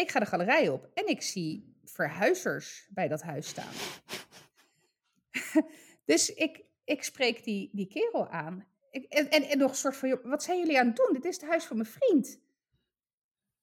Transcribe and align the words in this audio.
Ik 0.00 0.10
ga 0.10 0.18
de 0.18 0.26
galerij 0.26 0.68
op 0.68 0.88
en 0.94 1.06
ik 1.06 1.22
zie 1.22 1.76
verhuizers 1.84 2.88
bij 2.90 3.08
dat 3.08 3.22
huis 3.22 3.48
staan. 3.48 3.72
dus 6.04 6.34
ik, 6.34 6.64
ik 6.84 7.02
spreek 7.02 7.44
die, 7.44 7.70
die 7.72 7.86
kerel 7.86 8.28
aan. 8.28 8.66
Ik, 8.90 9.04
en, 9.04 9.30
en, 9.30 9.42
en 9.42 9.58
nog 9.58 9.70
een 9.70 9.76
soort 9.76 9.96
van, 9.96 10.08
joh, 10.08 10.24
wat 10.24 10.42
zijn 10.42 10.58
jullie 10.58 10.78
aan 10.78 10.86
het 10.86 10.96
doen? 10.96 11.12
Dit 11.12 11.24
is 11.24 11.40
het 11.40 11.48
huis 11.48 11.64
van 11.64 11.76
mijn 11.76 11.88
vriend. 11.88 12.40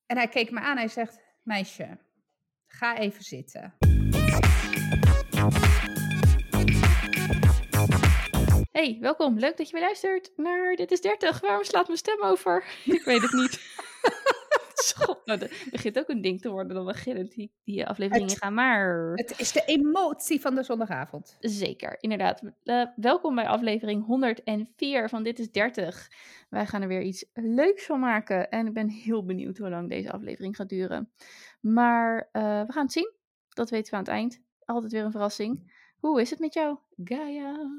En 0.05 0.17
hij 0.17 0.27
keek 0.27 0.51
me 0.51 0.59
aan 0.59 0.71
en 0.71 0.77
hij 0.77 0.87
zegt, 0.87 1.19
meisje, 1.43 1.97
ga 2.65 2.97
even 2.97 3.23
zitten. 3.23 3.77
Hey, 8.71 8.97
welkom. 8.99 9.39
Leuk 9.39 9.57
dat 9.57 9.67
je 9.67 9.73
weer 9.73 9.85
luistert 9.85 10.31
naar 10.35 10.75
Dit 10.75 10.91
is 10.91 11.01
30. 11.01 11.41
Waarom 11.41 11.63
slaat 11.63 11.87
mijn 11.87 11.99
stem 11.99 12.23
over? 12.23 12.63
Ik 12.85 13.03
weet 13.03 13.21
het 13.21 13.31
niet. 13.31 13.59
Schot, 15.01 15.25
nou, 15.25 15.39
dat 15.39 15.49
begint 15.71 15.99
ook 15.99 16.09
een 16.09 16.21
ding 16.21 16.41
te 16.41 16.49
worden 16.49 16.75
dan 16.75 16.85
beginnen 16.85 17.29
die, 17.29 17.51
die 17.63 17.85
afleveringen 17.87 18.29
Het- 18.29 18.37
gaan. 18.37 18.53
Maar 18.53 19.11
Het 19.13 19.39
is 19.39 19.51
de 19.51 19.63
emotie 19.65 20.41
van 20.41 20.55
de 20.55 20.63
zondagavond. 20.63 21.37
zeker, 21.39 21.97
inderdaad. 21.99 22.41
Eh, 22.63 22.85
welkom 22.95 23.35
bij 23.35 23.47
aflevering 23.47 24.05
104 24.05 25.09
van 25.09 25.23
Dit 25.23 25.39
is 25.39 25.51
30. 25.51 26.11
Wij 26.49 26.65
gaan 26.65 26.81
er 26.81 26.87
weer 26.87 27.01
iets 27.01 27.25
leuks 27.33 27.85
van 27.85 27.99
maken. 27.99 28.49
En 28.49 28.67
ik 28.67 28.73
ben 28.73 28.89
heel 28.89 29.25
benieuwd 29.25 29.57
hoe 29.57 29.69
lang 29.69 29.89
deze 29.89 30.11
aflevering 30.11 30.55
gaat 30.55 30.69
duren. 30.69 31.11
Maar 31.59 32.29
eh, 32.31 32.61
we 32.65 32.71
gaan 32.71 32.83
het 32.83 32.91
zien. 32.91 33.11
Dat 33.49 33.69
weten 33.69 33.89
we 33.91 33.97
aan 33.97 34.03
het 34.03 34.11
eind. 34.13 34.41
Altijd 34.65 34.91
weer 34.91 35.03
een 35.03 35.11
verrassing. 35.11 35.75
Hoe 35.99 36.21
is 36.21 36.29
het 36.29 36.39
met 36.39 36.53
jou, 36.53 36.77
Gaia? 37.03 37.69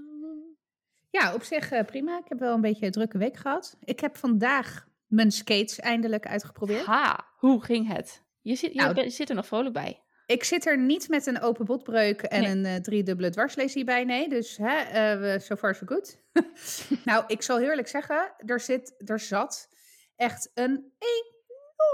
Ja, 1.11 1.35
op 1.35 1.43
zich 1.43 1.71
eh, 1.71 1.85
prima. 1.85 2.19
Ik 2.19 2.29
heb 2.29 2.39
wel 2.39 2.55
een 2.55 2.61
beetje 2.61 2.87
een 2.87 2.93
drukke 2.93 3.19
week 3.19 3.37
gehad. 3.37 3.77
Ik 3.85 4.01
heb 4.01 4.17
vandaag 4.17 4.88
mijn 5.09 5.31
skates 5.31 5.79
eindelijk 5.79 6.27
uitgeprobeerd. 6.27 6.85
Ha, 6.85 7.27
hoe 7.37 7.65
ging 7.65 7.93
het? 7.93 8.23
Je 8.41 8.55
zit, 8.55 8.73
je 8.73 8.81
Nou, 8.81 9.11
zit 9.11 9.29
er 9.29 9.35
nog 9.35 9.47
vrolijk 9.47 9.75
bij. 9.75 10.03
Ik 10.27 10.45
zit 10.45 10.67
er 10.67 10.79
niet 10.79 11.09
met 11.09 11.27
een 11.27 11.41
open 11.41 11.65
botbreuk 11.65 12.23
en 12.23 12.43
Nee. 12.43 12.51
een 12.51 12.65
eh, 12.65 12.75
driedubbele 12.81 13.31
dwarslesie 13.31 13.85
bij, 13.85 14.05
nee. 14.05 14.29
Dus 14.29 14.57
hè, 14.57 15.17
we- 15.19 15.39
so 15.41 15.57
far 15.57 15.75
so 15.75 15.87
good. 15.87 16.19
nou, 17.05 17.25
ik 17.27 17.43
zal 17.43 17.59
heel 17.59 17.69
eerlijk 17.69 17.89
zeggen, 17.89 18.33
er, 18.47 18.61
zit, 18.61 18.95
er 19.11 19.21
zat 19.21 19.69
echt 20.17 20.51
een 20.55 20.93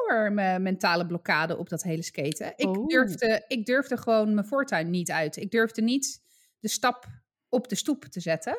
enorme 0.08 0.58
mentale 0.58 1.06
blokkade 1.06 1.56
op 1.56 1.68
dat 1.68 1.82
hele 1.82 2.02
skaten. 2.02 2.52
Ik, 2.56 2.66
Oh. 2.66 2.86
durfde, 2.86 3.44
ik 3.48 3.66
durfde 3.66 3.96
gewoon 3.96 4.34
mijn 4.34 4.46
voortuin 4.46 4.90
niet 4.90 5.10
uit. 5.10 5.36
Ik 5.36 5.50
durfde 5.50 5.82
niet 5.82 6.22
de 6.60 6.68
stap 6.68 7.06
op 7.48 7.68
de 7.68 7.74
stoep 7.74 8.04
te 8.04 8.20
zetten. 8.20 8.56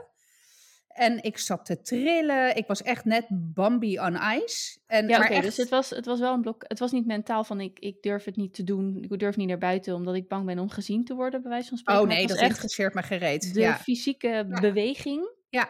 En 0.96 1.24
ik 1.24 1.38
zat 1.38 1.66
te 1.66 1.82
trillen. 1.82 2.56
Ik 2.56 2.68
was 2.68 2.82
echt 2.82 3.06
net 3.06 3.26
Bambi 3.30 4.00
on 4.00 4.18
ice. 4.44 4.78
En, 4.88 5.08
Ja, 5.08 5.30
echt, 5.30 5.42
dus 5.44 5.58
het 5.58 5.70
was, 5.70 5.90
het 5.90 6.06
was 6.06 6.20
wel 6.20 6.34
een 6.34 6.42
blok. 6.42 6.64
Het 6.68 6.80
was 6.80 6.92
niet 6.92 7.06
mentaal 7.06 7.44
van 7.44 7.60
ik, 7.62 7.80
ik 7.80 8.02
durf 8.02 8.24
het 8.24 8.36
niet 8.36 8.54
te 8.54 8.64
doen. 8.64 9.04
Ik 9.10 9.20
durf 9.20 9.36
niet 9.36 9.48
naar 9.48 9.58
buiten 9.58 9.94
omdat 9.96 10.16
ik 10.16 10.28
bang 10.28 10.46
ben 10.46 10.60
om 10.60 10.70
gezien 10.70 11.04
te 11.06 11.14
worden, 11.14 11.42
bij 11.42 11.52
wijze 11.52 11.70
van 11.70 11.78
spreken. 11.78 12.02
Oh 12.02 12.08
nee, 12.08 12.28
dat 12.28 12.42
interesseert 12.42 12.94
me 12.94 13.04
gereed. 13.04 13.54
de 13.54 13.60
Ja. 13.60 13.78
fysieke 13.78 14.46
beweging. 14.62 15.30
ja. 15.50 15.70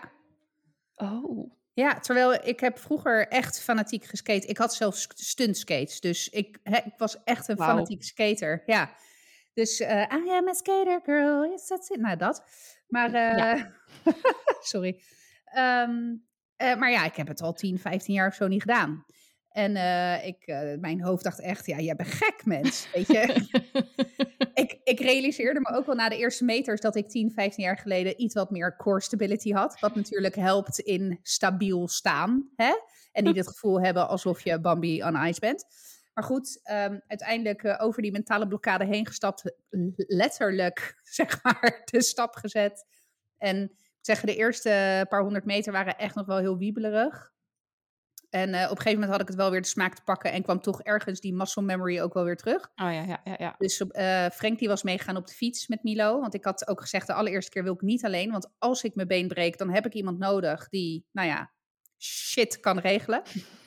Oh, 0.96 1.52
Ja, 1.74 2.00
terwijl 2.00 2.34
ik 2.34 2.60
heb 2.60 2.78
vroeger 2.80 3.28
echt 3.28 3.62
fanatiek 3.62 4.06
geskate. 4.06 4.48
Ik 4.48 4.58
had 4.58 4.74
zelfs 4.74 5.08
stuntskates, 5.16 6.00
dus 6.00 6.30
ik, 6.30 6.60
ik 6.64 6.94
was 6.98 7.24
echt 7.24 7.48
een 7.48 7.58
fanatiek 7.58 8.04
skater. 8.04 8.64
Ja, 8.66 8.96
dus 9.56 9.80
eh 9.80 10.02
I 10.26 10.30
am 10.30 10.48
a 10.48 10.54
skater 10.54 11.00
girl, 11.04 11.46
yes 11.46 11.68
that's 11.68 11.90
it. 11.90 12.00
Nou, 12.00 12.18
dat. 12.18 12.44
Maar, 12.88 13.14
eh, 13.14 13.38
Ja. 13.38 13.72
sorry. 14.72 15.02
Ehm, 15.46 16.16
eh, 16.56 16.76
maar 16.76 16.92
ja, 16.92 17.06
ik 17.06 17.16
heb 17.16 17.28
het 17.28 17.42
al 17.42 17.54
10, 17.54 17.80
15 17.80 18.14
jaar 18.14 18.28
of 18.28 18.34
zo 18.34 18.48
niet 18.48 18.62
gedaan. 18.62 19.06
En 19.50 19.76
eh, 19.76 20.28
ik, 20.28 20.44
eh, 20.46 20.80
mijn 20.80 21.02
hoofd 21.04 21.24
dacht 21.24 21.42
echt, 21.42 21.66
ja, 21.66 21.80
jij 21.80 21.96
bent 21.96 22.10
gek, 22.10 22.46
mens. 22.46 22.88
Weet 22.94 23.08
je, 23.08 23.48
ik, 24.64 24.80
ik 24.84 25.00
realiseerde 25.00 25.60
me 25.60 25.78
ook 25.78 25.86
wel 25.86 25.96
na 25.96 26.10
de 26.10 26.18
eerste 26.18 26.46
meters 26.46 26.82
dat 26.82 26.96
ik 26.96 27.10
10, 27.10 27.32
15 27.32 27.64
jaar 27.64 27.78
geleden 27.78 28.22
iets 28.22 28.34
wat 28.34 28.52
meer 28.52 28.76
core 28.76 29.02
stability 29.02 29.52
had. 29.52 29.80
Wat 29.80 29.96
natuurlijk 29.96 30.36
helpt 30.36 30.80
in 30.80 31.20
stabiel 31.22 31.88
staan. 31.88 32.50
Hè? 32.56 32.74
En 33.12 33.24
niet 33.24 33.36
het 33.36 33.48
gevoel 33.48 33.82
hebben 33.82 34.08
alsof 34.08 34.44
je 34.44 34.60
Bambi 34.60 35.04
on 35.04 35.16
ice 35.26 35.40
bent. 35.40 35.66
Maar 36.16 36.24
goed, 36.24 36.60
ehm, 36.64 37.00
uiteindelijk 37.08 37.64
eh, 37.64 37.86
over 37.86 38.02
die 38.02 38.12
mentale 38.12 38.48
blokkade 38.48 38.86
heen 38.86 39.06
gestapt. 39.06 39.56
Letterlijk, 39.96 41.00
zeg 41.04 41.44
maar, 41.44 41.82
de 41.86 42.04
stap 42.04 42.36
gezet. 42.36 42.86
En 43.38 43.64
ik 43.64 43.72
zeggen, 44.02 44.28
de 44.28 44.36
eerste 44.36 45.06
paar 45.10 45.22
honderd 45.22 45.46
meter 45.46 45.72
waren 45.72 45.98
echt 45.98 46.16
nog 46.16 46.26
wel 46.26 46.38
heel 46.38 46.58
wiebelerig. 46.58 47.34
En 48.30 48.54
eh, 48.54 48.64
op 48.64 48.70
een 48.70 48.78
gegeven 48.78 48.94
moment 48.94 49.12
had 49.12 49.22
ik 49.22 49.28
het 49.28 49.36
wel 49.36 49.52
weer 49.52 49.62
de 49.62 49.68
smaak 49.68 49.96
te 49.96 50.04
pakken. 50.04 50.32
En 50.32 50.44
kwam 50.44 50.62
toch 50.62 50.82
ergens 50.82 51.20
die 51.20 51.34
muscle 51.34 51.64
memory 51.64 52.00
ook 52.00 52.14
wel 52.14 52.24
weer 52.24 52.38
terug. 52.38 52.62
oh 52.76 52.92
ja, 52.94 53.04
ja, 53.04 53.22
ja. 53.24 53.36
ja. 53.38 53.56
Dus 53.58 53.80
eh 53.80 54.30
Frank 54.30 54.60
die 54.60 54.68
was 54.68 54.84
meegegaan 54.84 55.18
op 55.18 55.28
de 55.28 55.34
fiets 55.34 55.68
met 55.68 55.84
Milo. 55.84 56.20
Want 56.20 56.34
ik 56.34 56.44
had 56.44 56.68
ook 56.68 56.82
gezegd, 56.82 57.08
de 57.08 57.14
allereerste 57.14 57.52
keer 57.52 57.64
wil 57.64 57.74
ik 57.74 57.82
niet 57.82 58.06
alleen. 58.06 58.32
Want 58.32 58.54
als 58.58 58.84
ik 58.84 58.96
mijn 58.96 59.08
been 59.08 59.28
breek, 59.28 59.58
dan 59.58 59.70
heb 59.70 59.86
ik 59.86 59.94
iemand 59.94 60.18
nodig 60.20 60.70
die, 60.70 61.06
nou 61.12 61.28
ja, 61.28 61.52
shit 61.98 62.60
kan 62.60 62.80
regelen. 62.80 63.22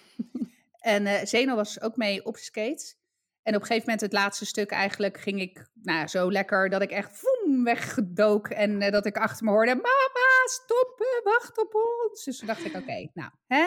en 0.78 1.06
eh 1.06 1.24
Zeno 1.26 1.54
was 1.54 1.80
ook 1.80 1.96
mee 1.96 2.24
op 2.24 2.36
skates. 2.36 2.96
En 3.42 3.54
op 3.54 3.60
een 3.60 3.66
gegeven 3.66 3.90
moment, 3.90 4.00
het 4.12 4.12
laatste 4.22 4.46
stuk 4.46 4.70
eigenlijk, 4.70 5.20
ging 5.20 5.40
ik 5.40 5.68
nou, 5.82 6.06
zo 6.06 6.32
lekker 6.32 6.68
dat 6.68 6.82
ik 6.82 6.90
echt 6.90 7.10
voem, 7.12 7.64
weggedook. 7.64 8.48
En 8.48 8.82
eh, 8.82 8.92
dat 8.92 9.06
ik 9.06 9.16
achter 9.16 9.44
me 9.44 9.50
hoorde, 9.50 9.74
mama, 9.74 10.46
stop, 10.50 10.94
eh, 11.00 11.24
wacht 11.32 11.58
op 11.58 11.74
ons. 11.74 12.24
Dus 12.24 12.38
toen 12.38 12.46
dacht 12.46 12.64
ik, 12.64 12.74
oké, 12.76 13.08
nou, 13.14 13.30
hè? 13.46 13.66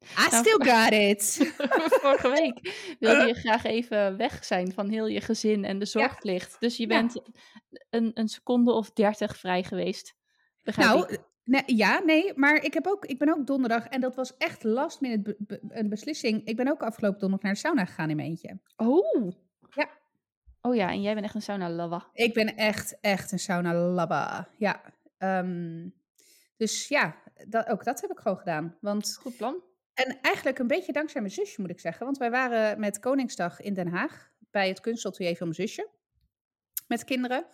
I 0.00 0.28
Nou, 0.30 0.44
still 0.44 0.58
got 0.72 0.92
it. 0.92 1.52
Vorige 2.00 2.28
week 2.28 2.74
wilde 2.98 3.26
je 3.26 3.34
graag 3.44 3.64
even 3.64 4.16
weg 4.16 4.44
zijn 4.44 4.72
van 4.72 4.88
heel 4.88 5.06
je 5.06 5.20
gezin 5.20 5.64
en 5.64 5.78
de 5.78 5.86
zorgplicht. 5.86 6.56
Dus 6.60 6.76
je 6.76 6.82
Ja. 6.88 6.88
bent 7.00 7.22
een, 7.90 8.10
een 8.14 8.28
seconde 8.28 8.72
of 8.72 8.90
dertig 8.90 9.36
vrij 9.36 9.62
geweest. 9.62 10.14
Begrijp 10.62 10.88
Nou, 10.88 11.12
ik? 11.12 11.20
Nee, 11.50 11.62
ja, 11.66 11.98
nee, 11.98 12.32
maar 12.34 12.64
ik, 12.64 12.74
heb 12.74 12.86
ook, 12.86 13.04
ik 13.06 13.18
ben 13.18 13.28
ook 13.28 13.46
donderdag, 13.46 13.86
en 13.86 14.00
dat 14.00 14.14
was 14.14 14.36
echt 14.36 14.64
last 14.64 15.00
minute 15.00 15.22
be- 15.22 15.36
be- 15.38 15.60
een 15.68 15.88
beslissing. 15.88 16.44
Ik 16.44 16.56
ben 16.56 16.68
ook 16.68 16.82
afgelopen 16.82 17.18
donderdag 17.18 17.44
naar 17.46 17.54
de 17.54 17.58
sauna 17.68 17.84
gegaan 17.84 18.10
in 18.10 18.16
mijn 18.16 18.28
eentje. 18.28 18.58
Oh. 18.76 19.32
Ja. 19.70 19.88
Oh 20.60 20.74
ja, 20.74 20.88
en 20.90 21.02
jij 21.02 21.12
bent 21.14 21.24
echt 21.26 21.34
een 21.34 21.42
sauna 21.42 21.70
lava. 21.70 22.06
Ik 22.12 22.34
ben 22.34 22.56
echt, 22.56 22.98
echt 23.00 23.32
een 23.32 23.38
sauna 23.38 23.74
labba. 23.74 24.48
Ja. 24.58 24.80
ehm, 25.18 25.88
dus 26.56 26.88
ja, 26.88 27.16
dat, 27.48 27.66
ook 27.68 27.84
dat 27.84 28.00
heb 28.00 28.10
ik 28.10 28.18
gewoon 28.18 28.38
gedaan. 28.38 28.76
Want, 28.80 29.16
Goed 29.20 29.36
plan. 29.36 29.62
en 29.94 30.18
eigenlijk 30.22 30.58
een 30.58 30.66
beetje 30.66 30.92
dankzij 30.92 31.20
mijn 31.20 31.32
zusje, 31.32 31.60
moet 31.60 31.70
ik 31.70 31.80
zeggen. 31.80 32.04
Want 32.04 32.18
wij 32.18 32.30
waren 32.30 32.80
met 32.80 32.98
Koningsdag 32.98 33.60
in 33.60 33.74
Den 33.74 33.88
Haag 33.88 34.30
bij 34.50 34.68
het 34.68 34.80
kunstatelier 34.80 35.36
van 35.36 35.48
mijn 35.48 35.68
zusje. 35.68 35.88
Met 36.86 37.04
kinderen. 37.04 37.44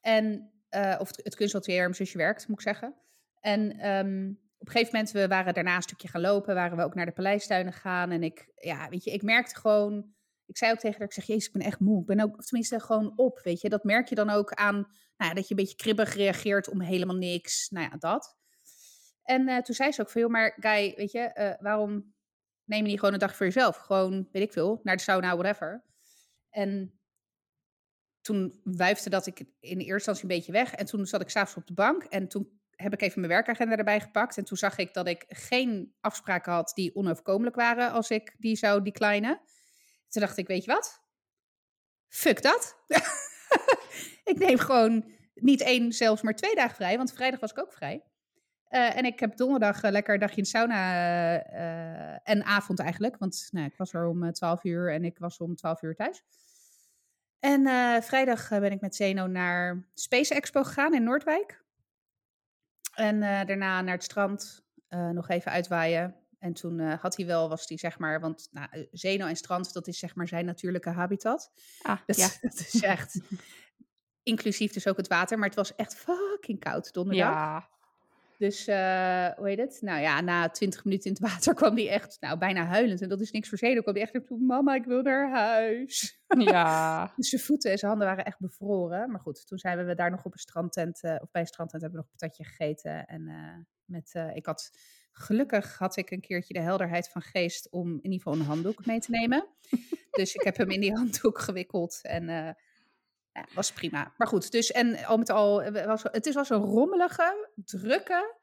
En, 0.00 0.50
eh, 0.68 0.96
of 0.98 1.08
het, 1.08 1.20
het 1.24 1.34
kunstatelier 1.34 1.76
waar 1.78 1.88
mijn 1.88 1.96
zusje 2.06 2.18
werkt, 2.18 2.48
moet 2.48 2.56
ik 2.58 2.64
zeggen. 2.64 2.94
En 3.40 3.78
ehm, 3.78 4.30
op 4.58 4.66
een 4.66 4.72
gegeven 4.72 4.92
moment, 4.92 5.10
we 5.10 5.28
waren 5.28 5.54
daarna 5.54 5.76
een 5.76 5.82
stukje 5.82 6.08
gaan 6.08 6.20
lopen. 6.20 6.54
Waren 6.54 6.76
we 6.76 6.84
ook 6.84 6.94
naar 6.94 7.06
de 7.06 7.12
paleistuinen 7.12 7.72
gegaan. 7.72 8.10
En 8.10 8.22
ik, 8.22 8.50
ja, 8.54 8.88
weet 8.88 9.04
je, 9.04 9.10
ik 9.10 9.22
merkte 9.22 9.56
gewoon... 9.56 10.14
Ik 10.46 10.56
zei 10.56 10.72
ook 10.72 10.78
tegen 10.78 10.98
haar, 10.98 11.06
ik 11.06 11.12
zeg, 11.12 11.24
jezus, 11.24 11.46
ik 11.46 11.52
ben 11.52 11.62
echt 11.62 11.80
moe. 11.80 12.00
Ik 12.00 12.06
ben 12.06 12.20
ook, 12.20 12.44
tenminste, 12.44 12.80
gewoon 12.80 13.12
op, 13.16 13.40
weet 13.42 13.60
je. 13.60 13.68
Dat 13.68 13.84
merk 13.84 14.08
je 14.08 14.14
dan 14.14 14.30
ook 14.30 14.52
aan, 14.52 14.74
nou 15.16 15.30
ja, 15.30 15.34
dat 15.34 15.48
je 15.48 15.54
een 15.54 15.60
beetje 15.60 15.76
kribbig 15.76 16.14
reageert 16.14 16.68
om 16.68 16.80
helemaal 16.80 17.16
niks. 17.16 17.68
Nou 17.68 17.88
ja, 17.90 17.96
dat. 17.96 18.36
En 19.22 19.48
eh, 19.48 19.62
toen 19.62 19.74
zei 19.74 19.92
ze 19.92 20.00
ook 20.00 20.10
van, 20.10 20.20
joh, 20.20 20.30
maar 20.30 20.56
Guy, 20.60 20.94
weet 20.96 21.12
je, 21.12 21.20
eh, 21.20 21.62
waarom 21.62 22.14
neem 22.64 22.82
je 22.82 22.88
niet 22.88 22.98
gewoon 22.98 23.14
een 23.14 23.20
dag 23.20 23.36
voor 23.36 23.46
jezelf? 23.46 23.76
Gewoon, 23.76 24.28
weet 24.32 24.42
ik 24.42 24.52
veel, 24.52 24.80
naar 24.82 24.96
de 24.96 25.02
sauna, 25.02 25.36
whatever. 25.36 25.84
En 26.50 27.00
toen 28.20 28.60
wuifde 28.62 29.10
dat 29.10 29.26
ik 29.26 29.38
in 29.60 29.78
eerste 29.78 29.92
instantie 29.92 30.22
een 30.22 30.36
beetje 30.36 30.52
weg. 30.52 30.74
En 30.74 30.86
toen 30.86 31.06
zat 31.06 31.20
ik 31.20 31.28
s'avonds 31.28 31.56
op 31.56 31.66
de 31.66 31.82
bank. 31.82 32.04
En 32.04 32.28
toen 32.28 32.60
heb 32.76 32.92
ik 32.92 33.02
even 33.02 33.20
mijn 33.20 33.32
werkagenda 33.32 33.76
erbij 33.76 34.00
gepakt. 34.00 34.36
En 34.36 34.44
toen 34.44 34.56
zag 34.56 34.78
ik 34.78 34.94
dat 34.94 35.06
ik 35.06 35.24
geen 35.28 35.94
afspraken 36.00 36.52
had 36.52 36.72
die 36.74 36.94
onoverkomelijk 36.94 37.56
waren 37.56 37.92
als 37.92 38.10
ik 38.10 38.34
die 38.38 38.56
zou 38.56 38.82
declinen. 38.82 39.40
Toen 40.08 40.22
dacht 40.22 40.36
ik, 40.36 40.46
weet 40.46 40.64
je 40.64 40.72
wat? 40.72 41.02
Fuck 42.08 42.42
dat. 42.42 42.76
ik 44.32 44.38
neem 44.38 44.58
gewoon 44.58 45.12
niet 45.34 45.60
één, 45.60 45.92
zelfs 45.92 46.22
maar 46.22 46.34
twee 46.34 46.54
dagen 46.54 46.76
vrij. 46.76 46.96
Want 46.96 47.12
vrijdag 47.12 47.40
was 47.40 47.50
ik 47.50 47.58
ook 47.58 47.72
vrij. 47.72 48.02
Eh, 48.68 48.96
en 48.96 49.04
ik 49.04 49.20
heb 49.20 49.36
donderdag 49.36 49.82
eh, 49.82 49.90
lekker 49.90 50.14
een 50.14 50.20
dagje 50.20 50.36
in 50.36 50.42
de 50.42 50.48
sauna 50.48 51.42
eh, 51.42 52.18
en 52.22 52.44
avond 52.44 52.78
eigenlijk. 52.78 53.16
Want 53.18 53.48
nou, 53.50 53.66
ik 53.66 53.76
was 53.76 53.92
er 53.92 54.06
om 54.06 54.24
eh, 54.24 54.30
12 54.30 54.64
uur 54.64 54.92
en 54.92 55.04
ik 55.04 55.18
was 55.18 55.38
om 55.38 55.56
12 55.56 55.82
uur 55.82 55.94
thuis. 55.94 56.22
En 57.40 57.62
vrijdag 58.02 58.48
ben 58.48 58.72
ik 58.72 58.80
met 58.80 58.94
Zeno 58.94 59.26
naar 59.26 59.86
Space 59.94 60.34
Expo 60.34 60.62
gegaan 60.62 60.94
in 60.94 61.02
Noordwijk. 61.02 61.64
En 62.96 63.22
eh, 63.22 63.46
daarna 63.46 63.80
naar 63.80 63.94
het 63.94 64.04
strand, 64.04 64.64
eh, 64.88 65.08
nog 65.08 65.28
even 65.28 65.52
uitwaaien. 65.52 66.16
En 66.38 66.52
toen 66.52 66.80
eh, 66.80 67.00
had 67.00 67.16
hij 67.16 67.26
wel, 67.26 67.48
was 67.48 67.68
hij 67.68 67.78
zeg 67.78 67.98
maar, 67.98 68.20
want 68.20 68.48
nou, 68.50 68.86
Zeno 68.90 69.26
en 69.26 69.36
strand, 69.36 69.72
dat 69.72 69.86
is 69.86 69.98
zeg 69.98 70.14
maar 70.14 70.28
zijn 70.28 70.44
natuurlijke 70.44 70.90
habitat. 70.90 71.52
Ah, 71.82 71.98
Dat, 72.06 72.16
ja. 72.16 72.28
dat 72.40 72.58
is 72.58 72.82
echt, 72.82 73.20
inclusief 74.22 74.72
dus 74.72 74.86
ook 74.86 74.96
het 74.96 75.08
water. 75.08 75.38
Maar 75.38 75.46
het 75.46 75.56
was 75.56 75.74
echt 75.74 75.94
fucking 75.94 76.60
koud 76.60 76.92
donderdag. 76.92 77.34
Ja. 77.34 77.68
Dus, 78.38 78.68
uh, 78.68 79.28
hoe 79.28 79.48
heet 79.48 79.58
het? 79.58 79.78
Nou 79.80 80.00
ja, 80.00 80.20
na 80.20 80.48
twintig 80.48 80.84
minuten 80.84 81.06
in 81.06 81.12
het 81.12 81.22
water 81.30 81.54
kwam 81.54 81.74
die 81.74 81.90
echt, 81.90 82.16
nou, 82.20 82.38
bijna 82.38 82.64
huilend. 82.64 83.02
En 83.02 83.08
dat 83.08 83.20
is 83.20 83.30
niks 83.30 83.48
voor 83.48 83.58
zeden. 83.58 83.82
kwam 83.82 83.94
die 83.94 84.02
echt 84.02 84.26
toe, 84.26 84.38
mama, 84.38 84.74
ik 84.74 84.84
wil 84.84 85.02
naar 85.02 85.30
huis. 85.30 86.14
Ja. 86.38 87.12
dus 87.16 87.28
zijn 87.28 87.42
voeten 87.42 87.70
en 87.70 87.78
zijn 87.78 87.90
handen 87.90 88.08
waren 88.08 88.24
echt 88.24 88.38
bevroren. 88.38 89.10
Maar 89.10 89.20
goed, 89.20 89.46
toen 89.46 89.58
zijn 89.58 89.86
we 89.86 89.94
daar 89.94 90.10
nog 90.10 90.24
op 90.24 90.32
een 90.32 90.38
strandtent, 90.38 91.02
uh, 91.02 91.16
of 91.20 91.30
bij 91.30 91.40
een 91.40 91.46
strandtent 91.46 91.82
hebben 91.82 92.00
we 92.00 92.06
nog 92.06 92.12
een 92.12 92.18
patatje 92.18 92.44
gegeten. 92.44 93.06
En 93.06 93.28
uh, 93.28 93.56
met, 93.84 94.14
ik 94.34 94.46
had, 94.46 94.70
gelukkig 95.12 95.78
had 95.78 95.96
ik 95.96 96.10
een 96.10 96.20
keertje 96.20 96.54
de 96.54 96.60
helderheid 96.60 97.08
van 97.08 97.22
geest 97.22 97.70
om 97.70 97.88
in 97.88 98.02
ieder 98.02 98.18
geval 98.18 98.32
een 98.32 98.46
handdoek 98.46 98.86
mee 98.86 99.00
te 99.00 99.10
nemen. 99.10 99.46
dus 100.10 100.34
ik 100.34 100.42
heb 100.42 100.56
hem 100.56 100.70
in 100.70 100.80
die 100.80 100.92
handdoek 100.94 101.38
gewikkeld 101.38 101.98
en 102.02 102.56
ja, 103.36 103.44
was 103.54 103.72
prima. 103.72 104.12
Maar 104.16 104.26
goed, 104.26 104.50
dus 104.50 104.72
en 104.72 105.04
al 105.04 105.18
met 105.18 105.30
al, 105.30 105.62
eh, 105.62 105.86
was, 105.86 106.02
het 106.02 106.32
was 106.32 106.50
een 106.50 106.62
rommelige, 106.62 107.50
drukke 107.64 108.34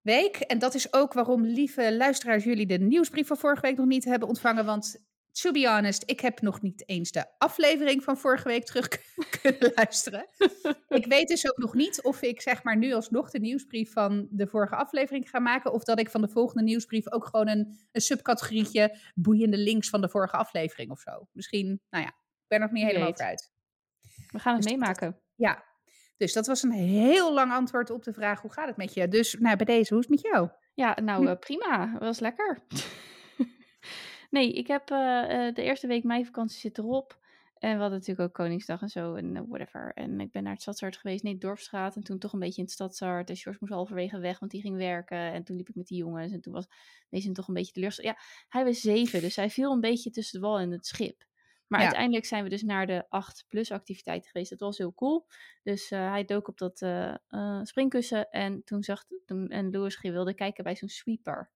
week. 0.00 0.36
En 0.36 0.58
dat 0.58 0.74
is 0.74 0.92
ook 0.92 1.12
waarom, 1.12 1.44
lieve 1.44 1.96
luisteraars, 1.96 2.44
jullie 2.44 2.66
de 2.66 2.78
nieuwsbrief 2.78 3.26
van 3.26 3.36
vorige 3.36 3.60
week 3.60 3.76
nog 3.76 3.86
niet 3.86 4.04
hebben 4.04 4.28
ontvangen. 4.28 4.64
Want, 4.64 4.96
to 5.32 5.50
be 5.50 5.68
honest, 5.68 6.02
ik 6.06 6.20
heb 6.20 6.40
nog 6.40 6.62
niet 6.62 6.88
eens 6.88 7.10
de 7.10 7.24
aflevering 7.38 8.02
van 8.02 8.18
vorige 8.18 8.48
week 8.48 8.64
terug 8.64 8.88
kunnen 9.40 9.72
luisteren. 9.74 10.28
ik 10.88 11.06
weet 11.06 11.28
dus 11.28 11.46
ook 11.50 11.58
nog 11.58 11.74
niet 11.74 12.02
of 12.02 12.22
ik 12.22 12.40
zeg 12.40 12.62
maar 12.62 12.76
nu 12.76 12.92
alsnog 12.92 13.30
de 13.30 13.40
nieuwsbrief 13.40 13.92
van 13.92 14.26
de 14.30 14.46
vorige 14.46 14.76
aflevering 14.76 15.30
ga 15.30 15.38
maken. 15.38 15.72
Of 15.72 15.84
dat 15.84 15.98
ik 15.98 16.10
van 16.10 16.20
de 16.20 16.28
volgende 16.28 16.62
nieuwsbrief 16.62 17.12
ook 17.12 17.26
gewoon 17.26 17.48
een, 17.48 17.78
een 17.92 18.00
subcategorietje 18.00 18.98
boeiende 19.14 19.58
links 19.58 19.88
van 19.88 20.00
de 20.00 20.08
vorige 20.08 20.36
aflevering 20.36 20.90
of 20.90 21.00
zo. 21.00 21.28
Misschien, 21.32 21.80
nou 21.90 22.04
ja, 22.04 22.12
ik 22.44 22.50
ben 22.50 22.60
nog 22.60 22.70
niet 22.70 22.84
helemaal 22.84 23.08
over 23.08 23.24
uit. 23.24 23.52
We 24.30 24.38
gaan 24.38 24.54
het 24.54 24.62
dus 24.62 24.72
meemaken. 24.72 25.20
ja, 25.34 25.64
dus 26.16 26.32
dat 26.32 26.46
was 26.46 26.62
een 26.62 26.72
heel 26.72 27.34
lang 27.34 27.52
antwoord 27.52 27.90
op 27.90 28.02
de 28.02 28.12
vraag: 28.12 28.40
hoe 28.40 28.52
gaat 28.52 28.66
het 28.68 28.76
met 28.76 28.94
je? 28.94 29.08
Dus 29.08 29.36
nou, 29.38 29.56
bij 29.56 29.66
deze, 29.66 29.94
hoe 29.94 30.02
is 30.02 30.08
het 30.08 30.22
met 30.22 30.32
jou? 30.32 30.48
Ja, 30.74 30.96
nou 31.02 31.26
uh, 31.26 31.34
prima. 31.38 31.92
Dat 31.92 32.00
was 32.00 32.20
lekker. 32.20 32.64
nee, 34.30 34.52
ik 34.52 34.66
heb 34.66 34.90
uh, 34.90 34.98
de 35.54 35.62
eerste 35.62 35.86
week 35.86 36.04
meivakantie 36.04 36.58
zit 36.58 36.78
erop. 36.78 37.22
En 37.58 37.74
we 37.74 37.80
hadden 37.80 37.98
natuurlijk 37.98 38.28
ook 38.28 38.34
Koningsdag 38.34 38.82
en 38.82 38.88
zo 38.88 39.14
en 39.14 39.48
whatever. 39.48 39.92
En 39.94 40.20
ik 40.20 40.32
ben 40.32 40.42
naar 40.42 40.52
het 40.52 40.62
stadsart 40.62 40.96
geweest, 40.96 41.22
nee, 41.22 41.38
Dorpsstraat. 41.38 41.96
En 41.96 42.02
toen 42.02 42.18
toch 42.18 42.32
een 42.32 42.38
beetje 42.38 42.58
in 42.58 42.64
het 42.64 42.72
stadsart. 42.72 43.30
En 43.30 43.36
George 43.36 43.58
moest 43.60 43.72
halverwege 43.72 44.18
weg, 44.18 44.38
want 44.38 44.50
die 44.50 44.60
ging 44.60 44.76
werken. 44.76 45.18
En 45.32 45.44
toen 45.44 45.56
liep 45.56 45.68
ik 45.68 45.74
met 45.74 45.86
die 45.86 45.98
jongens. 45.98 46.32
En 46.32 46.40
toen 46.40 46.52
was 46.52 46.66
deze 47.10 47.32
toch 47.32 47.48
een 47.48 47.54
beetje 47.54 47.72
teleurgesteld. 47.72 48.16
Ja, 48.16 48.22
hij 48.48 48.64
was 48.64 48.80
zeven, 48.80 49.20
dus 49.20 49.36
hij 49.36 49.50
viel 49.50 49.72
een 49.72 49.80
beetje 49.80 50.10
tussen 50.10 50.40
de 50.40 50.46
wal 50.46 50.58
en 50.58 50.70
het 50.70 50.86
schip. 50.86 51.24
Maar 51.74 51.84
uiteindelijk 51.84 52.26
zijn 52.26 52.44
we 52.44 52.48
dus 52.48 52.62
naar 52.62 52.86
de 52.86 53.04
8 53.08 53.44
plus 53.48 53.70
activiteit 53.70 54.26
geweest. 54.26 54.50
Dat 54.50 54.60
was 54.60 54.78
heel 54.78 54.94
cool. 54.94 55.26
Dus 55.62 55.90
uh, 55.90 56.10
hij 56.10 56.24
dook 56.24 56.48
op 56.48 56.58
dat 56.58 56.80
uh, 56.80 57.14
uh, 57.28 57.60
springkussen. 57.62 58.30
En 58.30 58.64
toen 58.64 58.82
zag 58.82 59.04
toen, 59.26 59.48
en 59.48 59.70
Louis 59.70 60.00
wilde 60.00 60.34
kijken 60.34 60.64
bij 60.64 60.76
zo'n 60.76 60.88
sweeper. 60.88 61.50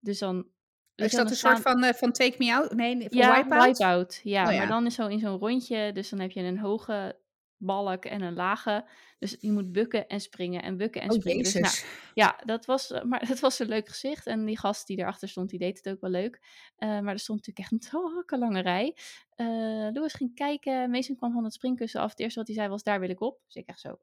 Dus 0.00 0.18
dan. 0.18 0.46
Is 0.94 1.12
dat 1.12 1.30
een 1.30 1.36
soort 1.36 1.60
van, 1.60 1.94
van 1.94 2.12
Take 2.12 2.34
Me 2.38 2.54
Out? 2.54 2.72
Nee, 2.72 2.96
van 2.96 3.18
ja, 3.18 3.42
Wipeout? 3.42 3.66
Wipeout. 3.66 4.20
Ja, 4.22 4.46
oh, 4.46 4.52
ja, 4.52 4.58
maar 4.58 4.68
dan 4.68 4.86
is 4.86 4.94
zo 4.94 5.06
in 5.06 5.18
zo'n 5.18 5.38
rondje. 5.38 5.92
Dus 5.92 6.08
dan 6.08 6.20
heb 6.20 6.30
je 6.30 6.42
een 6.42 6.58
hoge 6.58 7.16
balk 7.58 8.04
en 8.04 8.22
een 8.22 8.34
lage. 8.34 8.88
Dus 9.18 9.36
je 9.40 9.52
moet 9.52 9.72
bukken 9.72 10.08
en 10.08 10.20
springen 10.20 10.62
en 10.62 10.76
bukken 10.76 11.02
en 11.02 11.10
oh, 11.10 11.16
springen. 11.16 11.44
Dus, 11.44 11.54
nou, 11.54 11.74
ja, 12.14 12.40
dat 12.44 12.66
was, 12.66 12.90
eh, 12.90 13.02
maar 13.02 13.26
dat 13.26 13.40
was 13.40 13.58
een 13.58 13.68
leuk 13.68 13.88
gezicht. 13.88 14.26
En 14.26 14.44
die 14.44 14.58
gast 14.58 14.86
die 14.86 14.98
erachter 14.98 15.28
stond, 15.28 15.50
die 15.50 15.58
deed 15.58 15.76
het 15.76 15.88
ook 15.88 16.00
wel 16.00 16.10
leuk. 16.10 16.40
Uh, 16.78 17.00
maar 17.00 17.12
er 17.12 17.18
stond 17.18 17.46
natuurlijk 17.46 17.82
echt 17.82 17.92
een 18.26 18.38
lange 18.38 18.60
rij. 18.60 18.96
Uh, 19.36 19.88
Louis 19.92 20.12
ging 20.12 20.34
kijken. 20.34 20.90
Mason 20.90 21.16
kwam 21.16 21.32
van 21.32 21.44
het 21.44 21.52
springkussen 21.52 22.00
af. 22.00 22.10
Het 22.10 22.20
eerste 22.20 22.38
wat 22.38 22.48
hij 22.48 22.56
zei 22.56 22.68
was, 22.68 22.82
daar 22.82 23.00
wil 23.00 23.10
ik 23.10 23.20
op. 23.20 23.40
Dus 23.46 23.54
ik 23.54 23.66
echt 23.68 23.80
zo, 23.80 23.98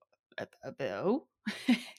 oh, 1.05 1.21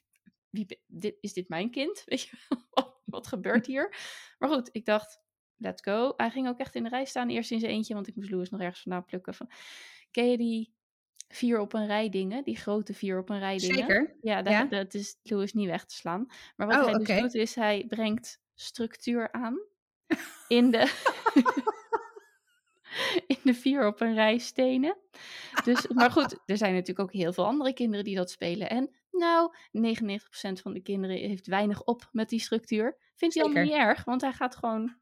Wie, 0.50 0.82
dit, 0.86 1.16
is 1.20 1.32
dit 1.32 1.48
mijn 1.48 1.70
kind? 1.70 2.02
Weet 2.06 2.22
je, 2.22 2.36
wat, 2.70 3.00
wat 3.04 3.26
gebeurt 3.26 3.66
hier? 3.72 3.96
Maar 4.38 4.48
goed, 4.48 4.68
ik 4.72 4.84
dacht, 4.84 5.20
let's 5.56 5.82
go. 5.82 6.12
Hij 6.16 6.30
ging 6.30 6.48
ook 6.48 6.58
echt 6.58 6.74
in 6.74 6.82
de 6.82 6.88
rij 6.88 7.04
staan, 7.04 7.28
eerst 7.28 7.50
in 7.50 7.60
zijn 7.60 7.72
eentje, 7.72 7.94
want 7.94 8.06
ik 8.06 8.16
moest 8.16 8.30
Louis 8.30 8.50
nog 8.50 8.60
ergens 8.60 8.82
vandaan 8.82 9.04
plukken. 9.04 9.34
Van, 9.34 9.50
ken 10.10 10.30
je 10.30 10.36
die 10.36 10.74
vier 11.28 11.60
op 11.60 11.72
een 11.72 11.86
rij 11.86 12.08
dingen, 12.08 12.44
die 12.44 12.56
grote 12.56 12.94
vier 12.94 13.18
op 13.18 13.28
een 13.28 13.38
rij 13.38 13.56
dingen. 13.56 13.76
Zeker. 13.76 14.16
Ja, 14.20 14.42
dat, 14.42 14.52
ja. 14.52 14.64
dat 14.64 14.94
is 14.94 15.18
Louis 15.22 15.52
niet 15.52 15.68
weg 15.68 15.84
te 15.84 15.94
slaan. 15.94 16.26
Maar 16.56 16.66
wat 16.66 16.76
oh, 16.76 16.84
hij 16.84 16.94
okay. 16.94 17.20
dus 17.20 17.32
doet, 17.32 17.42
is 17.42 17.54
hij 17.54 17.84
brengt 17.88 18.40
structuur 18.54 19.32
aan 19.32 19.58
in 20.48 20.70
de, 20.70 20.92
in 23.26 23.38
de 23.42 23.54
vier 23.54 23.86
op 23.86 24.00
een 24.00 24.14
rij 24.14 24.38
stenen. 24.38 24.96
Dus, 25.64 25.86
maar 25.86 26.10
goed, 26.10 26.38
er 26.46 26.56
zijn 26.56 26.72
natuurlijk 26.72 27.08
ook 27.08 27.12
heel 27.12 27.32
veel 27.32 27.46
andere 27.46 27.72
kinderen 27.72 28.04
die 28.04 28.16
dat 28.16 28.30
spelen. 28.30 28.70
En 28.70 28.90
nou, 29.10 29.54
99% 29.72 30.62
van 30.62 30.72
de 30.72 30.82
kinderen 30.82 31.16
heeft 31.16 31.46
weinig 31.46 31.82
op 31.82 32.08
met 32.12 32.28
die 32.28 32.40
structuur. 32.40 32.98
Vindt 33.14 33.34
hij 33.34 33.44
allemaal 33.44 33.62
niet 33.62 33.72
erg, 33.72 34.04
want 34.04 34.20
hij 34.20 34.32
gaat 34.32 34.56
gewoon 34.56 34.96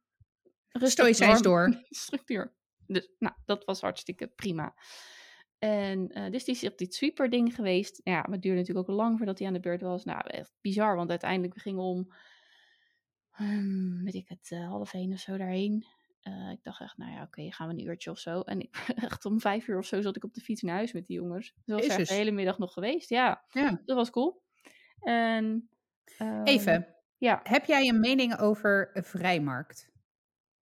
rustig 0.68 1.40
door. 1.40 1.82
Structuur. 1.88 2.54
Dus 2.86 3.08
nou, 3.18 3.34
dat 3.44 3.64
was 3.64 3.80
hartstikke 3.80 4.26
prima. 4.26 4.74
En 5.64 6.18
uh, 6.18 6.30
dus 6.30 6.44
die 6.44 6.54
is 6.54 6.64
op 6.64 6.78
dit 6.78 6.94
sweeper 6.94 7.30
ding 7.30 7.54
geweest. 7.54 8.00
Ja, 8.02 8.20
maar 8.20 8.32
het 8.32 8.42
duurde 8.42 8.58
natuurlijk 8.58 8.88
ook 8.88 8.96
lang 8.96 9.16
voordat 9.16 9.38
hij 9.38 9.46
aan 9.46 9.54
de 9.54 9.60
beurt 9.60 9.80
was. 9.80 10.04
Nou, 10.04 10.20
echt 10.26 10.52
bizar, 10.60 10.96
want 10.96 11.10
uiteindelijk 11.10 11.60
ging 11.60 11.78
om, 11.78 12.12
um, 13.40 14.04
weet 14.04 14.14
ik 14.14 14.28
het, 14.28 14.50
uh, 14.50 14.68
half 14.68 14.94
één 14.94 15.12
of 15.12 15.18
zo 15.18 15.36
daarheen. 15.36 15.86
Uh, 16.22 16.50
ik 16.50 16.62
dacht 16.62 16.80
echt, 16.80 16.96
nou 16.96 17.10
ja, 17.10 17.16
oké, 17.16 17.26
okay, 17.26 17.50
gaan 17.50 17.68
we 17.68 17.74
een 17.74 17.86
uurtje 17.86 18.10
of 18.10 18.18
zo. 18.18 18.40
En 18.40 18.60
ik, 18.60 18.76
echt 19.10 19.24
om 19.24 19.40
vijf 19.40 19.68
uur 19.68 19.78
of 19.78 19.86
zo 19.86 20.00
zat 20.00 20.16
ik 20.16 20.24
op 20.24 20.34
de 20.34 20.40
fiets 20.40 20.62
naar 20.62 20.74
huis 20.74 20.92
met 20.92 21.06
die 21.06 21.16
jongens. 21.16 21.54
Dus 21.64 21.86
was 21.86 21.96
echt 21.96 22.08
de 22.08 22.14
hele 22.14 22.30
middag 22.30 22.58
nog 22.58 22.72
geweest, 22.72 23.08
ja. 23.08 23.44
ja. 23.50 23.82
Dat 23.84 23.96
was 23.96 24.10
cool. 24.10 24.42
En, 25.00 25.68
um, 26.18 26.44
Even, 26.44 26.94
ja. 27.18 27.40
heb 27.42 27.64
jij 27.64 27.88
een 27.88 28.00
mening 28.00 28.38
over 28.38 28.90
een 28.92 29.04
vrijmarkt? 29.04 29.92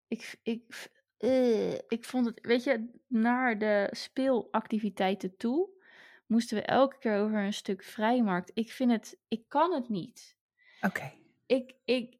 Ik, 0.08 0.38
ik, 0.42 0.90
uh, 1.22 1.72
ik 1.72 2.04
vond 2.04 2.26
het, 2.26 2.38
weet 2.42 2.64
je, 2.64 2.88
naar 3.08 3.58
de 3.58 3.88
speelactiviteiten 3.90 5.36
toe 5.36 5.68
moesten 6.26 6.56
we 6.56 6.62
elke 6.62 6.98
keer 6.98 7.18
over 7.18 7.38
een 7.38 7.52
stuk 7.52 7.82
vrijmarkt. 7.82 8.50
Ik 8.54 8.72
vind 8.72 8.90
het, 8.90 9.18
ik 9.28 9.44
kan 9.48 9.72
het 9.72 9.88
niet. 9.88 10.36
Oké. 10.76 10.86
Okay. 10.86 11.18
Ik, 11.46 11.74
ik, 11.84 12.18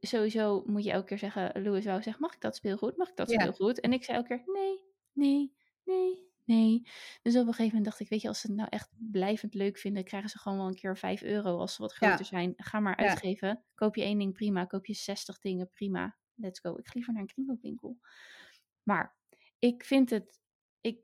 sowieso 0.00 0.62
moet 0.66 0.84
je 0.84 0.90
elke 0.90 1.06
keer 1.06 1.18
zeggen, 1.18 1.62
Louis 1.62 1.84
wou 1.84 2.02
zeggen, 2.02 2.22
mag 2.22 2.34
ik 2.34 2.40
dat 2.40 2.56
speelgoed? 2.56 2.96
Mag 2.96 3.08
ik 3.08 3.16
dat 3.16 3.30
ja. 3.30 3.40
speelgoed? 3.40 3.80
En 3.80 3.92
ik 3.92 4.04
zei 4.04 4.16
elke 4.16 4.28
keer, 4.28 4.42
nee, 4.54 4.80
nee, 5.12 5.52
nee, 5.84 6.30
nee. 6.44 6.82
Dus 7.22 7.34
op 7.34 7.40
een 7.40 7.46
gegeven 7.46 7.66
moment 7.66 7.84
dacht 7.84 8.00
ik, 8.00 8.08
weet 8.08 8.22
je, 8.22 8.28
als 8.28 8.40
ze 8.40 8.46
het 8.46 8.56
nou 8.56 8.68
echt 8.70 8.90
blijvend 8.96 9.54
leuk 9.54 9.78
vinden, 9.78 10.04
krijgen 10.04 10.30
ze 10.30 10.38
gewoon 10.38 10.58
wel 10.58 10.66
een 10.66 10.74
keer 10.74 10.96
5 10.96 11.22
euro 11.22 11.58
als 11.58 11.74
ze 11.74 11.82
wat 11.82 11.92
groter 11.92 12.18
ja. 12.18 12.24
zijn. 12.24 12.54
Ga 12.56 12.80
maar 12.80 12.96
uitgeven. 12.96 13.48
Ja. 13.48 13.62
Koop 13.74 13.96
je 13.96 14.02
één 14.02 14.18
ding, 14.18 14.32
prima. 14.32 14.64
Koop 14.64 14.86
je 14.86 14.94
60 14.94 15.38
dingen, 15.38 15.70
prima. 15.70 16.16
Let's 16.36 16.60
go. 16.60 16.76
Ik 16.76 16.86
ga 16.86 16.92
liever 16.94 17.12
naar 17.12 17.22
een 17.22 17.28
kringloopwinkel. 17.28 17.98
Maar 18.82 19.16
ik 19.58 19.84
vind 19.84 20.10
het, 20.10 20.40
ik, 20.80 21.00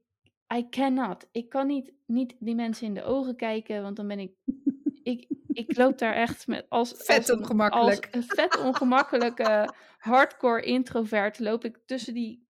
I 0.55 0.69
cannot. 0.69 1.29
Ik 1.33 1.49
kan 1.49 1.67
niet, 1.67 1.93
niet 2.07 2.37
die 2.39 2.55
mensen 2.55 2.87
in 2.87 2.95
de 2.95 3.03
ogen 3.03 3.37
kijken, 3.37 3.83
want 3.83 3.97
dan 3.97 4.09
ben 4.09 4.19
ik, 4.19 4.33
ik, 5.03 5.27
ik 5.47 5.77
loop 5.77 5.99
daar 5.99 6.15
echt 6.15 6.47
met 6.47 6.67
als 6.69 6.93
vet 7.07 7.31
als, 7.31 7.39
ongemakkelijk. 7.39 8.05
Als 8.05 8.15
een 8.15 8.23
vet 8.37 8.59
ongemakkelijke 8.59 9.75
hardcore 9.99 10.62
introvert 10.62 11.39
loop 11.39 11.65
ik 11.65 11.79
tussen 11.87 12.15
die 12.15 12.47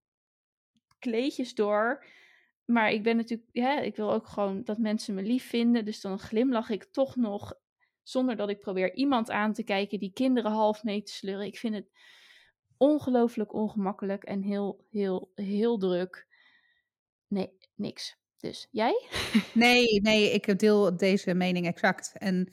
kleedjes 0.99 1.55
door. 1.55 2.05
Maar 2.65 2.91
ik 2.91 3.03
ben 3.03 3.17
natuurlijk, 3.17 3.49
ja, 3.53 3.81
ik 3.81 3.97
wil 3.97 4.13
ook 4.13 4.27
gewoon 4.27 4.65
dat 4.65 4.79
mensen 4.79 5.15
me 5.15 5.23
lief 5.23 5.49
vinden. 5.49 5.85
Dus 5.85 6.01
dan 6.01 6.19
glimlach 6.19 6.71
ik 6.71 6.85
toch 6.85 7.17
nog, 7.17 7.55
zonder 8.03 8.37
dat 8.37 8.49
ik 8.49 8.59
probeer 8.59 8.95
iemand 8.95 9.31
aan 9.31 9.53
te 9.53 9.63
kijken 9.63 9.99
die 9.99 10.13
kinderen 10.13 10.51
half 10.51 10.83
mee 10.83 11.03
te 11.03 11.13
sleuren. 11.13 11.47
Ik 11.47 11.59
vind 11.59 11.75
het 11.75 11.91
ongelooflijk 12.83 13.53
ongemakkelijk 13.53 14.25
en 14.25 14.43
heel, 14.43 14.87
heel, 14.91 15.33
heel 15.35 15.79
druk. 15.79 16.27
Nee, 17.27 17.59
niks. 17.75 18.17
Dus 18.37 18.69
jij? 18.71 19.09
Nee, 19.55 20.01
nee, 20.01 20.31
ik 20.31 20.59
deel 20.59 20.97
deze 20.97 21.35
mening 21.35 21.67
exact. 21.67 22.13
En 22.19 22.53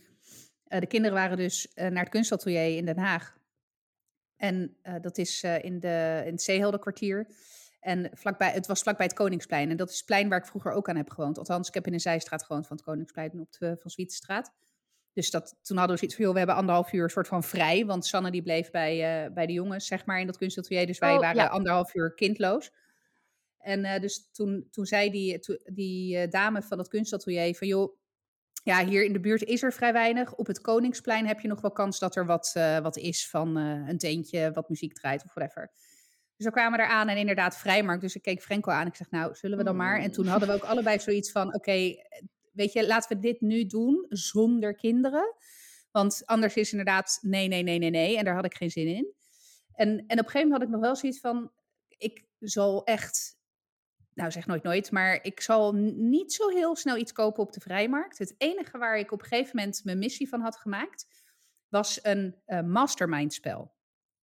uh, 0.68 0.80
de 0.80 0.88
kinderen 0.88 1.18
waren 1.18 1.38
dus 1.38 1.68
uh, 1.76 1.88
naar 1.88 2.04
het 2.04 2.10
kunstatelier 2.10 2.78
in 2.78 2.86
Den 2.86 2.98
Haag. 2.98 3.38
En 4.36 4.78
uh, 4.84 4.96
dat 5.02 5.18
is 5.18 5.44
in, 5.44 5.80
de, 5.80 6.22
in 6.26 6.32
het 6.32 6.42
Zeeheldenkwartier. 6.42 7.28
En 7.80 8.10
vlakbij, 8.14 8.52
het 8.52 8.68
was 8.68 8.82
vlakbij 8.82 9.06
het 9.06 9.16
Koningsplein. 9.16 9.70
En 9.70 9.78
dat 9.78 9.90
is 9.90 9.98
het 9.98 10.06
plein 10.06 10.30
waar 10.30 10.40
ik 10.40 10.46
vroeger 10.46 10.72
ook 10.72 10.90
aan 10.90 10.96
heb 10.96 11.10
gewoond. 11.10 11.38
Althans, 11.38 11.68
ik 11.68 11.74
heb 11.74 11.88
in 11.88 11.94
een 11.94 12.00
zijstraat 12.00 12.44
gewoond 12.44 12.68
van 12.68 12.76
het 12.76 12.86
Koningsplein 12.86 13.40
op 13.40 13.52
de 13.52 13.78
Van 13.80 13.92
Zwietenstraat. 13.92 14.52
Dus 15.20 15.32
dat, 15.32 15.56
toen 15.62 15.78
hadden 15.78 15.96
we 15.96 16.00
zoiets 16.00 16.16
van, 16.16 16.26
joh, 16.26 16.34
we 16.34 16.40
hebben 16.40 16.58
anderhalf 16.58 16.94
uur 16.94 17.10
soort 17.10 17.28
van 17.28 17.44
vrij. 17.44 17.86
Want 17.86 18.06
Sanne 18.06 18.32
die 18.32 18.42
bleef 18.42 18.72
bij, 18.72 19.26
uh, 19.26 19.34
bij 19.34 19.46
de 19.46 19.54
jongens, 19.54 19.88
zeg 19.88 20.06
maar, 20.06 20.20
in 20.20 20.26
dat 20.26 20.38
kunstatelier. 20.38 20.86
Dus 20.86 21.00
wij 21.00 21.14
oh, 21.14 21.20
waren 21.20 21.42
ja. 21.42 21.48
anderhalf 21.48 21.94
uur 21.96 22.14
kindloos. 22.14 22.72
En 23.58 23.80
uh, 23.80 24.00
dus 24.00 24.30
toen, 24.32 24.68
toen 24.72 24.86
zei 24.86 25.10
die, 25.10 25.40
to, 25.40 25.58
die 25.66 26.18
uh, 26.18 26.30
dame 26.30 26.62
van 26.62 26.78
dat 26.78 26.88
kunstatelier 26.88 27.56
van, 27.56 27.68
joh, 27.68 27.98
ja, 28.64 28.86
hier 28.86 29.04
in 29.04 29.14
de 29.14 29.20
buurt 29.20 29.44
is 29.44 29.64
er 29.64 29.74
vrij 29.74 29.94
weinig. 29.94 30.36
Op 30.36 30.48
het 30.48 30.62
Koningsplein 30.62 31.28
heb 31.28 31.40
je 31.40 31.48
nog 31.48 31.62
wel 31.62 31.72
kans 31.72 32.00
dat 32.00 32.16
er 32.16 32.26
wat, 32.26 32.52
wat 32.82 32.98
is 32.98 33.30
van 33.30 33.56
een 33.56 33.98
teentje, 33.98 34.52
wat 34.54 34.70
muziek 34.70 34.94
draait 34.94 35.24
of 35.24 35.34
whatever. 35.34 35.72
Dus 36.38 36.46
we 36.46 36.52
kwamen 36.52 36.80
eraan 36.80 37.08
en 37.08 37.18
inderdaad 37.18 37.58
vrijmarkt. 37.58 38.02
Dus 38.02 38.16
ik 38.16 38.22
keek 38.22 38.42
Frenko 38.42 38.72
aan. 38.72 38.88
Ik 38.88 38.96
zeg, 38.96 39.10
nou, 39.12 39.36
zullen 39.36 39.58
we 39.58 39.64
dan 39.64 39.76
maar? 39.76 40.00
En 40.00 40.12
toen 40.12 40.28
hadden 40.28 40.48
we 40.48 40.54
ook 40.54 40.64
allebei 40.64 41.00
zoiets 41.00 41.32
van, 41.32 41.48
oké, 41.48 41.56
okay, 41.56 42.06
weet 42.60 42.74
je, 42.74 42.88
laten 42.88 43.16
we 43.16 43.22
dit 43.22 43.42
nu 43.42 43.66
doen 43.66 44.06
zonder 44.10 44.76
kinderen. 44.76 45.36
Want 45.92 46.22
anders 46.26 46.56
is 46.56 46.72
inderdaad 46.72 47.20
nee, 47.22 47.48
nee, 47.48 47.64
nee, 47.64 47.80
nee, 47.80 47.90
nee. 47.90 48.18
En 48.18 48.26
daar 48.26 48.36
had 48.36 48.46
ik 48.46 48.56
geen 48.56 48.70
zin 48.70 48.88
in. 48.88 49.14
En, 49.74 49.88
en 49.90 49.98
op 49.98 50.10
een 50.10 50.18
gegeven 50.18 50.42
moment 50.42 50.52
had 50.52 50.62
ik 50.62 50.70
nog 50.70 50.82
wel 50.82 50.96
zoiets 50.96 51.20
van, 51.20 51.52
ik 51.88 52.26
zal 52.40 52.84
echt, 52.84 53.38
nou 54.14 54.32
zeg 54.32 54.46
nooit 54.46 54.64
nooit, 54.64 54.92
maar 54.92 55.20
ik 55.22 55.42
zal 55.42 55.74
niet 55.96 56.34
zo 56.34 56.50
heel 56.50 56.76
snel 56.76 56.98
iets 56.98 57.12
kopen 57.12 57.44
op 57.44 57.54
de 57.54 57.60
vrijmarkt. 57.60 58.18
Het 58.18 58.36
enige 58.38 58.78
waar 58.78 58.98
ik 58.98 59.12
op 59.12 59.22
een 59.22 59.28
gegeven 59.28 59.56
moment 59.56 59.84
mijn 59.84 60.00
missie 60.00 60.30
van 60.30 60.42
had 60.42 60.58
gemaakt, 60.58 61.08
was 61.70 62.00
een 62.02 62.36
uh, 62.48 62.62
mastermind 62.62 63.34
spel. 63.34 63.74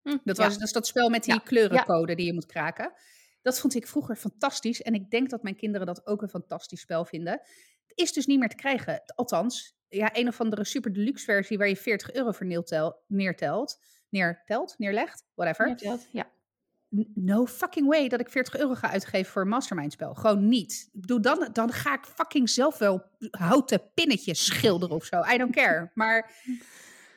Hm, 0.01 0.17
dat 0.23 0.37
was 0.37 0.57
dus 0.57 0.71
dat 0.71 0.87
spel 0.87 1.09
met 1.09 1.23
die 1.23 1.43
kleurencode 1.43 2.15
die 2.15 2.25
je 2.25 2.33
moet 2.33 2.45
kraken. 2.45 2.93
Dat 3.41 3.59
vond 3.59 3.75
ik 3.75 3.87
vroeger 3.87 4.15
fantastisch. 4.15 4.81
En 4.81 4.93
ik 4.93 5.09
denk 5.09 5.29
dat 5.29 5.43
mijn 5.43 5.55
kinderen 5.55 5.87
dat 5.87 6.07
ook 6.07 6.21
een 6.21 6.29
fantastisch 6.29 6.81
spel 6.81 7.05
vinden. 7.05 7.41
Is 7.93 8.13
dus 8.13 8.25
niet 8.25 8.39
meer 8.39 8.49
te 8.49 8.55
krijgen. 8.55 9.03
Althans, 9.15 9.75
ja, 9.87 10.09
een 10.13 10.27
of 10.27 10.41
andere 10.41 10.63
super 10.63 10.93
deluxe 10.93 11.25
versie 11.25 11.57
waar 11.57 11.67
je 11.67 11.75
40 11.75 12.13
euro 12.13 12.31
voor 12.31 12.45
neertelt. 13.07 13.79
Neertelt, 14.09 14.75
neerlegt, 14.77 15.23
whatever. 15.33 15.65
Neertelt, 15.65 16.07
ja. 16.11 16.33
No 17.13 17.45
fucking 17.45 17.87
way 17.87 18.07
dat 18.07 18.19
ik 18.19 18.29
40 18.29 18.57
euro 18.57 18.73
ga 18.73 18.91
uitgeven 18.91 19.31
voor 19.31 19.41
een 19.41 19.47
mastermind 19.47 19.91
spel. 19.91 20.13
Gewoon 20.13 20.47
niet. 20.47 20.89
Ik 20.93 21.01
bedoel, 21.01 21.21
dan, 21.21 21.49
dan 21.53 21.71
ga 21.71 21.93
ik 21.93 22.05
fucking 22.05 22.49
zelf 22.49 22.77
wel 22.77 23.03
houten 23.31 23.91
pinnetjes 23.93 24.45
schilderen 24.45 24.95
of 24.95 25.05
zo. 25.05 25.23
I 25.33 25.37
don't 25.37 25.55
care. 25.55 25.91
Maar 25.93 26.31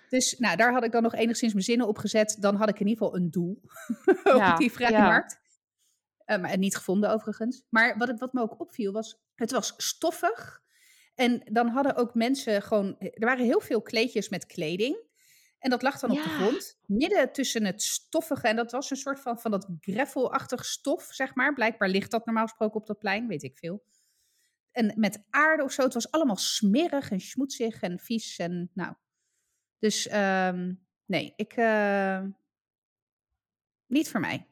dus 0.08 0.38
nou, 0.38 0.56
daar 0.56 0.72
had 0.72 0.84
ik 0.84 0.92
dan 0.92 1.02
nog 1.02 1.14
enigszins 1.14 1.52
mijn 1.52 1.64
zinnen 1.64 1.86
op 1.86 1.98
gezet. 1.98 2.36
Dan 2.40 2.56
had 2.56 2.68
ik 2.68 2.80
in 2.80 2.86
ieder 2.86 3.04
geval 3.04 3.20
een 3.20 3.30
doel 3.30 3.60
ja, 4.24 4.52
op 4.52 4.58
die 4.58 4.72
vrije 4.72 4.98
markt. 4.98 5.40
Uh, 6.26 6.38
maar 6.38 6.58
niet 6.58 6.76
gevonden 6.76 7.10
overigens. 7.10 7.62
Maar 7.68 7.98
wat, 7.98 8.08
het, 8.08 8.20
wat 8.20 8.32
me 8.32 8.40
ook 8.40 8.60
opviel 8.60 8.92
was, 8.92 9.20
het 9.38 9.50
was 9.50 9.74
stoffig. 9.76 10.62
En 11.14 11.40
dan 11.44 11.68
hadden 11.68 11.96
ook 11.96 12.14
mensen 12.14 12.62
gewoon, 12.62 12.96
er 12.98 13.26
waren 13.26 13.44
heel 13.44 13.60
veel 13.60 13.82
kleedjes 13.82 14.28
met 14.28 14.46
kleding. 14.46 15.06
En 15.58 15.70
dat 15.70 15.82
lag 15.82 15.98
dan 15.98 16.10
op 16.10 16.16
de 16.16 16.28
grond, 16.28 16.78
midden 16.86 17.32
tussen 17.32 17.64
het 17.64 17.82
stoffige. 17.82 18.48
En 18.48 18.56
dat 18.56 18.72
was 18.72 18.90
een 18.90 18.96
soort 18.96 19.20
van, 19.20 19.38
van 19.38 19.50
dat 19.50 19.68
greffelachtig 19.80 20.64
stof, 20.64 21.02
zeg 21.02 21.34
maar. 21.34 21.54
Blijkbaar 21.54 21.88
ligt 21.88 22.10
dat 22.10 22.26
normaal 22.26 22.46
gesproken 22.46 22.80
op 22.80 22.86
dat 22.86 22.98
plein, 22.98 23.28
weet 23.28 23.42
ik 23.42 23.58
veel. 23.58 23.84
En 24.72 24.92
met 24.96 25.24
aarde 25.30 25.62
of 25.62 25.72
zo, 25.72 25.82
het 25.82 25.94
was 25.94 26.10
allemaal 26.10 26.36
smerig 26.36 27.10
en 27.10 27.20
schmoedzig 27.20 27.80
en 27.80 27.98
vies. 27.98 28.38
En 28.38 28.70
nou, 28.74 28.94
dus 29.78 30.12
um, 30.12 30.86
nee, 31.06 31.32
ik, 31.36 31.56
uh, 31.56 32.22
niet 33.86 34.10
voor 34.10 34.20
mij. 34.20 34.47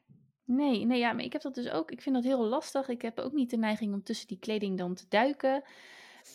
Nee, 0.47 0.85
nee, 0.85 0.99
ja, 0.99 1.13
maar 1.13 1.23
ik 1.23 1.33
heb 1.33 1.41
dat 1.41 1.55
dus 1.55 1.69
ook. 1.69 1.91
Ik 1.91 2.01
vind 2.01 2.15
dat 2.15 2.23
heel 2.23 2.43
lastig. 2.45 2.89
Ik 2.89 3.01
heb 3.01 3.19
ook 3.19 3.33
niet 3.33 3.49
de 3.49 3.57
neiging 3.57 3.93
om 3.93 4.03
tussen 4.03 4.27
die 4.27 4.39
kleding 4.39 4.77
dan 4.77 4.95
te 4.95 5.05
duiken. 5.09 5.63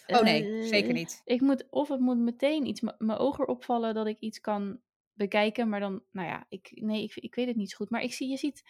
Oh 0.07 0.23
nee, 0.23 0.45
uh, 0.45 0.69
zeker 0.69 0.93
niet. 0.93 1.23
Ik 1.25 1.41
moet, 1.41 1.67
of 1.71 1.89
het 1.89 2.01
moet 2.01 2.19
meteen 2.19 2.67
iets 2.67 2.81
mijn 2.81 3.19
ogen 3.19 3.49
opvallen 3.49 3.95
dat 3.95 4.07
ik 4.07 4.19
iets 4.19 4.41
kan 4.41 4.81
bekijken. 5.13 5.69
Maar 5.69 5.81
dan, 5.81 6.03
nou 6.11 6.29
ja, 6.29 6.47
ik, 6.49 6.71
nee, 6.75 7.03
ik, 7.03 7.15
ik 7.15 7.35
weet 7.35 7.47
het 7.47 7.57
niet 7.57 7.71
zo 7.71 7.77
goed. 7.77 7.91
Maar 7.91 8.03
ik 8.03 8.13
zie, 8.13 8.29
je 8.29 8.37
ziet 8.37 8.63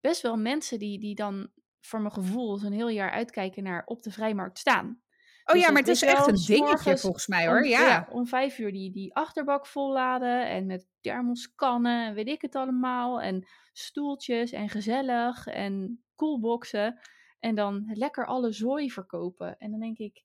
best 0.00 0.22
wel 0.22 0.36
mensen 0.36 0.78
die, 0.78 0.98
die 0.98 1.14
dan 1.14 1.50
voor 1.80 2.00
mijn 2.00 2.12
gevoel 2.12 2.56
zo'n 2.56 2.72
heel 2.72 2.88
jaar 2.88 3.10
uitkijken 3.10 3.62
naar 3.62 3.82
op 3.86 4.02
de 4.02 4.10
vrijmarkt 4.10 4.58
staan. 4.58 5.00
Oh 5.46 5.54
dus 5.54 5.64
ja, 5.64 5.70
maar 5.70 5.80
het 5.80 5.90
is 5.90 6.02
echt 6.02 6.26
een 6.26 6.44
dingetje 6.46 6.98
volgens 6.98 7.26
mij 7.26 7.46
hoor. 7.46 7.58
Om, 7.58 7.64
ja. 7.64 7.86
ja. 7.86 8.08
om 8.10 8.26
vijf 8.26 8.58
uur 8.58 8.72
die, 8.72 8.90
die 8.92 9.14
achterbak 9.14 9.66
volladen 9.66 10.48
en 10.48 10.66
met 10.66 10.88
thermoskannen 11.00 12.06
en 12.06 12.14
weet 12.14 12.28
ik 12.28 12.42
het 12.42 12.54
allemaal. 12.54 13.20
En 13.20 13.46
stoeltjes 13.72 14.52
en 14.52 14.68
gezellig 14.68 15.46
en 15.46 16.04
coolboxen. 16.14 17.00
En 17.38 17.54
dan 17.54 17.90
lekker 17.92 18.26
alle 18.26 18.52
zooi 18.52 18.90
verkopen. 18.90 19.58
En 19.58 19.70
dan 19.70 19.80
denk 19.80 19.98
ik, 19.98 20.24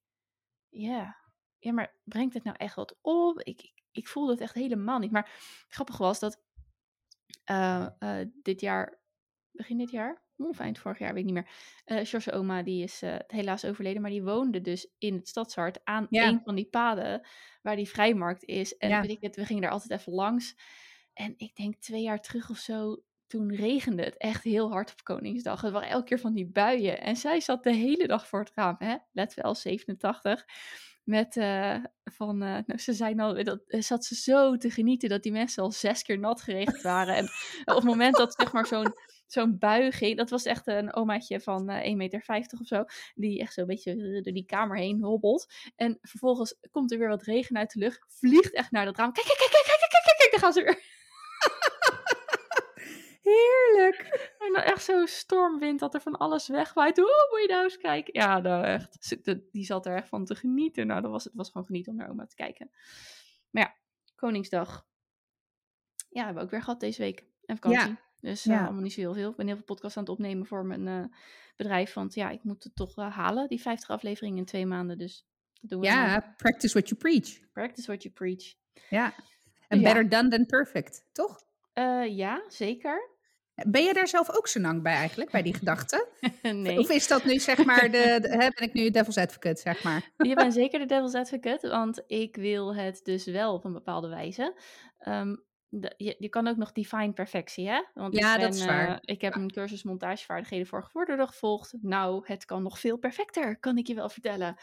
ja, 0.70 1.18
ja 1.60 1.74
maar 1.74 1.96
brengt 2.04 2.34
het 2.34 2.44
nou 2.44 2.56
echt 2.58 2.76
wat 2.76 2.98
op? 3.02 3.40
Ik, 3.40 3.62
ik, 3.62 3.84
ik 3.92 4.08
voelde 4.08 4.32
het 4.32 4.42
echt 4.42 4.54
helemaal 4.54 5.00
niet. 5.00 5.12
Maar 5.12 5.32
grappig 5.68 5.98
was 5.98 6.20
dat 6.20 6.42
uh, 7.52 7.88
uh, 8.00 8.26
dit 8.42 8.62
jaar, 8.62 9.00
begin 9.52 9.78
dit 9.78 9.92
jaar, 9.92 10.24
of 10.50 10.60
eind 10.60 10.80
vorig 10.80 11.00
jaar, 11.00 11.14
weet 11.14 11.28
ik 11.28 11.34
niet 11.34 11.44
meer. 11.44 11.50
Uh, 12.00 12.06
George 12.06 12.32
oma, 12.32 12.64
die 12.64 12.84
is 12.84 13.04
uh, 13.04 13.16
helaas 13.28 13.66
overleden, 13.66 14.02
maar 14.02 14.12
die 14.12 14.24
woonde 14.24 14.62
dus 14.62 14.88
in 14.98 15.14
het 15.14 15.28
stadshart 15.28 15.80
aan 15.84 16.08
ja. 16.10 16.28
een 16.28 16.42
van 16.44 16.56
die 16.56 16.68
paden 16.70 17.28
waar 17.62 17.76
die 17.76 17.90
vrijmarkt 17.90 18.44
is. 18.44 18.78
En 18.78 18.90
ja. 18.90 19.02
weet 19.02 19.10
ik 19.10 19.22
het, 19.22 19.36
we 19.36 19.46
gingen 19.46 19.62
daar 19.62 19.72
altijd 19.72 20.00
even 20.00 20.14
langs. 20.14 20.56
En 21.14 21.34
ik 21.38 21.56
denk 21.56 21.76
twee 21.76 22.02
jaar 22.02 22.22
terug 22.22 22.50
of 22.50 22.58
zo, 22.58 23.04
toen 23.28 23.56
regende 23.56 24.04
het 24.04 24.18
echt 24.18 24.44
heel 24.44 24.72
hard 24.72 24.92
op 24.92 25.04
Koningsdag. 25.04 25.62
Het 25.62 25.72
waren 25.72 25.90
elke 25.90 26.06
keer 26.06 26.20
van 26.20 26.34
die 26.34 26.48
buien. 26.48 27.02
En 27.02 27.16
zij 27.16 27.40
zat 27.40 27.64
de 27.64 27.74
hele 27.74 28.08
dag 28.08 28.28
voor 28.28 28.40
het 28.40 28.52
raam, 28.56 28.76
hè? 28.78 28.96
let 29.12 29.34
wel, 29.34 29.56
87. 29.56 30.46
Met 31.04 31.36
uh, 31.36 31.76
van, 32.04 32.44
uh, 32.44 32.58
nou, 32.66 32.80
ze 32.80 32.94
zei 32.94 33.20
al, 33.20 33.44
dat 33.44 33.62
zat 33.68 34.06
ze 34.06 34.16
zo 34.16 34.58
te 34.58 34.70
genieten 34.70 35.10
dat 35.10 35.24
die 35.24 35.32
mensen 35.32 35.64
al 35.64 35.72
zes 35.72 36.04
keer 36.04 36.20
nat 36.20 36.42
geregend 36.42 36.82
waren. 36.82 37.16
en 37.16 37.24
op 37.66 37.76
het 37.76 37.84
moment 37.84 38.16
dat 38.16 38.34
zeg 38.38 38.52
maar 38.52 38.66
zo'n 38.66 38.94
zo'n 39.34 39.58
buiging. 39.58 40.18
Dat 40.18 40.30
was 40.30 40.46
echt 40.46 40.68
een 40.68 40.96
omaatje 40.96 41.40
van 41.40 41.70
uh, 41.70 41.78
eh, 41.78 41.92
1,50 41.92 41.96
meter 41.98 42.60
of 42.60 42.68
zo. 42.68 42.84
Die 43.16 43.40
echt 43.40 43.54
zo'n 43.54 43.66
beetje 43.66 44.22
door 44.22 44.34
die 44.34 44.46
kamer 44.46 44.78
heen 44.78 45.02
hobbelt. 45.02 45.54
En 45.76 45.98
vervolgens 46.02 46.60
komt 46.72 46.92
er 46.92 46.98
weer 46.98 47.10
wat 47.10 47.24
regen 47.24 47.58
uit 47.58 47.74
de 47.74 47.80
lucht. 47.80 48.06
Vliegt 48.08 48.54
echt 48.54 48.72
naar 48.72 48.86
dat 48.86 48.98
raam. 48.98 49.12
Kijk, 49.12 49.26
kijk, 49.26 49.38
kijk, 49.38 49.52
kijk, 49.52 49.66
kijk, 49.66 49.80
kijk, 49.80 50.04
kijk, 50.04 50.18
kijk. 50.18 50.32
Daar 50.32 50.40
gaan 50.40 50.54
ze 50.54 50.64
weer. 50.64 50.80
Heerlijk. 53.32 54.00
En 54.40 54.54
dan 54.54 54.64
echt 54.64 54.84
zo'n 54.84 55.08
stormwind 55.08 55.80
dat 55.80 55.94
er 55.94 56.02
van 56.02 56.18
alles 56.18 56.48
wegwaait. 56.48 56.98
Hoe 56.98 57.28
moet 57.30 57.42
je 57.42 57.48
nou 57.48 57.64
eens 57.64 57.78
kijken? 57.78 58.14
Ja, 58.14 58.40
nou 58.40 58.64
echt. 58.64 59.18
Die 59.52 59.66
zat 59.66 59.86
er 59.86 59.96
echt 59.96 60.10
van 60.10 60.26
te 60.26 60.36
genieten. 60.36 60.88
Nou, 60.88 61.02
dat 61.02 61.12
was, 61.12 61.24
het 61.24 61.34
was 61.34 61.50
gewoon 61.50 61.68
genieten 61.68 61.92
om 61.92 61.98
naar 61.98 62.10
oma 62.10 62.26
te 62.26 62.36
kijken. 62.36 62.72
Maar 63.50 63.64
ja, 63.64 63.76
Koningsdag. 64.16 64.88
Ja, 66.10 66.24
hebben 66.24 66.36
we 66.36 66.42
ook 66.42 66.52
weer 66.52 66.62
gehad 66.62 66.80
deze 66.80 67.02
week. 67.02 67.26
En 67.46 67.56
vakantie. 67.56 67.90
Ja. 67.90 68.11
Dus 68.22 68.46
uh, 68.46 68.64
allemaal 68.64 68.82
niet 68.82 68.94
zo 68.94 69.02
heel 69.02 69.14
veel. 69.14 69.30
Ik 69.30 69.36
ben 69.36 69.48
heel 69.48 69.56
veel 69.56 69.66
podcasts 69.66 69.98
aan 69.98 70.04
het 70.04 70.12
opnemen 70.12 70.46
voor 70.46 70.66
mijn 70.66 70.88
uh, 70.88 71.04
bedrijf. 71.56 71.94
Want 71.94 72.14
ja, 72.14 72.30
ik 72.30 72.44
moet 72.44 72.64
het 72.64 72.76
toch 72.76 72.98
uh, 72.98 73.16
halen, 73.16 73.48
die 73.48 73.62
50 73.62 73.90
afleveringen 73.90 74.38
in 74.38 74.46
twee 74.46 74.66
maanden. 74.66 74.98
Dus 74.98 75.26
dat 75.62 75.70
doen 75.70 75.80
we. 75.80 75.86
Ja, 75.86 76.20
dan. 76.20 76.36
practice 76.36 76.74
what 76.74 76.90
you 76.90 77.02
preach. 77.02 77.52
Practice 77.52 77.88
what 77.88 78.04
you 78.04 78.14
preach. 78.14 78.54
Ja, 78.90 79.14
en 79.68 79.82
better 79.82 80.04
ja. 80.04 80.10
done 80.10 80.30
than 80.30 80.46
perfect, 80.46 81.06
toch? 81.12 81.50
ja, 82.08 82.44
zeker. 82.48 83.12
Ben 83.68 83.84
je 83.84 83.94
daar 83.94 84.08
zelf 84.08 84.38
ook 84.38 84.48
zo 84.48 84.60
lang 84.60 84.82
bij 84.82 84.94
eigenlijk, 84.94 85.32
bij 85.32 85.42
die 85.42 85.54
gedachte? 85.54 86.08
nee. 86.42 86.80
Of 86.80 86.90
is 86.90 87.08
dat 87.08 87.26
nu 87.26 87.40
zeg 87.40 87.66
maar, 87.66 87.92
de, 87.92 88.18
de, 88.22 88.28
hè, 88.28 88.38
ben 88.38 88.68
ik 88.68 88.74
nu 88.74 88.90
devil's 88.90 89.18
advocate, 89.18 89.62
zeg 89.62 89.84
maar? 89.84 90.12
je 90.30 90.36
bent 90.36 90.54
zeker 90.54 90.80
de 90.80 90.86
devil's 90.86 91.16
advocate, 91.16 91.68
want 91.70 92.04
ik 92.08 92.36
wil 92.36 92.76
het 92.76 93.00
dus 93.04 93.26
wel 93.26 93.54
op 93.54 93.66
een 93.66 93.74
bepaalde 93.74 94.08
wijze. 94.08 94.56
Um, 95.08 95.44
de, 95.74 95.94
je, 95.98 96.16
je, 96.20 96.30
kan 96.30 96.48
ook 96.48 96.58
nog 96.58 96.72
define 96.72 97.14
perfectie, 97.14 97.70
hè? 97.70 97.84
Want 97.94 98.16
ja, 98.16 98.34
ik 98.34 98.40
ben, 98.40 98.50
dat 98.50 98.60
is 98.60 98.66
waar. 98.66 98.90
Uh, 98.90 98.98
ik 99.02 99.22
heb 99.22 99.36
een 99.36 99.52
cursus 99.52 99.84
montagevaardigheden 99.84 100.68
voor 100.68 100.84
gevorderden 100.84 101.28
gevolgd. 101.28 101.74
Nou, 101.82 102.22
het 102.26 102.46
kan 102.46 102.64
nog 102.64 102.80
veel 102.80 102.98
perfecter, 102.98 103.60
kan 103.60 103.78
ik 103.78 103.88
je 103.88 103.94
wel 103.94 104.10
vertellen. 104.10 104.56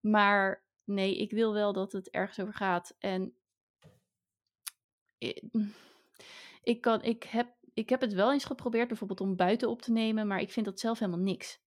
Maar 0.00 0.64
nee, 0.84 1.16
ik 1.16 1.30
wil 1.30 1.52
wel 1.52 1.72
dat 1.72 1.92
het 1.92 2.10
ergens 2.10 2.40
over 2.40 2.54
gaat. 2.54 2.96
En 2.98 3.34
ik, 5.18 5.42
ik, 6.62 6.80
kan, 6.80 7.02
ik, 7.02 7.22
heb, 7.22 7.54
ik 7.74 7.88
heb 7.88 8.00
het 8.00 8.12
wel 8.12 8.32
eens 8.32 8.44
geprobeerd, 8.44 8.88
bijvoorbeeld 8.88 9.20
om 9.20 9.36
buiten 9.36 9.68
op 9.68 9.82
te 9.82 9.92
nemen, 9.92 10.26
maar 10.26 10.40
ik 10.40 10.52
vind 10.52 10.66
dat 10.66 10.80
zelf 10.80 10.98
helemaal 10.98 11.20
niks. 11.20 11.62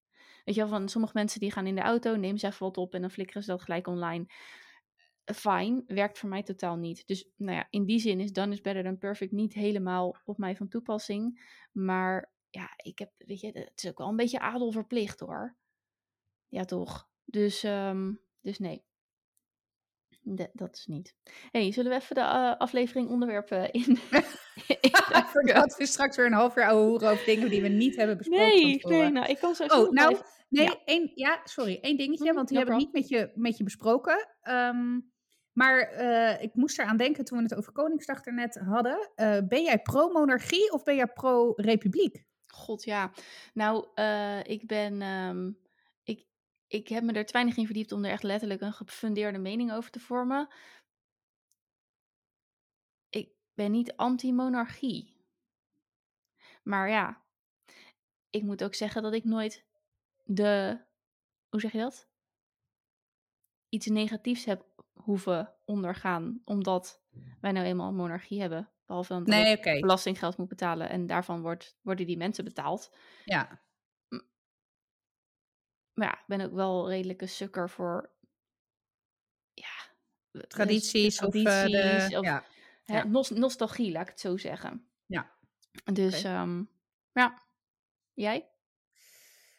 Weet 0.45 0.55
je 0.55 0.61
wel, 0.61 0.69
van 0.69 0.89
sommige 0.89 1.13
mensen 1.15 1.39
die 1.39 1.51
gaan 1.51 1.67
in 1.67 1.75
de 1.75 1.81
auto, 1.81 2.15
nemen 2.15 2.39
ze 2.39 2.47
even 2.47 2.65
wat 2.65 2.77
op 2.77 2.93
en 2.93 3.01
dan 3.01 3.11
flikkeren 3.11 3.43
ze 3.43 3.49
dat 3.49 3.61
gelijk 3.61 3.87
online 3.87 4.25
fijn, 5.35 5.83
werkt 5.87 6.19
voor 6.19 6.29
mij 6.29 6.43
totaal 6.43 6.75
niet. 6.75 7.07
Dus 7.07 7.29
nou 7.35 7.55
ja, 7.55 7.67
in 7.69 7.85
die 7.85 7.99
zin 7.99 8.19
is 8.19 8.31
Done 8.31 8.53
is 8.53 8.61
Better 8.61 8.83
Than 8.83 8.97
Perfect 8.97 9.31
niet 9.31 9.53
helemaal 9.53 10.15
op 10.25 10.37
mij 10.37 10.55
van 10.55 10.67
toepassing. 10.67 11.41
Maar 11.71 12.31
ja, 12.49 12.69
ik 12.75 12.99
heb, 12.99 13.11
weet 13.17 13.39
je, 13.39 13.47
het 13.47 13.83
is 13.83 13.89
ook 13.89 13.97
wel 13.97 14.07
een 14.07 14.15
beetje 14.15 14.39
adelverplicht 14.39 15.19
hoor. 15.19 15.55
Ja, 16.47 16.65
toch? 16.65 17.09
Dus, 17.25 17.63
um, 17.63 18.21
dus 18.41 18.59
nee. 18.59 18.85
De, 20.21 20.49
dat 20.53 20.75
is 20.75 20.85
niet. 20.85 21.15
hey, 21.51 21.71
zullen 21.71 21.91
we 21.91 21.97
even 21.97 22.15
de 22.15 22.21
uh, 22.21 22.55
aflevering 22.57 23.09
onderwerpen 23.09 23.71
in... 23.71 23.97
Voordat 25.33 25.77
we 25.77 25.85
straks 25.85 26.15
weer 26.17 26.25
een 26.25 26.33
half 26.33 26.55
uur 26.55 26.67
ouwe 26.67 26.87
hoeren 26.87 27.09
over 27.09 27.25
dingen 27.25 27.49
die 27.49 27.61
we 27.61 27.67
niet 27.67 27.95
hebben 27.95 28.17
besproken. 28.17 28.45
Nee, 28.45 28.79
nee, 28.83 29.09
nou, 29.09 29.27
ik 29.27 29.37
kan 29.37 29.55
zo 29.55 29.63
Oh, 29.63 29.91
nou, 29.91 30.17
nee, 30.49 30.65
ja. 30.65 30.81
Één, 30.85 31.11
ja, 31.15 31.41
sorry, 31.43 31.77
één 31.81 31.97
dingetje, 31.97 32.33
want 32.33 32.47
die 32.47 32.57
no 32.57 32.63
hebben 32.63 32.79
we 32.79 32.85
niet 32.85 32.93
met 32.93 33.07
je, 33.09 33.31
met 33.35 33.57
je 33.57 33.63
besproken. 33.63 34.27
Um, 34.49 35.11
maar 35.57 35.93
uh, 35.93 36.41
ik 36.41 36.55
moest 36.55 36.79
eraan 36.79 36.97
denken 36.97 37.25
toen 37.25 37.37
we 37.37 37.43
het 37.43 37.55
over 37.55 37.71
Koningsdag 37.71 38.25
net 38.25 38.55
hadden. 38.55 39.09
Uh, 39.15 39.37
ben 39.47 39.63
jij 39.63 39.81
pro-monarchie 39.81 40.71
of 40.71 40.83
ben 40.83 40.95
jij 40.95 41.07
pro-republiek? 41.07 42.25
God 42.47 42.83
ja. 42.83 43.11
Nou, 43.53 43.87
uh, 43.95 44.43
ik 44.43 44.67
ben. 44.67 45.01
Um, 45.01 45.57
ik, 46.03 46.25
ik 46.67 46.87
heb 46.87 47.03
me 47.03 47.13
er 47.13 47.25
te 47.25 47.33
weinig 47.33 47.57
in 47.57 47.65
verdiept 47.65 47.91
om 47.91 48.05
er 48.05 48.11
echt 48.11 48.23
letterlijk 48.23 48.61
een 48.61 48.73
gefundeerde 48.73 49.37
mening 49.37 49.71
over 49.73 49.91
te 49.91 49.99
vormen. 49.99 50.47
Ik 53.09 53.29
ben 53.53 53.71
niet 53.71 53.95
anti-monarchie. 53.95 55.15
Maar 56.63 56.89
ja, 56.89 57.21
ik 58.29 58.43
moet 58.43 58.63
ook 58.63 58.75
zeggen 58.75 59.01
dat 59.01 59.13
ik 59.13 59.23
nooit 59.23 59.65
de. 60.23 60.79
Hoe 61.49 61.59
zeg 61.59 61.71
je 61.71 61.79
dat? 61.79 62.07
Iets 63.69 63.85
negatiefs 63.85 64.45
heb 64.45 64.76
hoeven 64.97 65.53
ondergaan, 65.65 66.41
omdat 66.45 67.01
wij 67.41 67.51
nou 67.51 67.65
eenmaal 67.65 67.87
een 67.87 67.95
monarchie 67.95 68.41
hebben. 68.41 68.69
Behalve 68.85 69.13
dat 69.13 69.27
Nee, 69.27 69.57
oké. 69.57 69.79
belastinggeld 69.79 70.37
moet 70.37 70.47
betalen 70.47 70.89
en 70.89 71.07
daarvan 71.07 71.41
wordt, 71.41 71.77
worden 71.81 72.05
die 72.05 72.17
mensen 72.17 72.43
betaald. 72.43 72.95
Ja. 73.25 73.61
Maar 75.93 76.07
ja, 76.07 76.13
ik 76.19 76.23
ben 76.27 76.41
ook 76.41 76.53
wel 76.53 76.89
redelijk 76.89 77.21
een 77.21 77.29
sukker 77.29 77.69
voor 77.69 78.11
ja, 79.53 79.67
eh, 80.31 80.41
Tradities 80.41 81.21
of, 81.21 81.33
eh, 81.33 81.43
de- 81.43 81.69
tradities 81.69 82.17
of 82.17 82.25
ja. 82.25 82.43
hè, 82.83 83.03
nostalgie, 83.35 83.91
laat 83.91 84.01
ik 84.03 84.09
het 84.09 84.19
zo 84.19 84.37
zeggen. 84.37 84.89
Ja. 85.05 85.31
Dus 85.93 86.23
ehm, 86.23 86.63
ja, 87.11 87.43
jij? 88.13 88.49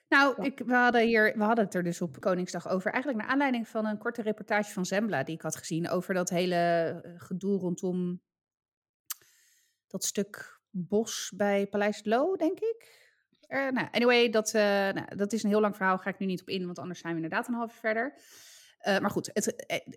Nou, 0.08 0.42
ik, 0.42 0.62
we, 0.66 0.74
hadden 0.74 1.06
hier, 1.06 1.32
we 1.36 1.44
hadden 1.44 1.64
het 1.64 1.74
er 1.74 1.82
dus 1.82 2.00
op 2.00 2.20
Koningsdag 2.20 2.68
over. 2.68 2.92
Eigenlijk 2.92 3.22
naar 3.22 3.32
aanleiding 3.32 3.68
van 3.68 3.86
een 3.86 3.98
korte 3.98 4.22
reportage 4.22 4.72
van 4.72 4.86
Zembla 4.86 5.22
die 5.22 5.34
ik 5.34 5.42
had 5.42 5.56
gezien 5.56 5.88
over 5.88 6.14
dat 6.14 6.28
hele 6.28 6.54
eh, 7.04 7.12
gedoe 7.16 7.58
rondom 7.58 8.22
dat 9.86 10.04
stuk 10.04 10.60
bos 10.70 11.32
bij 11.36 11.66
Paleis 11.66 12.00
Loo, 12.04 12.36
denk 12.36 12.58
ik. 12.60 13.06
Nou, 13.48 13.88
anyway, 13.90 14.30
dat, 14.30 14.54
eh, 14.54 14.62
nou, 14.62 15.16
dat 15.16 15.32
is 15.32 15.42
een 15.42 15.50
heel 15.50 15.60
lang 15.60 15.76
verhaal. 15.76 15.98
Ga 15.98 16.10
ik 16.10 16.18
nu 16.18 16.26
niet 16.26 16.40
op 16.40 16.48
in, 16.48 16.66
want 16.66 16.78
anders 16.78 17.00
zijn 17.00 17.14
we 17.14 17.22
inderdaad 17.22 17.48
een 17.48 17.54
half 17.54 17.72
uur 17.72 17.78
verder. 17.78 18.14
Eh, 18.78 18.98
maar 18.98 19.10
goed, 19.10 19.30
het, 19.32 19.44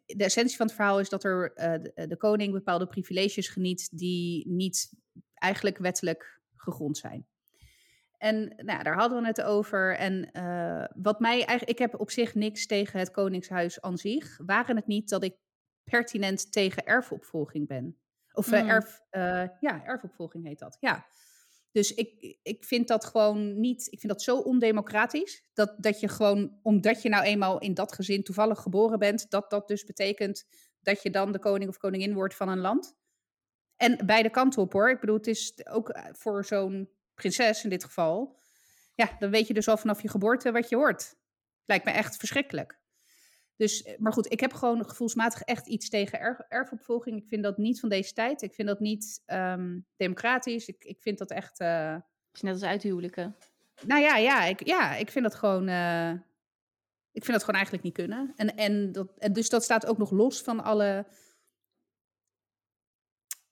de 0.05 0.23
essentie 0.23 0.57
van 0.57 0.65
het 0.65 0.75
verhaal 0.75 0.99
is 0.99 1.09
dat 1.09 1.23
er 1.23 1.53
de, 1.55 2.07
de 2.07 2.17
koning 2.17 2.53
bepaalde 2.53 2.87
privileges 2.87 3.47
geniet 3.47 3.89
die 3.97 4.47
niet 4.47 4.93
eigenlijk 5.33 5.77
wettelijk 5.77 6.41
gegrond 6.55 6.97
zijn. 6.97 7.27
En 8.21 8.53
nou, 8.57 8.83
daar 8.83 8.95
hadden 8.95 9.21
we 9.21 9.27
het 9.27 9.41
over. 9.41 9.97
En 9.97 10.31
eh, 10.31 10.85
wat 10.95 11.19
mij 11.19 11.33
eigenlijk, 11.33 11.69
ik 11.69 11.77
heb 11.77 11.99
op 11.99 12.11
zich 12.11 12.35
niks 12.35 12.65
tegen 12.65 12.99
het 12.99 13.11
Koningshuis 13.11 13.81
aan 13.81 13.97
zich. 13.97 14.37
Waren 14.45 14.75
het 14.75 14.87
niet 14.87 15.09
dat 15.09 15.23
ik 15.23 15.35
pertinent 15.83 16.51
tegen 16.51 16.85
erfopvolging 16.85 17.67
ben? 17.67 17.97
Of 18.33 18.51
eh, 18.51 18.61
Mm. 18.61 18.69
erf, 18.69 19.01
eh, 19.09 19.47
ja, 19.59 19.83
erfopvolging 19.85 20.45
heet 20.45 20.59
dat. 20.59 20.77
Ja. 20.79 21.05
Dus 21.71 21.93
ik, 21.93 22.37
ik 22.43 22.63
vind 22.63 22.87
dat 22.87 23.05
gewoon 23.05 23.59
niet. 23.59 23.87
Ik 23.91 23.99
vind 23.99 24.11
dat 24.11 24.21
zo 24.21 24.37
ondemocratisch. 24.37 25.43
Dat, 25.53 25.75
dat 25.77 25.99
je 25.99 26.07
gewoon, 26.07 26.59
omdat 26.61 27.01
je 27.01 27.09
nou 27.09 27.23
eenmaal 27.23 27.59
in 27.59 27.73
dat 27.73 27.93
gezin 27.93 28.23
toevallig 28.23 28.59
geboren 28.59 28.99
bent, 28.99 29.29
dat 29.29 29.49
dat 29.49 29.67
dus 29.67 29.83
betekent 29.83 30.45
dat 30.79 31.01
je 31.01 31.09
dan 31.09 31.31
de 31.31 31.39
koning 31.39 31.69
of 31.69 31.77
koningin 31.77 32.13
wordt 32.13 32.35
van 32.35 32.49
een 32.49 32.59
land. 32.59 32.95
En 33.75 34.05
beide 34.05 34.29
kanten 34.29 34.61
op 34.61 34.73
hoor. 34.73 34.89
Ik 34.89 34.99
bedoel, 34.99 35.15
het 35.15 35.27
is 35.27 35.65
ook 35.65 35.99
voor 36.11 36.45
zo'n 36.45 36.89
prinses 37.21 37.63
in 37.63 37.69
dit 37.69 37.83
geval. 37.83 38.39
Ja, 38.95 39.15
dan 39.19 39.29
weet 39.29 39.47
je 39.47 39.53
dus 39.53 39.67
al 39.67 39.77
vanaf 39.77 40.01
je 40.01 40.09
geboorte 40.09 40.51
wat 40.51 40.69
je 40.69 40.75
hoort. 40.75 41.15
Lijkt 41.65 41.85
me 41.85 41.91
echt 41.91 42.17
verschrikkelijk. 42.17 42.79
Dus, 43.55 43.83
eh, 43.83 43.97
maar 43.99 44.13
goed, 44.13 44.31
ik 44.31 44.39
heb 44.39 44.53
gewoon 44.53 44.85
gevoelsmatig 44.89 45.41
echt 45.41 45.67
iets 45.67 45.89
tegen 45.89 46.19
erf, 46.19 46.39
erfopvolging. 46.39 47.17
Ik 47.17 47.27
vind 47.27 47.43
dat 47.43 47.57
niet 47.57 47.79
van 47.79 47.89
deze 47.89 48.13
tijd. 48.13 48.41
Ik 48.41 48.53
vind 48.53 48.67
dat 48.67 48.79
niet 48.79 49.21
ehm, 49.25 49.79
democratisch. 49.95 50.67
Ik, 50.67 50.83
ik 50.83 51.01
vind 51.01 51.17
dat 51.17 51.31
echt. 51.31 51.59
eh, 51.59 51.93
Het 51.93 52.33
is 52.33 52.41
net 52.41 52.53
als 52.53 52.63
uithuwelijken. 52.63 53.35
nou 53.85 54.01
ja, 54.01 54.17
ja, 54.17 54.43
ik, 54.43 54.65
ja, 54.67 54.95
ik 54.95 55.11
vind 55.11 55.25
dat 55.25 55.35
gewoon. 55.35 55.67
eh, 55.67 56.11
ik 57.11 57.23
vind 57.23 57.31
dat 57.37 57.39
gewoon 57.43 57.55
eigenlijk 57.55 57.83
niet 57.83 57.93
kunnen. 57.93 58.33
En, 58.35 58.55
en, 58.55 58.91
dat, 58.91 59.07
en 59.17 59.33
dus 59.33 59.49
dat 59.49 59.63
staat 59.63 59.85
ook 59.85 59.97
nog 59.97 60.11
los 60.11 60.41
van 60.41 60.63
alle 60.63 61.05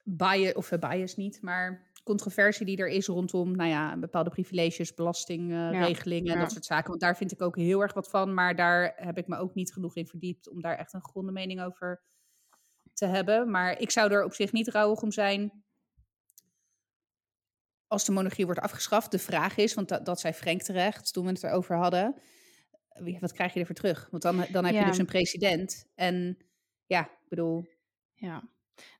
bias, 0.03 0.53
of 0.53 0.69
bias 0.79 1.15
niet, 1.15 1.41
maar 1.41 1.88
controversie 2.09 2.65
die 2.65 2.77
er 2.77 2.87
is 2.87 3.07
rondom, 3.07 3.55
nou 3.55 3.69
ja, 3.69 3.97
bepaalde 3.97 4.29
privileges, 4.29 4.93
belastingregelingen 4.93 6.31
en 6.31 6.37
ja. 6.37 6.41
dat 6.43 6.51
soort 6.51 6.65
zaken. 6.65 6.89
Want 6.89 7.01
daar 7.01 7.17
vind 7.17 7.31
ik 7.31 7.41
ook 7.41 7.55
heel 7.55 7.81
erg 7.81 7.93
wat 7.93 8.09
van, 8.09 8.33
maar 8.33 8.55
daar 8.55 8.93
heb 8.95 9.17
ik 9.17 9.27
me 9.27 9.37
ook 9.37 9.53
niet 9.53 9.73
genoeg 9.73 9.95
in 9.95 10.07
verdiept 10.07 10.49
om 10.49 10.61
daar 10.61 10.77
echt 10.77 10.93
een 10.93 11.03
gronde 11.03 11.31
mening 11.31 11.61
over 11.61 12.03
te 12.93 13.05
hebben. 13.05 13.51
Maar 13.51 13.79
ik 13.79 13.91
zou 13.91 14.11
er 14.11 14.23
op 14.23 14.33
zich 14.33 14.51
niet 14.51 14.67
rouwig 14.67 15.01
om 15.01 15.11
zijn 15.11 15.63
als 17.87 18.05
de 18.05 18.11
monarchie 18.11 18.45
wordt 18.45 18.59
afgeschaft. 18.59 19.11
De 19.11 19.19
vraag 19.19 19.57
is, 19.57 19.73
want 19.73 19.89
dat, 19.89 20.05
dat 20.05 20.19
zei 20.19 20.33
Frank 20.33 20.61
terecht 20.61 21.13
toen 21.13 21.25
we 21.25 21.31
het 21.31 21.43
erover 21.43 21.75
hadden, 21.77 22.21
wat 23.19 23.31
krijg 23.31 23.53
je 23.53 23.59
ervoor 23.59 23.75
terug? 23.75 24.07
Want 24.11 24.23
dan, 24.23 24.45
dan 24.51 24.65
heb 24.65 24.73
Ja. 24.73 24.79
je 24.79 24.85
dus 24.85 24.97
een 24.97 25.05
president 25.05 25.85
en 25.95 26.37
ja, 26.85 27.05
ik 27.05 27.29
bedoel, 27.29 27.65
Ja. 28.13 28.49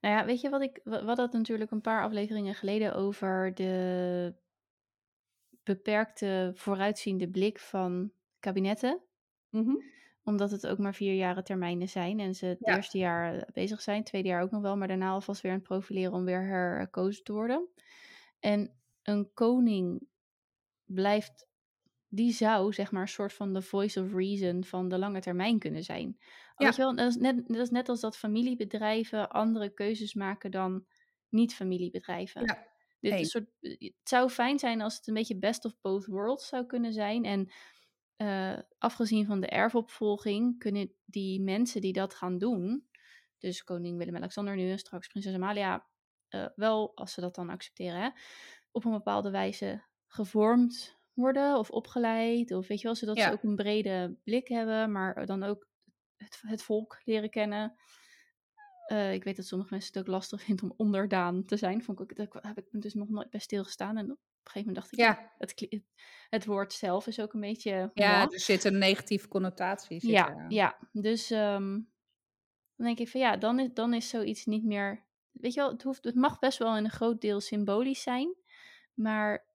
Nou 0.02 0.15
ja, 0.15 0.26
weet 0.26 0.42
je 0.42 0.50
wat 0.50 0.62
ik... 0.62 0.80
We 0.84 0.96
hadden 0.96 1.26
het 1.26 1.34
natuurlijk 1.34 1.72
een 1.72 1.82
paar 1.82 2.04
afleveringen 2.04 2.56
geleden 2.56 2.96
over 2.96 3.54
de 3.54 4.34
beperkte 5.63 6.52
vooruitziende 6.56 7.30
blik 7.30 7.60
van 7.60 8.12
kabinetten. 8.39 9.02
Omdat 10.24 10.52
het 10.52 10.68
ook 10.68 10.78
maar 10.78 10.94
vier 10.96 11.13
jaren 11.13 11.44
termijnen 11.44 11.89
zijn 11.89 12.20
en 12.20 12.36
ze 12.36 12.46
het 12.46 12.58
Ja. 12.60 12.76
eerste 12.76 12.98
jaar 12.98 13.48
bezig 13.54 13.82
zijn, 13.82 13.98
het 13.98 14.06
tweede 14.06 14.28
jaar 14.28 14.42
ook 14.42 14.52
nog 14.52 14.62
wel, 14.62 14.78
maar 14.78 14.88
daarna 14.88 15.10
alvast 15.10 15.42
weer 15.42 15.52
aan 15.52 15.58
het 15.58 15.68
profileren 15.68 16.13
om 16.13 16.26
weer 16.26 16.44
herkozen 16.46 17.24
te 17.24 17.34
worden. 17.34 17.68
En 18.39 18.74
een 19.04 19.34
koning 19.34 20.08
blijft, 20.86 21.48
die 22.08 22.32
zou 22.32 22.74
zeg 22.74 22.92
maar 22.92 23.02
een 23.02 23.08
soort 23.08 23.34
van 23.34 23.54
de 23.54 23.62
voice 23.62 24.02
of 24.02 24.13
reason 24.13 24.63
van 24.63 24.89
de 24.89 24.98
lange 24.98 25.20
termijn 25.20 25.60
kunnen 25.60 25.84
zijn. 25.84 26.20
Ja. 26.60 26.65
Weet 26.65 26.76
je 26.76 26.82
wel, 26.82 26.95
dat 26.95 27.08
is, 27.08 27.15
net, 27.15 27.48
dat 27.48 27.58
is 27.58 27.69
net 27.69 27.89
als 27.89 28.00
dat 28.00 28.17
familiebedrijven 28.17 29.30
andere 29.30 29.69
keuzes 29.74 30.13
maken 30.13 30.52
dan 30.52 30.86
niet-familiebedrijven. 31.30 32.41
Ja, 32.45 32.67
Dit 33.00 33.28
soort, 33.28 33.50
het 33.62 33.93
zou 34.04 34.30
fijn 34.30 34.60
zijn 34.60 34.82
als 34.82 34.95
het 34.95 35.08
een 35.08 35.13
beetje 35.13 35.38
best 35.39 35.65
of 35.65 35.76
both 35.82 36.06
worlds 36.06 36.48
zou 36.48 36.65
kunnen 36.65 36.93
zijn. 36.93 37.24
En 37.26 37.52
eh, 38.15 38.58
afgezien 38.78 39.26
van 39.26 39.39
de 39.39 39.48
erfopvolging 39.48 40.60
kunnen 40.60 40.93
die 41.06 41.41
mensen 41.41 41.82
die 41.82 41.93
dat 41.93 42.13
gaan 42.13 42.38
doen, 42.38 42.88
dus 43.38 43.63
koning 43.63 43.98
Willem-Alexander 43.98 44.56
nu 44.56 44.72
en 44.72 44.80
straks 44.80 45.08
prinses 45.08 45.34
Amalia, 45.34 45.88
eh, 46.28 46.45
wel, 46.56 46.91
als 46.95 47.13
ze 47.13 47.22
dat 47.22 47.36
dan 47.36 47.50
accepteren, 47.50 48.02
hè, 48.02 48.10
op 48.72 48.86
een 48.86 48.91
bepaalde 48.91 49.32
wijze 49.32 49.84
gevormd 50.08 50.98
worden 51.13 51.58
of 51.58 51.69
opgeleid. 51.69 52.52
Of 52.52 52.67
weet 52.67 52.80
je 52.80 52.86
wel, 52.86 52.95
zodat 52.95 53.17
Ja. 53.17 53.28
ze 53.28 53.32
ook 53.34 53.43
een 53.43 53.56
brede 53.56 54.17
blik 54.24 54.48
hebben, 54.48 54.91
maar 54.91 55.26
dan 55.26 55.43
ook 55.43 55.67
het, 56.19 56.41
het 56.45 56.63
volk 56.63 57.01
leren 57.03 57.29
kennen. 57.29 57.75
Eh, 58.86 59.13
ik 59.13 59.23
weet 59.23 59.36
dat 59.36 59.45
sommige 59.45 59.73
mensen 59.73 59.93
het 59.93 60.01
ook 60.01 60.13
lastig 60.13 60.41
vinden 60.43 60.69
om 60.69 60.73
onderdaan 60.77 61.45
te 61.45 61.58
zijn. 61.58 61.84
Vond 61.84 61.99
ik, 61.99 62.12
ook- 62.12 62.17
daar 62.17 62.55
heb 62.55 62.58
ik 62.58 62.71
me 62.71 62.79
dus 62.79 62.93
nog 62.93 63.10
nooit 63.10 63.29
bij 63.29 63.39
stilgestaan. 63.39 63.97
En 63.97 64.03
op 64.03 64.10
een 64.10 64.51
gegeven 64.51 64.67
moment 64.67 64.75
dacht 64.75 64.91
ik, 64.91 64.99
ja, 64.99 65.05
ja, 65.05 65.34
het, 65.38 65.84
het, 66.29 66.45
woord 66.45 66.73
zelf 66.73 67.08
is 67.08 67.19
ook 67.19 67.34
een 67.34 67.39
beetje... 67.39 67.91
ja, 67.93 68.29
er 68.29 68.39
zit 68.39 68.63
een 68.63 68.77
negatieve 68.77 69.27
connotatie. 69.27 69.99
Zit 69.99 70.10
ja, 70.10 70.29
eraan. 70.29 70.49
ja. 70.49 70.77
Dus 70.91 71.32
ehm, 71.32 71.71
dan 72.75 72.86
denk 72.86 72.99
ik 72.99 73.10
van 73.10 73.21
ja, 73.21 73.38
dan 73.38 73.60
is, 73.60 73.69
dan 73.73 73.93
is 73.93 74.10
zoiets 74.10 74.45
niet 74.45 74.63
meer... 74.63 75.08
Weet 75.32 75.53
je 75.53 75.60
wel, 75.60 75.71
het, 75.71 75.84
hoeft, 75.84 76.03
het 76.03 76.15
mag 76.15 76.39
best 76.39 76.58
wel 76.58 76.77
in 76.77 76.84
een 76.84 76.89
groot 76.89 77.21
deel 77.21 77.39
symbolisch 77.39 78.01
zijn. 78.01 78.36
Maar 78.93 79.45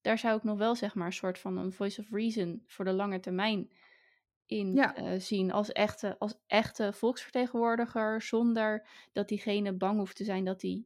daar 0.00 0.18
zou 0.18 0.36
ik 0.36 0.42
nog 0.42 0.58
wel 0.58 0.74
zeg 0.74 0.94
maar 0.94 1.06
een 1.06 1.12
soort 1.12 1.38
van 1.38 1.56
een 1.56 1.72
voice 1.72 2.00
of 2.00 2.10
reason 2.10 2.62
voor 2.66 2.84
de 2.84 2.92
lange 2.92 3.20
termijn 3.20 3.70
in 4.48 4.74
Ja. 4.74 4.94
eh, 4.94 5.18
zien 5.20 5.52
als 5.52 5.72
echte, 5.72 6.16
als 6.18 6.34
echte 6.46 6.92
volksvertegenwoordiger, 6.92 8.22
zonder 8.22 8.86
dat 9.12 9.28
diegene 9.28 9.72
bang 9.72 9.98
hoeft 9.98 10.16
te 10.16 10.24
zijn 10.24 10.44
dat 10.44 10.62
hij 10.62 10.84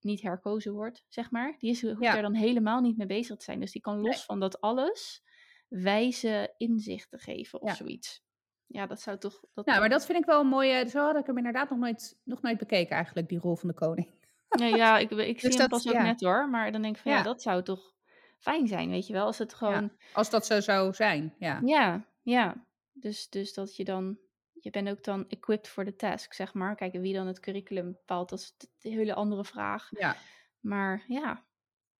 niet 0.00 0.22
herkozen 0.22 0.72
wordt, 0.72 1.04
zeg 1.08 1.30
maar. 1.30 1.54
Die 1.58 1.70
is, 1.70 1.82
hoeft 1.82 2.00
Ja. 2.02 2.12
daar 2.12 2.22
dan 2.22 2.34
helemaal 2.34 2.80
niet 2.80 2.96
mee 2.96 3.06
bezig 3.06 3.36
te 3.36 3.44
zijn. 3.44 3.60
Dus 3.60 3.72
die 3.72 3.80
kan 3.82 3.96
los 4.00 4.14
Nee. 4.16 4.24
van 4.24 4.40
dat 4.40 4.60
alles 4.60 5.22
wijze 5.68 6.54
inzichten 6.56 7.18
geven 7.18 7.60
of 7.60 7.68
Ja. 7.68 7.74
zoiets. 7.74 8.22
Ja, 8.66 8.86
dat 8.86 9.00
zou 9.00 9.18
toch... 9.18 9.40
Dat 9.54 9.66
Nou, 9.66 9.80
maar 9.80 9.88
dat 9.88 10.06
vind 10.06 10.18
ik 10.18 10.24
wel 10.24 10.40
een 10.40 10.46
mooie. 10.46 10.88
Zo 10.88 11.04
had 11.06 11.16
ik 11.16 11.26
hem 11.26 11.36
inderdaad 11.36 11.70
nog 11.70 11.78
nooit, 11.78 12.18
nog 12.24 12.42
nooit 12.42 12.58
bekeken, 12.58 12.96
eigenlijk, 12.96 13.28
die 13.28 13.38
rol 13.38 13.56
van 13.56 13.68
de 13.68 13.74
koning. 13.74 14.08
Nee, 14.48 14.76
ja, 14.76 14.98
ik, 14.98 15.10
ik 15.10 15.18
zie 15.40 15.48
Dus 15.48 15.58
hem 15.58 15.68
dat- 15.68 15.68
pas 15.68 15.88
ook 15.94 16.02
net 16.02 16.20
hoor. 16.20 16.48
Maar 16.50 16.72
dan 16.72 16.82
denk 16.82 16.96
ik 16.96 17.02
van 17.02 17.10
ja. 17.12 17.18
Ja. 17.18 17.24
dat 17.24 17.42
zou 17.42 17.62
toch 17.62 17.92
fijn 18.38 18.66
zijn, 18.68 18.90
weet 18.90 19.06
je 19.06 19.12
wel. 19.12 19.24
Als 19.26 19.38
het 19.38 19.54
gewoon... 19.54 19.92
Als 20.12 20.30
dat 20.30 20.46
zo 20.46 20.60
zou 20.60 20.94
zijn, 20.94 21.34
ja. 21.38 21.60
Ja, 21.64 22.04
ja. 22.22 22.64
Dus, 23.00 23.28
dus 23.28 23.54
dat 23.54 23.76
je 23.76 23.84
dan, 23.84 24.18
je 24.52 24.70
bent 24.70 24.88
ook 24.88 25.04
dan 25.04 25.28
equipped 25.28 25.68
voor 25.68 25.84
de 25.84 25.96
task, 25.96 26.32
zeg 26.32 26.54
maar. 26.54 26.74
Kijk, 26.74 26.92
wie 26.92 27.14
dan 27.14 27.26
het 27.26 27.40
curriculum 27.40 27.92
bepaalt, 27.92 28.28
dat 28.28 28.38
is 28.38 28.54
een 28.80 28.92
hele 28.92 29.14
andere 29.14 29.44
vraag. 29.44 29.88
Ja, 29.90 30.16
Maar 30.60 31.04
ja, 31.08 31.46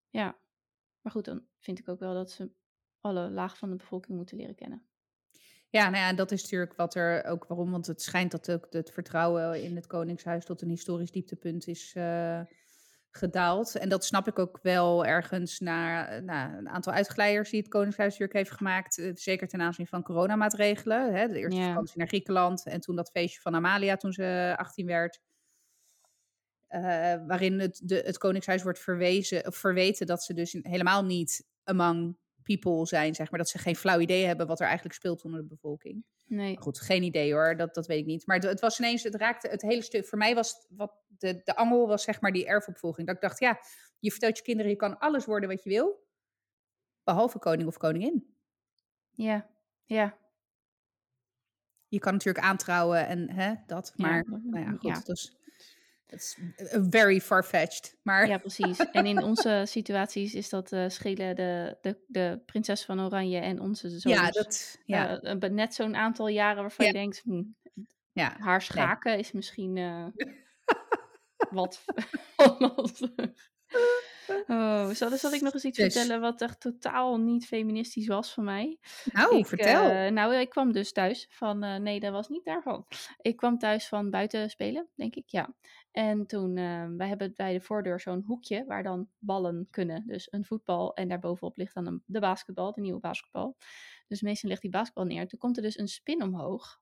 ja. 0.09 0.39
Maar 1.01 1.13
goed, 1.13 1.25
dan 1.25 1.47
vind 1.59 1.79
ik 1.79 1.89
ook 1.89 2.01
wel 2.01 2.15
dat 2.15 2.31
ze 2.31 2.51
alle 3.01 3.31
lagen 3.31 3.59
van 3.59 3.71
de 3.71 3.77
bevolking 3.77 4.17
moeten 4.17 4.37
leren 4.37 4.55
kennen. 4.55 4.87
ja 5.69 5.91
nou 5.91 6.05
ja, 6.05 6.13
dat 6.13 6.31
is 6.31 6.43
natuurlijk 6.43 6.75
wat 6.77 6.95
er 6.95 7.25
ook 7.25 7.47
waarom. 7.47 7.71
Want 7.71 7.87
het 7.87 8.03
schijnt 8.03 8.31
dat 8.31 8.51
ook 8.51 8.67
het 8.71 8.91
vertrouwen 8.91 9.63
in 9.63 9.77
het 9.77 9.87
Koningshuis 9.87 10.45
tot 10.45 10.63
een 10.63 10.69
historisch 10.69 11.11
dieptepunt 11.11 11.67
is 11.67 11.93
eh, 11.95 12.41
gedaald. 13.11 13.77
En 13.77 13.89
dat 13.89 14.05
snap 14.05 14.27
ik 14.29 14.39
ook 14.39 14.59
wel 14.63 15.07
ergens 15.07 15.59
na, 15.59 16.09
na 16.21 16.59
een 16.59 16.69
aantal 16.69 16.93
uitglijders 16.93 17.51
die 17.51 17.61
het 17.61 17.69
Koningshuis 17.69 18.09
natuurlijk 18.11 18.39
heeft 18.39 18.57
gemaakt. 18.59 18.99
eh, 18.99 19.11
Zeker 19.15 19.49
ten 19.49 19.61
aanzien 19.61 19.87
van 19.87 20.03
coronamaatregelen. 20.03 21.15
Hè, 21.15 21.29
de 21.29 21.39
eerste 21.39 21.61
Ja. 21.61 21.67
vakantie 21.69 21.99
naar 21.99 22.07
Griekenland 22.09 22.67
en 22.67 22.81
toen 22.81 22.97
dat 22.97 23.11
feestje 23.11 23.41
van 23.41 23.55
Amalia 23.55 23.97
toen 23.97 24.13
ze 24.13 24.55
18 24.57 24.87
werd. 24.87 25.21
Eh, 26.69 26.81
waarin 27.27 27.59
het, 27.61 27.81
de, 27.85 28.03
het 28.05 28.19
Koningshuis 28.19 28.63
wordt 28.63 28.79
verwezen, 28.79 29.47
of 29.47 29.57
verweten 29.57 30.07
dat 30.07 30.23
ze 30.23 30.35
dus 30.35 30.53
helemaal 30.63 31.05
niet 31.05 31.47
among 31.65 32.17
people 32.43 32.87
zijn, 32.87 33.15
zeg 33.15 33.31
maar. 33.31 33.39
Dat 33.39 33.49
ze 33.49 33.59
geen 33.59 33.77
flauw 33.77 33.99
idee 34.01 34.25
hebben 34.27 34.47
wat 34.47 34.59
er 34.61 34.67
eigenlijk 34.67 34.95
speelt 34.95 35.23
onder 35.25 35.41
de 35.41 35.47
bevolking. 35.47 36.05
Nee. 36.31 36.57
Goed, 36.59 36.81
geen 36.81 37.03
idee 37.03 37.33
hoor, 37.33 37.57
dat, 37.57 37.75
dat 37.75 37.87
weet 37.87 37.99
ik 37.99 38.07
niet. 38.07 38.27
Maar 38.27 38.37
het, 38.37 38.45
het 38.45 38.61
was 38.61 38.79
ineens, 38.79 39.03
het 39.03 39.15
raakte 39.15 39.49
het 39.49 39.63
hele 39.63 39.83
stuk. 39.83 40.07
Voor 40.07 40.19
mij 40.19 40.35
was 40.35 40.67
wat 40.69 40.93
de, 41.07 41.41
de 41.45 41.57
angel 41.57 41.87
was 41.87 42.03
zeg 42.03 42.21
maar 42.21 42.33
die 42.33 42.47
erfopvolging. 42.47 43.07
Dat 43.07 43.17
ik 43.17 43.23
dacht, 43.23 43.41
ja, 43.41 43.61
je 43.99 44.11
vertelt 44.11 44.37
je 44.37 44.43
kinderen, 44.43 44.71
je 44.71 44.77
kan 44.77 44.99
alles 44.99 45.25
worden 45.25 45.49
wat 45.49 45.63
je 45.63 45.71
wil. 45.71 46.07
Behalve 47.05 47.39
koning 47.39 47.69
of 47.69 47.77
koningin. 47.77 48.35
Ja, 49.11 49.51
ja. 49.85 50.19
Je 51.89 51.99
kan 51.99 52.13
natuurlijk 52.13 52.45
aantrouwen 52.45 53.07
en 53.07 53.31
hè, 53.31 53.55
dat. 53.67 53.93
Ja, 53.95 54.07
Maar 54.07 54.25
maar- 54.29 54.41
nou 54.45 54.65
ja, 54.65 54.71
goed, 54.71 54.83
ja. 54.83 55.01
dat 55.05 55.37
is... 56.13 56.39
Very 56.91 57.21
far-fetched. 57.21 57.97
Maar 58.03 58.27
Ja, 58.29 58.39
precies. 58.39 58.79
En 58.93 59.07
in 59.07 59.23
onze 59.23 59.63
situaties 59.67 60.35
is 60.35 60.49
dat 60.49 60.73
eh, 60.73 60.89
schelen 60.89 61.37
de, 61.37 61.77
de, 61.81 61.99
de 62.07 62.43
prinses 62.47 62.85
van 62.85 63.01
Oranje 63.01 63.39
en 63.39 63.61
onze 63.61 63.89
zoons. 63.89 64.03
ja, 64.17 64.31
dat... 64.31 64.79
Ja, 64.85 65.21
eh, 65.21 65.31
eh, 65.43 65.51
net 65.53 65.75
zo'n 65.75 65.97
aantal 65.97 66.29
jaren 66.29 66.61
waarvan 66.63 66.87
Ja. 66.87 66.93
je 66.93 66.99
denkt, 66.99 67.21
hm, 67.25 67.43
ja. 68.13 68.37
haar 68.39 68.63
schaken 68.63 69.19
is 69.19 69.33
misschien 69.33 69.75
wat. 71.51 71.85
oh, 74.47 74.91
zal, 74.91 75.11
zal 75.17 75.33
ik 75.33 75.41
nog 75.41 75.55
eens 75.55 75.65
iets 75.65 75.79
Dus. 75.79 75.93
vertellen 75.93 76.21
wat 76.21 76.41
echt 76.41 76.61
totaal 76.61 77.17
niet 77.19 77.47
feministisch 77.47 78.07
was 78.07 78.33
van 78.33 78.45
mij? 78.45 78.79
Nou, 79.13 79.39
Ik, 79.39 79.47
vertel. 79.47 80.11
nou, 80.11 80.35
ik 80.35 80.49
kwam 80.49 80.73
dus 80.73 80.93
thuis 80.93 81.27
van. 81.31 81.83
nee, 81.83 82.01
dat 82.01 82.13
was 82.13 82.29
niet 82.29 82.45
daarvan. 82.45 82.87
Ik 83.21 83.37
kwam 83.37 83.59
thuis 83.59 83.89
van 83.89 84.11
buiten 84.11 84.51
spelen, 84.51 84.89
denk 84.95 85.15
ik, 85.15 85.29
ja. 85.29 85.55
En 85.91 86.27
toen, 86.27 86.57
eh, 86.57 86.87
wij 86.97 87.09
hebben 87.09 87.33
bij 87.37 87.53
de 87.53 87.61
voordeur 87.61 88.01
zo'n 88.01 88.23
hoekje 88.27 88.65
waar 88.65 88.83
dan 88.83 89.09
ballen 89.19 89.67
kunnen. 89.71 90.07
Dus 90.07 90.33
een 90.33 90.45
voetbal 90.45 90.95
en 90.95 91.09
daarbovenop 91.09 91.57
ligt 91.57 91.75
dan 91.75 91.87
een, 91.87 92.03
de 92.07 92.21
basketbal, 92.21 92.73
de 92.73 92.81
nieuwe 92.81 93.01
basketbal. 93.01 93.57
Dus 94.09 94.21
meestal 94.21 94.49
ligt 94.49 94.63
die 94.63 94.71
basketbal 94.71 95.05
neer. 95.05 95.29
Toen 95.29 95.39
komt 95.39 95.57
er 95.57 95.63
dus 95.63 95.79
een 95.79 95.89
spin 95.89 96.23
omhoog. 96.23 96.81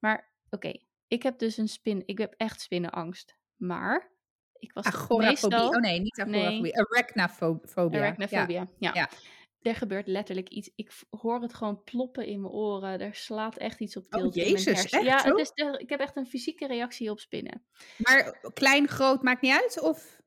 Maar 0.00 0.32
oké, 0.50 0.72
ik 1.06 1.22
heb 1.22 1.38
dus 1.38 1.56
een 1.56 1.68
spin. 1.68 2.02
Ik 2.06 2.18
heb 2.18 2.34
echt 2.36 2.60
spinnenangst. 2.60 3.36
Maar 3.56 4.12
ik 4.58 4.72
was 4.72 5.08
meestal... 5.08 5.68
Oh 5.68 5.80
nee, 5.80 6.00
niet 6.00 6.20
agorafobie. 6.20 6.78
Arachnafobia. 6.78 7.98
Arachnofobia, 7.98 8.68
ja. 8.78 8.90
Ja. 8.94 9.08
Er 9.64 9.74
gebeurt 9.74 10.06
letterlijk 10.06 10.48
iets. 10.48 10.70
Ik 10.74 10.92
hoor 11.10 11.42
het 11.42 11.54
gewoon 11.54 11.82
ploppen 11.82 12.26
in 12.26 12.40
mijn 12.40 12.52
oren. 12.52 13.00
Er 13.00 13.14
slaat 13.14 13.56
echt 13.56 13.80
iets 13.80 13.96
op 13.96 14.04
Oh, 14.04 14.10
tilt 14.20 14.36
in 14.36 14.42
mijn 14.42 14.54
Jezus, 14.54 14.74
hersen. 14.80 14.98
echt 14.98 15.06
Ja, 15.24 15.30
het 15.30 15.38
is 15.38 15.50
de- 15.52 15.78
ik 15.78 15.88
heb 15.88 16.00
echt 16.00 16.16
een 16.16 16.26
fysieke 16.26 16.66
reactie 16.66 17.10
op 17.10 17.20
spinnen. 17.20 17.64
Maar 17.96 18.38
klein, 18.54 18.88
groot, 18.88 19.22
maakt 19.22 19.42
niet 19.42 19.52
uit? 19.52 19.80
Of 19.80 20.22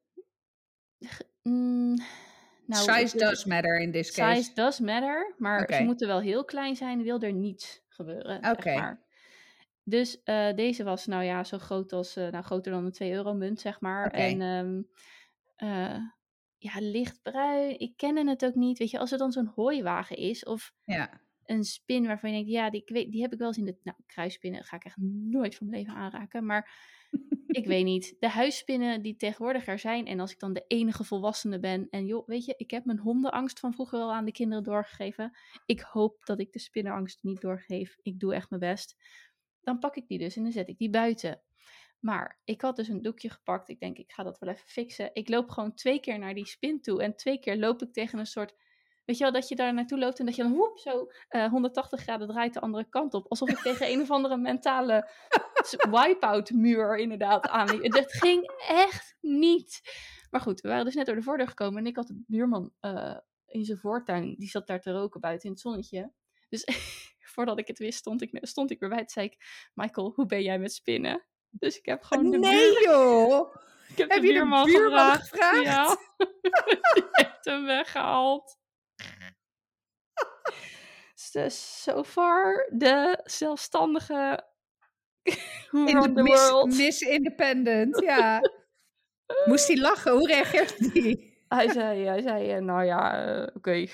Mm, 1.44 1.96
nou, 2.66 2.84
size 2.92 3.18
does 3.18 3.46
matter 3.46 3.80
in 3.80 3.92
this 3.92 4.12
case? 4.12 4.36
size 4.42 4.54
does 4.54 4.80
matter, 4.80 5.34
maar 5.38 5.74
ze 5.74 5.84
moeten 5.84 6.08
wel 6.08 6.20
heel 6.22 6.46
klein 6.46 6.76
zijn, 6.76 7.04
wil 7.04 7.20
er 7.20 7.34
niets 7.34 7.84
gebeuren. 7.88 8.40
zeg 8.44 8.52
Oké. 8.52 8.74
maar. 8.76 9.06
Dus 9.84 10.24
eh, 10.24 10.54
deze 10.56 10.84
was 10.84 11.06
nou 11.06 11.24
ja, 11.24 11.44
zo 11.44 11.58
groot 11.58 11.94
als, 11.94 12.16
eh, 12.16 12.28
nou 12.28 12.44
groter 12.44 12.72
dan 12.72 12.86
een 12.86 12.92
2 12.92 13.12
euro 13.12 13.34
munt, 13.34 13.60
zeg 13.60 13.82
maar. 13.82 14.12
En 14.12 14.42
ehm, 14.42 14.82
eh, 15.56 15.98
ja, 16.58 16.72
lichtbruin. 16.80 17.80
Ik 17.80 17.98
kende 17.98 18.30
het 18.30 18.46
ook 18.46 18.56
niet. 18.56 18.78
Weet 18.78 18.90
je, 18.90 19.00
als 19.00 19.12
er 19.12 19.18
dan 19.18 19.32
zo'n 19.32 19.52
hooiwagen 19.56 20.18
is 20.18 20.44
of 20.46 20.74
Ja. 20.84 21.22
een 21.46 21.64
spin 21.64 22.06
waarvan 22.08 22.30
je 22.30 22.36
denkt, 22.36 22.52
ja, 22.52 22.70
die, 22.70 22.82
ik 22.82 22.90
weet, 22.90 23.12
die 23.12 23.22
heb 23.22 23.34
ik 23.34 23.40
wel 23.40 23.48
eens 23.48 23.58
in 23.58 23.66
de... 23.66 23.78
Nou, 23.84 23.98
kruisspinnen 24.06 24.64
ga 24.64 24.76
ik 24.76 24.84
echt 24.84 24.98
nooit 25.30 25.56
van 25.56 25.68
mijn 25.70 25.80
leven 25.82 25.96
aanraken. 26.00 26.46
Maar 26.46 26.72
ik 27.48 27.66
weet 27.74 27.84
niet. 27.84 28.16
De 28.20 28.30
huisspinnen 28.30 29.02
die 29.02 29.16
tegenwoordig 29.16 29.68
er 29.68 29.80
zijn. 29.80 30.06
En 30.08 30.20
als 30.20 30.32
ik 30.32 30.40
dan 30.40 30.54
de 30.54 30.66
enige 30.68 31.04
volwassene 31.04 31.60
ben. 31.60 31.88
En 31.90 32.06
joh, 32.06 32.28
weet 32.28 32.46
je, 32.46 32.54
ik 32.58 32.72
heb 32.72 32.86
mijn 32.86 33.00
hondenangst 33.00 33.60
van 33.60 33.74
vroeger 33.74 34.00
al 34.00 34.14
aan 34.14 34.26
de 34.26 34.32
kinderen 34.32 34.64
doorgegeven. 34.64 35.38
Ik 35.66 35.80
hoop 35.80 36.26
dat 36.26 36.40
ik 36.40 36.52
de 36.52 36.60
spinnenangst 36.60 37.24
niet 37.24 37.42
doorgeef. 37.42 37.98
Ik 38.02 38.20
doe 38.20 38.34
echt 38.36 38.50
mijn 38.50 38.62
best. 38.62 38.96
Dan 39.62 39.80
pak 39.80 39.96
ik 39.96 40.08
die 40.08 40.20
dus 40.20 40.36
en 40.36 40.44
dan 40.44 40.52
zet 40.52 40.70
ik 40.70 40.78
die 40.78 40.90
buiten. 40.90 41.42
Maar 42.00 42.40
ik 42.44 42.62
had 42.62 42.76
dus 42.76 42.88
een 42.88 43.02
doekje 43.02 43.30
gepakt. 43.30 43.70
Ik 43.70 43.80
denk, 43.80 43.98
ik 43.98 44.12
ga 44.12 44.24
dat 44.24 44.40
wel 44.40 44.50
even 44.50 44.68
fixen. 44.68 45.10
Ik 45.14 45.30
loop 45.30 45.50
gewoon 45.50 45.74
twee 45.74 46.00
keer 46.00 46.20
naar 46.20 46.34
die 46.34 46.48
spin 46.48 46.82
toe. 46.82 47.04
En 47.04 47.16
twee 47.16 47.40
keer 47.40 47.58
loop 47.58 47.82
ik 47.82 47.94
tegen 47.94 48.20
een 48.20 48.26
soort 48.26 48.54
Weet 49.08 49.18
je 49.18 49.24
wel, 49.24 49.34
dat 49.34 49.48
je 49.48 49.56
daar 49.56 49.74
naartoe 49.74 49.98
loopt 50.00 50.20
en 50.20 50.26
dat 50.26 50.36
je 50.36 50.44
dan 50.44 50.54
woep, 50.54 50.80
zo 50.80 51.08
eh, 51.28 51.50
180 51.50 52.02
graden 52.02 52.28
draait 52.28 52.54
de 52.54 52.60
andere 52.60 52.90
kant 52.90 53.14
op. 53.14 53.28
Alsof 53.28 53.50
ik 53.50 53.58
tegen 53.58 53.92
een 53.92 54.02
of 54.02 54.12
andere 54.12 54.38
mentale 54.38 55.10
wipe-out 55.92 56.52
muur 56.52 56.98
inderdaad 56.98 57.48
aanliep. 57.48 57.94
Het 57.94 58.14
ging 58.14 58.52
echt 58.68 59.18
niet. 59.22 59.82
Maar 60.30 60.42
goed, 60.42 60.62
we 60.62 60.68
waren 60.68 60.86
dus 60.86 60.96
net 60.96 61.06
door 61.06 61.16
de 61.16 61.22
voordeur 61.22 61.48
gekomen 61.48 61.80
en 61.80 61.86
ik 61.86 61.96
had 61.96 62.08
de 62.08 62.24
buurman 62.28 62.74
eh, 62.80 63.18
in 63.46 63.66
zijn 63.66 63.78
voortuin, 63.78 64.36
die 64.38 64.50
zat 64.50 64.68
daar 64.68 64.82
te 64.82 64.92
roken 64.92 65.22
buiten 65.22 65.46
in 65.46 65.52
het 65.52 65.62
zonnetje. 65.62 66.12
Dus 66.50 66.66
voordat 67.34 67.60
ik 67.60 67.68
het 67.68 67.78
wist, 67.78 67.98
stond 67.98 68.22
ik, 68.22 68.38
stond 68.42 68.72
ik 68.72 68.80
weer 68.80 68.90
bij. 68.90 68.98
Toen 68.98 69.10
zei 69.10 69.26
ik, 69.26 69.70
Michael, 69.74 70.12
hoe 70.16 70.26
ben 70.26 70.44
jij 70.44 70.60
met 70.60 70.74
spinnen? 70.74 71.26
Dus 71.60 71.78
ik 71.78 71.86
heb 71.86 72.04
gewoon 72.04 72.32
de, 72.32 72.38
nee 72.38 72.74
buur, 72.74 72.84
joh! 72.84 73.56
ik 73.92 73.98
heb 73.98 74.10
Heb 74.10 74.22
de 74.22 74.28
je 74.28 74.34
de 74.34 74.40
buurman, 74.40 74.66
buurman 74.66 75.16
gevraagd. 75.16 75.64
Ja, 75.64 75.98
die 76.94 77.04
heeft 77.12 77.46
hem 77.46 77.66
weggehaald. 77.66 78.58
Dus 81.32 81.84
so 81.84 82.04
far 82.04 82.70
de 82.74 83.20
zelfstandige 83.24 84.46
In 85.72 86.02
de 86.02 86.12
the 86.14 86.22
Miss, 86.22 86.50
world. 86.50 86.76
Miss 86.78 87.02
Independent, 87.02 88.00
ja. 88.00 88.40
Moest 89.46 89.68
hij 89.68 89.78
lachen? 89.78 90.12
Hoe 90.12 90.28
reageert 90.28 90.78
hij? 90.94 91.34
Hij 91.48 91.72
zei, 91.72 92.06
hij 92.06 92.22
zei 92.22 92.52
eh, 92.52 92.62
nou 92.62 92.84
ja, 92.84 93.26
eh, 93.26 93.48
oké. 93.56 93.88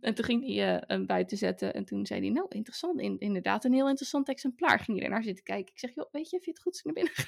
En 0.00 0.14
toen 0.14 0.24
ging 0.24 0.46
hij 0.46 0.76
eh, 0.76 0.82
hem 0.86 1.06
buiten 1.06 1.36
zetten 1.36 1.74
en 1.74 1.84
toen 1.84 2.06
zei 2.06 2.20
hij, 2.20 2.30
nou 2.30 2.46
interessant, 2.48 3.00
in, 3.00 3.18
inderdaad 3.18 3.64
een 3.64 3.72
heel 3.72 3.88
interessant 3.88 4.28
exemplaar. 4.28 4.80
Ging 4.80 4.98
hij 4.98 5.06
ernaar 5.06 5.22
zitten 5.22 5.44
kijken. 5.44 5.72
Ik 5.72 5.78
zeg, 5.78 5.94
joh, 5.94 6.12
weet 6.12 6.30
je, 6.30 6.40
vind 6.40 6.44
je 6.44 6.50
het 6.50 6.60
goed 6.60 6.72
als 6.72 6.80
ik 6.80 6.84
naar 6.84 6.94
binnen 6.94 7.12
ga? 7.14 7.26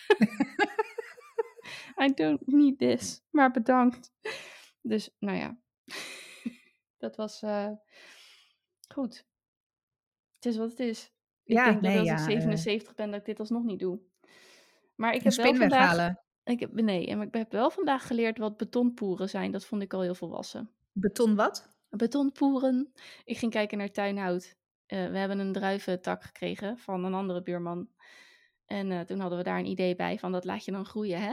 I 2.05 2.15
don't 2.15 2.47
need 2.47 2.79
this, 2.79 3.23
maar 3.31 3.51
bedankt. 3.51 4.13
Dus, 4.81 5.11
nou 5.19 5.39
ja. 5.39 5.59
dat 7.05 7.17
was 7.17 7.43
eh, 7.43 7.71
goed. 8.89 9.27
Het 10.35 10.47
is 10.47 10.57
wat 10.57 10.71
het 10.71 10.81
is. 10.81 11.13
Ik 11.45 11.57
Ja, 11.57 11.65
denk 11.65 11.81
nee, 11.81 11.97
dat 11.97 12.01
als 12.01 12.09
ja, 12.09 12.15
ik 12.15 12.21
eh. 12.21 12.27
77 12.27 12.95
ben, 12.95 13.11
dat 13.11 13.21
ik 13.21 13.27
dit 13.27 13.41
alsnog 13.41 13.65
niet 13.65 13.81
doe. 13.81 14.01
Maar 14.95 15.15
ik 15.15 15.23
heb 15.23 15.33
wel 15.33 15.55
vandaag... 15.55 15.71
weghalen. 15.71 16.23
Ik 16.45 16.61
heb, 16.61 16.73
nee, 16.73 17.07
en 17.07 17.21
ik 17.21 17.35
heb 17.35 17.53
wel 17.53 17.71
vandaag 17.71 18.07
geleerd 18.07 18.39
wat 18.39 18.57
betonpoeren 18.57 19.29
zijn. 19.29 19.51
Dat 19.51 19.65
vond 19.65 19.83
ik 19.83 19.93
al 19.93 20.01
heel 20.01 20.15
volwassen. 20.15 20.71
Beton 20.93 21.35
wat? 21.35 21.73
Betonpoeren. 21.91 22.93
Ik 23.25 23.39
ging 23.39 23.53
kijken 23.53 23.79
naar 23.79 23.91
tuinhout. 23.91 24.57
Eh, 24.87 25.07
we 25.11 25.19
hebben 25.19 25.39
een 25.39 25.53
druiventak 25.53 26.23
gekregen 26.23 26.79
van 26.79 27.05
een 27.05 27.15
andere 27.15 27.43
buurman. 27.43 27.89
En 28.67 28.91
eh, 28.93 29.01
toen 29.01 29.21
hadden 29.21 29.39
we 29.39 29.45
daar 29.45 29.59
een 29.59 29.67
idee 29.67 29.97
bij 29.97 30.19
van 30.19 30.33
dat 30.33 30.45
laat 30.45 30.65
je 30.65 30.73
dan 30.73 30.87
groeien, 30.87 31.21
hè? 31.21 31.33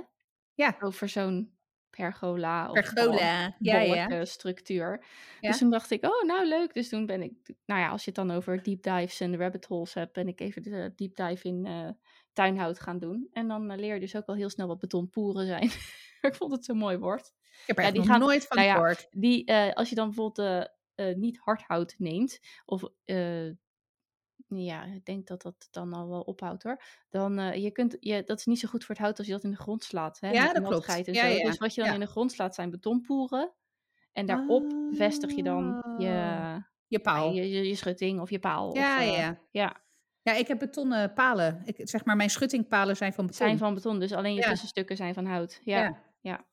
Ja. 0.54 0.76
Over 0.80 1.10
zo'n 1.10 1.58
pergola 1.90 2.68
of 2.70 2.74
Pergola. 2.74 3.56
Ja, 3.60 3.80
ja. 3.80 4.26
structuur. 4.26 5.06
Ja. 5.40 5.50
Dus 5.50 5.58
toen 5.58 5.70
dacht 5.70 5.92
ik, 5.92 6.06
oh, 6.06 6.24
nou 6.24 6.48
leuk. 6.48 6.74
Dus 6.74 6.90
toen 6.90 7.06
ben 7.06 7.22
ik, 7.22 7.34
nou 7.66 7.82
ja, 7.82 7.90
als 7.90 8.04
je 8.04 8.12
het 8.12 8.28
dan 8.28 8.32
over 8.32 8.64
deep 8.64 8.84
dives 8.84 9.20
en 9.20 9.38
rabbit 9.38 9.66
holes 9.66 9.94
hebt, 9.94 10.14
ben 10.14 10.28
ik 10.28 10.40
even 10.40 10.62
de 10.62 10.94
deep 10.96 11.16
dive 11.16 11.48
in 11.48 11.66
eh, 11.66 11.90
tuinhout 12.34 12.80
gaan 12.80 13.00
doen. 13.00 13.28
En 13.32 13.48
dan 13.48 13.76
leer 13.76 13.94
je 13.94 14.00
dus 14.00 14.16
ook 14.16 14.26
al 14.26 14.36
heel 14.36 14.50
snel 14.50 14.68
wat 14.68 14.80
betonpoeren 14.80 15.46
zijn. 15.46 15.72
ik 16.28 16.36
vond 16.36 16.52
het 16.52 16.66
zo'n 16.66 16.78
mooi 16.78 16.98
woord. 16.98 17.34
Ik 17.62 17.68
heb 17.68 17.78
er 17.78 17.84
Ja, 17.84 17.90
echt 17.90 17.98
die 17.98 18.08
gaan- 18.08 18.20
nooit 18.20 18.48
van 18.48 18.58
nou 18.58 18.70
ja. 18.70 18.96
Die, 19.12 19.46
eh, 19.46 19.74
als 19.74 19.90
je 19.90 19.96
dan 19.96 20.06
bijvoorbeeld 20.08 20.48
eh, 20.96 21.10
eh, 21.10 21.16
niet 21.18 21.38
hardhout 21.38 21.96
neemt, 21.98 22.40
of 22.66 22.84
ja, 24.48 24.84
ik 24.84 25.06
denk 25.06 25.28
dat 25.28 25.42
dat 25.42 25.68
dan 25.72 25.94
al 25.94 26.10
wel 26.10 26.22
ophoudt 26.22 26.64
hoor. 26.64 26.82
Dan, 27.10 27.62
je 27.62 27.72
kunt, 27.72 27.98
je, 28.00 28.24
dat 28.24 28.40
is 28.40 28.46
niet 28.46 28.60
zo 28.60 28.68
goed 28.68 28.84
voor 28.86 28.96
het 28.96 29.04
hout 29.04 29.18
als 29.18 29.28
je 29.28 29.34
dat 29.34 29.44
in 29.44 29.50
de 29.50 29.56
grond 29.58 29.84
slaat. 29.84 30.20
Hè, 30.20 30.30
Ja, 30.32 30.54
dat 30.54 30.68
klopt. 30.68 30.88
En 30.88 31.14
Ja, 31.14 31.32
zo. 31.38 31.44
Dus 31.44 31.58
wat 31.58 31.74
je 31.76 31.84
dan 31.84 31.94
in 31.94 32.00
de 32.00 32.06
grond 32.08 32.32
slaat 32.32 32.56
zijn 32.56 32.70
betonpoeren. 32.70 33.54
En 34.14 34.26
daarop 34.26 34.74
vestig 34.92 35.36
je 35.36 35.44
dan 35.44 35.84
je, 35.98 36.06
Je 36.06 36.12
ja, 36.88 37.00
paal. 37.02 37.32
je, 37.34 37.50
je, 37.50 37.68
je 37.68 37.76
schutting 37.76 38.22
of 38.22 38.30
je 38.30 38.40
paal. 38.40 38.76
Ja, 38.76 38.98
of, 38.98 39.04
ja, 39.06 39.12
ja. 39.18 39.40
ja, 39.52 39.82
Ja, 40.22 40.34
ik 40.34 40.48
heb 40.48 40.60
betonnen 40.60 41.14
palen. 41.14 41.62
Ik, 41.66 41.80
zeg 41.90 42.06
maar, 42.06 42.16
mijn 42.16 42.30
schuttingpalen 42.30 42.96
zijn 42.98 43.14
van 43.14 43.26
beton. 43.26 43.46
zijn 43.48 43.58
van 43.58 43.74
beton. 43.74 44.00
Dus 44.00 44.12
alleen 44.14 44.34
je 44.36 44.42
tussenstukken 44.42 44.96
zijn 44.98 45.14
van 45.14 45.26
hout. 45.26 45.62
Ja, 45.64 46.04
Ja. 46.22 46.46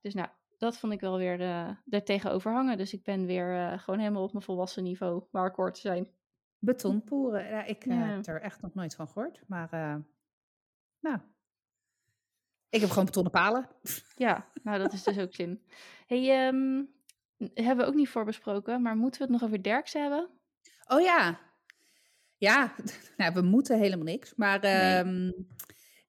Dus 0.00 0.14
nou, 0.14 0.28
dat 0.64 0.78
vond 0.78 0.92
ik 0.92 1.00
wel 1.00 1.16
weer 1.18 1.40
uh, 1.40 1.68
er 1.88 2.04
tegenover 2.04 2.52
hangen. 2.52 2.76
Dus 2.76 2.92
ik 2.92 3.02
ben 3.02 3.26
weer 3.26 3.54
uh, 3.54 3.78
gewoon 3.78 4.00
helemaal 4.00 4.22
op 4.22 4.32
mijn 4.32 4.44
volwassen 4.44 4.82
niveau 4.82 5.24
waar 5.30 5.46
ik 5.46 5.54
hoort 5.54 5.74
te 5.74 5.80
zijn. 5.80 6.08
Betonpoeren. 6.58 7.48
Ja, 7.48 7.64
ik 7.64 7.84
Ja. 7.84 7.92
heb 7.94 8.26
er 8.26 8.40
echt 8.40 8.60
nog 8.60 8.74
nooit 8.74 8.94
van 8.94 9.08
gehoord. 9.08 9.42
Maar 9.46 9.68
nou, 11.00 11.18
ik 12.68 12.80
heb 12.80 12.88
gewoon 12.90 13.04
betonnen 13.04 13.32
palen. 13.32 13.68
Ja, 14.16 14.50
nou 14.62 14.78
dat 14.78 14.92
is 14.92 15.02
dus 15.02 15.18
ook 15.18 15.34
zin. 15.34 15.62
hey, 16.06 16.46
um, 16.48 16.92
hebben 17.54 17.84
we 17.84 17.90
ook 17.90 17.96
niet 17.96 18.08
voorbesproken, 18.08 18.82
maar 18.82 18.96
moeten 18.96 19.20
we 19.20 19.26
het 19.32 19.40
nog 19.40 19.48
over 19.50 19.62
Derks 19.62 19.92
hebben? 19.92 20.28
Oh 20.86 21.00
ja. 21.00 21.38
Ja, 22.36 22.74
nou, 23.16 23.34
we 23.34 23.40
moeten 23.42 23.78
helemaal 23.78 24.04
niks. 24.04 24.34
Maar 24.34 24.60
Nee. 24.60 24.98
um, 24.98 25.48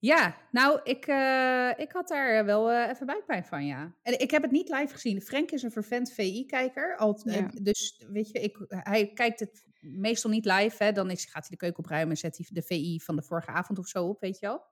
Ja, 0.06 0.36
nou, 0.52 0.80
ik, 0.84 1.08
uh, 1.08 1.72
ik 1.78 1.92
had 1.92 2.08
daar 2.08 2.46
wel 2.46 2.72
uh, 2.72 2.90
even 2.90 3.06
buikpijn 3.06 3.46
van, 3.46 3.66
ja. 3.66 3.96
En 4.02 4.20
ik 4.20 4.32
heb 4.32 4.42
het 4.42 4.52
niet 4.52 4.70
live 4.70 4.94
gezien. 4.94 5.22
Frank 5.22 5.52
is 5.52 5.64
een 5.64 5.72
vervent 5.72 6.14
VI-kijker. 6.14 6.96
Ja. 7.24 7.50
Dus 7.62 8.06
weet 8.10 8.30
je, 8.30 8.40
ik, 8.40 8.66
hij 8.68 9.14
kijkt 9.14 9.40
het 9.40 9.64
meestal 9.80 10.30
niet 10.30 10.46
live. 10.46 10.84
Hè. 10.84 10.92
Dan 10.92 11.10
is, 11.10 11.26
gaat 11.26 11.42
hij 11.42 11.50
de 11.50 11.58
keuken 11.58 11.84
opruimen 11.84 12.10
en 12.10 12.18
zet 12.18 12.38
hij 12.38 12.48
de 12.50 12.62
VI 12.62 13.00
van 13.04 13.16
de 13.16 13.24
vorige 13.24 13.52
avond 13.52 13.80
of 13.80 13.88
zo 13.88 14.08
op, 14.08 14.22
weet 14.22 14.40
je 14.40 14.46
wel. 14.46 14.64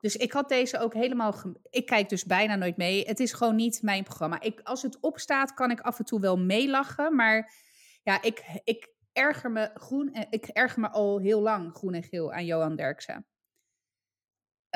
Dus 0.00 0.16
ik 0.16 0.32
had 0.32 0.48
deze 0.48 0.78
ook 0.78 0.94
helemaal. 0.94 1.34
Ik 1.70 1.86
kijk 1.86 2.08
dus 2.08 2.24
bijna 2.24 2.54
nooit 2.54 2.76
mee. 2.76 3.04
Het 3.04 3.20
is 3.20 3.32
gewoon 3.32 3.56
niet 3.56 3.82
mijn 3.82 4.04
programma. 4.04 4.40
Ik, 4.40 4.60
als 4.62 4.82
het 4.82 5.00
opstaat, 5.00 5.54
kan 5.54 5.70
ik 5.70 5.80
af 5.80 5.98
en 5.98 6.04
toe 6.04 6.20
wel 6.20 6.38
meelachen. 6.38 7.14
Maar 7.14 7.52
ja, 8.02 8.22
ik, 8.22 8.60
ik 8.64 8.94
erger 9.12 9.50
me 9.50 9.70
groen. 9.74 10.26
Ik 10.30 10.46
erger 10.46 10.80
me 10.80 10.90
al 10.90 11.18
heel 11.18 11.40
lang 11.40 11.74
groen 11.74 11.94
en 11.94 12.02
geel 12.02 12.32
aan 12.32 12.44
Johan 12.44 12.76
Derksen. 12.76 13.26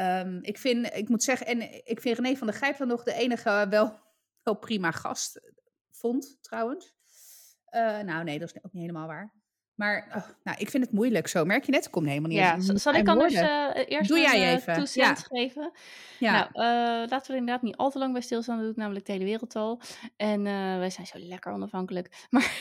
Um, 0.00 0.38
ik, 0.42 0.58
vind, 0.58 0.94
ik 0.94 1.08
moet 1.08 1.22
zeggen, 1.22 1.46
en 1.46 1.60
ik 1.84 2.00
vind 2.00 2.18
René 2.18 2.36
van 2.36 2.46
der 2.46 2.56
Gijp 2.56 2.76
dan 2.76 2.88
nog 2.88 3.02
de 3.02 3.14
enige 3.14 3.66
wel, 3.70 3.98
wel 4.42 4.54
prima 4.54 4.90
gast 4.90 5.40
vond, 5.90 6.38
trouwens. 6.40 6.94
Uh, 7.70 7.98
nou, 7.98 8.24
nee, 8.24 8.38
dat 8.38 8.48
is 8.48 8.64
ook 8.64 8.72
niet 8.72 8.82
helemaal 8.82 9.06
waar. 9.06 9.32
Maar 9.74 10.06
oh, 10.16 10.28
nou, 10.42 10.58
ik 10.58 10.70
vind 10.70 10.84
het 10.84 10.92
moeilijk 10.92 11.26
zo. 11.26 11.44
Merk 11.44 11.64
je 11.64 11.72
net, 11.72 11.84
ik 11.84 11.90
kom 11.90 12.04
helemaal 12.04 12.28
niet 12.28 12.38
Ja, 12.38 12.60
zal 12.60 12.94
ik 12.94 13.08
anders 13.08 13.34
uh, 13.34 13.68
eerst 13.74 14.08
Doe 14.08 14.18
jij 14.18 14.54
even. 14.54 14.86
ja. 14.92 15.14
geven? 15.14 15.72
Ja. 16.18 16.32
Nou, 16.32 16.46
uh, 16.48 17.08
laten 17.08 17.26
we 17.26 17.32
er 17.32 17.38
inderdaad 17.38 17.62
niet 17.62 17.76
al 17.76 17.90
te 17.90 17.98
lang 17.98 18.12
bij 18.12 18.22
stilstaan. 18.22 18.56
Dat 18.56 18.66
doet 18.66 18.76
namelijk 18.76 19.06
de 19.06 19.12
hele 19.12 19.24
wereld 19.24 19.56
al. 19.56 19.80
En 20.16 20.42
wij 20.78 20.90
zijn 20.90 21.06
zo 21.06 21.18
lekker 21.18 21.52
onafhankelijk. 21.52 22.08
Maar 22.30 22.52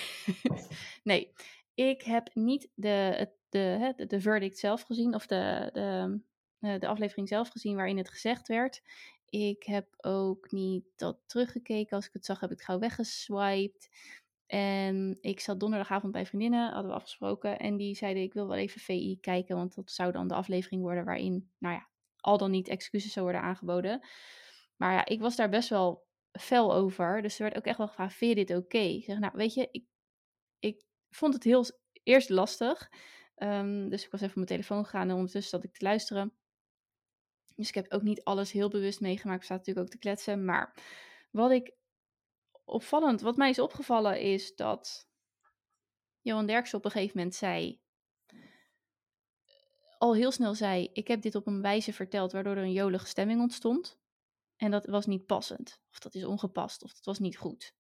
nee, 1.03 1.33
ik 1.73 2.01
heb 2.01 2.29
niet 2.33 2.69
de, 2.75 3.29
de, 3.49 3.93
de, 3.95 4.05
de 4.05 4.21
verdict 4.21 4.59
zelf 4.59 4.81
gezien. 4.81 5.15
Of 5.15 5.25
de, 5.25 5.69
de, 5.73 6.19
de 6.59 6.87
aflevering 6.87 7.27
zelf 7.27 7.49
gezien 7.49 7.75
waarin 7.75 7.97
het 7.97 8.09
gezegd 8.09 8.47
werd. 8.47 8.81
Ik 9.25 9.63
heb 9.63 9.87
ook 9.97 10.51
niet 10.51 10.85
dat 10.95 11.19
teruggekeken. 11.25 11.95
Als 11.95 12.07
ik 12.07 12.13
het 12.13 12.25
zag, 12.25 12.39
heb 12.39 12.51
ik 12.51 12.57
het 12.57 12.65
gauw 12.65 12.79
weggeswiped. 12.79 13.89
En 14.45 15.17
ik 15.21 15.39
zat 15.39 15.59
donderdagavond 15.59 16.11
bij 16.11 16.25
vriendinnen, 16.25 16.71
hadden 16.71 16.91
we 16.91 16.97
afgesproken. 16.97 17.59
En 17.59 17.77
die 17.77 17.95
zeiden, 17.95 18.23
ik 18.23 18.33
wil 18.33 18.47
wel 18.47 18.57
even 18.57 18.81
VI 18.81 19.17
kijken, 19.21 19.55
want 19.55 19.75
dat 19.75 19.91
zou 19.91 20.11
dan 20.11 20.27
de 20.27 20.33
aflevering 20.33 20.81
worden 20.81 21.05
waarin, 21.05 21.51
nou 21.57 21.75
ja, 21.75 21.89
al 22.17 22.37
dan 22.37 22.51
niet 22.51 22.67
excuses 22.67 23.11
zou 23.11 23.25
worden 23.25 23.43
aangeboden. 23.43 24.07
Maar 24.75 24.93
ja, 24.93 25.05
ik 25.05 25.19
was 25.19 25.35
daar 25.35 25.49
best 25.49 25.69
wel 25.69 26.07
fel 26.31 26.73
over. 26.73 27.21
Dus 27.21 27.35
er 27.35 27.43
werd 27.43 27.57
ook 27.57 27.65
echt 27.65 27.77
wel 27.77 27.87
gevraagd, 27.87 28.15
vind 28.15 28.37
je 28.37 28.45
dit 28.45 28.57
oké? 28.57 28.77
Ik 28.77 29.03
zeg, 29.03 29.19
nou 29.19 29.33
weet 29.35 29.53
je, 29.53 29.67
ik, 29.71 29.85
ik 30.59 30.83
vond 31.09 31.33
het 31.33 31.43
heel 31.43 31.65
eerst 32.03 32.29
lastig. 32.29 32.89
Um, 33.35 33.89
dus 33.89 34.05
ik 34.05 34.11
was 34.11 34.19
even 34.19 34.31
op 34.31 34.35
mijn 34.35 34.47
telefoon 34.47 34.83
gegaan 34.83 35.09
en 35.09 35.15
ondertussen 35.15 35.59
zat 35.59 35.63
ik 35.63 35.73
te 35.73 35.85
luisteren. 35.85 36.33
Dus 37.59 37.67
ik 37.67 37.75
heb 37.75 37.91
ook 37.91 38.01
niet 38.01 38.23
alles 38.23 38.51
heel 38.51 38.69
bewust 38.69 39.01
meegemaakt. 39.01 39.39
Ik 39.39 39.45
sta 39.45 39.55
natuurlijk 39.55 39.85
ook 39.85 39.91
te 39.91 39.97
kletsen. 39.99 40.45
Maar 40.45 40.73
wat 41.31 41.51
ik 41.51 41.73
opvallend, 42.65 43.21
wat 43.21 43.37
mij 43.37 43.49
is 43.49 43.59
opgevallen 43.59 44.21
is 44.21 44.55
dat 44.55 45.09
Johan 46.21 46.45
Derksen 46.45 46.77
op 46.77 46.85
een 46.85 46.91
gegeven 46.91 47.17
moment 47.17 47.35
zei, 47.35 47.81
al 49.97 50.15
heel 50.15 50.31
snel 50.31 50.55
zei, 50.55 50.89
ik 50.93 51.07
heb 51.07 51.21
dit 51.21 51.35
op 51.35 51.47
een 51.47 51.61
wijze 51.61 51.93
verteld 51.93 52.31
waardoor 52.31 52.55
er 52.55 52.63
een 52.63 52.71
jolige 52.71 53.07
stemming 53.07 53.41
ontstond. 53.41 53.99
En 54.55 54.71
dat 54.71 54.85
was 54.85 55.05
niet 55.05 55.25
passend, 55.25 55.81
of 55.91 55.99
dat 55.99 56.15
is 56.15 56.25
ongepast, 56.25 56.83
of 56.83 56.93
dat 56.93 57.05
was 57.05 57.19
niet 57.19 57.37
goed. 57.37 57.73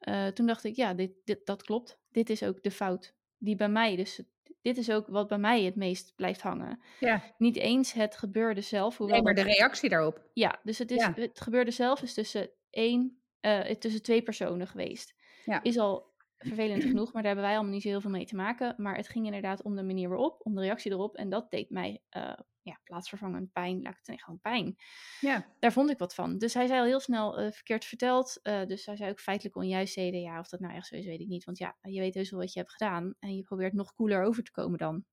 Uh, 0.00 0.26
toen 0.26 0.46
dacht 0.46 0.64
ik, 0.64 0.76
ja, 0.76 0.94
dit, 0.94 1.12
dit, 1.24 1.46
dat 1.46 1.62
klopt. 1.62 2.00
Dit 2.08 2.30
is 2.30 2.42
ook 2.42 2.62
de 2.62 2.70
fout 2.70 3.14
die 3.38 3.56
bij 3.56 3.68
mij, 3.68 3.96
dus 3.96 4.22
dit 4.62 4.76
is 4.76 4.90
ook 4.90 5.06
wat 5.06 5.28
bij 5.28 5.38
mij 5.38 5.62
het 5.62 5.76
meest 5.76 6.12
blijft 6.16 6.40
hangen. 6.40 6.80
Ja. 7.00 7.22
Niet 7.38 7.56
eens 7.56 7.92
het 7.92 8.16
gebeurde 8.16 8.60
zelf. 8.60 8.96
Hoewel 8.96 9.16
nee, 9.16 9.24
maar 9.24 9.44
de 9.44 9.50
reactie 9.52 9.88
daarop. 9.88 10.22
Ja, 10.32 10.60
dus 10.62 10.78
het, 10.78 10.90
is, 10.90 11.08
het 11.14 11.40
gebeurde 11.40 11.70
zelf 11.70 12.02
is 12.02 12.14
tussen 12.14 12.50
één, 12.70 13.20
uh, 13.40 13.60
tussen 13.60 14.02
twee 14.02 14.22
personen 14.22 14.66
geweest. 14.66 15.14
Ja. 15.44 15.62
Is 15.62 15.78
al 15.78 16.08
vervelend 16.38 16.82
genoeg, 16.82 17.12
maar 17.12 17.22
daar 17.22 17.32
hebben 17.32 17.44
wij 17.44 17.54
allemaal 17.54 17.72
niet 17.72 17.82
zo 17.82 17.88
heel 17.88 18.00
veel 18.00 18.10
mee 18.10 18.26
te 18.26 18.36
maken. 18.36 18.74
Maar 18.76 18.96
het 18.96 19.08
ging 19.08 19.26
inderdaad 19.26 19.62
om 19.62 19.76
de 19.76 19.82
manier 19.82 20.08
waarop, 20.08 20.40
om 20.42 20.54
de 20.54 20.60
reactie 20.60 20.92
erop. 20.92 21.16
En 21.16 21.30
dat 21.30 21.50
deed 21.50 21.70
mij 21.70 22.02
uh, 22.16 22.32
ja, 22.62 22.80
plaatsvervangend 22.84 23.52
pijn, 23.52 23.82
laat 23.82 23.92
ik 23.92 23.98
het 24.02 24.22
gewoon 24.22 24.40
pijn. 24.40 24.76
Ja. 25.20 25.46
Daar 25.58 25.72
vond 25.72 25.90
ik 25.90 25.98
wat 25.98 26.14
van. 26.14 26.38
Dus 26.38 26.54
hij 26.54 26.66
zei 26.66 26.80
al 26.80 26.86
heel 26.86 27.00
snel 27.00 27.40
uh, 27.40 27.50
verkeerd 27.50 27.84
verteld. 27.84 28.38
Uh, 28.42 28.66
dus 28.66 28.86
hij 28.86 28.96
zei 28.96 29.10
ook 29.10 29.20
feitelijk 29.20 29.56
onjuistheden. 29.56 30.20
Ja, 30.20 30.38
of 30.38 30.48
dat 30.48 30.60
nou 30.60 30.74
echt 30.74 30.86
zo 30.86 30.94
is, 30.94 31.06
weet 31.06 31.20
ik 31.20 31.28
niet. 31.28 31.44
Want 31.44 31.58
ja, 31.58 31.76
je 31.80 32.00
weet 32.00 32.14
heus 32.14 32.30
wel 32.30 32.40
wat 32.40 32.52
je 32.52 32.58
hebt 32.58 32.72
gedaan. 32.72 33.14
En 33.18 33.36
je 33.36 33.42
probeert 33.42 33.72
nog 33.72 33.94
cooler 33.94 34.22
over 34.22 34.42
te 34.42 34.50
komen 34.50 34.78
dan. 34.78 35.04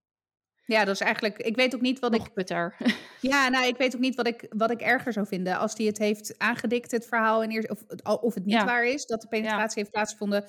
Ja, 0.66 0.86
dat 0.86 0.94
is 0.94 1.02
eigenlijk. 1.02 1.38
Ik 1.38 1.56
weet 1.56 1.76
ook 1.76 1.82
niet 1.82 2.00
wat 2.00 2.12
nog 2.12 2.28
ik. 2.28 2.34
Putter. 2.34 2.76
Ja, 3.22 3.50
nou, 3.50 3.68
ik 3.68 3.78
weet 3.78 3.96
ook 3.96 4.02
niet 4.02 4.16
wat 4.16 4.28
ik, 4.28 4.46
wat 4.50 4.72
ik 4.72 4.82
erger 4.82 5.14
zou 5.14 5.28
vinden. 5.28 5.58
Als 5.58 5.74
hij 5.78 5.86
het 5.86 5.98
heeft 5.98 6.38
aangedikt, 6.38 6.92
het 6.92 7.08
verhaal. 7.08 7.44
En 7.44 7.50
eerst, 7.50 7.70
of, 7.70 7.84
of 8.04 8.34
het 8.34 8.46
niet 8.46 8.56
ja. 8.56 8.66
waar 8.66 8.86
is 8.86 9.06
dat 9.06 9.22
de 9.22 9.28
penetratie 9.28 9.70
ja. 9.70 9.76
heeft 9.76 9.92
plaatsgevonden. 9.92 10.46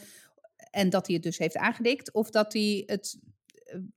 En 0.71 0.91
dat 0.91 1.07
hij 1.07 1.15
het 1.15 1.25
dus 1.25 1.39
heeft 1.39 1.57
aangedikt. 1.57 2.13
Of 2.13 2.31
dat 2.31 2.53
hij 2.53 2.83
het 2.87 3.19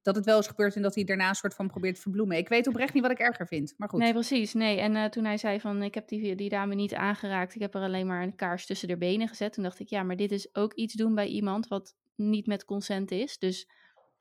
dat 0.02 0.16
het 0.16 0.26
wel 0.26 0.40
is 0.40 0.48
gebeurd 0.48 0.76
en 0.76 0.82
dat 0.82 0.96
hij 0.96 1.04
daarna 1.04 1.30
een 1.30 1.36
soort 1.36 1.56
van 1.56 1.68
probeert 1.68 1.96
te 1.96 2.02
verbloemen. 2.02 2.38
Ik 2.38 2.50
weet 2.50 2.68
oprecht 2.68 2.94
niet 2.94 3.04
wat 3.04 3.12
ik 3.12 3.20
erger 3.20 3.48
vind, 3.48 3.74
maar 3.78 3.90
goed. 3.90 4.00
Nee, 4.00 4.14
precies. 4.14 4.54
Nee, 4.54 4.80
en 4.80 4.96
uh, 4.96 5.06
toen 5.06 5.26
hij 5.26 5.38
zei 5.38 5.60
van, 5.60 5.84
ik 5.84 5.94
heb 5.94 6.08
die, 6.08 6.36
die 6.36 6.50
dame 6.50 6.76
niet 6.76 6.94
aangeraakt, 6.94 7.56
ik 7.56 7.62
heb 7.62 7.76
er 7.76 7.82
alleen 7.82 8.08
maar 8.08 8.24
een 8.24 8.36
kaars 8.36 8.66
tussen 8.66 8.88
de 8.88 8.98
benen 8.98 9.28
gezet. 9.28 9.54
Toen 9.54 9.64
dacht 9.64 9.80
ik, 9.80 9.90
ja, 9.90 10.04
maar 10.04 10.16
dit 10.16 10.32
is 10.32 10.56
ook 10.56 10.74
iets 10.74 10.94
doen 10.94 11.16
bij 11.16 11.28
iemand 11.28 11.68
wat 11.68 11.96
niet 12.16 12.48
met 12.48 12.66
consent 12.66 13.12
is. 13.12 13.38
Dus 13.38 13.70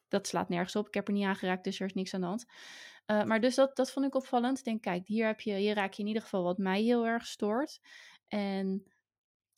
dat 0.09 0.27
slaat 0.27 0.49
nergens 0.49 0.77
op. 0.77 0.87
Ik 0.87 0.95
heb 0.95 1.09
er 1.09 1.15
niet 1.15 1.25
aangeraakt, 1.25 1.65
dus 1.65 1.81
er 1.81 1.87
is 1.87 1.95
niks 1.95 2.15
aan 2.15 2.21
de 2.21 2.27
hand. 2.27 2.45
Uh, 3.07 3.25
maar 3.25 3.41
dus 3.41 3.55
dat, 3.55 3.77
dat 3.77 3.93
vond 3.93 4.07
ik 4.07 4.15
opvallend. 4.15 4.59
Ik 4.59 4.65
denk, 4.65 4.83
kijk, 4.83 5.07
hier, 5.07 5.27
heb 5.27 5.41
je, 5.41 5.55
hier 5.55 5.75
raak 5.75 5.93
je 5.93 6.03
in 6.03 6.09
ieder 6.09 6.23
geval 6.23 6.43
wat 6.43 6.59
mij 6.59 6.83
heel 6.83 7.07
erg 7.07 7.27
stoort. 7.27 7.81
En 8.29 8.85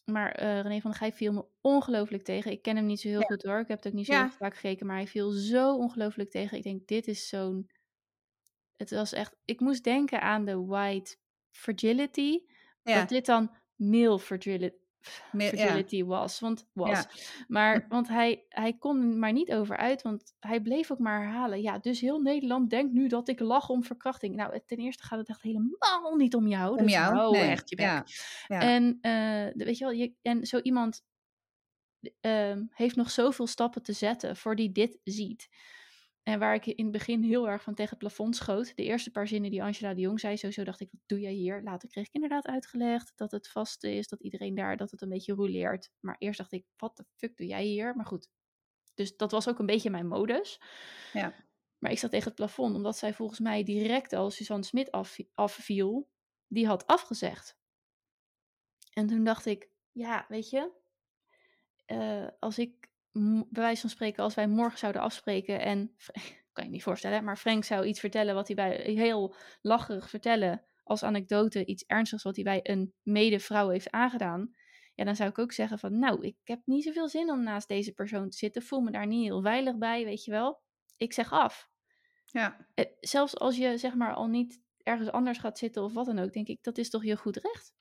maar 0.05 0.43
uh, 0.43 0.61
René 0.61 0.81
van 0.81 0.91
der 0.91 1.01
Gijp 1.01 1.15
viel 1.15 1.33
me 1.33 1.45
ongelooflijk 1.61 2.25
tegen. 2.25 2.51
Ik 2.51 2.63
ken 2.63 2.77
hem 2.77 2.87
niet 2.87 3.01
zo 3.01 3.09
heel 3.09 3.21
goed 3.21 3.43
hoor. 3.43 3.59
Ik 3.59 3.69
heb 3.69 3.77
het 3.77 3.87
ook 3.87 3.93
niet 3.93 4.07
zo 4.07 4.13
ja. 4.13 4.31
vaak 4.31 4.55
gekeken. 4.55 4.87
Maar 4.87 4.97
hij 4.97 5.07
viel 5.07 5.31
zo 5.31 5.77
ongelooflijk 5.77 6.31
tegen. 6.31 6.57
Ik 6.57 6.63
denk, 6.63 6.87
dit 6.87 7.07
is 7.07 7.29
zo'n... 7.29 7.71
Het 8.77 8.91
was 8.91 9.13
echt... 9.13 9.37
Ik 9.45 9.61
moest 9.61 9.85
denken 9.85 10.23
aan 10.23 10.45
de 10.45 10.65
white 10.65 11.17
fragility. 11.51 12.39
Ja. 12.83 12.99
Dat 12.99 13.09
dit 13.09 13.27
dan 13.27 13.57
male 13.77 14.19
fragility, 14.19 14.77
fragility 15.33 15.97
ja. 15.97 16.05
was. 16.05 16.41
Want, 16.41 16.67
was. 16.73 16.91
Ja. 16.91 17.09
Maar, 17.49 17.85
want 17.89 18.09
hij, 18.09 18.45
hij 18.49 18.73
kon 18.73 19.19
maar 19.19 19.33
niet 19.33 19.53
over 19.53 19.77
uit, 19.77 20.03
want 20.03 20.35
hij 20.39 20.61
bleef 20.61 20.91
ook 20.91 20.99
maar 20.99 21.21
herhalen. 21.21 21.63
Ja, 21.63 21.79
dus 21.79 22.01
heel 22.01 22.21
Nederland 22.21 22.71
denkt 22.71 22.93
nu 22.93 23.09
dat 23.09 23.29
ik 23.29 23.41
lach 23.41 23.69
om 23.69 23.85
verkrachting. 23.85 24.37
Nou, 24.37 24.61
ten 24.67 24.79
eerste 24.79 25.03
gaat 25.03 25.19
het 25.19 25.29
echt 25.29 25.43
helemaal 25.43 26.17
niet 26.17 26.35
om 26.35 26.47
jou. 26.47 26.71
Om 26.71 26.83
dus 26.83 26.93
jou? 26.93 27.19
Oh, 27.19 27.31
nee. 27.31 27.51
echt 27.51 27.69
je 27.69 27.77
bek. 27.77 27.87
Ja. 27.87 28.05
Ja. 28.47 28.61
En, 28.61 28.99
uh, 29.03 29.65
weet 29.67 29.79
je 29.79 29.85
wel, 29.85 29.95
je, 29.95 30.15
en 30.23 30.47
zo 30.47 30.59
iemand 30.59 31.03
uh, 32.21 32.57
heeft 32.71 32.97
nog 32.97 33.11
zoveel 33.11 33.47
stappen 33.47 33.83
te 33.83 33.93
zetten 33.93 34.37
voor 34.37 34.57
die 34.57 34.73
dit 34.73 34.99
ziet. 35.05 35.49
En 36.23 36.39
waar 36.39 36.55
ik 36.55 36.67
in 36.67 36.85
het 36.85 36.93
begin 36.93 37.23
heel 37.23 37.49
erg 37.49 37.63
van 37.63 37.75
tegen 37.75 37.91
het 37.91 37.99
plafond 37.99 38.37
schoot. 38.37 38.77
De 38.77 38.83
eerste 38.83 39.11
paar 39.11 39.29
zinnen 39.29 39.51
die 39.51 39.63
Angela 39.63 39.95
de 39.95 40.01
Jong 40.01 40.21
zei, 40.21 40.37
sowieso 40.37 40.65
dacht 40.65 40.81
ik, 40.81 40.89
wat 40.91 41.01
doe 41.07 41.21
jij 41.21 41.33
hier? 41.33 41.63
Later 41.63 41.89
kreeg 41.89 42.07
ik 42.07 42.13
inderdaad 42.13 42.47
uitgelegd 42.47 43.13
dat 43.17 43.31
het 43.31 43.49
vast 43.49 43.85
is, 43.85 44.09
dat 44.09 44.21
iedereen 44.21 44.55
daar, 44.55 44.77
dat 44.77 44.91
het 44.91 45.03
een 45.03 45.09
beetje 45.09 45.35
rouleert. 45.35 45.91
Maar 46.01 46.17
eerst 46.19 46.39
dacht 46.39 46.53
ik, 46.53 46.67
wat 46.77 46.97
de 46.97 47.05
fuck 47.17 47.37
doe 47.37 47.47
jij 47.47 47.65
hier? 47.65 47.97
Maar 47.97 48.07
goed, 48.07 48.31
dus 48.95 49.17
dat 49.17 49.31
was 49.31 49.49
ook 49.49 49.59
een 49.59 49.67
beetje 49.67 49.91
mijn 49.91 50.09
modus. 50.09 50.61
Ja. 51.13 51.35
Maar 51.79 51.91
ik 51.91 51.99
zat 51.99 52.11
tegen 52.11 52.27
het 52.27 52.35
plafond, 52.35 52.75
omdat 52.75 52.99
zij 52.99 53.15
volgens 53.15 53.41
mij 53.41 53.63
direct 53.63 54.13
als 54.13 54.37
Suzanne 54.37 54.65
Smit 54.65 54.91
af, 54.91 55.19
afviel, 55.35 56.11
die 56.47 56.67
had 56.67 56.87
afgezegd. 56.87 57.57
En 58.93 59.07
toen 59.07 59.25
dacht 59.25 59.47
ik, 59.47 59.71
ja, 59.93 60.25
weet 60.29 60.51
je, 60.51 60.71
uh, 61.87 62.29
als 62.39 62.59
ik 62.59 62.92
bij 63.49 63.63
wijze 63.63 63.81
van 63.81 63.91
spreken, 63.91 64.23
als 64.23 64.35
wij 64.35 64.47
morgen 64.47 64.79
zouden 64.79 65.03
afspreken 65.03 65.61
en, 65.61 65.97
kan 66.53 66.65
je 66.65 66.71
niet 66.71 66.83
voorstellen, 66.83 67.25
maar 67.25 67.37
Frank 67.37 67.65
zou 67.65 67.87
iets 67.87 68.01
vertellen 68.01 68.35
wat 68.35 68.47
hij 68.47 68.57
bij, 68.57 68.93
heel 68.95 69.35
lacherig 69.61 70.11
vertellen, 70.11 70.65
als 70.85 71.03
anekdote, 71.03 71.65
iets 71.65 71.85
ernstigs 71.87 72.23
wat 72.23 72.35
hij 72.35 72.45
bij 72.45 72.61
een 72.63 72.95
medevrouw 73.03 73.69
heeft 73.69 73.91
aangedaan, 73.91 74.55
ja, 74.95 75.05
dan 75.05 75.17
zou 75.17 75.31
ik 75.31 75.39
ook 75.39 75.53
zeggen 75.53 75.79
van, 75.79 75.99
nou, 75.99 76.27
ik 76.27 76.37
heb 76.45 76.61
niet 76.65 76.85
zoveel 76.85 77.09
zin 77.09 77.31
om 77.31 77.43
naast 77.43 77.69
deze 77.69 77.93
persoon 77.93 78.31
te 78.31 78.37
zitten, 78.37 78.63
voel 78.63 78.81
me 78.81 78.91
daar 78.91 79.07
niet 79.07 79.25
heel 79.25 79.43
veilig 79.43 79.79
bij, 79.79 80.05
weet 80.05 80.25
je 80.25 80.31
wel. 80.31 80.63
Ik 80.97 81.13
zeg 81.13 81.33
af. 81.33 81.71
Ja. 82.25 82.67
Zelfs 83.01 83.39
als 83.39 83.57
je, 83.57 83.79
zeg 83.79 83.95
maar, 83.95 84.15
al 84.15 84.27
niet 84.27 84.61
ergens 84.83 85.11
anders 85.11 85.39
gaat 85.39 85.59
zitten 85.59 85.83
of 85.83 85.93
wat 85.93 86.07
dan 86.07 86.19
ook, 86.19 86.33
denk 86.33 86.49
ik, 86.49 86.63
dat 86.63 86.79
is 86.79 86.91
toch 86.91 87.05
je 87.05 87.17
goed 87.17 87.37
recht. 87.37 87.75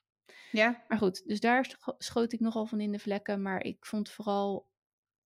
Ja. 0.50 0.84
Maar 0.88 0.98
goed, 0.98 1.26
dus 1.26 1.40
daar 1.40 1.78
schoot 1.98 2.32
ik 2.32 2.40
nogal 2.40 2.66
van 2.66 2.80
in 2.80 2.92
de 2.92 2.98
vlekken, 2.98 3.42
maar 3.42 3.64
ik 3.64 3.86
vond 3.86 4.10
vooral 4.10 4.70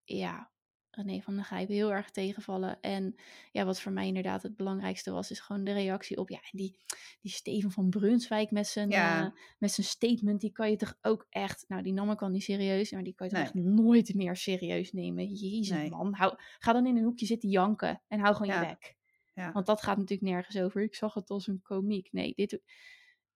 ja, 0.06 0.50
René 0.90 1.20
van 1.20 1.34
der 1.34 1.44
Gijp 1.44 1.68
heel 1.68 1.92
erg 1.92 2.10
tegenvallen. 2.10 2.80
En 2.80 3.14
ja, 3.52 3.64
wat 3.64 3.80
voor 3.80 3.92
mij 3.92 4.06
inderdaad 4.06 4.42
het 4.42 4.56
belangrijkste 4.56 5.10
was, 5.10 5.30
is 5.30 5.40
gewoon 5.40 5.64
de 5.64 5.72
reactie 5.72 6.16
op, 6.16 6.28
ja, 6.28 6.36
en 6.36 6.58
die, 6.58 6.76
die 7.20 7.30
Steven 7.32 7.70
van 7.70 7.90
Brunswijk 7.90 8.50
met 8.50 8.66
zijn, 8.66 8.90
ja. 8.90 9.24
uh, 9.24 9.30
met 9.58 9.72
zijn 9.72 9.86
statement, 9.86 10.40
die 10.40 10.52
kan 10.52 10.70
je 10.70 10.76
toch 10.76 10.98
ook 11.02 11.26
echt, 11.30 11.64
nou, 11.68 11.82
die 11.82 11.92
nam 11.92 12.10
ik 12.10 12.22
al 12.22 12.28
niet 12.28 12.42
serieus, 12.42 12.92
maar 12.92 13.02
die 13.02 13.14
kan 13.14 13.26
je 13.26 13.32
toch 13.32 13.52
nee. 13.54 13.64
echt 13.64 13.74
nooit 13.74 14.14
meer 14.14 14.36
serieus 14.36 14.92
nemen. 14.92 15.26
Jezus 15.26 15.76
nee. 15.76 15.90
man, 15.90 16.14
hou, 16.14 16.34
ga 16.58 16.72
dan 16.72 16.86
in 16.86 16.96
een 16.96 17.04
hoekje 17.04 17.26
zitten 17.26 17.48
janken 17.48 18.02
en 18.08 18.20
hou 18.20 18.34
gewoon 18.34 18.54
ja. 18.54 18.60
je 18.60 18.66
bek. 18.66 18.96
Ja. 19.34 19.52
Want 19.52 19.66
dat 19.66 19.82
gaat 19.82 19.96
natuurlijk 19.96 20.30
nergens 20.30 20.58
over. 20.58 20.82
Ik 20.82 20.94
zag 20.94 21.14
het 21.14 21.30
als 21.30 21.46
een 21.46 21.62
komiek. 21.62 22.12
Nee, 22.12 22.32
dit, 22.34 22.60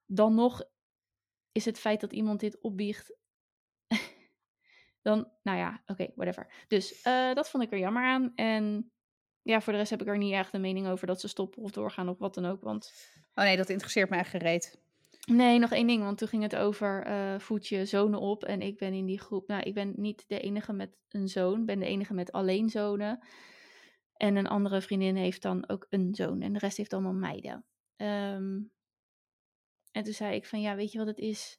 dan 0.07 0.35
nog 0.35 0.65
is 1.53 1.65
het 1.65 1.79
feit 1.79 2.01
dat 2.01 2.13
iemand 2.13 2.41
dit 2.41 2.61
opbiecht. 2.61 3.17
Dan, 5.03 5.29
nou 5.43 5.59
ja, 5.59 5.83
oké, 5.87 6.09
whatever. 6.15 6.65
Dus 6.69 7.03
eh, 7.03 7.35
dat 7.35 7.51
vond 7.51 7.63
ik 7.63 7.73
er 7.73 7.79
jammer 7.79 8.05
aan. 8.05 8.33
En 8.35 8.93
ja, 9.43 9.61
voor 9.61 9.73
de 9.73 9.79
rest 9.79 9.91
heb 9.91 10.01
ik 10.01 10.09
er 10.09 10.19
niet 10.19 10.33
echt 10.33 10.55
een 10.55 10.61
mening 10.61 10.87
over 10.87 11.07
dat 11.07 11.21
ze 11.21 11.29
stoppen 11.29 11.63
of 11.63 11.71
doorgaan 11.71 12.09
of 12.09 12.19
wat 12.19 12.35
dan 12.35 12.47
ook. 12.47 12.61
Want 12.61 12.93
Oh 13.35 13.45
nee, 13.45 13.57
dat 13.57 13.69
interesseert 13.69 14.11
me 14.11 14.17
echt 14.17 14.31
gereed. 14.31 14.79
Nee, 15.27 15.59
nog 15.59 15.73
één 15.73 15.87
ding, 15.87 16.03
want 16.03 16.19
toen 16.19 16.29
ging 16.29 16.43
het 16.43 16.57
over 16.57 17.05
eh 17.05 17.39
voed 17.39 17.67
je 17.67 17.85
zonen 17.85 18.21
op. 18.21 18.45
En 18.45 18.61
ik 18.61 18.79
ben 18.79 18.93
in 18.93 19.07
die 19.07 19.21
groep, 19.21 19.49
nou, 19.49 19.63
ik 19.63 19.75
ben 19.75 19.93
niet 19.97 20.25
de 20.27 20.41
enige 20.41 20.73
met 20.73 20.97
een 21.09 21.29
zoon, 21.29 21.65
ben 21.65 21.79
de 21.79 21.87
enige 21.87 22.15
met 22.15 22.33
alleen 22.33 22.69
zonen. 22.69 23.21
En 24.17 24.37
een 24.37 24.47
andere 24.47 24.81
vriendin 24.81 25.17
heeft 25.17 25.43
dan 25.43 25.69
ook 25.69 25.87
een 25.91 26.15
zoon 26.15 26.41
en 26.43 26.53
de 26.53 26.59
rest 26.59 26.77
heeft 26.77 26.93
allemaal 26.93 27.13
meiden. 27.13 27.65
Ehm, 27.97 28.61
en 29.93 30.03
toen 30.03 30.13
zei 30.13 30.35
ik 30.35 30.47
van, 30.47 30.61
ja, 30.61 30.77
weet 30.77 30.93
je 30.93 30.99
wat 30.99 31.07
het 31.07 31.19
is? 31.19 31.59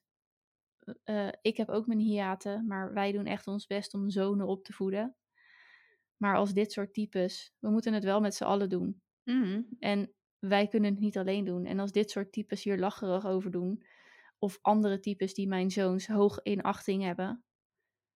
Eh, 1.03 1.29
ik 1.41 1.57
heb 1.57 1.69
ook 1.69 1.87
mijn 1.87 1.99
hiaten, 1.99 2.67
maar 2.67 2.93
wij 2.93 3.11
doen 3.11 3.25
echt 3.25 3.47
ons 3.47 3.67
best 3.67 3.93
om 3.93 4.09
zonen 4.09 4.47
op 4.47 4.63
te 4.63 4.73
voeden. 4.73 5.15
Maar 6.17 6.35
als 6.35 6.53
dit 6.53 6.71
soort 6.71 6.93
types, 6.93 7.53
we 7.59 7.69
moeten 7.69 7.93
het 7.93 8.03
wel 8.03 8.21
met 8.21 8.35
z'n 8.35 8.43
allen 8.43 8.69
doen. 8.69 9.01
Mhm. 9.23 9.61
En 9.79 10.13
wij 10.39 10.67
kunnen 10.67 10.91
het 10.91 10.99
niet 10.99 11.17
alleen 11.17 11.45
doen. 11.45 11.65
En 11.65 11.79
als 11.79 11.91
dit 11.91 12.11
soort 12.11 12.31
types 12.31 12.63
hier 12.63 12.77
lacherig 12.77 13.25
over 13.25 13.51
doen, 13.51 13.83
of 14.39 14.59
andere 14.61 14.99
types 14.99 15.33
die 15.33 15.47
mijn 15.47 15.71
zoons 15.71 16.07
hoog 16.07 16.41
in 16.41 16.61
achting 16.61 17.03
hebben, 17.03 17.43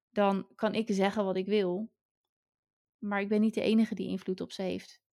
dan 0.10 0.48
kan 0.56 0.74
ik 0.74 0.88
zeggen 0.92 1.26
wat 1.26 1.36
ik 1.36 1.46
wil. 1.46 1.92
Maar 2.98 3.22
ik 3.22 3.30
ben 3.30 3.42
niet 3.42 3.54
de 3.54 3.62
enige 3.62 3.96
die 3.96 4.08
invloed 4.08 4.42
op 4.42 4.52
ze 4.52 4.62
heeft. 4.62 5.05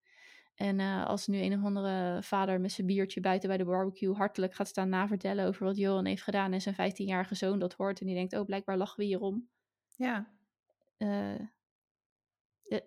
En 0.54 0.80
eh, 0.80 1.06
als 1.06 1.26
nu 1.26 1.38
een 1.38 1.58
of 1.58 1.64
andere 1.64 2.22
vader 2.22 2.60
met 2.60 2.72
zijn 2.72 2.86
biertje 2.86 3.20
buiten 3.20 3.48
bij 3.48 3.58
de 3.58 3.64
barbecue 3.64 4.14
hartelijk 4.14 4.54
gaat 4.54 4.68
staan 4.68 4.88
navertellen 4.88 5.46
over 5.46 5.64
wat 5.64 5.76
Johan 5.76 6.04
heeft 6.04 6.22
gedaan 6.22 6.52
en 6.52 6.60
zijn 6.60 6.92
15-jarige 6.92 7.34
zoon 7.34 7.58
dat 7.58 7.72
hoort 7.72 8.00
en 8.00 8.06
die 8.06 8.14
denkt, 8.14 8.36
oh 8.36 8.44
blijkbaar 8.44 8.76
lachen 8.76 8.98
we 8.98 9.04
hierom. 9.04 9.48
Ja. 9.96 10.32
de, 10.96 11.48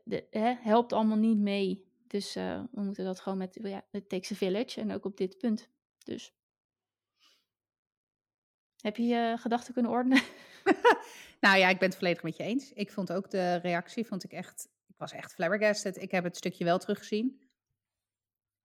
de, 0.03 0.27
hè, 0.29 0.53
helpt 0.59 0.93
allemaal 0.93 1.17
niet 1.17 1.37
mee. 1.37 1.85
Dus 2.07 2.33
we 2.33 2.67
moeten 2.71 3.05
dat 3.05 3.19
gewoon 3.19 3.37
met, 3.37 3.59
ja, 3.61 3.85
het 3.91 4.09
takes 4.09 4.31
a 4.31 4.35
village 4.35 4.81
en 4.81 4.91
ook 4.91 5.05
op 5.05 5.17
dit 5.17 5.37
punt. 5.37 5.69
Dus. 6.03 6.33
Heb 8.81 8.97
je 8.97 9.03
je 9.03 9.35
gedachten 9.37 9.73
kunnen 9.73 9.91
ordenen? 9.91 10.21
Nou 11.45 11.57
ja, 11.57 11.69
ik 11.69 11.79
ben 11.79 11.89
het 11.89 11.97
volledig 11.97 12.23
met 12.23 12.37
je 12.37 12.43
eens. 12.43 12.71
Ik 12.73 12.91
vond 12.91 13.11
ook 13.11 13.29
de 13.29 13.55
reactie, 13.55 14.05
vond 14.05 14.23
ik 14.23 14.31
echt, 14.31 14.67
ik 14.87 14.95
was 14.97 15.11
echt 15.11 15.33
flabbergasted. 15.33 16.01
Ik 16.01 16.11
heb 16.11 16.23
het 16.23 16.37
stukje 16.37 16.63
wel 16.63 16.77
teruggezien. 16.77 17.41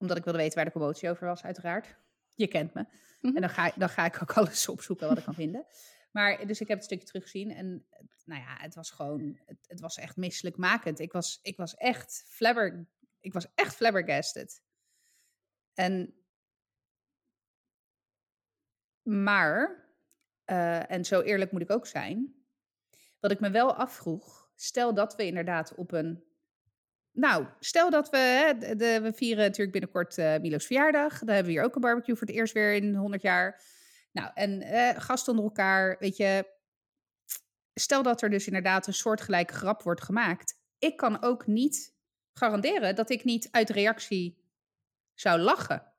Omdat 0.00 0.16
ik 0.16 0.24
wilde 0.24 0.38
weten 0.38 0.56
waar 0.56 0.64
de 0.64 0.72
commotie 0.72 1.10
over 1.10 1.26
was, 1.26 1.42
uiteraard. 1.42 1.96
Je 2.34 2.46
kent 2.46 2.74
me. 2.74 2.84
Mhm. 3.20 3.34
En 3.34 3.40
dan 3.40 3.50
ga, 3.50 3.66
ik, 3.66 3.74
dan 3.76 3.88
ga 3.88 4.04
ik 4.04 4.22
ook 4.22 4.32
alles 4.38 4.68
opzoeken 4.68 5.08
wat 5.08 5.18
ik 5.18 5.24
kan 5.24 5.34
vinden. 5.34 5.66
Maar 6.10 6.46
dus 6.46 6.60
ik 6.60 6.68
heb 6.68 6.76
het 6.76 6.86
stukje 6.86 7.06
teruggezien 7.06 7.50
en 7.50 7.86
nou 8.24 8.40
ja, 8.40 8.56
het 8.58 8.74
was 8.74 8.90
gewoon, 8.90 9.40
het, 9.46 9.58
het 9.66 9.80
was 9.80 9.96
echt 9.96 10.16
misselijkmakend. 10.16 10.98
Ik 10.98 11.12
was, 11.12 11.38
ik 11.42 11.56
was 11.56 11.74
echt 11.74 12.24
flabber, 12.26 12.86
ik 13.20 13.32
was 13.32 13.46
echt 13.54 13.74
flabbergasted. 13.74 14.62
En, 15.74 16.14
maar, 19.02 19.84
eh, 20.44 20.90
en 20.90 21.04
zo 21.04 21.20
eerlijk 21.20 21.52
moet 21.52 21.62
ik 21.62 21.70
ook 21.70 21.86
zijn, 21.86 22.34
wat 23.20 23.30
ik 23.30 23.40
me 23.40 23.50
wel 23.50 23.74
afvroeg, 23.74 24.50
stel 24.54 24.94
dat 24.94 25.16
we 25.16 25.26
inderdaad 25.26 25.74
op 25.74 25.92
een. 25.92 26.24
Nou, 27.20 27.46
stel 27.59 27.90
dat 27.90 28.11
we. 28.11 28.16
Hè, 28.16 28.76
de, 28.76 29.00
we 29.02 29.12
vieren 29.12 29.44
natuurlijk 29.44 29.72
binnenkort 29.72 30.18
eh, 30.18 30.38
Milo's 30.38 30.66
verjaardag. 30.66 31.18
Dan 31.18 31.28
hebben 31.28 31.44
we 31.44 31.50
hier 31.50 31.62
ook 31.62 31.74
een 31.74 31.80
barbecue 31.80 32.16
voor 32.16 32.26
het 32.26 32.37
eerst 32.37 32.52
weer 32.52 32.74
in 32.74 32.94
100 32.94 33.22
jaar. 33.22 33.62
Nou, 34.12 34.30
en 34.35 34.62
eh, 34.62 35.00
gasten 35.00 35.33
onder 35.33 35.44
elkaar. 35.44 35.96
Weet 35.98 36.16
je. 36.16 36.59
Stel 37.74 38.02
dat 38.02 38.22
er 38.22 38.30
dus 38.30 38.46
inderdaad 38.46 38.87
een 38.87 38.94
soortgelijke 38.94 39.54
grap 39.54 39.83
wordt 39.83 40.02
gemaakt. 40.02 40.59
Ik 40.78 40.96
kan 40.96 41.22
ook 41.22 41.46
niet 41.46 41.94
garanderen 42.33 42.94
dat 42.94 43.11
ik 43.11 43.24
niet 43.24 43.48
uit 43.50 43.70
reactie 43.70 44.44
zou 45.14 45.38
lachen. 45.38 45.92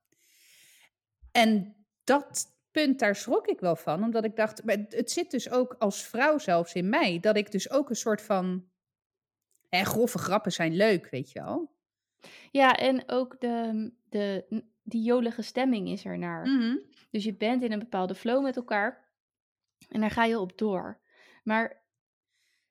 En 1.32 1.76
dat 2.04 2.46
punt, 2.72 3.00
daar 3.00 3.16
schrok 3.16 3.48
ik 3.48 3.60
wel 3.60 3.76
van. 3.76 4.04
Omdat 4.04 4.26
ik 4.26 4.36
dacht, 4.36 4.64
maar 4.64 4.86
het 4.90 5.12
zit 5.12 5.32
dus 5.32 5.50
ook 5.50 5.76
als 5.80 6.04
vrouw 6.04 6.38
zelfs 6.38 6.74
in 6.74 6.90
mij. 6.90 7.20
Dat 7.20 7.38
ik 7.38 7.52
dus 7.52 7.70
ook 7.70 7.90
een 7.90 7.96
soort 7.96 8.22
van... 8.22 8.71
Hè, 9.72 9.84
grove 9.84 10.18
grappen 10.18 10.52
zijn 10.52 10.76
leuk, 10.76 11.10
weet 11.10 11.32
je 11.32 11.40
wel. 11.40 11.72
Ja, 12.52 12.76
en 12.76 13.10
ook 13.10 13.40
de, 13.40 13.92
de, 14.10 14.46
die 14.84 15.04
jolige 15.04 15.42
stemming 15.42 15.90
is 15.90 16.06
er 16.06 16.18
naar. 16.18 16.48
Mhm. 16.48 16.76
Dus 17.10 17.24
je 17.24 17.34
bent 17.34 17.64
in 17.64 17.72
een 17.72 17.80
bepaalde 17.80 18.16
flow 18.16 18.44
met 18.44 18.56
elkaar 18.56 19.10
en 19.90 20.02
daar 20.02 20.12
ga 20.12 20.24
je 20.26 20.40
op 20.40 20.58
door. 20.58 21.00
Maar 21.44 21.82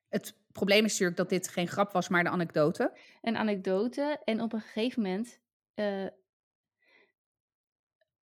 Het 0.08 0.34
probleem 0.52 0.84
is 0.84 0.90
natuurlijk 0.90 1.16
dat 1.16 1.28
dit 1.28 1.48
geen 1.48 1.68
grap 1.68 1.92
was, 1.92 2.08
maar 2.08 2.24
de 2.24 2.30
anekdote. 2.30 2.92
een 3.22 3.36
anekdote 3.36 4.20
en 4.24 4.40
op 4.40 4.52
een 4.52 4.60
gegeven 4.60 5.02
moment, 5.02 5.40
eh, 5.74 6.06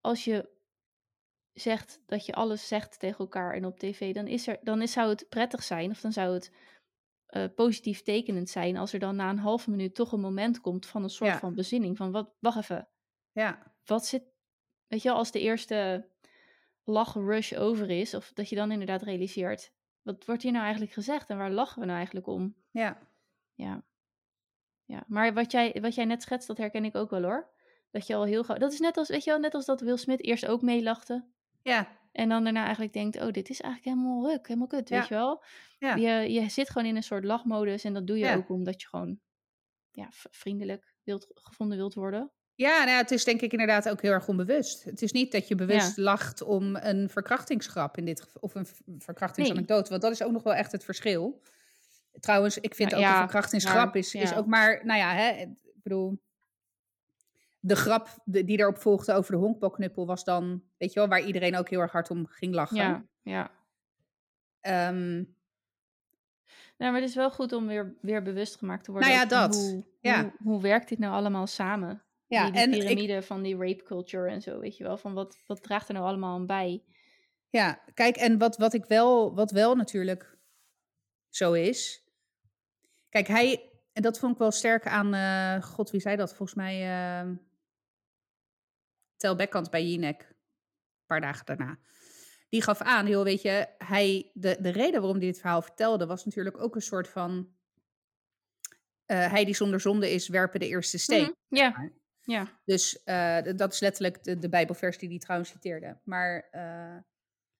als 0.00 0.24
je 0.24 0.48
zegt 1.52 2.00
dat 2.06 2.26
je 2.26 2.32
alles 2.32 2.68
zegt 2.68 2.98
tegen 2.98 3.18
elkaar 3.18 3.54
en 3.54 3.64
op 3.64 3.78
tv, 3.78 4.14
dan, 4.14 4.26
is 4.26 4.46
er, 4.46 4.58
dan 4.62 4.82
is, 4.82 4.92
zou 4.92 5.08
het 5.08 5.26
prettig 5.28 5.62
zijn 5.62 5.90
of 5.90 6.00
dan 6.00 6.12
zou 6.12 6.34
het 6.34 6.52
eh, 7.28 7.44
positief 7.54 8.02
tekenend 8.02 8.48
zijn 8.48 8.76
als 8.76 8.92
er 8.92 8.98
dan 8.98 9.16
na 9.16 9.30
een 9.30 9.38
halve 9.38 9.70
minuut 9.70 9.94
toch 9.94 10.12
een 10.12 10.20
moment 10.20 10.60
komt 10.60 10.86
van 10.86 11.02
een 11.02 11.10
soort 11.10 11.30
Ja. 11.30 11.38
van 11.38 11.54
bezinning. 11.54 11.96
Van 11.96 12.10
wat, 12.12 12.30
wacht 12.38 12.56
even, 12.58 12.88
Ja, 13.32 13.72
wat 13.84 14.06
zit, 14.06 14.22
weet 14.86 15.02
je 15.02 15.10
als 15.10 15.30
de 15.30 15.40
eerste 15.40 16.08
lachrush 16.84 17.52
over 17.52 17.90
is, 17.90 18.14
of 18.14 18.32
dat 18.32 18.48
je 18.48 18.56
dan 18.56 18.70
inderdaad 18.72 19.02
realiseert, 19.02 19.72
wat 20.02 20.24
wordt 20.24 20.42
hier 20.42 20.52
nou 20.52 20.62
eigenlijk 20.64 20.92
gezegd 20.94 21.30
en 21.30 21.36
waar 21.38 21.50
lachen 21.50 21.78
we 21.80 21.84
nou 21.86 21.96
eigenlijk 21.96 22.26
om? 22.26 22.54
ja. 22.70 22.98
Ja. 23.54 23.82
ja. 24.84 25.04
Maar 25.06 25.34
wat 25.34 25.52
jij, 25.52 25.76
wat 25.80 25.94
jij 25.94 26.04
net 26.04 26.22
schetst, 26.22 26.46
dat 26.48 26.58
herken 26.58 26.84
ik 26.84 26.94
ook 26.96 27.10
wel 27.10 27.22
hoor. 27.22 27.50
Dat 27.90 28.06
je 28.06 28.14
al 28.14 28.24
heel 28.24 28.44
gauw, 28.44 28.56
dat 28.58 28.72
is 28.72 28.78
net 28.78 28.96
als, 28.96 29.08
weet 29.08 29.24
je 29.24 29.30
wel, 29.30 29.38
net 29.40 29.54
als 29.54 29.64
dat 29.64 29.80
Will 29.80 29.96
Smith 29.96 30.22
eerst 30.22 30.46
ook 30.46 30.62
meelachte. 30.62 31.24
Ja, 31.62 31.97
En 32.12 32.28
dan 32.28 32.44
daarna 32.44 32.62
eigenlijk 32.62 32.92
denkt, 32.92 33.20
oh, 33.20 33.30
dit 33.30 33.48
is 33.50 33.60
eigenlijk 33.60 33.96
helemaal 33.96 34.30
ruk, 34.30 34.46
helemaal 34.46 34.68
kut, 34.68 34.88
weet 34.88 35.08
je 35.08 35.14
wel. 35.14 35.44
Ja. 35.78 35.94
Je, 35.94 36.32
je 36.32 36.48
zit 36.48 36.70
gewoon 36.70 36.88
in 36.88 36.96
een 36.96 37.02
soort 37.02 37.24
lachmodus 37.24 37.84
en 37.84 37.92
dat 37.92 38.06
doe 38.06 38.18
je 38.18 38.34
ook 38.36 38.48
omdat 38.48 38.80
je 38.80 38.88
gewoon 38.88 39.18
ja, 39.90 40.08
vriendelijk 40.10 40.94
wilt, 41.02 41.26
gevonden 41.34 41.76
wilt 41.78 41.94
worden. 41.94 42.32
ja 42.54 42.78
nou, 42.78 42.90
ja, 42.90 42.96
het 42.96 43.10
is 43.10 43.24
denk 43.24 43.40
ik 43.40 43.52
inderdaad 43.52 43.88
ook 43.88 44.02
heel 44.02 44.12
erg 44.12 44.28
onbewust. 44.28 44.84
Het 44.84 45.02
is 45.02 45.12
niet 45.12 45.32
dat 45.32 45.48
je 45.48 45.54
bewust 45.54 45.96
lacht 45.96 46.42
om 46.42 46.76
een 46.76 47.08
verkrachtingsgrap 47.08 47.96
in 47.96 48.04
dit 48.04 48.20
geval, 48.20 48.40
of 48.42 48.54
een 48.54 48.66
verkrachtingsanekdote, 48.98 49.90
want 49.90 50.02
dat 50.02 50.12
is 50.12 50.22
ook 50.22 50.32
nog 50.32 50.42
wel 50.42 50.54
echt 50.54 50.72
het 50.72 50.84
verschil. 50.84 51.42
Trouwens, 52.20 52.58
ik 52.58 52.74
vind 52.74 52.90
Nou, 52.90 53.02
ook 53.02 53.08
ja, 53.08 53.14
een 53.14 53.22
verkrachtingsgrap 53.22 53.86
maar- 53.86 53.96
is, 53.96 54.14
is 54.14 54.34
ook 54.34 54.46
maar, 54.46 54.84
nou 54.84 54.98
ja, 54.98 55.14
hè, 55.14 55.30
ik 55.30 55.82
bedoel, 55.82 56.20
de 57.60 57.76
grap 57.76 58.08
die 58.24 58.58
erop 58.58 58.78
volgde 58.78 59.12
over 59.14 59.32
de 59.32 59.38
honkbalknuppel 59.38 60.06
was 60.06 60.24
dan, 60.24 60.62
weet 60.76 60.92
je 60.92 60.98
wel, 61.00 61.08
waar 61.08 61.22
iedereen 61.22 61.56
ook 61.56 61.68
heel 61.68 61.80
erg 61.80 61.92
hard 61.92 62.10
om 62.10 62.26
ging 62.26 62.54
lachen. 62.54 62.76
Ja, 62.76 63.04
ja. 63.22 63.50
Ehm, 64.60 65.24
Nou, 66.76 66.92
maar 66.92 67.00
het 67.00 67.08
is 67.10 67.14
wel 67.16 67.30
goed 67.30 67.52
om 67.52 67.66
weer, 67.66 67.96
weer 68.00 68.22
bewust 68.22 68.56
gemaakt 68.56 68.84
te 68.84 68.90
worden. 68.90 69.08
Nou 69.10 69.20
ja, 69.20 69.28
dat. 69.28 69.54
Hoe, 69.56 69.84
Ja. 70.00 70.22
hoe, 70.22 70.32
hoe 70.42 70.60
werkt 70.60 70.88
dit 70.88 70.98
nou 70.98 71.12
allemaal 71.12 71.46
samen? 71.46 72.02
ja, 72.26 72.42
die, 72.42 72.52
die 72.52 72.60
en 72.62 72.72
ik, 72.72 72.78
piramide 72.78 73.22
van 73.22 73.42
die 73.42 73.56
rape 73.56 73.82
culture 73.82 74.30
en 74.30 74.42
zo, 74.42 74.60
weet 74.60 74.76
je 74.76 74.84
wel. 74.84 74.96
Van 74.96 75.14
wat, 75.14 75.38
wat 75.46 75.62
draagt 75.62 75.88
er 75.88 75.94
nou 75.94 76.06
allemaal 76.06 76.34
aan 76.34 76.46
bij? 76.46 76.82
Ja, 77.50 77.82
kijk, 77.94 78.16
en 78.16 78.38
wat, 78.38 78.56
wat 78.56 78.72
ik 78.74 78.84
wel, 78.84 79.34
wat 79.34 79.50
wel 79.50 79.74
natuurlijk 79.74 80.38
zo 81.28 81.52
is. 81.52 82.04
Kijk, 83.08 83.26
hij, 83.26 83.70
en 83.92 84.02
dat 84.02 84.18
vond 84.18 84.32
ik 84.32 84.38
wel 84.38 84.50
sterk 84.50 84.86
aan, 84.86 85.14
eh, 85.14 85.62
god, 85.62 85.90
wie 85.90 86.00
zei 86.00 86.16
dat? 86.16 86.34
Volgens 86.34 86.58
mij 86.58 86.82
eh 86.82 87.30
Tel 89.18 89.36
Bekkant 89.36 89.70
bij 89.70 89.84
Jinek, 89.84 90.20
een 90.22 91.06
paar 91.06 91.20
dagen 91.20 91.46
daarna. 91.46 91.78
Die 92.48 92.62
gaf 92.62 92.80
aan, 92.80 93.06
joh, 93.06 93.22
weet 93.24 93.42
je, 93.42 93.68
hij, 93.78 94.30
de, 94.34 94.56
de 94.60 94.68
reden 94.70 95.00
waarom 95.00 95.18
hij 95.18 95.26
dit 95.26 95.38
verhaal 95.40 95.62
vertelde 95.62 96.06
was 96.06 96.24
natuurlijk 96.24 96.60
ook 96.60 96.74
een 96.74 96.82
soort 96.82 97.08
van. 97.08 97.56
eh, 99.06 99.30
hij 99.30 99.44
die 99.44 99.54
zonder 99.54 99.80
zonde 99.80 100.10
is, 100.10 100.28
werpen 100.28 100.60
de 100.60 100.66
eerste 100.68 100.98
steen. 100.98 101.22
Mhm, 101.22 101.32
Ja, 101.48 101.92
ja. 102.20 102.60
Dus 102.64 103.02
eh, 103.02 103.38
dat 103.56 103.72
is 103.72 103.80
letterlijk 103.80 104.24
de, 104.24 104.38
de 104.38 104.48
Bijbelvers 104.48 104.98
die 104.98 105.08
hij 105.08 105.18
trouwens 105.18 105.50
citeerde. 105.50 106.00
Maar, 106.04 106.48
eh, 106.50 106.96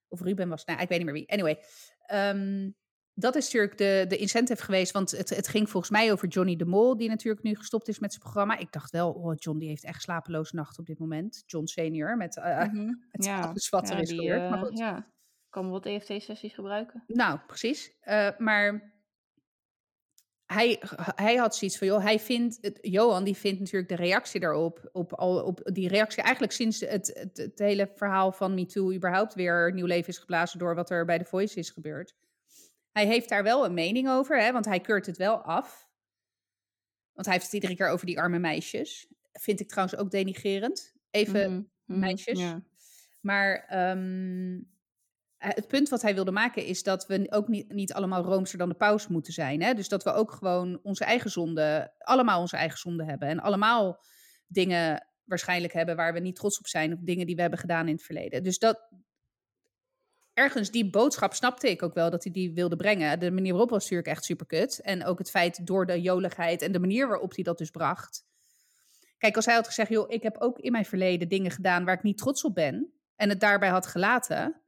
of 0.09 0.21
Ruben 0.21 0.49
was, 0.49 0.65
nou, 0.65 0.81
ik 0.81 0.89
weet 0.89 0.99
niet 0.99 1.07
meer 1.07 1.17
wie. 1.17 1.31
Anyway, 1.33 1.59
ehm, 2.07 2.71
dat 3.21 3.35
is 3.37 3.45
natuurlijk 3.45 3.79
de, 3.79 4.05
de 4.09 4.16
incentive 4.16 4.62
geweest. 4.62 4.93
Want 4.93 5.11
het, 5.11 5.29
het 5.29 5.49
ging 5.49 5.71
volgens 5.71 5.93
mij 5.93 6.12
over 6.12 6.29
Johnny 6.29 6.57
de 6.57 6.64
Mol, 6.64 6.97
die 6.97 7.09
natuurlijk 7.09 7.45
nu 7.45 7.55
gestopt 7.55 7.89
is 7.89 7.99
met 7.99 8.11
zijn 8.11 8.23
programma. 8.23 8.59
Ik 8.59 8.73
dacht 8.73 8.91
wel, 8.91 9.12
oh, 9.12 9.35
John 9.37 9.59
die 9.59 9.69
heeft 9.69 9.85
echt 9.85 10.03
slapeloze 10.03 10.55
nachten 10.55 10.81
op 10.81 10.87
dit 10.87 10.99
moment. 10.99 11.43
John 11.47 11.66
senior, 11.66 12.16
met, 12.16 12.37
eh, 12.37 12.59
mhm, 12.59 12.87
met 13.12 13.25
ja. 13.25 13.41
alles 13.41 13.69
wat 13.69 13.91
er 13.91 13.99
is 13.99 14.09
die, 14.09 14.19
gebeurd. 14.19 14.51
Maar 14.51 14.59
eh, 14.59 14.64
goed. 14.64 14.79
ja, 14.79 15.07
kan 15.49 15.71
wat 15.71 15.87
EFT-sessies 15.87 16.55
gebruiken. 16.55 17.05
Nou, 17.07 17.39
precies. 17.47 17.93
Eh, 18.01 18.29
maar 18.39 18.93
hij, 20.47 20.83
hij 21.14 21.37
had 21.37 21.57
zoiets 21.57 21.79
van, 21.79 21.87
joh, 21.87 22.03
hij 22.03 22.19
vindt, 22.19 22.59
het, 22.61 22.79
Johan 22.81 23.25
die 23.25 23.37
vindt 23.37 23.59
natuurlijk 23.59 23.89
de 23.89 23.97
reactie 23.97 24.41
daarop, 24.41 24.89
op, 24.93 25.12
al, 25.12 25.43
op 25.43 25.61
die 25.73 25.89
reactie 25.89 26.23
eigenlijk 26.23 26.53
sinds 26.53 26.81
het, 26.81 27.11
het, 27.14 27.37
het 27.37 27.59
hele 27.59 27.91
verhaal 27.95 28.33
van 28.33 28.55
MeToo 28.55 28.93
überhaupt 28.93 29.35
weer 29.35 29.73
nieuw 29.73 29.87
leven 29.87 30.09
is 30.09 30.19
geblazen 30.19 30.59
door 30.59 30.75
wat 30.75 30.91
er 30.91 31.05
bij 31.05 31.19
The 31.19 31.25
Voice 31.25 31.59
is 31.59 31.71
gebeurd. 31.71 32.14
Hij 32.99 33.07
heeft 33.07 33.29
daar 33.29 33.43
wel 33.43 33.65
een 33.65 33.75
mening 33.75 34.09
over, 34.09 34.41
hè, 34.41 34.53
want 34.53 34.65
hij 34.65 34.81
keurt 34.81 35.07
het 35.07 35.17
wel 35.17 35.37
af. 35.37 35.89
Want 37.13 37.27
hij 37.27 37.35
heeft 37.35 37.45
het 37.47 37.55
iedere 37.55 37.77
keer 37.77 37.89
over 37.89 38.07
die 38.07 38.19
arme 38.19 38.39
meisjes. 38.39 39.07
Vind 39.33 39.61
ik 39.61 39.69
trouwens 39.69 39.99
ook 39.99 40.11
denigerend. 40.11 40.95
Even 41.11 41.53
Mhm, 41.53 41.63
mhm, 41.85 41.99
meisjes. 41.99 42.39
Ja. 42.41 42.63
Maar 43.21 43.65
ehm, 43.69 44.61
eh, 45.37 45.51
het 45.51 45.69
punt 45.69 45.89
wat 45.89 46.03
hij 46.03 46.15
wilde 46.15 46.31
maken 46.31 46.65
is 46.65 46.83
dat 46.83 47.07
we 47.07 47.27
ook 47.31 47.49
niet, 47.49 47.73
niet 47.73 47.93
allemaal 47.93 48.23
roomser 48.23 48.59
dan 48.59 48.69
de 48.69 48.75
paus 48.75 49.09
moeten 49.09 49.33
zijn. 49.33 49.63
Hè? 49.63 49.75
Dus 49.75 49.89
dat 49.89 50.05
we 50.05 50.13
ook 50.13 50.33
gewoon 50.33 50.81
onze 50.83 51.05
eigen 51.05 51.31
zonde, 51.31 51.95
allemaal 51.99 52.41
onze 52.41 52.57
eigen 52.57 52.79
zonde 52.79 53.05
hebben. 53.05 53.29
En 53.29 53.41
allemaal 53.41 54.05
dingen 54.47 55.07
waarschijnlijk 55.25 55.73
hebben 55.73 55.97
waar 55.97 56.13
we 56.13 56.21
niet 56.21 56.37
trots 56.37 56.59
op 56.59 56.67
zijn. 56.67 56.93
Of 56.93 56.99
dingen 57.03 57.27
die 57.27 57.35
we 57.35 57.41
hebben 57.41 57.59
gedaan 57.59 57.89
in 57.89 57.95
het 57.95 58.05
verleden. 58.05 58.43
Dus 58.43 58.59
dat, 58.59 58.89
ergens 60.39 60.70
die 60.70 60.91
boodschap 60.91 61.34
snapte 61.34 61.70
ik 61.70 61.82
ook 61.82 61.95
wel 61.95 62.11
dat 62.11 62.24
hij 62.24 62.32
die 62.32 62.53
wilde 62.53 62.76
brengen. 62.76 63.20
De 63.20 63.30
manier 63.30 63.51
waarop 63.51 63.70
was 63.70 63.82
natuurlijk 63.82 64.09
echt 64.09 64.24
super 64.24 64.47
kut. 64.47 64.80
En 64.80 65.05
ook 65.05 65.18
het 65.18 65.30
feit 65.30 65.66
door 65.66 65.86
de 65.86 66.01
joligheid 66.01 66.62
en 66.62 66.72
de 66.72 66.78
manier 66.78 67.09
waarop 67.09 67.34
hij 67.34 67.45
dat 67.45 67.59
dus 67.59 67.70
bracht. 67.70 68.26
Kijk, 69.18 69.36
als 69.36 69.45
hij 69.45 69.55
had 69.55 69.66
gezegd, 69.66 69.91
joh, 69.91 70.11
ik 70.11 70.22
heb 70.22 70.36
ook 70.39 70.59
in 70.59 70.72
mijn 70.72 70.84
verleden 70.84 71.28
dingen 71.28 71.51
gedaan 71.51 71.84
waar 71.84 71.95
ik 71.95 72.03
niet 72.03 72.18
trots 72.18 72.45
op 72.45 72.55
ben. 72.55 72.93
En 73.16 73.28
het 73.28 73.41
daarbij 73.41 73.68
had 73.68 73.86
gelaten. 73.86 74.62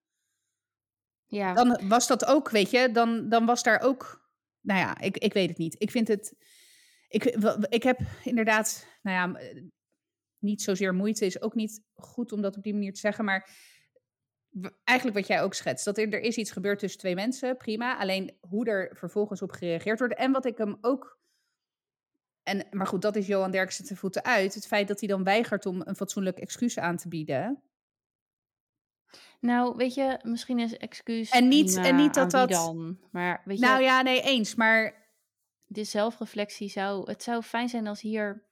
Ja. 1.27 1.55
Dan 1.55 1.81
was 1.89 2.07
dat 2.07 2.25
ook, 2.25 2.51
weet 2.51 2.71
je, 2.71 2.91
dan, 2.93 3.29
dan 3.29 3.47
was 3.47 3.63
daar 3.63 3.81
ook. 3.81 4.29
Nou 4.61 4.81
ja, 4.81 5.01
ik, 5.01 5.19
ik 5.19 5.33
weet 5.33 5.49
het 5.49 5.59
niet. 5.59 5.75
Ik 5.79 5.91
vind 5.91 6.09
het. 6.09 6.35
Ik, 7.09 7.25
ik 7.69 7.83
heb 7.83 8.01
inderdaad, 8.25 8.87
nou 9.03 9.17
ja, 9.17 9.41
niet 10.39 10.63
zozeer 10.63 10.95
moeite 10.95 11.27
is 11.27 11.43
ook 11.43 11.55
niet 11.55 11.83
goed 11.95 12.33
om 12.33 12.41
dat 12.41 12.57
op 12.57 12.63
die 12.63 12.73
manier 12.73 12.93
te 12.93 13.01
zeggen. 13.01 13.25
Maar 13.25 13.51
eigenlijk 14.85 15.19
wat 15.19 15.27
jij 15.27 15.43
ook 15.43 15.55
schetst. 15.55 15.85
Dat 15.85 15.99
er, 15.99 16.13
er 16.13 16.21
is 16.21 16.37
iets 16.37 16.51
gebeurd 16.51 16.79
tussen 16.79 17.01
twee 17.01 17.15
mensen, 17.15 17.57
prima. 17.57 17.99
Alleen 17.99 18.37
hoe 18.41 18.67
er 18.67 18.97
vervolgens 18.97 19.43
op 19.43 19.51
gereageerd 19.51 19.99
wordt. 19.99 20.15
En 20.15 20.33
wat 20.33 20.45
ik 20.45 20.59
hem 20.59 20.79
ook. 20.81 21.19
En, 22.43 22.67
maar 22.71 22.87
goed, 22.87 23.03
dat 23.03 23.17
is 23.17 23.27
Johan 23.27 23.51
Derksen 23.51 23.85
te 23.85 23.97
voeten 23.97 24.25
uit. 24.25 24.55
Het 24.55 24.67
feit 24.67 24.89
dat 24.89 25.01
hij 25.01 25.09
dan 25.09 25.25
weigert 25.25 25.67
om 25.67 25.83
een 25.85 25.97
fatsoenlijk 25.97 26.39
excuus 26.39 26.79
aan 26.79 26.97
te 26.97 27.09
bieden. 27.09 27.63
Nou, 29.41 29.77
weet 29.77 29.95
je, 29.95 30.19
misschien 30.23 30.59
is 30.59 30.77
excuus. 30.77 31.31
En 31.31 31.49
niet, 31.49 31.73
prima, 31.73 31.89
en 31.89 31.97
niet 31.97 32.15
dat 32.15 32.31
dat. 32.31 32.51
Dan. 32.51 32.99
Maar 33.11 33.43
weet 33.45 33.59
je, 33.59 33.65
Nou 33.65 33.83
ja, 33.83 34.03
nee, 34.03 34.23
eens. 34.23 34.55
Maar 34.55 35.09
de 35.67 35.85
zelfreflectie 35.85 36.69
zou. 36.69 37.11
Het 37.11 37.23
zou 37.23 37.43
fijn 37.43 37.69
zijn 37.69 37.87
als 37.87 38.01
hier 38.01 38.49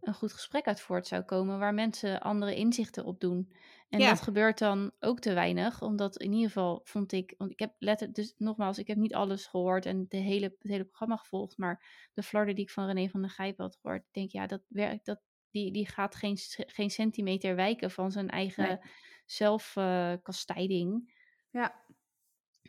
een 0.00 0.14
goed 0.14 0.32
gesprek 0.32 0.66
uit 0.66 0.80
voort 0.80 1.06
zou 1.06 1.22
komen. 1.22 1.58
Waar 1.58 1.74
mensen 1.74 2.20
andere 2.20 2.54
inzichten 2.54 3.04
op 3.04 3.20
doen. 3.20 3.52
En 3.88 3.98
Ja. 4.00 4.08
dat 4.08 4.20
gebeurt 4.20 4.58
dan 4.58 4.92
ook 5.00 5.20
te 5.20 5.32
weinig. 5.32 5.82
Omdat 5.82 6.16
in 6.16 6.32
ieder 6.32 6.46
geval 6.46 6.80
vond 6.84 7.12
ik. 7.12 7.34
Want 7.38 7.50
ik 7.50 7.58
heb 7.58 7.74
letterlijk. 7.78 8.18
Dus 8.18 8.34
nogmaals, 8.36 8.78
ik 8.78 8.86
heb 8.86 8.96
niet 8.96 9.14
alles 9.14 9.46
gehoord 9.46 9.86
en 9.86 10.06
de 10.08 10.16
hele, 10.16 10.44
het 10.58 10.70
hele 10.70 10.84
programma 10.84 11.16
gevolgd. 11.16 11.58
Maar 11.58 12.08
de 12.14 12.22
flarden 12.22 12.54
die 12.54 12.64
ik 12.64 12.70
van 12.70 12.86
René 12.86 13.08
van 13.08 13.20
der 13.20 13.30
Gijp 13.30 13.58
had 13.58 13.78
gehoord. 13.82 14.00
Ik 14.02 14.12
denk, 14.12 14.30
ja, 14.30 14.46
dat 14.46 14.62
werkt. 14.68 15.06
Dat, 15.06 15.20
die, 15.50 15.72
die 15.72 15.88
gaat 15.88 16.14
geen, 16.14 16.36
geen 16.66 16.90
centimeter 16.90 17.54
wijken 17.54 17.90
van 17.90 18.12
zijn 18.12 18.30
eigen 18.30 18.64
Nee. 18.68 18.78
zelfkastijding. 19.24 21.12
ja. 21.50 21.84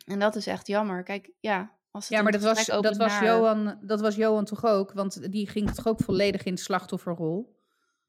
En 0.06 0.18
dat 0.18 0.36
is 0.36 0.46
echt 0.46 0.66
jammer. 0.66 1.02
Kijk, 1.02 1.30
ja. 1.40 1.76
Als 1.90 2.08
het 2.08 2.16
Ja, 2.16 2.22
maar 2.22 2.32
dat 2.32 2.42
was, 2.42 2.66
dat, 2.66 2.96
was 2.96 3.18
Johan, 3.18 3.78
dat 3.82 4.00
was 4.00 4.16
Johan 4.16 4.44
toch 4.44 4.64
ook? 4.64 4.92
Want 4.92 5.32
die 5.32 5.48
ging 5.48 5.70
toch 5.70 5.86
ook 5.86 6.00
volledig 6.00 6.44
in 6.44 6.54
de 6.54 6.60
slachtofferrol? 6.60 7.57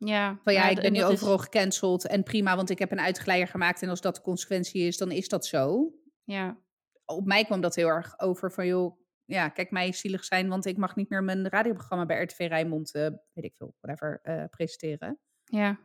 Ja, 0.06 0.40
Van 0.44 0.54
ja, 0.54 0.68
ik 0.70 0.82
ben 0.82 0.92
nu 0.92 0.98
is- 1.00 1.06
overal 1.06 1.38
gecanceld 1.38 2.08
en 2.08 2.24
prima, 2.24 2.56
want 2.56 2.70
ik 2.70 2.80
heb 2.80 2.92
een 2.92 3.00
uitgeleider 3.00 3.48
gemaakt. 3.48 3.82
En 3.82 3.90
als 3.90 4.02
dat 4.02 4.16
de 4.16 4.22
consequentie 4.22 4.82
is, 4.88 4.98
dan 4.98 5.12
is 5.12 5.28
dat 5.28 5.46
zo. 5.46 5.94
Ja, 6.24 6.58
Op 7.06 7.26
mij 7.26 7.46
kwam 7.46 7.62
dat 7.62 7.76
heel 7.76 7.88
erg 7.88 8.20
over 8.20 8.52
van, 8.52 8.66
joh, 8.68 9.00
ja, 9.26 9.50
kijk 9.50 9.72
mij 9.72 9.92
zielig 9.94 10.24
zijn, 10.26 10.48
want 10.50 10.66
ik 10.66 10.78
mag 10.78 10.96
niet 10.96 11.10
meer 11.10 11.24
mijn 11.24 11.50
radioprogramma 11.50 12.06
bij 12.06 12.24
RTV 12.24 12.38
Rijnmond, 12.40 12.94
eh, 12.94 13.02
weet 13.34 13.44
ik 13.46 13.54
veel, 13.58 13.76
whatever, 13.80 14.20
eh, 14.24 14.44
presenteren. 14.50 15.20
ja. 15.44 15.80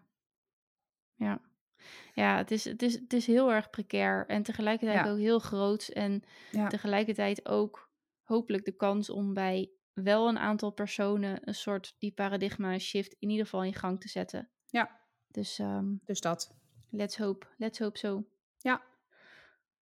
Ja, 1.16 1.40
ja 2.14 2.36
het, 2.36 2.50
is, 2.50 2.64
het, 2.64 2.82
is, 2.82 2.94
het 2.94 3.12
is 3.12 3.26
heel 3.26 3.52
erg 3.52 3.70
precair 3.70 4.26
en 4.26 4.42
tegelijkertijd 4.42 5.04
Ja. 5.04 5.10
ook 5.12 5.18
heel 5.18 5.38
groot. 5.38 5.88
En 5.88 6.22
Ja. 6.50 6.68
tegelijkertijd 6.68 7.48
ook 7.48 7.90
hopelijk 8.22 8.64
de 8.64 8.76
kans 8.76 9.10
om 9.10 9.34
bij 9.34 9.70
wel 9.94 10.28
een 10.28 10.38
aantal 10.38 10.70
personen 10.70 11.38
een 11.44 11.54
soort 11.54 11.94
die 11.98 12.12
paradigma 12.12 12.78
shift 12.78 13.16
in 13.18 13.28
ieder 13.28 13.44
geval 13.44 13.64
in 13.64 13.74
gang 13.74 14.00
te 14.00 14.08
zetten. 14.08 14.50
Ja. 14.66 15.00
Dus 15.28 15.58
ehm, 15.58 15.94
Dus 16.04 16.20
dat. 16.20 16.56
let's 16.90 17.16
hope, 17.16 17.46
let's 17.56 17.78
hope 17.78 17.98
so. 17.98 18.24
Ja. 18.58 18.82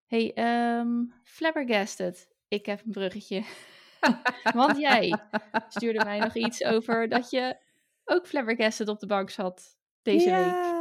Hey, 0.07 0.33
ehm 0.35 1.05
flabbergasted. 1.23 2.29
Ik 2.49 2.67
heb 2.67 2.85
een 2.85 2.91
bruggetje. 2.91 3.45
Want 4.55 4.79
jij 4.79 5.19
stuurde 5.69 6.05
mij 6.05 6.19
nog 6.19 6.35
iets 6.35 6.65
over 6.65 7.09
dat 7.09 7.31
je 7.31 7.57
ook 8.05 8.27
flabbergasted 8.27 8.89
op 8.89 9.01
de 9.01 9.07
bank 9.07 9.31
zat 9.31 9.77
deze 10.03 10.29
ja. 10.29 10.45
week. 10.45 10.81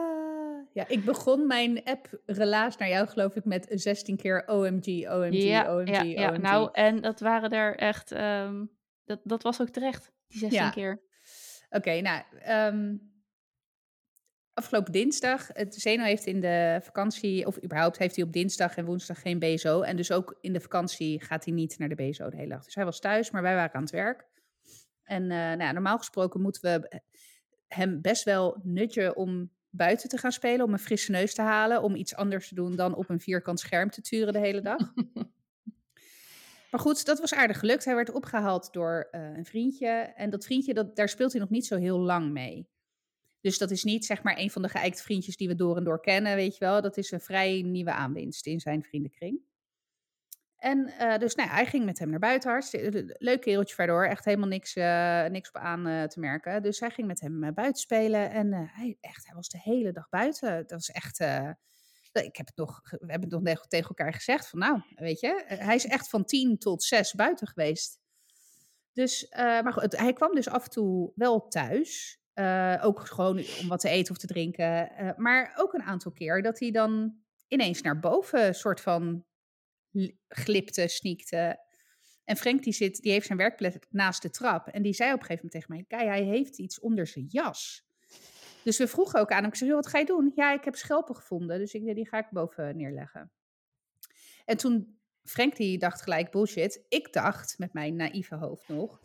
Ja, 0.73 0.88
ik 0.88 1.05
begon 1.05 1.47
mijn 1.47 1.84
app 1.84 2.21
relaas 2.25 2.77
naar 2.77 2.89
jou, 2.89 3.07
geloof 3.07 3.36
ik, 3.36 3.45
met 3.45 3.67
16 3.69 4.17
keer 4.17 4.43
OMG, 4.47 5.09
OMG, 5.09 5.43
ja, 5.43 5.75
OMG, 5.75 5.89
ja, 5.89 6.01
ja. 6.03 6.29
OMG. 6.29 6.41
Nou, 6.41 6.69
en 6.71 7.01
dat 7.01 7.19
waren 7.19 7.49
er 7.49 7.75
echt, 7.75 8.11
ehm, 8.11 8.65
dat, 9.05 9.19
dat 9.23 9.43
was 9.43 9.61
ook 9.61 9.69
terecht, 9.69 10.11
die 10.27 10.39
16 10.39 10.59
Ja. 10.59 10.69
keer. 10.69 11.01
Oké, 11.69 12.01
nou, 12.01 12.23
ehm, 12.39 12.95
afgelopen 14.53 14.91
dinsdag, 14.91 15.47
het 15.53 15.75
Zeno 15.75 16.03
heeft 16.03 16.25
in 16.25 16.39
de 16.39 16.79
vakantie, 16.83 17.45
of 17.45 17.63
überhaupt 17.63 17.97
heeft 17.97 18.15
hij 18.15 18.25
op 18.25 18.33
dinsdag 18.33 18.75
en 18.75 18.85
woensdag 18.85 19.21
geen 19.21 19.39
BSO. 19.39 19.81
En 19.81 19.95
dus 19.95 20.11
ook 20.11 20.37
in 20.41 20.53
de 20.53 20.59
vakantie 20.59 21.21
gaat 21.23 21.45
hij 21.45 21.53
niet 21.53 21.77
naar 21.79 21.89
de 21.89 21.95
BSO 21.95 22.29
de 22.29 22.37
hele 22.37 22.49
dag. 22.49 22.63
Dus 22.63 22.75
hij 22.75 22.85
was 22.85 22.99
thuis, 22.99 23.31
maar 23.31 23.41
wij 23.41 23.55
waren 23.55 23.73
aan 23.73 23.81
het 23.81 23.91
werk. 23.91 24.25
En 25.03 25.21
eh, 25.23 25.37
nou, 25.37 25.59
ja, 25.61 25.71
normaal 25.71 25.97
gesproken 25.97 26.41
moeten 26.41 26.61
we 26.61 27.01
hem 27.67 28.01
best 28.01 28.23
wel 28.23 28.59
nudgen 28.63 29.15
om 29.15 29.51
buiten 29.69 30.09
te 30.09 30.17
gaan 30.17 30.31
spelen, 30.31 30.65
om 30.65 30.73
een 30.73 30.79
frisse 30.79 31.11
neus 31.11 31.33
te 31.33 31.41
halen, 31.41 31.81
om 31.81 31.95
iets 31.95 32.15
anders 32.15 32.47
te 32.47 32.55
doen 32.55 32.75
dan 32.75 32.95
op 32.95 33.09
een 33.09 33.19
vierkant 33.19 33.59
scherm 33.59 33.89
te 33.89 34.01
turen 34.01 34.33
de 34.33 34.39
hele 34.39 34.61
dag. 34.61 34.79
Maar 36.72 36.80
goed, 36.80 37.05
dat 37.05 37.19
was 37.19 37.34
aardig 37.34 37.59
gelukt. 37.59 37.86
Hij 37.86 37.95
werd 37.95 38.11
opgehaald 38.11 38.74
door 38.74 39.07
eh, 39.11 39.22
een 39.22 39.45
vriendje. 39.45 39.88
En 40.15 40.30
dat 40.30 40.45
vriendje, 40.45 40.74
dat, 40.74 40.95
daar 40.95 41.09
speelt 41.09 41.32
hij 41.32 41.41
nog 41.41 41.49
niet 41.49 41.65
zo 41.65 41.78
heel 41.78 41.99
lang 41.99 42.32
mee. 42.32 42.69
Dus 43.41 43.57
dat 43.57 43.72
is 43.72 43.84
niet 43.84 44.05
zeg 44.05 44.24
maar 44.24 44.38
een 44.38 44.51
van 44.51 44.61
de 44.61 44.69
geëikte 44.69 45.03
vriendjes 45.03 45.38
die 45.38 45.47
we 45.47 45.55
door 45.55 45.78
en 45.78 45.84
door 45.84 46.01
kennen, 46.01 46.36
weet 46.36 46.57
je 46.57 46.65
wel. 46.65 46.82
Dat 46.82 46.97
is 46.97 47.11
een 47.11 47.22
vrij 47.22 47.61
nieuwe 47.61 47.91
aanwinst 47.91 48.45
in 48.45 48.59
zijn 48.59 48.84
vriendenkring. 48.84 49.41
En 50.61 50.88
eh, 50.88 51.17
dus 51.17 51.36
nou, 51.36 51.49
hij 51.49 51.65
ging 51.65 51.86
met 51.86 51.99
hem 51.99 52.09
naar 52.09 52.19
buiten. 52.19 52.49
Hartstikke 52.49 53.15
leuk 53.17 53.41
kereltje 53.41 53.76
verder, 53.76 54.07
echt 54.07 54.26
helemaal 54.26 54.47
niks, 54.47 54.76
eh, 54.76 55.26
niks 55.26 55.49
op 55.49 55.55
aan 55.55 55.88
eh, 55.88 56.03
te 56.03 56.19
merken. 56.19 56.63
Dus 56.63 56.80
hij 56.80 56.89
ging 56.89 57.07
met 57.07 57.19
hem 57.19 57.43
eh, 57.43 57.53
buiten 57.53 57.82
spelen. 57.82 58.32
En 58.32 58.53
eh, 58.53 58.59
hij, 58.65 58.97
echt, 58.99 59.26
hij 59.26 59.36
was 59.36 59.49
de 59.49 59.59
hele 59.59 59.91
dag 59.91 60.09
buiten. 60.09 60.57
Dat 60.57 60.72
was 60.72 60.91
echt... 60.91 61.19
ik 62.12 62.36
heb 62.36 62.45
het 62.47 62.55
nog, 62.55 62.82
we 62.89 63.12
hebben 63.12 63.30
het 63.34 63.43
nog 63.43 63.68
tegen 63.68 63.88
elkaar 63.88 64.14
gezegd 64.14 64.49
van 64.49 64.59
nou, 64.59 64.82
weet 64.95 65.20
je, 65.20 65.43
eh, 65.43 65.57
hij 65.66 65.76
is 65.76 65.86
echt 65.86 66.09
van 66.09 66.26
tien 66.26 66.57
tot 66.57 66.84
zes 66.84 67.14
buiten 67.14 67.47
geweest. 67.47 67.99
Dus, 68.93 69.28
eh, 69.30 69.43
maar 69.43 69.74
goed, 69.74 69.97
hij 69.97 70.14
kwam 70.14 70.36
dus 70.36 70.47
af 70.49 70.64
en 70.64 70.70
toe 70.70 71.12
wel 71.16 71.47
thuis. 71.47 72.20
eh, 72.32 72.80
ook 72.82 72.99
gewoon 73.07 73.38
om 73.62 73.68
wat 73.68 73.80
te 73.80 73.89
eten 73.89 74.12
of 74.12 74.18
te 74.18 74.28
drinken. 74.28 74.91
maar 75.18 75.53
ook 75.55 75.74
een 75.74 75.84
aantal 75.84 76.12
keer 76.12 76.41
dat 76.41 76.59
hij 76.59 76.72
dan 76.72 77.16
ineens 77.47 77.82
naar 77.82 77.99
boven 77.99 78.55
soort 78.55 78.82
van 78.82 79.26
li- 79.89 80.20
glipte, 80.28 80.88
sneakte. 80.88 81.59
En 82.24 82.38
Frank 82.38 82.64
die 82.64 82.74
zit, 82.74 83.01
die 83.01 83.12
heeft 83.12 83.26
zijn 83.26 83.38
werkplek 83.38 83.86
naast 83.89 84.22
de 84.22 84.30
trap. 84.30 84.68
En 84.68 84.82
die 84.82 84.93
zei 84.93 85.14
op 85.14 85.20
een 85.20 85.26
gegeven 85.26 85.45
moment 85.45 85.64
tegen 85.68 85.76
mij, 85.76 85.99
kijk, 85.99 86.18
hij 86.18 86.24
heeft 86.38 86.57
iets 86.59 86.80
onder 86.80 87.07
zijn 87.07 87.26
jas. 87.28 87.86
Dus 88.64 88.78
we 88.78 88.88
vroegen 88.88 89.20
ook 89.20 89.32
aan 89.32 89.41
hem, 89.41 89.49
ik 89.51 89.55
zei, 89.55 89.70
"Joh, 89.70 89.80
wat 89.80 89.89
ga 89.91 89.97
je 89.97 90.05
doen? 90.05 90.32
Ja, 90.36 90.53
ik 90.53 90.64
heb 90.64 90.76
schelpen 90.76 91.16
gevonden, 91.16 91.59
dus 91.59 91.74
ik, 91.74 91.95
die 91.95 92.07
ga 92.07 92.18
ik 92.18 92.28
boven 92.30 92.78
neerleggen. 92.78 93.32
En 94.45 94.57
toen, 94.57 94.99
Frank 95.24 95.55
die 95.55 95.78
dacht 95.78 96.01
gelijk 96.01 96.32
bullshit. 96.32 96.86
Ik 96.88 97.14
dacht, 97.14 97.57
met 97.57 97.74
mijn 97.74 97.95
naïeve 97.95 98.36
hoofd 98.36 98.68
nog, 98.68 99.01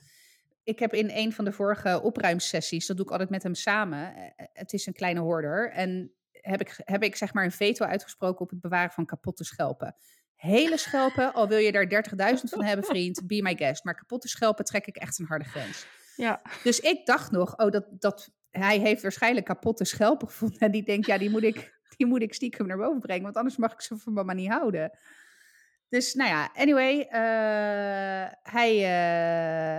ik 0.63 0.79
heb 0.79 0.95
in 0.95 1.11
een 1.11 1.33
van 1.33 1.45
de 1.45 1.53
vorige 1.53 2.03
opruimsessies, 2.03 2.87
dat 2.87 2.97
doe 2.97 3.07
ik 3.07 3.13
altijd 3.13 3.31
met 3.31 3.43
hem 3.43 3.55
samen, 3.55 4.15
eh, 4.15 4.47
het 4.53 4.73
is 4.73 4.87
een 4.87 4.93
kleine 4.93 5.21
hoorder, 5.21 5.71
en 5.71 6.13
heb 6.31 6.61
ik, 6.61 6.81
heb 6.85 7.03
ik 7.03 7.17
zeg 7.17 7.33
maar 7.33 7.45
een 7.45 7.53
veto 7.53 7.85
uitgesproken 7.85 8.41
op 8.41 8.51
het 8.51 8.61
bewaren 8.61 8.91
van 8.91 9.07
kapotte 9.07 9.45
schelpen. 9.45 9.97
Hele 10.35 10.77
schelpen, 10.77 11.33
al 11.33 11.49
wil 11.49 11.59
je 11.59 11.73
daar 11.73 11.89
30.000 11.89 12.51
van 12.51 12.65
hebben, 12.65 12.85
vriend, 12.85 13.27
be 13.27 13.43
my 13.43 13.57
guest. 13.57 13.85
Maar 13.85 13.95
kapotte 13.95 14.29
schelpen 14.29 14.65
trek 14.65 14.87
ik 14.87 14.97
echt 14.97 15.19
een 15.19 15.27
harde 15.27 15.45
grens. 15.45 15.87
Ja, 16.17 16.43
Dus 16.63 16.81
ik 16.81 17.07
dacht 17.07 17.31
nog, 17.31 17.57
oh, 17.59 17.71
dat, 17.71 17.87
dat, 17.91 18.31
hij 18.59 18.79
heeft 18.79 19.03
waarschijnlijk 19.03 19.47
kapotte 19.47 19.85
schelpen 19.85 20.29
gevonden. 20.29 20.59
En 20.59 20.71
die 20.71 20.83
denkt, 20.83 21.07
ja, 21.07 21.19
die 21.19 21.31
moet, 21.31 21.43
ik, 21.43 21.81
die 21.97 22.07
moet 22.07 22.23
ik 22.23 22.35
stiekem 22.35 22.67
naar 22.67 22.77
boven 22.77 23.01
brengen. 23.01 23.23
Want 23.23 23.37
anders 23.37 23.57
mag 23.57 23.73
ik 23.73 23.81
ze 23.81 23.97
van 23.97 24.13
mama 24.13 24.33
niet 24.33 24.51
houden. 24.51 24.99
Dus 25.89 26.15
nou 26.15 26.31
ja, 26.31 26.51
anyway, 26.55 26.99
uh, 26.99 28.33
hij 28.43 28.75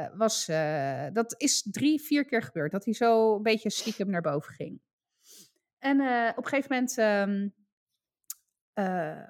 uh, 0.03 0.17
was. 0.17 0.49
Uh, 0.49 1.05
dat 1.13 1.35
is 1.37 1.67
drie, 1.71 2.01
vier 2.01 2.25
keer 2.25 2.41
gebeurd. 2.41 2.71
Dat 2.71 2.85
hij 2.85 2.93
zo 2.93 3.35
een 3.35 3.43
beetje 3.43 3.69
stiekem 3.69 4.09
naar 4.09 4.21
boven 4.21 4.53
ging. 4.53 4.81
En 5.79 6.01
op 6.29 6.43
een 6.43 6.47
gegeven 6.47 6.73
moment 6.73 6.97
um, 6.97 7.53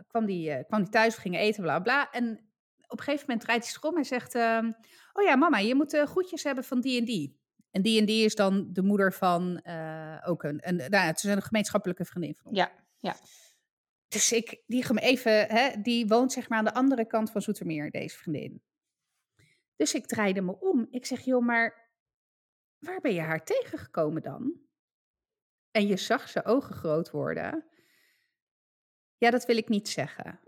kwam 0.08 0.28
hij 0.28 0.66
kwam 0.68 0.84
die 0.84 0.92
thuis, 0.92 1.16
we 1.16 1.22
gingen 1.22 1.40
eten, 1.40 1.64
bla 1.64 1.80
bla. 1.80 2.12
En 2.12 2.48
op 2.88 2.98
een 2.98 3.04
gegeven 3.04 3.26
moment 3.28 3.46
draait 3.46 3.64
hij 3.64 3.72
zich 3.72 3.84
om 3.84 3.98
en 3.98 4.06
zegt: 4.06 4.36
uh, 4.36 4.64
Oh 5.14 5.24
ja, 5.24 5.36
mama, 5.36 5.58
je 5.58 5.76
moet 5.76 5.98
groetjes 5.98 6.44
hebben 6.44 6.64
van 6.64 6.82
die 6.82 7.00
en 7.00 7.06
die. 7.06 7.40
En 7.72 7.82
die 7.82 8.00
en 8.00 8.06
die 8.06 8.26
is 8.26 8.36
dan 8.36 8.74
de 8.74 8.82
moeder 8.82 9.14
van 9.14 9.62
uh, 9.64 10.22
ook 10.26 10.44
een. 10.44 10.68
een 10.68 10.76
nou, 10.76 11.06
het 11.06 11.18
is 11.18 11.24
een 11.24 11.42
gemeenschappelijke 11.42 12.06
vriendin 12.06 12.36
van 12.36 12.46
ons. 12.46 12.58
Ja, 12.58 12.72
ja. 12.98 13.16
Dus 14.08 14.32
ik 14.32 14.64
die 14.68 15.00
even, 15.00 15.48
hè, 15.48 15.82
die 15.82 16.08
woont 16.08 16.32
zeg 16.32 16.50
maar 16.50 16.58
aan 16.58 16.66
de 16.66 16.74
andere 16.74 17.06
kant 17.06 17.32
van 17.32 17.42
Zoetermeer, 17.42 17.92
deze 17.92 18.18
vriendin. 18.18 18.64
Dus 19.76 19.94
ik 19.94 20.06
draaide 20.06 20.42
me 20.42 20.60
om. 20.60 20.88
Ik 20.90 21.06
zeg, 21.06 21.22
joh, 21.22 21.46
maar 21.46 21.92
waar 22.78 23.02
ben 23.02 23.14
je 23.14 23.22
haar 23.22 23.44
tegengekomen 23.44 24.22
dan? 24.22 24.62
En 25.72 25.88
je 25.88 25.98
zag 25.98 26.30
zijn 26.30 26.46
ogen 26.46 26.76
groot 26.76 27.12
worden. 27.12 27.66
Ja, 29.18 29.30
dat 29.30 29.46
wil 29.46 29.58
ik 29.58 29.70
niet 29.70 29.90
zeggen. 29.90 30.40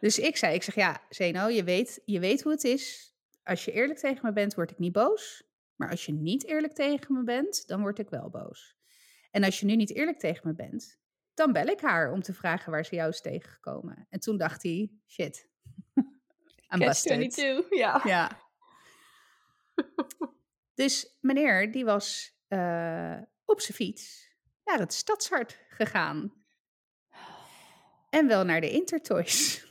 Dus 0.00 0.18
ik 0.18 0.36
zei, 0.36 0.54
ik 0.54 0.62
zeg, 0.62 0.74
ja, 0.74 1.02
Zeno, 1.08 1.48
je 1.48 1.64
weet, 1.64 2.02
je 2.04 2.20
weet 2.20 2.42
hoe 2.42 2.52
het 2.52 2.64
is. 2.64 3.14
Als 3.42 3.64
je 3.64 3.72
eerlijk 3.72 3.98
tegen 3.98 4.26
me 4.26 4.32
bent, 4.32 4.54
word 4.54 4.70
ik 4.70 4.78
niet 4.78 4.92
boos. 4.92 5.45
Maar 5.76 5.90
als 5.90 6.06
je 6.06 6.12
niet 6.12 6.46
eerlijk 6.46 6.72
tegen 6.72 7.14
me 7.14 7.22
bent, 7.22 7.66
dan 7.66 7.80
word 7.80 7.98
ik 7.98 8.10
wel 8.10 8.30
boos. 8.30 8.76
En 9.30 9.44
als 9.44 9.60
je 9.60 9.66
nu 9.66 9.76
niet 9.76 9.94
eerlijk 9.94 10.18
tegen 10.18 10.48
me 10.48 10.54
bent, 10.54 10.98
dan 11.34 11.52
bel 11.52 11.66
ik 11.66 11.80
haar 11.80 12.12
om 12.12 12.22
te 12.22 12.34
vragen 12.34 12.70
waar 12.70 12.84
ze 12.84 12.94
jou 12.94 13.08
is 13.08 13.20
tegengekomen. 13.20 14.06
En 14.10 14.20
toen 14.20 14.36
dacht 14.36 14.62
hij, 14.62 14.90
shit, 15.06 15.48
I'm 16.74 16.80
Catch 16.80 17.00
22, 17.00 17.66
ja. 17.78 18.00
ja. 18.04 18.40
dus 20.74 21.16
meneer, 21.20 21.72
die 21.72 21.84
was 21.84 22.36
uh, 22.48 23.18
op 23.44 23.60
zijn 23.60 23.76
fiets 23.76 24.34
naar 24.64 24.78
het 24.78 24.92
stadshart 24.92 25.58
gegaan. 25.68 26.44
En 28.10 28.26
wel 28.26 28.44
naar 28.44 28.60
de 28.60 28.70
Intertoys. 28.70 29.66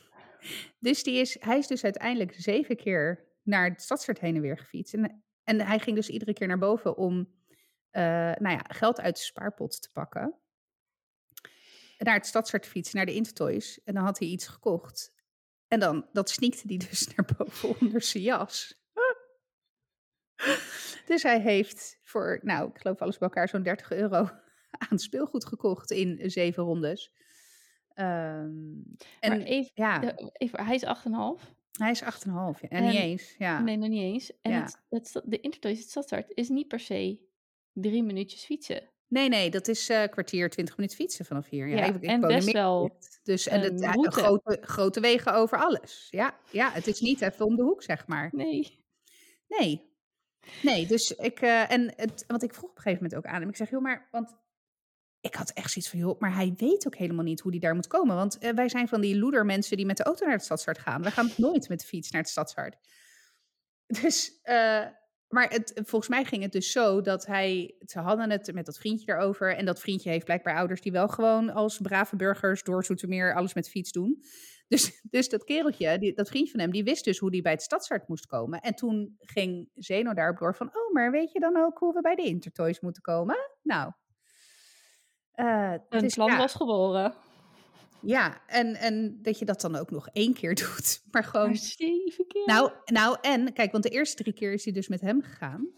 Dus 0.80 1.03
die 1.03 1.20
is, 1.20 1.38
hij 1.39 1.58
is 1.58 1.68
dus 1.68 1.84
uiteindelijk 1.84 2.34
zeven 2.38 2.76
keer 2.76 3.28
naar 3.43 3.70
het 3.70 3.82
stadshart 3.82 4.20
heen 4.20 4.36
en 4.36 4.41
weer 4.41 4.58
gefietst. 4.58 4.93
En, 4.93 5.24
en 5.46 5.62
hij 5.62 5.80
ging 5.80 5.96
dus 5.96 6.10
iedere 6.10 6.34
keer 6.34 6.48
naar 6.48 6.58
boven 6.58 6.98
om 6.98 7.18
uh, 7.18 8.02
nou 8.36 8.50
ja, 8.50 8.66
geld 8.68 9.02
uit 9.02 9.16
de 9.16 9.22
spaarpot 9.22 9.82
te 9.82 9.91
pakken 9.91 10.39
naar 11.98 12.16
het 12.16 12.26
stadsartfiets, 12.26 12.93
naar 12.93 13.06
de 13.06 13.14
Intertoys. 13.14 13.84
En 13.84 13.93
dan 13.93 14.04
had 14.04 14.20
hij 14.20 14.28
iets 14.28 14.48
gekocht. 14.48 15.14
En 15.68 15.80
dan, 15.80 16.10
dat 16.14 16.30
sneakte 16.30 16.64
hij 16.68 16.78
dus 16.78 17.08
naar 17.16 17.30
boven 17.38 17.80
onder 17.80 18.02
zijn 18.02 18.24
jas. 18.24 18.84
dus 21.06 21.24
hij 21.24 21.41
heeft 21.41 22.00
voor, 22.04 22.39
nou, 22.43 22.70
ik 22.70 22.78
geloof 22.78 23.02
alles 23.02 23.18
bij 23.18 23.28
elkaar, 23.28 23.50
zo'n 23.50 23.64
30 23.64 23.91
euro 23.91 24.30
aan 24.89 25.00
speelgoed 25.00 25.46
gekocht 25.46 25.91
in 25.91 26.32
zeven 26.32 26.64
rondes. 26.64 27.14
Um, 27.96 28.96
en 29.20 29.41
even, 29.41 29.72
ja. 29.74 30.16
even, 30.32 30.66
hij 30.66 30.76
is 30.76 30.86
8,5. 30.86 31.55
Hij 31.78 31.91
is 31.91 32.03
8,5, 32.03 32.07
ja. 32.07 32.55
En, 32.61 32.69
en, 32.69 32.84
niet 32.84 32.99
eens, 32.99 33.36
ja. 33.38 33.61
Nee, 33.61 33.78
nog 33.78 33.89
niet 33.89 34.01
eens. 34.01 34.32
En 34.41 34.51
ja. 34.51 34.61
het, 34.61 34.80
het, 34.89 35.21
de 35.26 35.39
Intertoys, 35.39 35.80
het 35.80 35.89
stadstart, 35.89 36.32
is 36.34 36.49
niet 36.49 36.67
per 36.67 36.80
se 36.80 37.19
drie 37.73 38.03
minuutjes 38.03 38.43
fietsen. 38.43 38.89
Nee, 39.07 39.30
nee, 39.30 39.49
dat 39.49 39.67
is 39.67 39.89
uh, 39.89 40.03
kwartier, 40.03 40.49
twintig 40.49 40.78
minuten 40.78 40.97
fietsen 40.97 41.26
vanaf 41.26 41.49
hier. 41.49 41.67
Ja, 41.67 41.76
ja 41.76 41.84
ik, 41.84 41.95
ik 41.95 42.03
en 42.03 42.21
best 42.21 42.51
wel. 42.51 42.97
Dus 43.23 43.47
en 43.47 43.61
het, 43.61 43.80
ja, 43.80 43.91
grote, 43.91 44.57
grote 44.61 44.99
wegen 44.99 45.34
over 45.34 45.57
alles. 45.57 46.07
Ja, 46.09 46.39
ja, 46.51 46.71
het 46.71 46.88
is 46.88 46.99
niet 46.99 47.21
even 47.21 47.45
om 47.45 47.55
de 47.55 47.63
hoek, 47.63 47.84
zeg 47.84 48.07
maar. 48.07 48.30
Nee. 48.32 48.84
Nee. 49.47 49.93
Nee, 50.61 50.88
dus 50.88 51.11
ik, 51.11 51.41
uh, 51.41 51.71
en 51.71 51.93
het, 51.95 52.23
want 52.28 52.43
ik 52.43 52.53
vroeg 52.53 52.69
op 52.69 52.76
een 52.76 52.82
gegeven 52.82 53.03
moment 53.03 53.26
ook 53.26 53.34
aan 53.34 53.39
hem. 53.39 53.49
Ik 53.49 53.55
zeg, 53.55 53.69
joh, 53.69 53.82
maar, 53.82 54.07
want 54.11 54.36
ik 55.26 55.36
had 55.36 55.51
echt 55.51 55.71
zoiets 55.71 55.91
van, 55.91 55.99
joh, 55.99 56.19
maar 56.19 56.36
hij 56.36 56.53
weet 56.57 56.88
ook 56.88 56.95
helemaal 56.95 57.23
niet 57.23 57.39
hoe 57.39 57.51
hij 57.51 57.59
daar 57.59 57.76
moet 57.76 57.88
komen. 57.88 58.15
Want 58.15 58.43
uh, 58.43 58.51
wij 58.51 58.69
zijn 58.69 58.88
van 58.88 59.01
die 59.01 59.17
loeder 59.17 59.45
mensen 59.45 59.78
die 59.78 59.86
met 59.86 59.97
de 59.97 60.03
auto 60.03 60.26
naar 60.26 60.34
het 60.34 60.43
stadshart 60.43 60.80
gaan. 60.80 61.01
We 61.01 61.11
gaan 61.11 61.30
nooit 61.38 61.69
met 61.69 61.80
de 61.80 61.86
fiets 61.86 62.11
naar 62.11 62.21
het 62.21 62.30
stadshart. 62.30 62.76
Dus 64.01 64.39
uh, 64.43 64.86
maar 65.28 65.49
het, 65.49 65.71
volgens 65.73 66.07
mij 66.07 66.26
ging 66.26 66.41
het 66.41 66.51
dus 66.51 66.71
zo 66.71 67.01
dat 67.01 67.26
hij, 67.26 67.76
ze 67.86 67.99
hadden 67.99 68.30
het 68.30 68.53
met 68.53 68.65
dat 68.65 68.78
vriendje 68.78 69.11
erover. 69.11 69.55
En 69.55 69.65
dat 69.65 69.80
vriendje 69.80 70.09
heeft 70.09 70.26
blijkbaar 70.26 70.55
ouders 70.55 70.82
die 70.82 70.91
wel 70.91 71.07
gewoon 71.07 71.49
als 71.49 71.80
brave 71.82 72.15
burgers 72.15 72.63
door 72.63 72.84
Zoetermeer 72.84 73.36
alles 73.36 73.53
met 73.53 73.69
fiets 73.69 73.91
doen. 73.91 74.17
Dus, 74.67 75.01
dus 75.09 75.30
dat 75.30 75.43
kereltje, 75.43 75.99
die, 75.99 76.13
dat 76.13 76.28
vriendje 76.28 76.51
van 76.51 76.59
hem, 76.59 76.71
die 76.71 76.84
wist 76.84 77.03
dus 77.03 77.17
hoe 77.17 77.32
die 77.32 77.41
bij 77.41 77.51
het 77.51 77.61
stadshart 77.61 78.07
moest 78.07 78.26
komen. 78.26 78.61
En 78.61 78.76
toen 78.76 79.15
ging 79.19 79.69
Zeno 79.76 80.13
daarop 80.13 80.38
door 80.38 80.55
van, 80.55 80.67
oh, 80.67 80.93
maar 80.93 81.11
weet 81.11 81.32
je 81.32 81.39
dan 81.39 81.57
ook 81.57 81.78
hoe 81.78 81.93
we 81.93 82.01
bij 82.01 82.15
de 82.15 82.23
Intertoys 82.23 82.80
moeten 82.80 83.01
komen? 83.01 83.36
Nou. 83.61 83.91
Uh, 85.36 85.73
Een 85.89 86.09
plan 86.09 86.31
ja. 86.31 86.38
was 86.38 86.53
geboren. 86.53 87.13
Ja, 88.01 88.41
en, 88.47 88.75
en 88.75 89.19
dat 89.21 89.39
je 89.39 89.45
dat 89.45 89.61
dan 89.61 89.75
ook 89.75 89.91
nog 89.91 90.09
één 90.13 90.33
keer 90.33 90.55
doet. 90.65 91.01
Maar 91.11 91.23
gewoon. 91.23 91.47
Maar 91.47 91.55
zeven 91.55 92.27
keer. 92.27 92.45
Nou, 92.45 92.71
nou, 92.86 93.17
en 93.21 93.53
kijk, 93.53 93.71
want 93.71 93.83
de 93.83 93.89
eerste 93.89 94.23
drie 94.23 94.33
keer 94.33 94.53
is 94.53 94.63
hij 94.63 94.73
dus 94.73 94.88
met 94.88 95.01
hem 95.01 95.21
gegaan. 95.21 95.69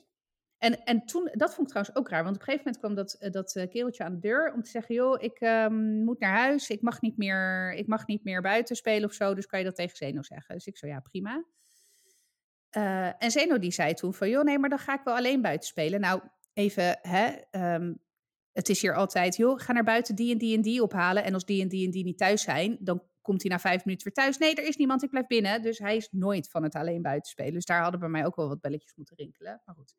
En, 0.58 0.84
en 0.84 1.06
toen, 1.06 1.30
dat 1.32 1.54
vond 1.54 1.68
ik 1.68 1.74
trouwens 1.74 1.96
ook 1.96 2.10
raar. 2.10 2.24
Want 2.24 2.36
op 2.36 2.42
een 2.42 2.48
gegeven 2.48 2.66
moment 2.66 2.84
kwam 2.84 2.96
dat, 2.96 3.14
eh, 3.14 3.32
dat 3.32 3.56
uh, 3.56 3.70
kereltje 3.70 4.04
aan 4.04 4.14
de 4.14 4.20
deur 4.20 4.54
om 4.54 4.64
te 4.64 4.70
zeggen: 4.70 4.96
joh, 4.96 5.22
ik 5.22 5.42
um, 5.42 6.04
moet 6.04 6.20
naar 6.20 6.38
huis. 6.38 6.70
Ik 6.70 6.82
mag, 6.82 7.02
niet 7.02 7.18
meer, 7.18 7.74
ik 7.74 7.88
mag 7.88 8.08
niet 8.08 8.24
meer 8.24 8.42
buiten 8.42 8.76
spelen 8.76 9.10
of 9.10 9.14
zo. 9.14 9.34
Dus 9.34 9.46
kan 9.46 9.60
je 9.60 9.66
dat 9.66 9.76
tegen 9.76 9.98
Zeno 9.98 10.22
zeggen? 10.22 10.56
Dus 10.56 10.68
ik 10.68 10.78
zo, 10.78 10.88
ja, 10.88 11.00
prima. 11.00 11.46
Uh, 12.78 13.24
en 13.24 13.32
Zeno 13.32 13.60
die 13.60 13.72
zei 13.72 13.94
toen 13.94 14.14
van, 14.14 14.30
joh, 14.30 14.44
nee, 14.44 14.60
maar 14.60 14.70
dan 14.70 14.80
ga 14.80 14.94
ik 14.94 15.04
wel 15.04 15.16
alleen 15.16 15.42
buiten 15.42 15.68
spelen. 15.68 16.00
Nou, 16.00 16.22
even, 16.54 17.00
hè, 17.02 17.36
um, 17.76 18.00
het 18.58 18.70
is 18.70 18.82
hier 18.82 18.96
altijd, 18.96 19.36
joh, 19.36 19.60
ga 19.60 19.74
naar 19.74 19.84
buiten 19.84 20.16
die 20.16 20.32
en 20.32 20.38
die 20.38 20.56
en 20.56 20.62
die 20.62 20.84
ophalen. 20.84 21.24
En 21.24 21.34
als 21.34 21.46
die 21.46 21.62
en 21.62 21.68
die 21.68 21.86
en 21.86 21.92
die 21.92 22.04
niet 22.04 22.18
thuis 22.18 22.42
zijn, 22.42 22.78
dan 22.80 23.04
komt 23.22 23.42
hij 23.42 23.52
na 23.52 23.60
vijf 23.60 23.86
minuten 23.86 24.06
weer 24.06 24.24
thuis. 24.24 24.38
Nee, 24.38 24.56
er 24.56 24.68
is 24.68 24.76
niemand, 24.76 25.04
ik 25.04 25.10
blijf 25.10 25.28
binnen. 25.28 25.62
Dus 25.62 25.78
hij 25.78 25.96
is 25.96 26.08
nooit 26.12 26.50
van 26.50 26.64
het 26.64 26.76
alleen 26.76 27.02
buiten 27.02 27.32
spelen. 27.32 27.54
Dus 27.54 27.66
daar 27.66 27.82
hadden 27.82 28.00
bij 28.00 28.10
mij 28.10 28.26
ook 28.26 28.36
wel 28.36 28.48
wat 28.48 28.62
belletjes 28.62 28.96
moeten 28.96 29.16
rinkelen. 29.16 29.62
Maar 29.66 29.76
goed. 29.76 29.96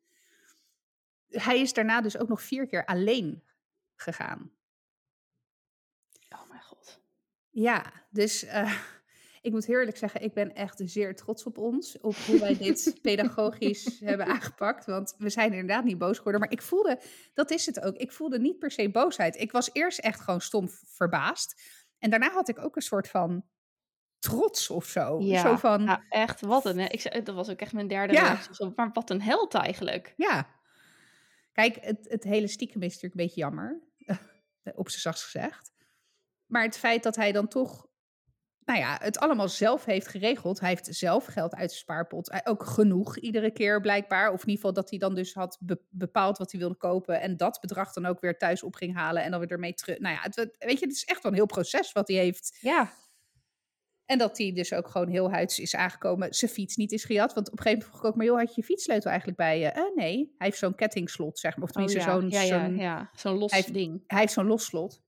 Hij 1.27 1.59
is 1.59 1.73
daarna 1.73 2.01
dus 2.01 2.17
ook 2.17 2.27
nog 2.27 2.41
vier 2.41 2.67
keer 2.67 2.85
alleen 2.85 3.43
gegaan. 3.95 4.51
Oh 6.29 6.49
mijn 6.49 6.61
god. 6.61 7.01
Ja, 7.49 7.93
dus... 8.09 8.43
Uh, 8.43 8.79
ik 9.41 9.51
moet 9.51 9.67
eerlijk 9.67 9.97
zeggen, 9.97 10.21
ik 10.21 10.33
ben 10.33 10.55
echt 10.55 10.81
zeer 10.85 11.15
trots 11.15 11.43
op 11.43 11.57
ons. 11.57 11.99
Op 11.99 12.15
hoe 12.15 12.39
wij 12.39 12.57
dit 12.57 12.95
pedagogisch 13.01 13.99
hebben 13.99 14.25
aangepakt. 14.25 14.85
Want 14.85 15.15
we 15.17 15.29
zijn 15.29 15.51
inderdaad 15.51 15.83
niet 15.83 15.97
boos 15.97 16.17
geworden. 16.17 16.41
Maar 16.41 16.51
ik 16.51 16.61
voelde, 16.61 16.99
dat 17.33 17.51
is 17.51 17.65
het 17.65 17.81
ook. 17.81 17.95
Ik 17.95 18.11
voelde 18.11 18.39
niet 18.39 18.59
per 18.59 18.71
se 18.71 18.89
boosheid. 18.89 19.39
Ik 19.39 19.51
was 19.51 19.69
eerst 19.73 19.99
echt 19.99 20.21
gewoon 20.21 20.41
stom 20.41 20.69
verbaasd. 20.69 21.61
En 21.97 22.09
daarna 22.09 22.31
had 22.31 22.49
ik 22.49 22.59
ook 22.59 22.75
een 22.75 22.81
soort 22.81 23.07
van 23.07 23.45
trots 24.19 24.69
of 24.69 24.85
zo. 24.85 25.19
Ja, 25.21 25.41
zo 25.41 25.55
van, 25.55 25.83
nou 25.83 25.99
echt, 26.09 26.41
wat 26.41 26.65
een... 26.65 26.79
Ik 26.79 27.25
dat 27.25 27.35
was 27.35 27.49
ook 27.49 27.59
echt 27.59 27.73
mijn 27.73 27.87
derde 27.87 28.13
ja. 28.13 28.21
reactie. 28.21 28.71
Maar 28.75 28.89
wat 28.93 29.09
een 29.09 29.21
held 29.21 29.53
eigenlijk. 29.53 30.13
Ja. 30.17 30.47
Kijk, 31.51 31.77
het, 31.81 32.07
het 32.09 32.23
hele 32.23 32.47
stiekem 32.47 32.81
is 32.81 32.93
natuurlijk 32.93 33.21
een 33.21 33.25
beetje 33.25 33.41
jammer. 33.41 33.81
op 34.81 34.89
zijn 34.89 35.01
zachtst 35.01 35.23
gezegd. 35.23 35.71
Maar 36.45 36.63
het 36.63 36.77
feit 36.77 37.03
dat 37.03 37.15
hij 37.15 37.31
dan 37.31 37.47
toch 37.47 37.88
nou 38.69 38.81
ja, 38.81 38.97
het 39.01 39.19
allemaal 39.19 39.47
zelf 39.47 39.85
heeft 39.85 40.07
geregeld. 40.07 40.59
Hij 40.59 40.69
heeft 40.69 40.87
zelf 40.89 41.25
geld 41.25 41.55
uit 41.55 41.69
zijn 41.69 41.81
spaarpot. 41.81 42.45
Ook 42.45 42.63
genoeg 42.63 43.17
iedere 43.17 43.51
keer 43.51 43.81
blijkbaar. 43.81 44.27
Of 44.31 44.41
in 44.41 44.49
ieder 44.49 44.55
geval 44.55 44.73
dat 44.73 44.89
hij 44.89 44.99
dan 44.99 45.15
dus 45.15 45.33
had 45.33 45.59
bepaald 45.89 46.37
wat 46.37 46.51
hij 46.51 46.59
wilde 46.59 46.77
kopen. 46.77 47.21
En 47.21 47.37
dat 47.37 47.57
bedrag 47.61 47.93
dan 47.93 48.05
ook 48.05 48.19
weer 48.19 48.37
thuis 48.37 48.63
op 48.63 48.75
ging 48.75 48.95
halen. 48.95 49.23
En 49.23 49.31
dan 49.31 49.39
weer 49.39 49.51
ermee 49.51 49.73
terug. 49.73 49.99
Nou 49.99 50.15
ja, 50.15 50.21
het, 50.21 50.55
weet 50.59 50.79
je, 50.79 50.85
het 50.85 50.95
is 50.95 51.05
echt 51.05 51.23
wel 51.23 51.31
een 51.31 51.37
heel 51.37 51.45
proces 51.45 51.91
wat 51.91 52.07
hij 52.07 52.17
heeft. 52.17 52.57
Ja. 52.61 52.91
En 54.05 54.17
dat 54.17 54.37
hij 54.37 54.53
dus 54.53 54.73
ook 54.73 54.87
gewoon 54.87 55.09
heel 55.09 55.31
huids 55.31 55.59
is 55.59 55.75
aangekomen. 55.75 56.33
Zijn 56.33 56.51
fiets 56.51 56.75
niet 56.75 56.91
is 56.91 57.03
gejat. 57.03 57.33
Want 57.33 57.51
op 57.51 57.57
een 57.57 57.63
gegeven 57.63 57.79
moment 57.79 57.89
vroeg 57.89 58.01
ik 58.01 58.09
ook, 58.09 58.15
maar 58.15 58.25
joh, 58.25 58.37
had 58.37 58.55
je 58.55 58.61
je 58.61 58.67
fietssleutel 58.67 59.09
eigenlijk 59.09 59.39
bij 59.39 59.59
je? 59.59 59.73
Uh, 59.75 59.95
nee, 59.95 60.15
hij 60.15 60.47
heeft 60.47 60.57
zo'n 60.57 60.75
kettingslot, 60.75 61.39
zeg 61.39 61.55
maar. 61.55 61.63
Of 61.63 61.71
tenminste 61.71 61.99
oh, 61.99 62.29
ja. 62.29 62.45
zo'n... 62.45 62.77
Ja. 62.77 63.09
Zo'n 63.15 63.37
los 63.37 63.51
hij 63.51 63.65
ding. 63.71 64.03
Hij 64.07 64.19
heeft 64.19 64.33
zo'n 64.33 64.47
los 64.47 64.65
slot. 64.65 65.01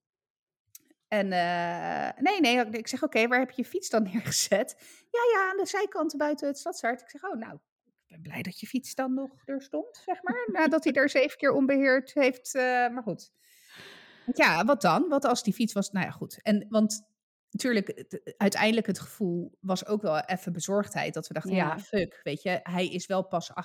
En 1.12 1.26
uh, 1.26 2.24
nee, 2.24 2.40
nee, 2.40 2.66
ik 2.66 2.88
zeg, 2.88 3.04
oké, 3.04 3.18
okay, 3.18 3.28
waar 3.28 3.40
heb 3.40 3.50
je 3.50 3.62
je 3.62 3.68
fiets 3.68 3.90
dan 3.90 4.04
neergezet? 4.14 4.76
Ja, 5.12 5.20
ja, 5.34 5.50
aan 5.50 5.58
de 5.58 5.66
zijkant 5.66 6.18
buiten 6.18 6.48
het 6.48 6.58
stadshart. 6.58 7.02
Ik 7.02 7.10
zeg, 7.10 7.24
oh, 7.24 7.40
nou, 7.40 7.54
ik 7.84 8.08
ben 8.08 8.22
blij 8.22 8.42
dat 8.42 8.60
je 8.60 8.68
fiets 8.68 8.96
dan 8.96 9.14
nog 9.14 9.32
er 9.46 9.62
stond, 9.62 10.02
zeg 10.06 10.24
maar. 10.24 10.48
Nadat 10.52 10.84
hij 10.84 10.94
er 10.94 11.10
zeven 11.10 11.38
keer 11.38 11.52
onbeheerd 11.52 12.14
heeft. 12.14 12.56
Uh, 12.56 12.62
maar 12.64 13.04
goed. 13.04 13.32
Ja, 14.34 14.66
wat 14.66 14.82
dan? 14.82 15.10
Wat 15.10 15.26
als 15.26 15.44
die 15.44 15.54
fiets 15.54 15.74
was? 15.74 15.92
Nou 15.92 16.06
ja, 16.06 16.12
goed. 16.12 16.40
En, 16.42 16.66
want 16.70 17.08
natuurlijk, 17.50 18.18
uiteindelijk 18.38 18.88
het 18.88 19.00
gevoel 19.00 19.58
was 19.60 19.86
ook 19.86 20.02
wel 20.02 20.20
even 20.20 20.54
bezorgdheid. 20.54 21.14
Dat 21.14 21.28
we 21.28 21.34
dachten, 21.34 21.56
ja, 21.56 21.68
ja 21.68 21.80
fuck, 21.80 22.20
weet 22.24 22.42
je, 22.42 22.60
hij 22.64 22.88
is 22.88 23.06
wel 23.06 23.28
pas 23.28 23.52
8,5. 23.52 23.56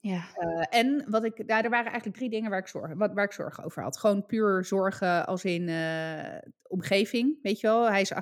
Ja. 0.00 0.28
Uh, 0.38 0.64
en 0.68 1.04
wat 1.10 1.24
ik, 1.24 1.46
nou, 1.46 1.64
er 1.64 1.70
waren 1.70 1.86
eigenlijk 1.86 2.16
drie 2.16 2.30
dingen 2.30 2.50
waar 2.50 2.58
ik, 2.58 2.66
zorgen, 2.66 2.98
wat, 2.98 3.12
waar 3.12 3.24
ik 3.24 3.32
zorgen 3.32 3.64
over 3.64 3.82
had. 3.82 3.98
Gewoon 3.98 4.26
puur 4.26 4.64
zorgen 4.64 5.26
als 5.26 5.44
in 5.44 5.68
uh, 5.68 6.38
omgeving, 6.62 7.38
weet 7.42 7.60
je 7.60 7.66
wel. 7.66 7.90
Hij 7.90 8.00
is 8.00 8.12
8,5. 8.12 8.18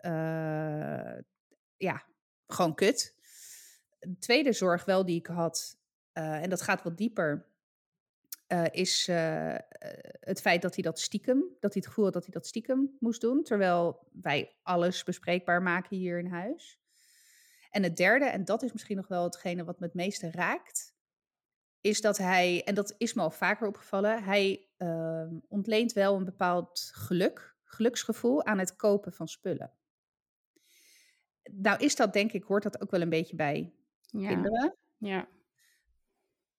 Uh, 0.00 1.18
ja, 1.76 2.04
gewoon 2.46 2.74
kut. 2.74 3.14
De 3.98 4.18
tweede 4.18 4.52
zorg 4.52 4.84
wel 4.84 5.04
die 5.04 5.18
ik 5.18 5.26
had, 5.26 5.78
en 6.12 6.50
dat 6.50 6.62
gaat 6.62 6.82
wat 6.82 6.96
dieper, 6.96 7.46
is 8.70 9.06
het 10.20 10.40
feit 10.40 10.62
dat 10.62 10.74
hij 10.74 10.82
dat 10.82 11.00
stiekem, 11.00 11.38
dat 11.38 11.72
hij 11.72 11.82
het 11.82 11.86
gevoel 11.86 12.04
had 12.04 12.12
dat 12.12 12.24
hij 12.24 12.32
dat 12.32 12.46
stiekem 12.46 12.96
moest 13.00 13.20
doen. 13.20 13.42
Terwijl 13.42 14.08
wij 14.12 14.56
alles 14.62 15.04
bespreekbaar 15.04 15.62
maken 15.62 15.96
hier 15.96 16.18
in 16.18 16.26
huis. 16.26 16.80
En 17.70 17.82
het 17.82 17.96
derde, 17.96 18.24
en 18.24 18.44
dat 18.44 18.62
is 18.62 18.72
misschien 18.72 18.96
nog 18.96 19.08
wel 19.08 19.24
hetgene 19.24 19.64
wat 19.64 19.80
me 19.80 19.86
het 19.86 19.94
meeste 19.94 20.30
raakt, 20.30 20.89
is 21.80 22.00
dat 22.00 22.18
hij, 22.18 22.64
en 22.64 22.74
dat 22.74 22.94
is 22.98 23.14
me 23.14 23.22
al 23.22 23.30
vaker 23.30 23.66
opgevallen, 23.66 24.24
hij 24.24 24.68
uh, 24.78 25.26
ontleent 25.48 25.92
wel 25.92 26.16
een 26.16 26.24
bepaald 26.24 26.90
geluk, 26.94 27.56
geluksgevoel 27.64 28.44
aan 28.44 28.58
het 28.58 28.76
kopen 28.76 29.12
van 29.12 29.28
spullen. 29.28 29.72
Nou 31.52 31.84
is 31.84 31.96
dat 31.96 32.12
denk 32.12 32.32
ik, 32.32 32.42
hoort 32.42 32.62
dat 32.62 32.80
ook 32.80 32.90
wel 32.90 33.00
een 33.00 33.08
beetje 33.08 33.36
bij 33.36 33.72
ja. 34.00 34.28
kinderen. 34.28 34.76
Ja. 34.96 35.28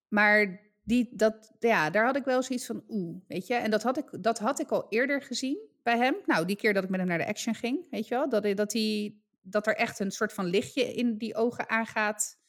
Maar 0.08 0.62
die, 0.84 1.10
dat, 1.16 1.52
ja, 1.60 1.90
daar 1.90 2.06
had 2.06 2.16
ik 2.16 2.24
wel 2.24 2.44
zoiets 2.44 2.66
van, 2.66 2.84
oeh, 2.88 3.18
weet 3.28 3.48
je. 3.48 3.54
En 3.54 3.72
dat 3.72 3.84
had, 3.84 3.98
ik, 3.98 4.24
dat 4.24 4.40
had 4.40 4.60
ik 4.60 4.72
al 4.72 4.86
eerder 4.90 5.22
gezien 5.22 5.70
bij 5.84 5.98
hem. 5.98 6.16
Nou, 6.26 6.46
die 6.46 6.56
keer 6.56 6.74
dat 6.74 6.84
ik 6.84 6.90
met 6.90 7.00
hem 7.00 7.10
naar 7.10 7.18
de 7.18 7.28
action 7.28 7.56
ging, 7.56 7.88
weet 7.90 8.08
je 8.08 8.16
wel. 8.16 8.30
Dat, 8.30 8.56
dat, 8.58 8.74
hij, 8.74 9.16
dat 9.42 9.68
er 9.68 9.76
echt 9.76 10.00
een 10.00 10.12
soort 10.12 10.34
van 10.34 10.46
lichtje 10.46 10.94
in 10.94 11.18
die 11.18 11.36
ogen 11.36 11.70
aangaat 11.70 12.41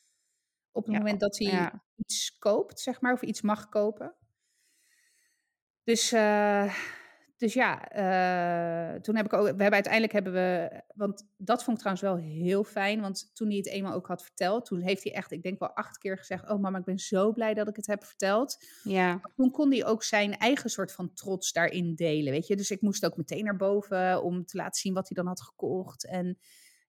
op 0.73 0.85
het 0.85 0.93
Ja, 0.93 0.99
moment 0.99 1.21
dat 1.21 1.39
hij 1.39 1.53
ja. 1.53 1.83
iets 1.97 2.39
koopt, 2.39 2.81
zeg 2.81 3.01
maar, 3.01 3.13
of 3.13 3.23
iets 3.23 3.43
mag 3.43 3.69
kopen. 3.69 4.15
Dus, 5.85 6.13
eh, 6.13 6.75
dus 7.37 7.55
ja, 7.55 7.89
eh, 7.89 9.01
toen 9.01 9.17
heb 9.17 9.25
ik 9.25 9.33
ook, 9.33 9.41
we 9.41 9.47
hebben 9.47 9.73
uiteindelijk 9.73 10.13
hebben 10.13 10.33
we, 10.33 10.83
want 10.95 11.29
dat 11.37 11.65
vond 11.65 11.77
ik 11.77 11.83
trouwens 11.83 12.07
wel 12.07 12.41
heel 12.43 12.65
fijn, 12.65 13.01
want 13.01 13.31
toen 13.35 13.49
hij 13.49 13.57
het 13.57 13.69
eenmaal 13.69 13.95
ook 13.95 14.07
had 14.07 14.23
verteld, 14.23 14.65
toen 14.65 14.81
heeft 14.81 15.05
hij 15.05 15.15
echt, 15.15 15.33
ik 15.33 15.43
denk 15.43 15.59
wel 15.59 15.75
acht 15.75 15.99
keer 15.99 16.19
gezegd, 16.19 16.51
oh 16.51 16.61
mama, 16.61 16.79
ik 16.79 16.85
ben 16.85 16.99
zo 16.99 17.33
blij 17.33 17.55
dat 17.55 17.69
ik 17.69 17.77
het 17.77 17.87
heb 17.87 18.05
verteld. 18.05 18.57
Ja. 18.83 19.21
Toen 19.37 19.51
kon 19.51 19.71
hij 19.71 19.85
ook 19.87 20.03
zijn 20.03 20.39
eigen 20.39 20.71
soort 20.71 20.93
van 20.93 21.15
trots 21.15 21.53
daarin 21.53 21.95
delen, 21.95 22.33
weet 22.33 22.47
je. 22.47 22.57
Dus 22.57 22.71
ik 22.71 22.81
moest 22.81 23.07
ook 23.07 23.17
meteen 23.17 23.45
naar 23.45 23.57
boven 23.57 24.23
om 24.23 24.45
te 24.45 24.57
laten 24.57 24.81
zien 24.81 24.95
wat 24.95 25.09
hij 25.09 25.17
dan 25.17 25.27
had 25.27 25.43
gekocht 25.43 26.07
en... 26.07 26.39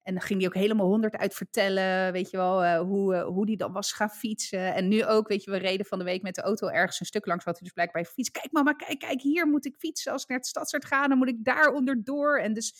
En 0.03 0.13
dan 0.13 0.21
ging 0.21 0.39
hij 0.39 0.47
ook 0.47 0.55
helemaal 0.55 0.87
honderd 0.87 1.15
uit 1.15 1.33
vertellen, 1.33 2.11
weet 2.11 2.29
je 2.29 2.37
wel, 2.37 2.63
uh, 2.63 2.79
hoe, 2.79 3.15
uh, 3.15 3.23
hoe 3.23 3.45
die 3.45 3.57
dan 3.57 3.71
was 3.71 3.91
gaan 3.91 4.09
fietsen. 4.09 4.73
En 4.73 4.87
nu 4.87 5.05
ook, 5.05 5.27
weet 5.27 5.43
je, 5.43 5.51
we 5.51 5.57
reden 5.57 5.85
van 5.85 5.99
de 5.99 6.05
week 6.05 6.21
met 6.21 6.35
de 6.35 6.41
auto 6.41 6.67
ergens 6.67 6.99
een 6.99 7.05
stuk 7.05 7.25
langs 7.25 7.43
wat 7.43 7.53
hij 7.53 7.63
dus 7.63 7.73
blijkbaar 7.73 8.05
fiets. 8.05 8.31
Kijk 8.31 8.51
mama, 8.51 8.73
kijk, 8.73 8.99
kijk, 8.99 9.21
hier 9.21 9.47
moet 9.47 9.65
ik 9.65 9.75
fietsen. 9.77 10.11
Als 10.11 10.23
ik 10.23 10.27
naar 10.27 10.37
het 10.37 10.47
stadstart 10.47 10.85
ga, 10.85 11.07
dan 11.07 11.17
moet 11.17 11.27
ik 11.27 11.43
daar 11.43 11.73
onderdoor. 11.73 12.39
En 12.39 12.53
dus, 12.53 12.75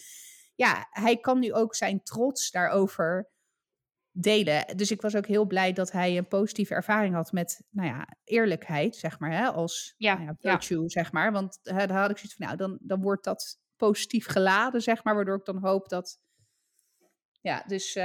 ja, 0.55 0.87
hij 0.89 1.17
kan 1.17 1.39
nu 1.39 1.53
ook 1.53 1.75
zijn 1.75 2.03
trots 2.03 2.51
daarover 2.51 3.31
delen. 4.11 4.77
Dus 4.77 4.91
ik 4.91 5.01
was 5.01 5.15
ook 5.15 5.27
heel 5.27 5.45
blij 5.45 5.73
dat 5.73 5.91
hij 5.91 6.17
een 6.17 6.27
positieve 6.27 6.73
ervaring 6.73 7.15
had 7.15 7.31
met, 7.31 7.63
nou 7.69 7.87
ja, 7.87 8.07
eerlijkheid, 8.23 8.95
zeg 8.95 9.19
maar, 9.19 9.31
hè, 9.31 9.47
als 9.47 9.93
Ja, 9.97 10.13
nou 10.13 10.25
ja, 10.25 10.35
ja. 10.39 10.51
virtue, 10.51 10.89
zeg 10.89 11.11
maar. 11.11 11.31
Want 11.31 11.59
uh, 11.63 11.77
dan 11.77 11.89
had 11.89 12.09
ik 12.09 12.17
zoiets 12.17 12.35
van, 12.35 12.45
nou, 12.45 12.57
dan, 12.57 12.77
dan 12.81 13.01
wordt 13.01 13.23
dat 13.23 13.59
positief 13.75 14.25
geladen, 14.27 14.81
zeg 14.81 15.03
maar, 15.03 15.15
waardoor 15.15 15.37
ik 15.37 15.45
dan 15.45 15.57
hoop 15.57 15.89
dat 15.89 16.19
ja, 17.43 17.63
dus. 17.67 17.95
Uh, 17.95 18.03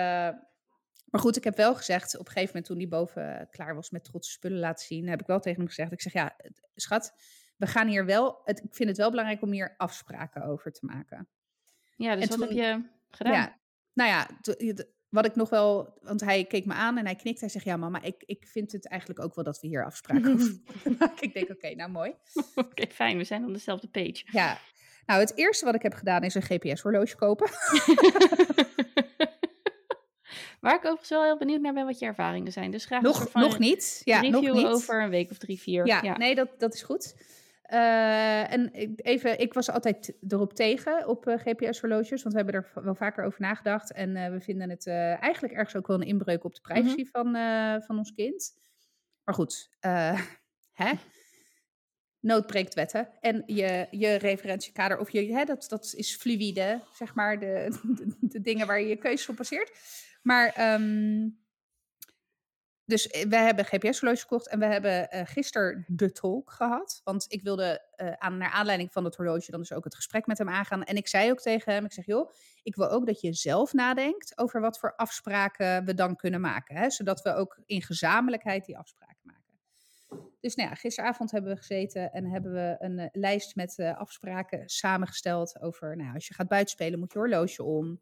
maar 1.10 1.20
goed, 1.20 1.36
ik 1.36 1.44
heb 1.44 1.56
wel 1.56 1.74
gezegd, 1.74 2.14
op 2.14 2.26
een 2.26 2.32
gegeven 2.32 2.46
moment 2.46 2.64
toen 2.66 2.78
die 2.78 2.88
boven 2.88 3.48
klaar 3.50 3.74
was 3.74 3.90
met 3.90 4.04
trotse 4.04 4.30
spullen 4.30 4.58
laten 4.58 4.86
zien, 4.86 5.08
heb 5.08 5.20
ik 5.20 5.26
wel 5.26 5.40
tegen 5.40 5.58
hem 5.58 5.68
gezegd. 5.68 5.92
Ik 5.92 6.00
zeg, 6.00 6.12
ja, 6.12 6.36
schat, 6.74 7.12
we 7.56 7.66
gaan 7.66 7.88
hier 7.88 8.04
wel. 8.04 8.40
Het, 8.44 8.58
ik 8.58 8.74
vind 8.74 8.88
het 8.88 8.98
wel 8.98 9.10
belangrijk 9.10 9.42
om 9.42 9.52
hier 9.52 9.74
afspraken 9.76 10.42
over 10.42 10.72
te 10.72 10.86
maken. 10.86 11.28
Ja, 11.96 12.14
dus 12.14 12.22
En 12.24 12.28
wat 12.28 12.38
toen- 12.38 12.56
heb 12.56 12.56
je 12.66 12.88
gedaan? 13.10 13.32
Ja, 13.32 13.58
nou 13.92 14.10
ja, 14.10 14.28
wat 15.08 15.26
ik 15.26 15.34
nog 15.36 15.50
wel, 15.50 15.98
want 16.02 16.20
hij 16.20 16.44
keek 16.44 16.66
me 16.66 16.72
aan 16.74 16.98
en 16.98 17.04
hij 17.04 17.16
knikt. 17.16 17.40
Hij 17.40 17.48
zegt, 17.48 17.64
ja, 17.64 17.76
mama, 17.76 18.02
ik, 18.02 18.22
ik 18.26 18.46
vind 18.46 18.72
het 18.72 18.88
eigenlijk 18.88 19.20
ook 19.20 19.34
wel 19.34 19.44
dat 19.44 19.60
we 19.60 19.66
hier 19.66 19.84
afspraken 19.84 20.32
over 20.34 20.60
maken. 20.98 21.22
Ik 21.22 21.32
denk, 21.34 21.50
oké, 21.50 21.74
nou 21.74 21.90
mooi. 21.90 22.14
Oké, 22.54 22.86
fijn, 22.86 23.16
we 23.16 23.24
zijn 23.24 23.44
op 23.44 23.52
dezelfde 23.52 23.88
page. 23.88 24.22
Ja, 24.32 24.58
nou, 25.06 25.20
het 25.20 25.36
eerste 25.36 25.64
wat 25.64 25.74
ik 25.74 25.82
heb 25.82 25.94
gedaan 25.94 26.22
is 26.22 26.34
een 26.34 26.42
GPS-horloge 26.42 27.16
kopen. 27.16 27.50
Waar 30.60 30.74
ik 30.74 30.80
overigens 30.84 31.08
wel 31.10 31.22
heel 31.24 31.38
benieuwd 31.38 31.60
naar 31.60 31.72
ben 31.72 31.86
wat 31.86 31.98
je 31.98 32.06
ervaringen 32.06 32.52
zijn. 32.52 32.70
Dus 32.70 32.84
graag 32.84 33.02
nog, 33.02 33.32
nog 33.32 33.58
niet. 33.58 34.00
Ja, 34.04 34.20
review 34.20 34.42
nog 34.42 34.54
niet. 34.54 34.66
over 34.66 35.02
een 35.02 35.10
week 35.10 35.30
of 35.30 35.38
drie, 35.38 35.60
vier. 35.60 35.86
Ja, 35.86 36.16
nee, 36.16 36.34
dat, 36.34 36.48
dat 36.58 36.74
is 36.74 36.82
goed. 36.82 37.14
Eh, 37.62 38.52
en 38.52 38.74
ik- 38.74 39.00
even, 39.02 39.38
ik 39.38 39.54
was 39.54 39.70
altijd 39.70 40.14
erop 40.28 40.54
tegen 40.54 41.06
op 41.08 41.26
eh, 41.26 41.38
GPS-horloges, 41.38 42.22
want 42.22 42.34
we 42.34 42.42
hebben 42.42 42.54
er 42.54 42.82
wel 42.84 42.94
vaker 42.94 43.24
over 43.24 43.40
nagedacht. 43.40 43.92
En 43.92 44.16
eh, 44.16 44.30
we 44.30 44.40
vinden 44.40 44.70
het 44.70 44.86
eigenlijk 44.86 45.54
ergens 45.54 45.76
ook 45.76 45.86
wel 45.86 46.00
een 46.00 46.06
inbreuk 46.06 46.44
op 46.44 46.54
de 46.54 46.60
privacy 46.60 47.04
van, 47.12 47.32
van 47.86 47.98
ons 47.98 48.12
kind. 48.14 48.56
Maar 49.24 49.34
goed, 49.34 49.70
hè? 50.82 50.92
Nood 52.20 52.46
breekt 52.46 52.74
wetten. 52.74 53.08
En 53.20 53.42
je, 53.46 53.86
je 53.90 54.14
referentiekader, 54.14 54.98
of 54.98 55.10
je, 55.10 55.32
hè, 55.32 55.44
dat, 55.44 55.66
dat 55.68 55.92
is 55.96 56.16
fluïde, 56.16 56.80
zeg 56.92 57.14
maar, 57.14 57.38
de, 57.38 57.68
de, 57.96 58.16
de 58.20 58.40
dingen 58.40 58.66
waar 58.66 58.80
je 58.80 58.86
je 58.88 58.96
keuzes 58.96 59.28
op 59.28 59.36
baseert. 59.36 59.72
Maar 60.22 60.48
ehm, 60.48 61.28
dus 62.88 63.08
eh, 63.08 63.28
wij 63.28 63.44
hebben 63.44 63.64
GPS-horloges 63.64 64.22
gekocht 64.22 64.48
en 64.48 64.58
we 64.58 64.64
hebben 64.64 65.10
eh 65.10 65.26
gisteren 65.26 65.84
de 65.88 66.12
tolk 66.12 66.50
gehad. 66.50 67.00
Want 67.04 67.24
ik 67.28 67.42
wilde 67.42 67.82
eh, 67.94 68.12
aan, 68.12 68.38
naar 68.38 68.50
aanleiding 68.50 68.92
van 68.92 69.04
het 69.04 69.16
horloge 69.16 69.50
dan 69.50 69.60
dus 69.60 69.72
ook 69.72 69.84
het 69.84 69.94
gesprek 69.94 70.26
met 70.26 70.38
hem 70.38 70.48
aangaan. 70.48 70.84
En 70.84 70.96
ik 70.96 71.08
zei 71.08 71.30
ook 71.30 71.40
tegen 71.40 71.72
hem, 71.72 71.84
ik 71.84 71.92
zeg 71.92 72.06
joh, 72.06 72.30
ik 72.62 72.76
wil 72.76 72.90
ook 72.90 73.06
dat 73.06 73.20
je 73.20 73.32
zelf 73.32 73.72
nadenkt 73.72 74.38
over 74.38 74.60
wat 74.60 74.78
voor 74.78 74.96
afspraken 74.96 75.84
we 75.84 75.94
dan 75.94 76.16
kunnen 76.16 76.40
maken. 76.40 76.76
Hè? 76.76 76.90
Zodat 76.90 77.22
we 77.22 77.34
ook 77.34 77.58
in 77.66 77.82
gezamenlijkheid 77.82 78.64
die 78.64 78.78
afspraken 78.78 79.20
maken. 79.22 79.58
Dus 80.40 80.54
nou 80.54 80.68
ja, 80.68 80.74
gisteravond 80.74 81.30
hebben 81.30 81.50
we 81.50 81.56
gezeten 81.56 82.12
en 82.12 82.26
hebben 82.26 82.52
we 82.52 82.76
een 82.78 83.08
lijst 83.12 83.56
met 83.56 83.78
afspraken 83.78 84.68
samengesteld 84.68 85.60
over, 85.60 85.96
nou 85.96 86.14
als 86.14 86.26
je 86.28 86.34
gaat 86.34 86.48
buitenspelen 86.48 86.98
moet 86.98 87.12
je 87.12 87.18
horloge 87.18 87.62
om. 87.62 88.00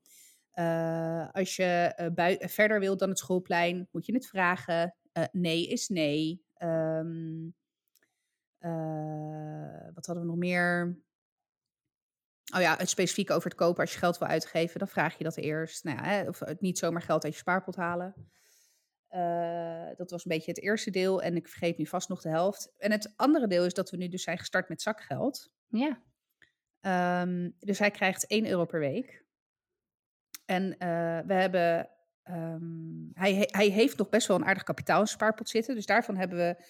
Eh, 0.57 1.29
als 1.33 1.57
je 1.57 1.65
eh, 1.97 2.07
bui- 2.15 2.39
verder 2.49 2.81
wilt 2.81 2.99
dan 2.99 3.09
het 3.09 3.19
schoolplein, 3.19 3.89
moet 3.93 4.07
je 4.07 4.13
het 4.15 4.27
vragen. 4.27 4.97
Eh, 5.13 5.25
nee 5.33 5.67
is 5.69 5.89
nee. 5.89 6.45
Ehm, 6.55 7.49
eh, 8.59 9.89
wat 9.95 10.07
hadden 10.07 10.25
we 10.25 10.31
nog 10.31 10.37
meer? 10.39 10.99
Oh 12.55 12.61
ja, 12.61 12.77
het 12.77 12.89
specifiek 12.89 13.31
over 13.31 13.49
het 13.49 13.59
kopen. 13.59 13.81
Als 13.81 13.93
je 13.93 13.99
geld 13.99 14.19
wil 14.19 14.29
uitgeven, 14.29 14.79
dan 14.79 14.89
vraag 14.89 15.19
je 15.19 15.25
dat 15.25 15.37
eerst. 15.37 15.85
Nou 15.85 15.97
ja, 15.97 16.05
hè, 16.05 16.29
of 16.29 16.39
het 16.39 16.61
niet 16.61 16.79
zomaar 16.79 17.03
geld 17.03 17.25
uit 17.25 17.33
je 17.33 17.39
spaarpot 17.39 17.77
halen. 17.77 18.15
Eh, 19.09 19.89
dat 19.97 20.11
was 20.11 20.25
een 20.25 20.31
beetje 20.31 20.51
het 20.51 20.63
eerste 20.63 20.91
deel. 20.91 21.23
En 21.23 21.37
ik 21.37 21.49
vergeet 21.49 21.79
nu 21.79 21.87
vast 21.87 22.09
nog 22.09 22.23
de 22.23 22.29
helft. 22.29 22.73
En 22.77 22.91
het 22.91 23.13
andere 23.17 23.47
deel 23.47 23.65
is 23.65 23.75
dat 23.75 23.91
we 23.91 23.97
nu 23.97 24.09
dus 24.09 24.23
zijn 24.23 24.39
gestart 24.39 24.69
met 24.69 24.83
zakgeld. 24.83 25.51
Ja, 25.67 26.03
Ehm, 26.81 27.51
dus 27.59 27.79
hij 27.79 27.91
krijgt 27.91 28.31
1 28.31 28.47
euro 28.47 28.65
per 28.65 28.81
week. 28.81 29.26
En 30.47 30.79
eh, 30.79 31.19
we 31.27 31.35
hebben. 31.35 31.89
ehm, 32.23 32.63
hij, 33.13 33.49
hij 33.51 33.69
heeft 33.69 33.97
nog 33.99 34.09
best 34.09 34.27
wel 34.27 34.37
een 34.37 34.45
aardig 34.45 34.63
kapitaal 34.63 35.01
in 35.01 35.07
spaarpot 35.07 35.49
zitten. 35.49 35.75
Dus 35.75 35.87
daarvan 35.87 36.17
hebben 36.17 36.39
we 36.39 36.65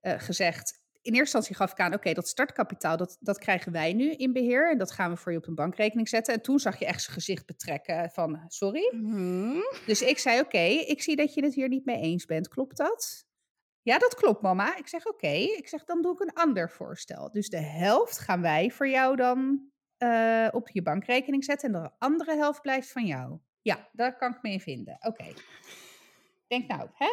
eh, 0.00 0.14
gezegd. 0.18 0.84
In 1.02 1.12
eerste 1.12 1.36
instantie 1.36 1.54
gaf 1.54 1.72
ik 1.72 1.78
aan, 1.80 1.94
oké, 1.94 2.12
dat 2.12 2.28
startkapitaal, 2.28 2.96
dat, 2.96 3.16
dat 3.20 3.38
krijgen 3.38 3.72
wij 3.72 3.92
nu 3.92 4.12
in 4.12 4.32
beheer. 4.32 4.70
En 4.70 4.78
dat 4.78 4.92
gaan 4.92 5.10
we 5.10 5.16
voor 5.16 5.32
je 5.32 5.38
op 5.38 5.46
een 5.46 5.54
bankrekening 5.54 6.08
zetten. 6.08 6.34
En 6.34 6.42
toen 6.42 6.58
zag 6.58 6.78
je 6.78 6.86
echt 6.86 7.02
zijn 7.02 7.14
gezicht 7.14 7.46
betrekken 7.46 8.10
van, 8.10 8.44
sorry? 8.48 8.94
Mhm. 8.94 9.58
Dus 9.86 10.02
ik 10.02 10.18
zei, 10.18 10.40
oké, 10.40 10.58
ik 10.58 11.02
zie 11.02 11.16
dat 11.16 11.34
je 11.34 11.44
het 11.44 11.54
hier 11.54 11.68
niet 11.68 11.84
mee 11.84 12.00
eens 12.00 12.24
bent. 12.24 12.48
Klopt 12.48 12.76
dat? 12.76 13.24
Ja, 13.82 13.98
dat 13.98 14.14
klopt, 14.14 14.42
mama. 14.42 14.76
Ik 14.76 14.88
zeg, 14.88 15.06
oké. 15.06 15.26
Ik 15.32 15.68
zeg, 15.68 15.84
dan 15.84 16.02
doe 16.02 16.12
ik 16.12 16.20
een 16.20 16.32
ander 16.32 16.70
voorstel. 16.70 17.30
Dus 17.32 17.48
de 17.48 17.60
helft 17.60 18.18
gaan 18.18 18.40
wij 18.42 18.70
voor 18.70 18.88
jou 18.88 19.16
dan 19.16 19.70
eh, 19.98 20.48
op 20.50 20.68
je 20.68 20.82
bankrekening 20.82 21.44
zetten. 21.44 21.74
En 21.74 21.82
de 21.82 21.90
andere 21.98 22.36
helft 22.36 22.62
blijft 22.62 22.92
van 22.92 23.06
jou. 23.06 23.38
Ja, 23.62 23.88
daar 23.92 24.16
kan 24.16 24.30
ik 24.30 24.42
me 24.42 24.50
in 24.50 24.60
vinden. 24.60 24.96
Oké. 25.00 25.24
Denk 26.46 26.68
nou, 26.68 26.88
hè? 26.94 27.08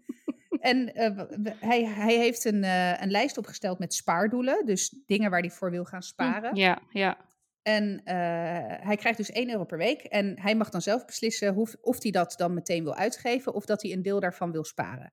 en 0.70 0.94
eh, 0.94 1.20
hij, 1.60 1.84
hij 1.84 2.14
heeft 2.14 2.44
een, 2.44 2.64
eh, 2.64 3.02
een 3.02 3.10
lijst 3.10 3.38
opgesteld 3.38 3.78
met 3.78 3.94
spaardoelen. 3.94 4.66
Dus 4.66 5.02
dingen 5.06 5.30
waar 5.30 5.40
hij 5.40 5.50
voor 5.50 5.70
wil 5.70 5.84
gaan 5.84 6.02
sparen. 6.02 6.54
Ja, 6.54 6.78
ja. 6.90 7.16
En 7.62 8.00
hij 8.82 8.96
krijgt 8.96 9.18
dus 9.18 9.30
1 9.30 9.50
euro 9.50 9.64
per 9.64 9.78
week. 9.78 10.02
En 10.02 10.40
hij 10.40 10.54
mag 10.54 10.70
dan 10.70 10.82
zelf 10.82 11.04
beslissen 11.04 11.54
hoe, 11.54 11.68
of 11.80 12.02
hij 12.02 12.10
dat 12.10 12.34
dan 12.36 12.54
meteen 12.54 12.82
wil 12.82 12.94
uitgeven 12.94 13.54
of 13.54 13.64
dat 13.64 13.82
hij 13.82 13.92
een 13.92 14.02
deel 14.02 14.20
daarvan 14.20 14.52
wil 14.52 14.64
sparen. 14.64 15.12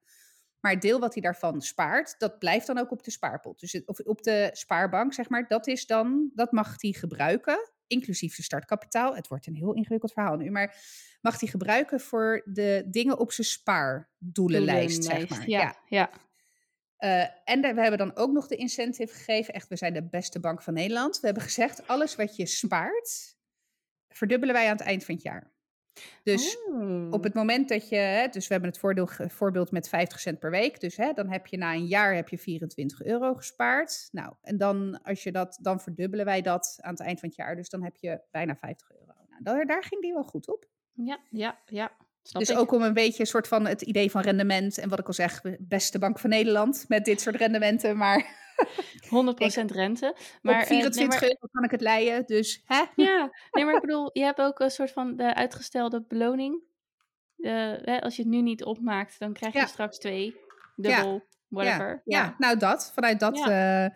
Maar 0.64 0.72
het 0.72 0.82
deel 0.82 1.00
wat 1.00 1.14
hij 1.14 1.22
daarvan 1.22 1.62
spaart, 1.62 2.16
dat 2.18 2.40
blijft 2.40 2.68
dan 2.68 2.78
ook 2.78 2.92
op 2.92 3.04
de 3.04 3.12
spaarpot. 3.12 3.60
Dus 3.60 3.72
het, 3.72 3.88
of 3.88 4.00
op 4.00 4.24
de 4.24 4.50
spaarbank, 4.54 5.14
zeg 5.14 5.30
maar, 5.30 5.48
dat 5.48 5.68
is 5.68 5.86
dan, 5.86 6.32
dat 6.34 6.52
mag 6.52 6.76
hij 6.82 6.92
gebruiken 6.92 7.72
inclusief 7.88 8.34
zijn 8.34 8.46
startkapitaal. 8.46 9.16
Het 9.16 9.28
wordt 9.28 9.48
een 9.48 9.56
heel 9.56 9.74
ingewikkeld 9.74 10.14
verhaal 10.14 10.36
nu, 10.36 10.52
maar 10.52 10.76
mag 11.22 11.40
hij 11.40 11.50
gebruiken 11.50 12.00
voor 12.00 12.42
de 12.46 12.84
dingen 12.88 13.20
op 13.20 13.32
zijn 13.32 13.48
spaardoelenlijst, 13.48 15.04
zeg 15.04 15.30
maar. 15.30 15.50
Ja, 15.50 15.76
ja. 15.86 16.10
Uh, 17.00 17.22
en 17.44 17.62
we 17.62 17.82
hebben 17.82 17.98
dan 17.98 18.16
ook 18.16 18.32
nog 18.32 18.48
de 18.48 18.56
incentive 18.56 19.14
gegeven. 19.14 19.54
Echt, 19.54 19.68
we 19.68 19.76
zijn 19.76 19.94
de 19.94 20.10
beste 20.10 20.40
bank 20.40 20.62
van 20.62 20.74
Nederland. 20.74 21.20
We 21.20 21.26
hebben 21.26 21.44
gezegd, 21.44 21.88
alles 21.88 22.16
wat 22.16 22.36
je 22.36 22.46
spaart, 22.46 23.38
verdubbelen 24.08 24.56
wij 24.56 24.66
aan 24.66 24.78
het 24.78 24.86
eind 24.86 25.06
van 25.06 25.14
het 25.16 25.24
jaar. 25.24 25.53
Dus 26.24 26.58
op 26.68 27.14
Oh. 27.14 27.24
het 27.24 27.34
moment 27.34 27.70
dat 27.70 27.90
je, 27.90 28.28
dus 28.32 28.48
we 28.48 28.54
hebben 28.54 28.72
het 28.72 28.80
voordeel, 28.80 29.08
voorbeeld 29.28 29.72
met 29.72 29.90
50 29.90 30.20
cent 30.20 30.40
per 30.40 30.52
week. 30.52 30.80
Dus 30.80 30.98
hè, 30.98 31.14
dan 31.14 31.30
heb 31.32 31.48
je 31.48 31.58
na 31.58 31.74
een 31.74 31.86
jaar 31.86 32.16
heb 32.16 32.30
je 32.30 32.38
24 32.38 33.04
euro 33.04 33.34
gespaard. 33.34 34.08
Nou, 34.12 34.34
en 34.42 34.58
dan, 34.58 35.02
als 35.04 35.24
je 35.24 35.32
dat, 35.32 35.58
dan 35.62 35.80
verdubbelen 35.82 36.26
wij 36.26 36.42
dat 36.42 36.78
aan 36.82 36.92
het 36.92 37.02
eind 37.02 37.20
van 37.20 37.30
het 37.30 37.38
jaar. 37.38 37.56
Dus 37.56 37.70
dan 37.70 37.84
heb 37.84 37.96
je 37.96 38.22
bijna 38.32 38.56
50 38.56 38.92
euro. 38.92 39.14
Nou, 39.30 39.44
daar, 39.44 39.66
daar 39.66 39.84
ging 39.84 40.02
die 40.02 40.14
wel 40.14 40.24
goed 40.24 40.48
op. 40.48 40.66
Ja, 40.94 41.20
ja, 41.30 41.60
ja. 41.66 41.92
Snap 42.24 42.42
dus 42.42 42.50
ik. 42.50 42.58
ook 42.58 42.72
om 42.72 42.82
een 42.82 42.94
beetje 42.94 43.20
een 43.20 43.28
soort 43.28 43.48
van 43.48 43.68
het 43.68 43.82
idee 43.82 44.12
van 44.12 44.22
rendement. 44.22 44.78
En 44.78 44.90
wat 44.90 45.00
ik 45.00 45.08
al 45.08 45.14
zeg, 45.14 45.42
beste 45.60 46.00
bank 46.00 46.20
van 46.20 46.30
Nederland 46.30 46.86
met 46.88 47.06
dit 47.06 47.22
soort 47.22 47.36
rendementen. 47.36 47.98
Maar 47.98 48.18
100% 49.66 49.72
rente. 49.72 50.16
Maar, 50.42 50.56
op 50.56 50.62
eh, 50.62 50.70
nee, 50.70 50.80
24 50.80 51.08
maar- 51.20 51.24
euro 51.30 51.48
kan 51.52 51.64
ik 51.64 51.72
het 51.72 51.82
leiden. 51.82 52.26
Dus 52.26 52.62
hè? 52.66 52.84
Ja, 52.96 53.32
nee, 53.52 53.66
maar 53.66 53.76
ik 53.76 53.82
bedoel, 53.82 54.10
je 54.14 54.24
hebt 54.24 54.40
ook 54.42 54.60
een 54.60 54.72
soort 54.72 54.92
van 54.92 55.16
de 55.16 55.36
uitgestelde 55.36 56.02
beloning. 56.08 56.62
Hè, 57.38 58.02
als 58.02 58.16
je 58.16 58.22
het 58.22 58.32
nu 58.32 58.42
niet 58.42 58.64
opmaakt, 58.64 59.20
dan 59.20 59.34
krijg 59.34 59.54
je 59.54 59.60
Ja. 59.60 59.66
straks 59.66 59.98
twee, 59.98 60.36
dubbel, 60.76 61.24
whatever. 61.48 62.02
Ja, 62.06 62.24
ja, 62.24 62.36
nou 62.38 62.58
dat, 62.58 62.92
vanuit 62.94 63.20
dat. 63.20 63.38
Ja. 63.38 63.90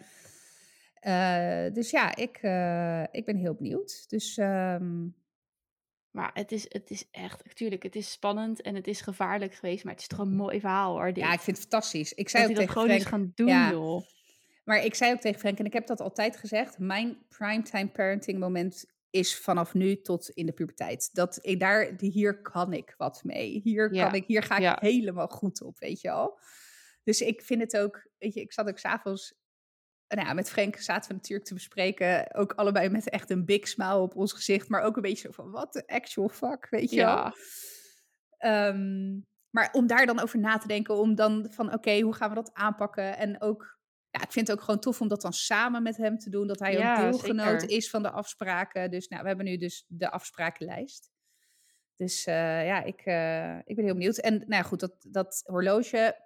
eh, 0.99 1.65
eh, 1.65 1.73
dus 1.73 1.89
ja, 1.89 2.15
ik, 2.15 2.35
ik 3.11 3.25
ben 3.25 3.35
heel 3.35 3.55
benieuwd. 3.55 4.09
Dus 4.09 4.37
ehm, 4.37 5.07
Maar 6.11 6.31
het 6.33 6.51
is, 6.51 6.65
het 6.69 6.89
is 6.89 7.07
echt, 7.11 7.45
natuurlijk, 7.45 7.83
het 7.83 7.95
is 7.95 8.11
spannend 8.11 8.61
en 8.61 8.75
het 8.75 8.87
is 8.87 9.01
gevaarlijk 9.01 9.53
geweest, 9.53 9.83
maar 9.83 9.93
het 9.93 10.01
is 10.01 10.07
toch 10.07 10.19
een 10.19 10.35
mooi 10.35 10.59
verhaal 10.59 10.91
hoor. 10.93 11.05
Dit. 11.13 11.23
ja, 11.23 11.33
ik 11.33 11.39
vind 11.39 11.57
het 11.57 11.67
fantastisch. 11.69 12.13
Ik 12.13 12.29
zei 12.29 12.43
dat 12.43 12.51
ook 12.51 12.57
hij 12.57 12.65
dat 12.65 12.75
tegen 12.75 12.87
gewoon 12.87 13.01
Frank, 13.01 13.23
gaan 13.23 13.31
doen, 13.35 13.47
ja. 13.47 13.71
joh. 13.71 14.01
Maar 14.67 14.83
ik 14.83 14.95
zei 14.95 15.13
ook 15.13 15.19
tegen 15.19 15.39
Frank, 15.39 15.59
en 15.59 15.65
ik 15.65 15.73
heb 15.73 15.87
dat 15.87 16.01
altijd 16.01 16.37
gezegd, 16.37 16.79
mijn 16.79 17.17
primetime 17.27 17.87
parenting 17.87 18.39
moment 18.39 18.85
is 19.09 19.37
vanaf 19.37 19.73
nu 19.73 20.01
tot 20.01 20.29
in 20.29 20.45
de 20.45 20.51
puberteit. 20.51 21.09
Dat 21.13 21.39
ik 21.41 21.59
daar, 21.59 21.93
hier 21.97 22.41
kan 22.41 22.73
ik 22.73 22.93
wat 22.97 23.23
mee. 23.23 23.59
Hier, 23.63 23.93
Ja, 23.93 24.05
kan 24.05 24.15
ik, 24.15 24.25
hier 24.25 24.43
ga 24.43 24.57
ik 24.57 24.79
helemaal 24.79 25.27
goed 25.27 25.61
op, 25.61 25.79
weet 25.79 26.01
je 26.01 26.11
al. 26.11 26.39
Dus 27.03 27.21
ik 27.21 27.41
vind 27.41 27.61
het 27.61 27.77
ook, 27.77 28.07
weet 28.17 28.33
je, 28.33 28.41
ik 28.41 28.53
zat 28.53 28.67
ook 28.67 28.77
s'avonds, 28.79 29.33
nou 30.07 30.27
ja, 30.27 30.33
met 30.33 30.49
Frank 30.49 30.75
zaten 30.75 31.09
we 31.09 31.15
natuurlijk 31.15 31.47
te 31.47 31.53
bespreken, 31.53 32.35
ook 32.35 32.53
allebei 32.53 32.89
met 32.89 33.09
echt 33.09 33.29
een 33.29 33.45
big 33.45 33.67
smile 33.67 33.97
op 33.97 34.15
ons 34.15 34.33
gezicht, 34.33 34.69
maar 34.69 34.81
ook 34.81 34.95
een 34.95 35.01
beetje 35.01 35.27
zo 35.27 35.31
van, 35.31 35.51
wat 35.51 35.73
de 35.73 35.87
actual 35.87 36.29
fuck, 36.29 36.67
weet 36.69 36.89
je 36.89 36.95
wel. 36.95 37.05
Ja, 37.05 37.33
Ehm, 38.37 39.19
maar 39.49 39.69
om 39.71 39.87
daar 39.87 40.05
dan 40.05 40.19
over 40.19 40.39
na 40.39 40.57
te 40.57 40.67
denken, 40.67 40.95
om 40.95 41.15
dan 41.15 41.47
van 41.49 41.73
oké, 41.73 41.99
hoe 41.99 42.13
gaan 42.13 42.29
we 42.29 42.35
dat 42.35 42.53
aanpakken? 42.53 43.17
En 43.17 43.41
ook, 43.41 43.76
ja, 44.17 44.23
ik 44.23 44.31
vind 44.31 44.47
het 44.47 44.57
ook 44.57 44.63
gewoon 44.63 44.79
tof 44.79 45.01
om 45.01 45.07
dat 45.07 45.21
dan 45.21 45.33
samen 45.33 45.83
met 45.83 45.97
hem 45.97 46.17
te 46.17 46.29
doen, 46.29 46.47
dat 46.47 46.59
hij 46.59 46.73
Ja, 46.73 46.95
ook 46.95 47.11
deelgenoot 47.11 47.61
zeker. 47.61 47.75
is 47.75 47.89
van 47.89 48.03
de 48.03 48.09
afspraken. 48.09 48.91
Dus 48.91 49.07
nou, 49.07 49.21
we 49.21 49.27
hebben 49.27 49.45
nu 49.45 49.57
dus 49.57 49.85
de 49.87 50.11
afsprakenlijst. 50.11 51.11
Dus 51.95 52.25
eh, 52.25 52.65
ja, 52.65 52.83
ik, 52.83 53.01
eh, 53.01 53.57
ik 53.57 53.75
ben 53.75 53.85
heel 53.85 53.93
benieuwd. 53.93 54.17
En 54.17 54.33
nou 54.33 54.53
ja, 54.53 54.61
goed, 54.61 54.79
dat, 54.79 54.95
dat 55.07 55.43
horloge, 55.45 56.21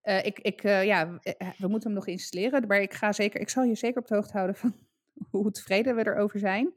eh, 0.00 0.24
ik, 0.24 0.38
ik, 0.38 0.62
ja, 0.62 1.20
we 1.56 1.68
moeten 1.68 1.88
hem 1.88 1.98
nog 1.98 2.06
installeren, 2.06 2.66
maar 2.66 2.80
ik 2.80 2.94
ga 2.94 3.12
zeker, 3.12 3.40
ik 3.40 3.48
zal 3.48 3.62
je 3.62 3.74
zeker 3.74 4.00
op 4.00 4.06
de 4.06 4.14
hoogte 4.14 4.32
houden 4.32 4.56
van 4.56 4.74
hoe 5.30 5.50
tevreden 5.50 5.96
we 5.96 6.06
erover 6.06 6.38
zijn. 6.38 6.74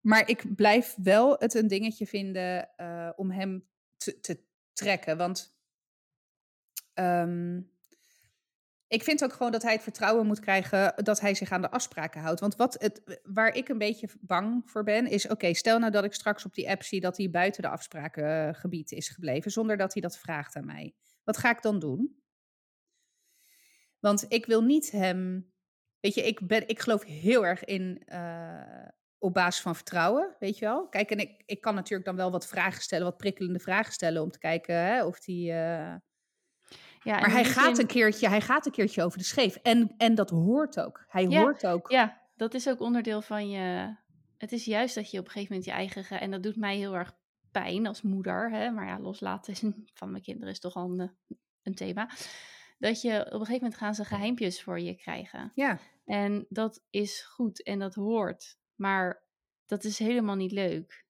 Maar 0.00 0.28
ik 0.28 0.54
blijf 0.56 0.94
wel 1.02 1.36
het 1.38 1.54
een 1.54 1.68
dingetje 1.68 2.06
vinden 2.06 2.70
om 3.16 3.30
hem 3.30 3.68
te, 3.96 4.20
te 4.20 4.44
trekken. 4.72 5.16
Want 5.16 5.58
ehm, 6.94 7.60
ik 8.90 9.02
vind 9.02 9.24
ook 9.24 9.32
gewoon 9.32 9.52
dat 9.52 9.62
hij 9.62 9.72
het 9.72 9.82
vertrouwen 9.82 10.26
moet 10.26 10.40
krijgen 10.40 10.92
dat 11.04 11.20
hij 11.20 11.34
zich 11.34 11.50
aan 11.50 11.60
de 11.62 11.70
afspraken 11.70 12.20
houdt. 12.20 12.40
Want 12.40 12.56
wat 12.56 12.74
het, 12.80 13.20
waar 13.22 13.54
ik 13.54 13.68
een 13.68 13.78
beetje 13.78 14.08
bang 14.20 14.62
voor 14.70 14.82
ben, 14.82 15.06
is: 15.06 15.28
oké, 15.28 15.54
stel 15.54 15.78
nou 15.78 15.92
dat 15.92 16.04
ik 16.04 16.12
straks 16.14 16.44
op 16.44 16.54
die 16.54 16.70
app 16.70 16.82
zie 16.82 17.00
dat 17.00 17.16
hij 17.16 17.30
buiten 17.30 17.62
de 17.62 17.68
afsprakengebied 17.68 18.92
is 18.92 19.08
gebleven, 19.08 19.50
zonder 19.50 19.76
dat 19.76 19.92
hij 19.92 20.02
dat 20.02 20.18
vraagt 20.18 20.56
aan 20.56 20.66
mij. 20.66 20.94
Wat 21.24 21.36
ga 21.36 21.50
ik 21.50 21.62
dan 21.62 21.78
doen? 21.78 22.22
Want 23.98 24.24
ik 24.28 24.46
wil 24.46 24.62
niet 24.62 24.90
hem. 24.90 25.52
Weet 26.00 26.14
je, 26.14 26.22
ik, 26.22 26.46
ben, 26.46 26.68
ik 26.68 26.78
geloof 26.80 27.04
heel 27.04 27.46
erg 27.46 27.64
in. 27.64 28.02
eh, 28.04 28.88
op 29.18 29.34
basis 29.34 29.62
van 29.62 29.74
vertrouwen, 29.76 30.36
weet 30.38 30.58
je 30.58 30.64
wel. 30.64 30.88
Kijk, 30.88 31.10
en 31.10 31.18
ik, 31.18 31.42
ik 31.46 31.60
kan 31.60 31.74
natuurlijk 31.74 32.04
dan 32.04 32.16
wel 32.16 32.30
wat 32.30 32.46
vragen 32.46 32.82
stellen, 32.82 33.04
wat 33.04 33.16
prikkelende 33.16 33.58
vragen 33.58 33.92
stellen 33.92 34.22
om 34.22 34.30
te 34.30 34.38
kijken 34.38 34.74
hè, 34.74 35.04
of 35.04 35.20
die. 35.20 35.52
eh, 35.52 35.94
ja 37.02 37.20
Maar 37.20 37.30
hij 37.30 37.44
gaat, 37.44 37.76
zin- 37.76 37.84
een 37.84 37.90
keertje, 37.90 38.28
hij 38.28 38.40
gaat 38.40 38.66
een 38.66 38.72
keertje 38.72 39.02
over 39.02 39.18
de 39.18 39.24
scheef. 39.24 39.56
En, 39.56 39.94
en 39.96 40.14
dat 40.14 40.30
hoort 40.30 40.80
ook. 40.80 41.04
Hij 41.08 41.26
Ja, 41.28 41.40
hoort 41.40 41.66
ook. 41.66 41.90
Ja, 41.90 42.20
dat 42.36 42.54
is 42.54 42.68
ook 42.68 42.80
onderdeel 42.80 43.22
van 43.22 43.48
je. 43.50 43.94
Het 44.38 44.52
is 44.52 44.64
juist 44.64 44.94
dat 44.94 45.10
je 45.10 45.18
op 45.18 45.24
een 45.24 45.30
gegeven 45.30 45.52
moment 45.54 45.70
je 45.70 45.76
eigen. 45.76 46.04
ge- 46.04 46.14
En 46.14 46.30
dat 46.30 46.42
doet 46.42 46.56
mij 46.56 46.76
heel 46.76 46.94
erg 46.94 47.12
pijn 47.50 47.86
als 47.86 48.02
moeder. 48.02 48.50
Hè? 48.50 48.70
Maar 48.70 48.86
ja, 48.86 48.98
loslaten 49.00 49.54
van 49.94 50.10
mijn 50.10 50.22
kinderen 50.22 50.52
is 50.52 50.60
toch 50.60 50.74
al 50.74 50.90
een, 50.98 51.16
een 51.62 51.74
thema. 51.74 52.10
Dat 52.78 53.00
je 53.00 53.18
op 53.20 53.24
een 53.32 53.38
gegeven 53.38 53.52
moment 53.54 53.74
gaan 53.76 53.94
ze 53.94 54.04
geheimpjes 54.04 54.62
voor 54.62 54.80
je 54.80 54.94
krijgen. 54.94 55.52
Ja, 55.54 55.78
En 56.04 56.46
dat 56.48 56.82
is 56.90 57.22
goed 57.22 57.62
en 57.62 57.78
dat 57.78 57.94
hoort. 57.94 58.58
Maar 58.74 59.22
dat 59.66 59.84
is 59.84 59.98
helemaal 59.98 60.36
niet 60.36 60.52
leuk. 60.52 61.04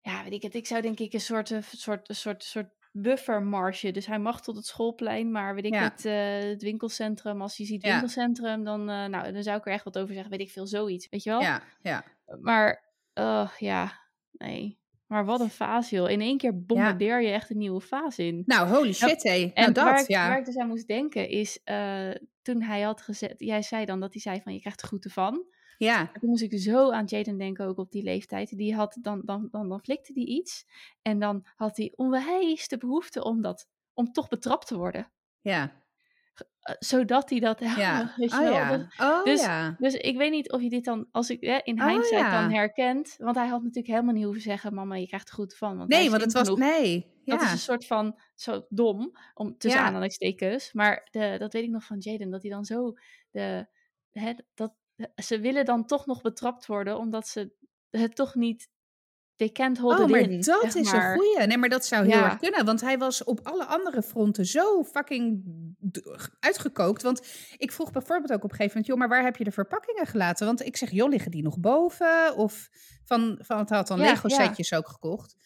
Ja, 0.00 0.22
weet 0.22 0.32
ik 0.32 0.42
het. 0.42 0.54
Ik 0.54 0.66
zou 0.66 0.82
denk 0.82 0.98
ik 0.98 1.12
een 1.12 1.20
soort, 1.20 1.52
soort, 1.76 2.08
een 2.08 2.14
soort, 2.14 2.42
soort 2.44 2.68
buffermarge. 2.92 3.90
Dus 3.90 4.06
hij 4.06 4.18
mag 4.18 4.40
tot 4.42 4.56
het 4.56 4.66
schoolplein, 4.66 5.30
maar 5.30 5.54
weet 5.54 5.64
ik 5.64 5.74
Ja. 5.74 5.82
het, 5.82 6.04
eh, 6.04 6.48
het 6.50 6.62
winkelcentrum. 6.62 7.42
Als 7.42 7.56
hij 7.56 7.66
ziet 7.66 7.82
Ja. 7.82 7.90
winkelcentrum, 7.90 8.64
dan, 8.64 8.80
eh, 8.90 9.04
nou, 9.06 9.32
dan 9.32 9.42
zou 9.42 9.58
ik 9.58 9.66
er 9.66 9.72
echt 9.72 9.84
wat 9.84 9.98
over 9.98 10.12
zeggen. 10.14 10.30
Weet 10.30 10.40
ik 10.40 10.50
veel, 10.50 10.66
zoiets. 10.66 11.08
Weet 11.08 11.22
je 11.22 11.30
wel? 11.30 11.40
ja, 11.40 11.62
ja. 11.82 12.04
Maar, 12.40 12.84
oh, 13.14 13.50
ja, 13.58 13.92
nee. 14.32 14.80
Maar 15.06 15.24
wat 15.24 15.40
een 15.40 15.50
fase, 15.50 15.94
joh. 15.94 16.10
In 16.10 16.20
één 16.20 16.38
keer 16.38 16.64
bombardeer 16.64 17.22
je 17.22 17.30
echt 17.30 17.50
een 17.50 17.58
nieuwe 17.58 17.80
fase 17.80 18.24
in. 18.26 18.42
Nou, 18.46 18.68
holy 18.68 18.92
shit, 18.92 19.22
hé. 19.22 19.50
En 19.54 19.72
Nou, 19.72 19.86
waar, 19.86 19.94
dat, 19.96 20.02
ik, 20.02 20.08
ja. 20.10 20.28
waar 20.28 20.38
ik 20.38 20.44
dus 20.44 20.56
aan 20.56 20.68
moest 20.68 20.86
denken 20.86 21.28
is, 21.28 21.60
eh, 21.64 22.10
toen 22.42 22.62
hij 22.62 22.80
had 22.80 23.02
gezet, 23.02 23.34
jij 23.36 23.62
zei 23.62 23.84
dan 23.84 24.00
dat 24.00 24.12
hij 24.12 24.22
zei 24.22 24.40
van 24.42 24.52
je 24.52 24.60
krijgt 24.60 24.80
er 24.80 24.86
groeten 24.86 25.10
van. 25.10 25.44
Ja, 25.84 26.10
Toen 26.20 26.28
moest 26.30 26.42
ik 26.42 26.58
zo 26.58 26.90
aan 26.90 27.04
Jaden 27.04 27.38
denken, 27.38 27.66
ook 27.66 27.78
op 27.78 27.90
die 27.90 28.02
leeftijd. 28.02 28.56
Die 28.56 28.74
had 28.74 28.98
dan, 29.00 29.22
dan, 29.24 29.48
dan, 29.50 29.68
dan 29.68 29.80
flikte 29.80 30.12
die 30.12 30.26
iets. 30.26 30.66
En 31.02 31.18
dan 31.18 31.46
had 31.54 31.76
hij 31.76 31.92
onwijs 31.96 32.68
de 32.68 32.76
behoefte 32.78 33.24
om 33.24 33.42
dat, 33.42 33.68
om 33.94 34.12
toch 34.12 34.28
betrapt 34.28 34.66
te 34.66 34.76
worden. 34.76 35.12
ja, 35.40 35.80
Eh, 36.62 36.74
zodat 36.78 37.30
hij 37.30 37.38
dat, 37.40 37.58
ja. 37.60 38.12
weet 38.16 38.30
je 38.30 38.36
Oh 38.36 38.42
wel. 38.42 38.52
ja, 38.52 38.76
Dus, 38.76 38.98
oh 39.00 39.24
dus- 39.24 39.42
ja. 39.42 39.76
dus 39.78 39.94
ik 39.94 40.16
weet 40.16 40.30
niet 40.30 40.52
of 40.52 40.60
je 40.62 40.68
dit 40.68 40.84
dan, 40.84 41.08
als 41.10 41.30
ik 41.30 41.40
hè, 41.40 41.58
in 41.62 41.80
Oh, 41.82 41.86
hindsight 41.88 42.20
ja. 42.20 42.40
dan 42.42 42.50
herkent. 42.52 43.14
Want 43.18 43.36
hij 43.36 43.46
had 43.46 43.60
natuurlijk 43.60 43.86
helemaal 43.94 44.14
niet 44.14 44.24
hoeven 44.24 44.42
zeggen, 44.42 44.74
mama, 44.74 44.94
je 44.96 45.06
krijgt 45.06 45.28
er 45.28 45.34
goed 45.34 45.56
van. 45.56 45.76
Want 45.76 45.88
Nee, 45.88 46.10
want 46.10 46.22
het 46.22 46.32
was... 46.32 46.42
genoeg. 46.42 46.58
Nee, 46.58 47.06
ja. 47.24 47.34
Dat 47.36 47.44
is 47.44 47.52
een 47.52 47.58
soort 47.58 47.86
van 47.86 48.20
zo 48.34 48.66
dom, 48.68 49.16
om 49.34 49.58
tussen 49.58 49.80
Ja. 49.80 49.86
aanhalingstekens. 49.86 50.72
Maar 50.72 51.08
de, 51.10 51.36
dat 51.38 51.52
weet 51.52 51.62
ik 51.64 51.70
nog 51.70 51.84
van 51.84 51.98
Jaden, 51.98 52.30
dat 52.30 52.42
hij 52.42 52.50
dan 52.50 52.64
zo 52.64 52.94
de, 53.30 53.66
hè, 54.10 54.32
dat 54.54 54.72
ze 55.22 55.40
willen 55.40 55.64
dan 55.64 55.86
toch 55.86 56.06
nog 56.06 56.20
betrapt 56.22 56.66
worden, 56.66 56.98
omdat 56.98 57.28
ze 57.28 57.52
het 57.90 58.14
toch 58.16 58.34
niet. 58.34 58.70
They 59.36 59.50
Oh, 59.80 60.06
maar 60.06 60.20
in. 60.20 60.40
dat 60.40 60.60
zeg 60.62 60.74
is 60.74 60.92
maar. 60.92 61.10
een 61.12 61.18
goeie. 61.18 61.46
Nee, 61.46 61.58
maar 61.58 61.68
dat 61.68 61.86
zou 61.86 62.06
heel 62.06 62.18
Ja. 62.18 62.24
erg 62.24 62.38
kunnen. 62.38 62.64
Want 62.64 62.80
hij 62.80 62.98
was 62.98 63.24
op 63.24 63.40
alle 63.42 63.64
andere 63.64 64.02
fronten 64.02 64.46
zo 64.46 64.84
fucking 64.84 65.44
uitgekookt. 66.40 67.02
Want 67.02 67.26
ik 67.56 67.72
vroeg 67.72 67.90
bijvoorbeeld 67.90 68.32
ook 68.32 68.44
op 68.44 68.50
een 68.50 68.56
gegeven 68.56 68.68
moment... 68.68 68.86
joh, 68.86 68.98
maar 68.98 69.08
waar 69.08 69.24
heb 69.24 69.36
je 69.36 69.44
de 69.44 69.50
verpakkingen 69.50 70.06
gelaten? 70.06 70.46
Want 70.46 70.64
ik 70.66 70.76
zeg, 70.76 70.90
joh, 70.90 71.08
liggen 71.08 71.30
die 71.30 71.42
nog 71.42 71.58
boven? 71.58 72.36
Of 72.36 72.68
van, 73.04 73.38
van 73.42 73.58
het 73.58 73.68
had 73.70 73.86
dan 73.86 73.98
Ja, 73.98 74.04
Lego-setjes 74.10 74.72
ook 74.72 74.88
gekocht. 74.88 75.36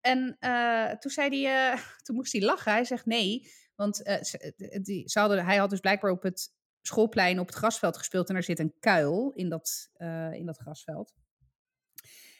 En 0.00 0.36
eh, 0.38 0.90
toen 0.90 1.10
zei 1.10 1.42
hij... 1.42 1.72
eh, 1.72 1.80
toen 2.04 2.16
moest 2.16 2.32
hij 2.32 2.42
lachen. 2.42 2.72
Hij 2.72 2.84
zegt 2.84 3.06
nee. 3.06 3.52
Want 3.76 4.02
eh, 4.02 4.82
die, 4.82 5.08
ze 5.08 5.18
hadden, 5.18 5.44
hij 5.44 5.56
had 5.56 5.70
dus 5.70 5.80
blijkbaar 5.80 6.10
op 6.10 6.22
het 6.22 6.52
schoolplein 6.88 7.38
op 7.38 7.46
het 7.46 7.56
grasveld 7.56 7.96
gespeeld... 7.96 8.28
en 8.28 8.36
er 8.36 8.42
zit 8.42 8.58
een 8.58 8.74
kuil 8.80 9.32
in 9.34 9.48
dat, 9.48 9.90
eh, 9.92 10.32
in 10.32 10.46
dat 10.46 10.58
grasveld. 10.58 11.14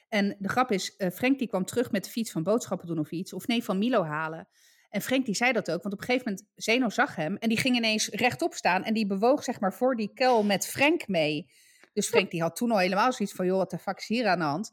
En 0.09 0.37
de 0.39 0.49
grap 0.49 0.71
is, 0.71 0.97
eh, 0.97 1.11
Frank 1.11 1.39
die 1.39 1.49
kwam 1.49 1.65
terug 1.65 1.91
met 1.91 2.05
de 2.05 2.11
fiets 2.11 2.31
van 2.31 2.43
boodschappen 2.43 2.87
doen 2.87 2.99
of 2.99 3.11
iets. 3.11 3.33
Of 3.33 3.47
nee, 3.47 3.65
van 3.65 3.79
Milo 3.79 4.05
halen. 4.05 4.49
En 4.91 5.01
Frank 5.01 5.27
die 5.27 5.35
zei 5.35 5.53
dat 5.53 5.71
ook, 5.71 5.83
want 5.83 5.95
op 5.95 6.01
een 6.01 6.07
gegeven 6.07 6.31
moment, 6.31 6.49
Zeno 6.55 6.89
zag 6.89 7.17
hem. 7.17 7.37
En 7.37 7.49
die 7.49 7.59
ging 7.59 7.77
ineens 7.77 8.09
rechtop 8.09 8.55
staan 8.55 8.85
en 8.85 8.95
die 8.95 9.07
bewoog 9.07 9.45
zeg 9.45 9.61
maar 9.61 9.75
voor 9.75 9.97
die 9.97 10.13
kuil 10.15 10.43
met 10.43 10.67
Frank 10.67 11.09
mee. 11.09 11.51
Dus 11.93 12.09
Frank 12.09 12.31
die 12.31 12.43
had 12.43 12.57
toen 12.57 12.71
al 12.71 12.79
helemaal 12.79 13.13
zoiets 13.13 13.35
van, 13.35 13.47
joh, 13.47 13.57
wat 13.57 13.71
de 13.71 13.79
fuck 13.79 13.99
is 13.99 14.09
hier 14.09 14.27
aan 14.27 14.39
de 14.39 14.45
hand? 14.45 14.73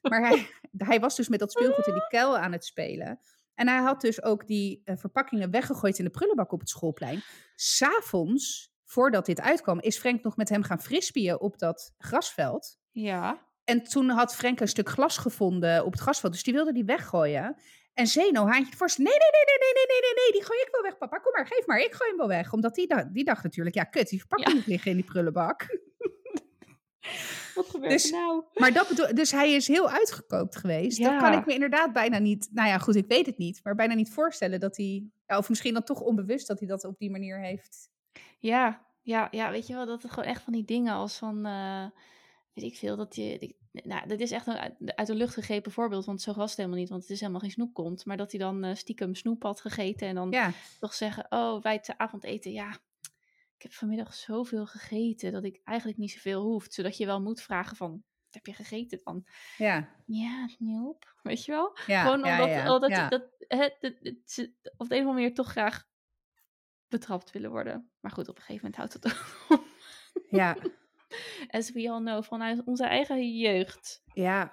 Maar 0.00 0.28
hij, 0.28 0.46
hij 0.90 1.00
was 1.00 1.16
dus 1.16 1.28
met 1.28 1.38
dat 1.38 1.52
speelgoed 1.52 1.86
in 1.86 1.92
die 1.92 2.06
kuil 2.08 2.38
aan 2.38 2.52
het 2.52 2.64
spelen. 2.64 3.20
En 3.54 3.68
hij 3.68 3.80
had 3.80 4.00
dus 4.00 4.22
ook 4.22 4.46
die 4.46 4.82
eh, 4.84 4.96
verpakkingen 4.96 5.50
weggegooid 5.50 5.98
in 5.98 6.04
de 6.04 6.10
prullenbak 6.10 6.52
op 6.52 6.60
het 6.60 6.68
schoolplein. 6.68 7.22
S'avonds 7.54 8.71
voordat 8.92 9.26
dit 9.26 9.40
uitkwam, 9.40 9.80
is 9.80 9.98
Frank 9.98 10.22
nog 10.22 10.36
met 10.36 10.48
hem 10.48 10.62
gaan 10.62 10.80
frisbeeën 10.80 11.40
op 11.40 11.58
dat 11.58 11.92
grasveld. 11.98 12.78
Ja. 12.90 13.46
En 13.64 13.82
toen 13.82 14.08
had 14.08 14.34
Frank 14.34 14.60
een 14.60 14.68
stuk 14.68 14.88
glas 14.88 15.16
gevonden 15.16 15.84
op 15.84 15.92
het 15.92 16.00
grasveld, 16.00 16.32
dus 16.32 16.42
die 16.42 16.52
wilde 16.54 16.72
die 16.72 16.84
weggooien. 16.84 17.56
En 17.94 18.06
Zeno, 18.06 18.46
haantje 18.46 18.76
voorste, 18.76 19.02
nee, 19.02 19.12
nee, 19.12 19.18
nee, 19.18 19.44
nee, 19.46 19.58
nee, 19.58 19.72
nee, 19.74 19.86
nee, 19.86 20.00
nee, 20.00 20.14
nee, 20.24 20.32
die 20.32 20.44
gooi 20.44 20.60
ik 20.60 20.68
wel 20.72 20.82
weg, 20.82 20.98
papa. 20.98 21.18
Kom 21.18 21.32
maar, 21.32 21.46
geef 21.46 21.66
maar, 21.66 21.78
ik 21.80 21.92
gooi 21.94 22.08
hem 22.08 22.18
wel 22.18 22.28
weg. 22.28 22.52
Omdat 22.52 22.74
die, 22.74 22.86
dacht, 22.86 23.14
die 23.14 23.24
dacht 23.24 23.42
natuurlijk, 23.42 23.76
ja, 23.76 23.84
kut, 23.84 24.08
die 24.08 24.18
verpakking 24.18 24.50
Ja. 24.50 24.56
moet 24.56 24.66
liggen 24.66 24.90
in 24.90 24.96
die 24.96 25.06
prullenbak. 25.06 25.66
Wat 27.54 27.68
gebeurt 27.70 27.90
Dus- 27.92 28.04
er 28.12 28.18
nou? 28.18 28.44
Maar 28.54 28.72
dat 28.72 28.88
bedoel, 28.88 29.14
dus 29.14 29.30
hij 29.30 29.52
is 29.52 29.68
heel 29.68 29.90
uitgekookt 29.90 30.56
geweest. 30.56 31.02
Dan 31.02 31.12
Ja. 31.12 31.18
kan 31.18 31.38
ik 31.38 31.46
me 31.46 31.54
inderdaad 31.54 31.92
bijna 31.92 32.18
niet, 32.18 32.48
nou 32.52 32.68
ja, 32.68 32.78
goed, 32.78 32.96
ik 32.96 33.06
weet 33.08 33.26
het 33.26 33.38
niet, 33.38 33.60
maar 33.62 33.74
bijna 33.74 33.94
niet 33.94 34.10
voorstellen 34.12 34.60
dat 34.60 34.76
hij, 34.76 35.10
ja, 35.26 35.38
of 35.38 35.48
misschien 35.48 35.74
dan 35.74 35.82
toch 35.84 36.00
onbewust 36.00 36.46
dat 36.46 36.58
hij 36.58 36.68
dat 36.68 36.84
op 36.84 36.98
die 36.98 37.10
manier 37.10 37.40
heeft. 37.40 37.90
Ja, 38.38 38.86
ja, 39.02 39.28
ja, 39.30 39.50
weet 39.50 39.66
je 39.66 39.74
wel, 39.74 39.86
dat 39.86 40.02
het 40.02 40.10
gewoon 40.12 40.28
echt 40.28 40.42
van 40.42 40.52
die 40.52 40.64
dingen 40.64 40.92
als 40.94 41.16
van, 41.18 41.46
eh, 41.46 41.86
weet 42.52 42.64
ik 42.64 42.76
veel, 42.76 42.96
dat 42.96 43.14
je, 43.16 43.38
die- 43.38 43.56
nou, 43.72 44.08
dit 44.08 44.20
is 44.20 44.30
echt 44.30 44.46
een 44.46 44.56
uit, 44.56 44.74
uit 44.96 45.06
de 45.06 45.14
lucht 45.14 45.34
gegrepen 45.34 45.72
voorbeeld, 45.72 46.04
want 46.04 46.22
zo 46.22 46.32
was 46.32 46.48
het 46.48 46.56
helemaal 46.58 46.78
niet, 46.78 46.88
want 46.88 47.02
het 47.02 47.10
is 47.10 47.20
helemaal 47.20 47.40
geen 47.40 47.50
snoepkont, 47.50 48.04
maar 48.04 48.16
dat 48.16 48.30
hij 48.30 48.40
dan 48.40 48.64
eh, 48.64 48.74
stiekem 48.74 49.14
snoep 49.14 49.42
had 49.42 49.60
gegeten 49.60 50.08
en 50.08 50.14
dan 50.14 50.30
Ja, 50.30 50.52
toch 50.80 50.94
zeggen, 50.94 51.26
oh, 51.28 51.62
wij 51.62 51.72
het 51.74 51.94
avondeten, 51.96 52.52
ja, 52.52 52.78
ik 53.56 53.62
heb 53.62 53.72
vanmiddag 53.72 54.14
zoveel 54.14 54.66
gegeten 54.66 55.32
dat 55.32 55.44
ik 55.44 55.60
eigenlijk 55.64 55.98
niet 55.98 56.10
zoveel 56.10 56.42
hoeft, 56.42 56.74
zodat 56.74 56.96
je 56.96 57.06
wel 57.06 57.22
moet 57.22 57.40
vragen 57.42 57.76
van, 57.76 57.90
wat 57.90 58.34
heb 58.34 58.46
je 58.46 58.52
gegeten 58.54 59.00
dan? 59.04 59.24
ja, 59.56 59.88
Ja, 60.06 60.48
noep, 60.58 61.14
weet 61.22 61.44
je 61.44 61.52
wel? 61.52 61.76
ja. 61.86 62.02
Gewoon 62.02 62.24
omdat, 62.24 62.48
ja, 62.48 62.74
omdat 62.74 62.90
ja. 62.90 63.08
dat, 63.08 63.22
het, 63.38 63.76
het- 63.80 63.98
het- 64.02 64.18
ze 64.24 64.52
op 64.76 64.88
de 64.88 64.94
een 64.94 65.00
of 65.00 65.06
andere 65.08 65.12
manier 65.12 65.34
toch 65.34 65.50
graag 65.50 65.84
betrapt 66.92 67.30
willen 67.30 67.50
worden. 67.50 67.90
Maar 68.00 68.10
goed, 68.10 68.28
op 68.28 68.36
een 68.36 68.42
gegeven 68.42 68.70
moment 68.70 68.76
houdt 68.76 68.92
het 68.92 69.04
op. 69.48 69.64
Ja, 70.28 70.56
As 71.48 71.72
we 71.72 71.90
all 71.90 72.00
know, 72.00 72.22
vanuit 72.24 72.64
onze 72.64 72.84
eigen 72.86 73.36
jeugd. 73.38 74.02
ja. 74.12 74.52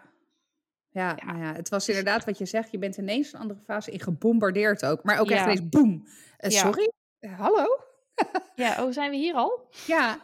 Ja, 0.92 1.16
Ja. 1.18 1.26
nou 1.26 1.40
ja, 1.44 1.54
het 1.54 1.70
was 1.70 1.88
inderdaad 1.90 2.26
wat 2.26 2.38
je 2.38 2.46
zegt. 2.46 2.72
Je 2.72 2.78
bent 2.78 2.98
ineens 2.98 3.34
een 3.34 3.40
andere 3.40 3.60
fase 3.60 3.92
in 3.92 4.00
gebombardeerd 4.00 4.86
ook. 4.86 5.04
Maar 5.04 5.20
ook 5.20 5.30
echt 5.30 5.44
ineens 5.44 5.70
boem. 5.70 6.08
Eh. 6.38 6.50
Sorry? 6.50 6.92
Eh, 7.20 7.40
hallo? 7.40 7.66
Ja, 8.56 8.84
oh, 8.86 8.92
zijn 8.92 9.10
we 9.10 9.16
hier 9.18 9.34
al? 9.34 9.68
Ja. 9.88 10.24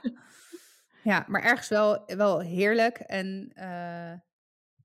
ja, 1.04 1.26
maar 1.28 1.42
ergens 1.44 1.68
wel, 1.68 2.04
wel 2.06 2.40
heerlijk. 2.40 2.98
En 2.98 3.52
eh, 3.56 4.14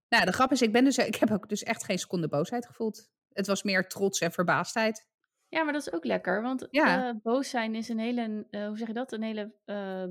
nou, 0.09 0.25
de 0.25 0.33
grap 0.33 0.53
is, 0.53 0.63
ik, 0.63 0.73
ben 0.73 0.85
dus, 0.85 0.99
ik 0.99 1.15
heb 1.15 1.31
ook 1.31 1.49
dus 1.49 1.63
echt 1.63 1.85
geen 1.85 1.99
seconde 1.99 2.29
boosheid 2.29 2.67
gevoeld. 2.67 3.09
Het 3.33 3.47
was 3.47 3.63
meer 3.63 3.89
trots 3.89 4.21
en 4.21 4.33
verbaasdheid. 4.33 5.07
Ja, 5.51 5.63
maar 5.63 5.73
dat 5.73 5.87
is 5.87 5.93
ook 5.93 6.05
lekker. 6.05 6.43
Want 6.43 6.67
Ja. 6.71 7.09
eh, 7.09 7.15
boos 7.23 7.51
zijn 7.51 7.75
is 7.75 7.89
een 7.89 7.99
hele, 7.99 8.47
eh, 8.51 8.67
hoe 8.67 8.77
zeg 8.79 8.87
je 8.89 8.95
dat? 8.95 9.13
Een 9.13 9.23
hele, 9.23 9.53
eh, 9.65 10.05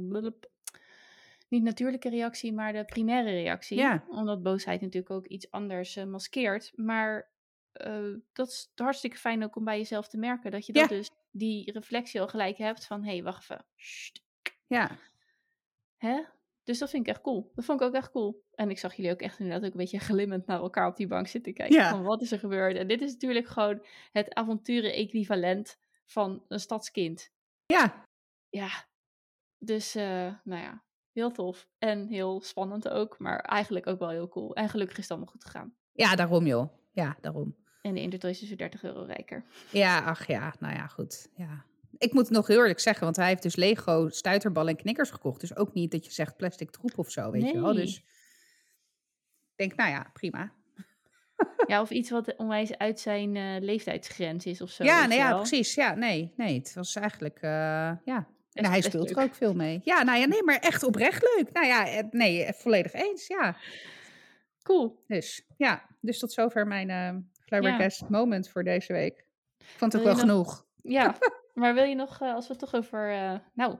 niet 1.48 1.64
natuurlijke 1.64 2.10
reactie, 2.10 2.54
maar 2.54 2.74
de 2.74 2.86
primaire 2.86 3.30
reactie. 3.30 3.78
Ja. 3.78 4.04
Omdat 4.08 4.44
boosheid 4.44 4.82
natuurlijk 4.82 5.12
ook 5.14 5.26
iets 5.28 5.52
anders 5.52 5.96
maskeert. 6.06 6.72
Maar 6.76 7.30
dat 8.34 8.48
is 8.48 8.72
hartstikke 8.76 9.18
fijn 9.18 9.44
ook 9.44 9.56
om 9.56 9.64
bij 9.64 9.78
jezelf 9.78 10.08
te 10.08 10.18
merken. 10.18 10.52
Dat 10.52 10.66
je 10.66 10.74
dat 10.74 10.90
Ja. 10.90 10.96
dus, 10.96 11.10
die 11.32 11.72
reflectie 11.72 12.22
al 12.22 12.28
gelijk 12.28 12.58
hebt 12.58 12.86
van, 12.86 13.04
hé, 13.04 13.12
hey, 13.12 13.24
wacht 13.24 13.42
even. 13.42 13.66
Sst, 13.76 14.24
Ja, 14.68 14.98
Hè? 15.98 16.22
Dus 16.70 16.80
dat 16.80 16.90
vind 16.90 17.08
ik 17.08 17.14
echt 17.14 17.22
cool. 17.22 17.52
Dat 17.56 17.66
vond 17.66 17.82
ik 17.82 17.88
ook 17.88 17.94
echt 17.94 18.12
cool. 18.12 18.44
En 18.56 18.70
ik 18.70 18.80
zag 18.80 18.94
jullie 18.94 19.12
ook 19.12 19.22
echt 19.22 19.40
inderdaad 19.40 19.66
ook 19.66 19.72
een 19.72 19.80
beetje 19.80 20.00
glimmend 20.00 20.46
naar 20.46 20.60
elkaar 20.60 20.88
op 20.88 20.96
die 20.96 21.08
bank 21.08 21.28
zitten 21.28 21.54
kijken. 21.54 21.76
Ja. 21.76 21.90
Van 21.90 22.04
wat 22.04 22.22
is 22.22 22.32
er 22.32 22.40
gebeurd? 22.40 22.78
En 22.78 22.88
dit 22.88 23.02
is 23.02 23.12
natuurlijk 23.12 23.48
gewoon 23.48 23.86
het 24.12 24.34
avonturen-equivalent 24.34 25.78
van 26.06 26.44
een 26.48 26.60
stadskind. 26.60 27.32
ja, 27.66 28.06
Ja. 28.50 28.88
Dus, 29.58 29.96
eh, 29.96 30.34
nou 30.44 30.62
ja, 30.62 30.84
heel 31.12 31.32
tof. 31.32 31.68
En 31.78 32.08
heel 32.08 32.42
spannend 32.42 32.90
ook. 32.90 33.20
Maar 33.20 33.40
eigenlijk 33.40 33.88
ook 33.88 34.00
wel 34.00 34.10
heel 34.10 34.28
cool. 34.28 34.56
En 34.56 34.70
gelukkig 34.70 34.98
is 34.98 35.04
het 35.04 35.12
allemaal 35.12 35.32
goed 35.32 35.44
gegaan. 35.46 35.76
ja, 35.92 36.16
daarom 36.16 36.46
joh. 36.46 36.74
Ja, 36.92 37.18
daarom. 37.22 37.56
En 37.82 37.94
de 37.94 38.02
Intertoys 38.02 38.42
is 38.42 38.48
weer 38.48 38.58
30 38.58 38.84
euro 38.84 39.04
rijker. 39.04 39.46
Ja, 39.72 40.00
ach 40.00 40.28
ja, 40.28 40.54
nou 40.60 40.74
ja, 40.74 40.88
goed. 40.88 41.30
Ja. 41.36 41.66
Ik 42.00 42.14
moet 42.14 42.24
het 42.28 42.32
nog 42.36 42.48
heel 42.48 42.60
eerlijk 42.62 42.80
zeggen, 42.80 43.04
want 43.04 43.16
hij 43.16 43.28
heeft 43.28 43.44
dus 43.44 43.56
Lego 43.56 44.10
stuiterballen 44.10 44.70
en 44.72 44.82
knikkers 44.82 45.10
gekocht. 45.10 45.40
Dus 45.42 45.56
ook 45.56 45.74
niet 45.74 45.92
dat 45.92 46.06
je 46.06 46.12
zegt 46.12 46.38
plastic 46.38 46.72
troep 46.72 46.98
of 46.98 47.12
zo, 47.12 47.32
weet 47.32 47.50
je 47.50 47.62
wel. 47.62 47.74
Dus 47.74 47.96
ik 47.98 48.04
denk, 49.56 49.76
nou 49.76 49.90
ja, 49.90 50.10
prima. 50.14 50.52
Ja, 51.68 51.82
of 51.82 51.90
iets 51.90 52.10
wat 52.10 52.36
onwijs 52.36 52.78
uit 52.78 53.00
zijn 53.00 53.36
eh, 53.36 53.62
leeftijdsgrens 53.62 54.46
is 54.46 54.62
of 54.62 54.70
zo. 54.70 54.84
ja, 54.84 55.06
nee, 55.06 55.18
je 55.18 55.24
ja, 55.24 55.36
precies. 55.36 55.74
Ja, 55.74 55.96
nee, 55.96 56.34
nee, 56.38 56.58
het 56.58 56.74
was 56.74 56.96
eigenlijk, 56.96 57.38
eh, 57.42 57.50
ja. 58.06 58.28
En 58.54 58.66
hij 58.66 58.76
best 58.76 58.88
speelt 58.88 59.10
er 59.10 59.24
ook 59.24 59.36
veel 59.36 59.54
mee. 59.54 59.82
Ja, 59.84 60.04
nou 60.04 60.20
ja, 60.20 60.26
nee, 60.26 60.44
maar 60.44 60.60
echt 60.60 60.84
oprecht 60.84 61.22
leuk. 61.36 61.52
Nou 61.54 61.66
ja, 61.68 61.88
eh, 61.90 62.04
nee, 62.12 62.54
volledig 62.54 62.94
eens, 62.94 63.28
ja. 63.28 63.58
Cool. 64.64 65.04
Dus 65.08 65.46
ja, 65.58 65.86
dus 66.02 66.20
tot 66.20 66.32
zover 66.32 66.68
mijn 66.68 66.90
eh 66.90 67.16
flabbergast 67.46 68.10
moment 68.10 68.50
voor 68.50 68.64
deze 68.64 68.94
week. 68.94 69.18
Ik 69.58 69.66
vond 69.78 69.94
het 69.94 70.02
ook 70.02 70.08
wel 70.08 70.16
nog- 70.16 70.22
genoeg. 70.26 70.66
Ja, 70.82 71.18
maar 71.60 71.74
wil 71.74 71.84
je 71.84 71.96
nog, 71.96 72.22
eh, 72.22 72.34
als 72.34 72.48
we 72.48 72.54
het 72.54 72.62
toch 72.62 72.74
over, 72.74 73.12
eh, 73.12 73.36
nou, 73.54 73.80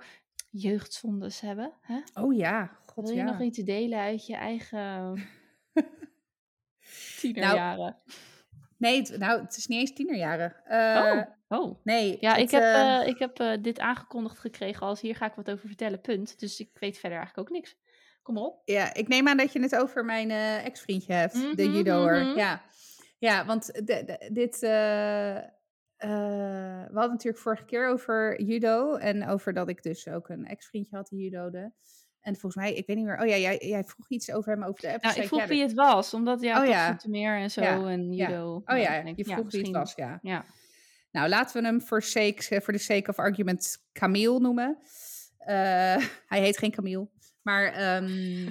jeugdzondes 0.50 1.40
hebben, 1.40 1.74
hè? 1.82 2.00
Oh 2.14 2.36
ja, 2.36 2.78
god 2.86 3.06
wil 3.06 3.16
je 3.16 3.24
ja. 3.24 3.32
nog 3.32 3.42
iets 3.42 3.58
delen 3.58 4.00
uit 4.00 4.26
je 4.26 4.36
eigen 4.36 4.80
Nou, 5.74 5.88
tienerjaren? 7.20 7.98
Nee, 8.78 8.98
het, 8.98 9.18
nou, 9.18 9.42
het 9.42 9.58
is 9.58 9.68
niet 9.68 9.80
eens 9.80 9.94
tienerjaren. 9.94 10.56
Eh, 10.66 11.26
oh, 11.50 11.60
oh. 11.60 11.80
Nee. 11.84 12.18
Ja, 12.20 12.32
het, 12.32 12.40
ik 12.40 12.52
heb, 12.52 13.08
ik 13.08 13.20
heb 13.20 13.64
dit 13.64 13.80
aangekondigd 13.80 14.40
gekregen 14.40 14.86
als 14.88 15.02
hier 15.02 15.16
ga 15.16 15.26
ik 15.26 15.34
wat 15.34 15.50
over 15.52 15.68
vertellen, 15.68 16.02
punt. 16.02 16.40
Dus 16.40 16.60
ik 16.60 16.70
weet 16.80 16.98
verder 16.98 17.18
eigenlijk 17.18 17.50
ook 17.50 17.56
niks. 17.56 17.76
Kom 18.22 18.38
op. 18.38 18.62
Ja, 18.66 18.94
ik 18.94 19.08
neem 19.08 19.28
aan 19.28 19.38
dat 19.38 19.54
je 19.54 19.62
het 19.62 19.76
over 19.76 20.06
mijn 20.06 20.32
ex-vriendje 20.66 21.14
hebt, 21.14 21.34
de 21.34 21.64
Mhm, 21.64 21.76
judoer. 21.76 22.20
mhm. 22.20 22.38
Ja. 22.38 22.62
ja, 23.18 23.46
want 23.46 23.66
de, 23.66 23.84
de- 24.06 24.30
dit... 24.34 24.60
eh, 26.00 26.10
eh, 26.10 26.88
we 26.88 26.94
hadden 26.94 27.12
natuurlijk 27.12 27.44
vorige 27.44 27.66
keer 27.66 27.88
over 27.88 28.42
judo 28.42 28.96
en 28.96 29.28
over 29.28 29.54
dat 29.54 29.70
ik 29.70 29.84
dus 29.84 30.08
ook 30.08 30.30
een 30.30 30.46
ex-vriendje 30.46 30.96
had 30.96 31.08
die 31.08 31.20
judode. 31.20 31.74
En 32.22 32.34
volgens 32.34 32.56
mij, 32.56 32.74
ik 32.74 32.88
weet 32.88 32.96
niet 32.96 33.06
meer... 33.06 33.20
Oh 33.20 33.28
ja, 33.28 33.38
jij, 33.38 33.58
jij 33.62 33.84
vroeg 33.84 34.10
iets 34.10 34.32
over 34.32 34.52
hem 34.52 34.64
over 34.64 34.82
de 34.82 34.92
app. 34.92 35.02
Nou, 35.02 35.14
Zei 35.14 35.26
ik 35.26 35.32
vroeg 35.32 35.42
ja, 35.42 35.48
wie 35.48 35.62
het 35.62 35.74
was, 35.74 36.14
omdat 36.14 36.42
ja, 36.42 36.62
Oh 36.62 36.68
ja. 36.68 37.00
meer 37.08 37.38
en 37.38 37.52
zo 37.52 37.62
Ja, 37.62 37.88
en 37.88 38.14
ja. 38.14 38.28
judo. 38.28 38.56
Oh 38.56 38.66
nou, 38.66 38.80
ja, 38.80 39.04
je 39.16 39.26
vroeg 39.26 39.52
wie 39.52 39.62
het 39.62 39.72
was, 39.72 39.94
ja. 39.96 40.20
Ja. 40.22 40.46
Nou, 41.12 41.30
laten 41.30 41.62
we 41.62 41.68
hem 41.68 41.82
voor 41.82 42.04
sake, 42.04 42.62
voor 42.62 42.74
de 42.74 42.80
sake 42.80 43.10
of 43.10 43.20
argument 43.20 43.88
Camille 43.94 44.40
noemen. 44.40 44.78
Eh, 45.38 45.56
hij 46.32 46.42
heet 46.42 46.58
geen 46.58 46.72
Camille. 46.72 47.10
Maar 47.42 47.74
ehm, 47.74 48.48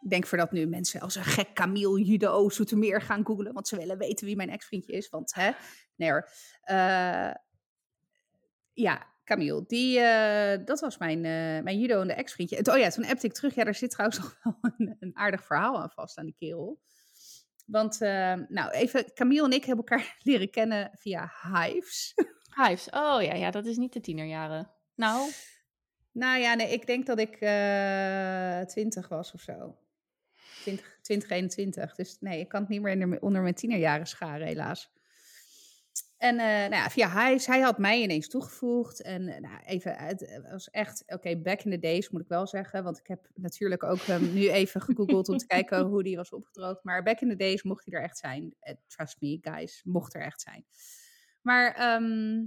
ik 0.00 0.10
denk 0.10 0.26
voordat 0.26 0.52
nu 0.52 0.66
mensen 0.66 1.00
als 1.00 1.14
een 1.14 1.24
gek 1.24 1.52
Camille 1.54 2.02
Judo 2.04 2.48
Zoetermeer 2.48 3.02
gaan 3.02 3.26
googlen. 3.26 3.52
Want 3.52 3.68
ze 3.68 3.76
willen 3.76 3.98
weten 3.98 4.26
wie 4.26 4.36
mijn 4.36 4.50
ex-vriendje 4.50 4.92
is. 4.92 5.08
Want 5.08 5.34
hè, 5.34 5.50
nee 6.00 6.10
hoor. 6.10 6.28
Eh, 6.62 7.34
ja, 8.72 9.06
Camille. 9.24 9.64
Die, 9.66 10.00
eh, 10.00 10.64
dat 10.64 10.80
was 10.80 10.98
mijn, 10.98 11.24
eh, 11.24 11.62
mijn 11.62 11.78
judo 11.78 12.00
en 12.00 12.06
de 12.06 12.14
ex-vriendje. 12.14 12.56
En, 12.56 12.72
oh 12.72 12.78
ja, 12.78 12.88
toen 12.88 13.06
appte 13.06 13.26
ik 13.26 13.32
terug. 13.32 13.54
Ja, 13.54 13.64
daar 13.64 13.74
zit 13.74 13.90
trouwens 13.90 14.20
nog 14.22 14.38
wel 14.42 14.72
een, 14.76 14.96
een 15.00 15.16
aardig 15.16 15.44
verhaal 15.44 15.80
aan 15.80 15.90
vast 15.90 16.18
aan 16.18 16.24
die 16.24 16.34
kerel. 16.38 16.80
Want, 17.66 17.98
nou 18.48 18.70
even, 18.70 19.12
Camille 19.14 19.44
en 19.44 19.52
ik 19.52 19.64
hebben 19.64 19.84
elkaar 19.86 20.16
leren 20.30 20.50
kennen 20.50 20.90
via 20.94 21.32
Hives. 21.42 22.14
Hives. 22.56 22.90
Oh 22.90 23.22
ja, 23.22 23.34
ja, 23.34 23.50
dat 23.50 23.66
is 23.66 23.76
niet 23.76 23.92
de 23.92 24.00
tienerjaren. 24.00 24.70
Nou, 24.94 25.30
nou 26.12 26.40
ja, 26.40 26.54
nee, 26.54 26.72
ik 26.72 26.86
denk 26.86 27.06
dat 27.06 27.18
ik 27.18 27.36
20 28.68 29.08
was 29.08 29.32
of 29.32 29.40
zo. 29.40 29.76
20, 30.62 30.98
2021. 31.02 31.94
Dus 31.94 32.16
nee, 32.20 32.40
ik 32.40 32.48
kan 32.48 32.60
het 32.60 32.68
niet 32.68 32.82
meer 32.82 33.20
onder 33.20 33.42
mijn 33.42 33.54
tienerjaren 33.54 34.06
scharen, 34.06 34.46
helaas. 34.46 34.90
En 36.16 36.38
eh, 36.38 36.46
nou 36.46 36.74
ja, 36.74 36.90
via 36.90 37.08
Hives, 37.08 37.46
hij 37.46 37.60
had 37.60 37.78
mij 37.78 38.02
ineens 38.02 38.28
toegevoegd. 38.28 39.02
En 39.02 39.28
eh, 39.28 39.40
nou, 39.40 39.60
even, 39.64 39.96
het 39.96 40.40
was 40.50 40.70
echt, 40.70 41.02
oké, 41.06 41.36
back 41.36 41.62
in 41.62 41.70
the 41.70 41.78
days 41.78 42.10
moet 42.10 42.20
ik 42.20 42.28
wel 42.28 42.46
zeggen. 42.46 42.84
Want 42.84 42.98
ik 42.98 43.06
heb 43.06 43.28
natuurlijk 43.34 43.82
ook 43.82 44.00
hem 44.00 44.32
nu 44.32 44.50
even 44.50 44.80
gegoogeld 44.80 45.28
om 45.28 45.36
te 45.36 45.46
kijken 45.46 45.80
hoe 45.90 46.02
die 46.02 46.16
was 46.16 46.30
opgedroogd. 46.30 46.84
Maar 46.84 47.02
back 47.02 47.20
in 47.20 47.28
the 47.28 47.36
days 47.36 47.62
mocht 47.62 47.84
hij 47.84 47.98
er 47.98 48.04
echt 48.04 48.18
zijn. 48.18 48.54
Eh, 48.60 48.74
trust 48.86 49.20
me, 49.20 49.38
guys, 49.40 49.80
mocht 49.84 50.14
er 50.14 50.22
echt 50.22 50.40
zijn. 50.40 50.64
Maar 51.40 51.74
ehm, 51.74 52.44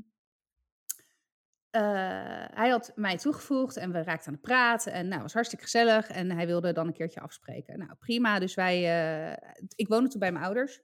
eh, 1.69 2.45
hij 2.53 2.69
had 2.69 2.91
mij 2.95 3.17
toegevoegd 3.17 3.77
en 3.77 3.91
we 3.91 4.03
raakten 4.03 4.27
aan 4.27 4.33
het 4.33 4.41
praten. 4.41 4.93
En 4.93 5.01
nou, 5.01 5.13
het 5.13 5.21
was 5.21 5.33
hartstikke 5.33 5.63
gezellig. 5.63 6.09
En 6.09 6.31
hij 6.31 6.45
wilde 6.45 6.73
dan 6.73 6.87
een 6.87 6.93
keertje 6.93 7.19
afspreken. 7.19 7.79
Nou, 7.79 7.95
prima. 7.99 8.39
Dus 8.39 8.53
wij, 8.53 8.75
eh, 8.75 9.51
ik 9.75 9.87
woonde 9.87 10.09
toen 10.09 10.19
bij 10.19 10.31
mijn 10.31 10.45
ouders. 10.45 10.81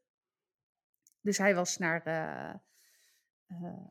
Dus 1.22 1.38
hij 1.38 1.55
was 1.55 1.78
naar, 1.78 2.01
eh, 2.03 2.53
eh, 3.47 3.86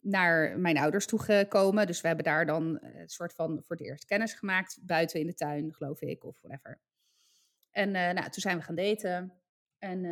naar 0.00 0.58
mijn 0.58 0.78
ouders 0.78 1.06
toegekomen. 1.06 1.86
Dus 1.86 2.00
we 2.00 2.06
hebben 2.06 2.24
daar 2.24 2.46
dan 2.46 2.78
eh, 2.78 3.00
een 3.00 3.08
soort 3.08 3.34
van 3.34 3.62
voor 3.62 3.76
het 3.76 3.86
eerst 3.86 4.04
kennis 4.04 4.34
gemaakt. 4.34 4.78
Buiten 4.82 5.20
in 5.20 5.26
de 5.26 5.34
tuin, 5.34 5.74
geloof 5.74 6.00
ik, 6.00 6.24
of 6.24 6.40
whatever. 6.40 6.80
En 7.70 7.90
nou, 7.90 8.14
toen 8.14 8.42
zijn 8.42 8.56
we 8.56 8.62
gaan 8.62 8.74
daten. 8.74 9.32
En 9.78 10.04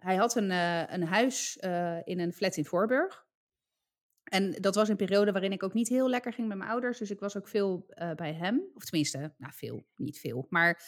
hij 0.00 0.16
had 0.16 0.36
een, 0.36 0.50
een 0.94 1.02
huis 1.02 1.56
in 2.04 2.20
een 2.20 2.32
flat 2.32 2.56
in 2.56 2.64
Voorburg. 2.64 3.26
En 4.24 4.52
dat 4.52 4.74
was 4.74 4.88
een 4.88 4.96
periode 4.96 5.32
waarin 5.32 5.52
ik 5.52 5.62
ook 5.62 5.74
niet 5.74 5.88
heel 5.88 6.08
lekker 6.08 6.32
ging 6.32 6.48
met 6.48 6.56
mijn 6.56 6.70
ouders. 6.70 6.98
Dus 6.98 7.10
ik 7.10 7.20
was 7.20 7.36
ook 7.36 7.48
veel 7.48 7.86
bij 8.16 8.34
hem. 8.34 8.62
Of 8.74 8.84
tenminste, 8.84 9.34
nou 9.36 9.52
veel, 9.52 9.86
niet 9.96 10.18
veel. 10.18 10.46
Maar 10.48 10.82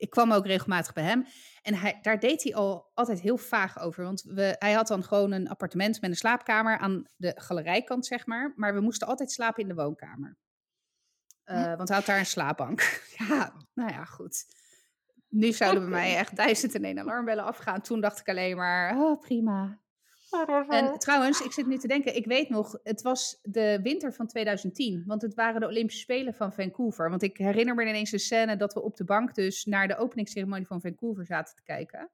ik 0.00 0.10
kwam 0.10 0.32
ook 0.32 0.46
regelmatig 0.46 0.92
bij 0.92 1.04
hem. 1.04 1.26
En 1.62 1.74
hij, 1.74 1.98
daar 2.02 2.18
deed 2.18 2.42
hij 2.42 2.54
al 2.54 2.90
altijd 2.94 3.20
heel 3.20 3.36
vaag 3.36 3.80
over. 3.80 4.04
Want 4.04 4.22
we, 4.22 4.56
hij 4.58 4.72
had 4.72 4.86
dan 4.86 5.04
gewoon 5.04 5.32
een 5.32 5.48
appartement 5.48 6.00
met 6.00 6.10
een 6.10 6.16
slaapkamer 6.16 6.78
aan 6.78 7.04
de 7.16 7.32
galerijkant, 7.36 8.06
zeg 8.06 8.26
maar. 8.26 8.52
Maar 8.56 8.74
we 8.74 8.80
moesten 8.80 9.08
altijd 9.08 9.32
slapen 9.32 9.62
in 9.62 9.68
de 9.68 9.74
woonkamer. 9.74 10.36
Uh, 11.44 11.76
want 11.76 11.88
hij 11.88 11.96
had 11.96 12.06
daar 12.06 12.18
een 12.18 12.26
slaapbank. 12.26 13.02
ja, 13.18 13.52
nou 13.74 13.92
ja, 13.92 14.04
goed. 14.04 14.44
Nu 15.28 15.52
zouden 15.52 15.82
bij 15.82 15.90
mij 15.90 16.16
echt 16.16 16.36
duizend 16.36 16.74
en 16.74 16.84
één 16.84 16.98
alarmbellen 16.98 17.44
afgaan. 17.44 17.80
Toen 17.80 18.00
dacht 18.00 18.20
ik 18.20 18.28
alleen 18.28 18.56
maar, 18.56 18.96
oh, 18.96 19.20
prima. 19.20 19.80
En 20.68 20.98
trouwens, 20.98 21.40
ik 21.40 21.52
zit 21.52 21.66
nu 21.66 21.78
te 21.78 21.86
denken, 21.86 22.16
ik 22.16 22.26
weet 22.26 22.48
nog, 22.48 22.78
het 22.82 23.02
was 23.02 23.38
de 23.42 23.80
winter 23.82 24.12
van 24.12 24.26
2010, 24.26 25.02
want 25.06 25.22
het 25.22 25.34
waren 25.34 25.60
de 25.60 25.66
Olympische 25.66 26.00
Spelen 26.00 26.34
van 26.34 26.52
Vancouver. 26.52 27.10
Want 27.10 27.22
ik 27.22 27.36
herinner 27.36 27.74
me 27.74 27.82
ineens 27.82 28.10
de 28.10 28.18
scène 28.18 28.56
dat 28.56 28.74
we 28.74 28.82
op 28.82 28.96
de 28.96 29.04
bank 29.04 29.34
dus 29.34 29.64
naar 29.64 29.88
de 29.88 29.96
openingsceremonie 29.96 30.66
van 30.66 30.80
Vancouver 30.80 31.26
zaten 31.26 31.54
te 31.54 31.62
kijken. 31.62 32.10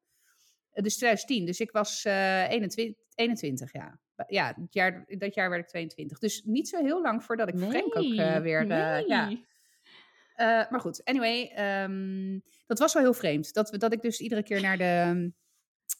Eh, 0.70 0.82
dus 0.82 0.96
2010, 0.96 1.46
dus 1.46 1.60
ik 1.60 1.70
was 1.70 2.04
uh, 2.04 2.50
21, 2.50 3.04
21, 3.14 3.72
ja. 3.72 3.98
Ja, 4.26 4.52
dat 4.52 4.74
jaar, 4.74 5.04
dat 5.08 5.34
jaar 5.34 5.50
werd 5.50 5.62
ik 5.62 5.68
22. 5.68 6.18
Dus 6.18 6.42
niet 6.44 6.68
zo 6.68 6.84
heel 6.84 7.02
lang 7.02 7.24
voordat 7.24 7.48
ik 7.48 7.54
nee, 7.54 7.70
Frank 7.70 7.96
ook 7.96 8.04
uh, 8.04 8.36
weer... 8.36 8.62
Uh, 8.62 8.68
nee. 8.68 9.06
ja. 9.06 10.66
Maar 10.70 10.80
goed, 10.80 11.04
anyway, 11.04 11.52
um, 11.84 12.42
dat 12.66 12.78
was 12.78 12.92
wel 12.92 13.02
heel 13.02 13.14
vreemd. 13.14 13.52
Dat, 13.52 13.70
we, 13.70 13.78
dat 13.78 13.92
ik 13.92 14.02
dus 14.02 14.20
iedere 14.20 14.42
keer 14.42 14.60
naar 14.60 14.78
de 14.78 15.32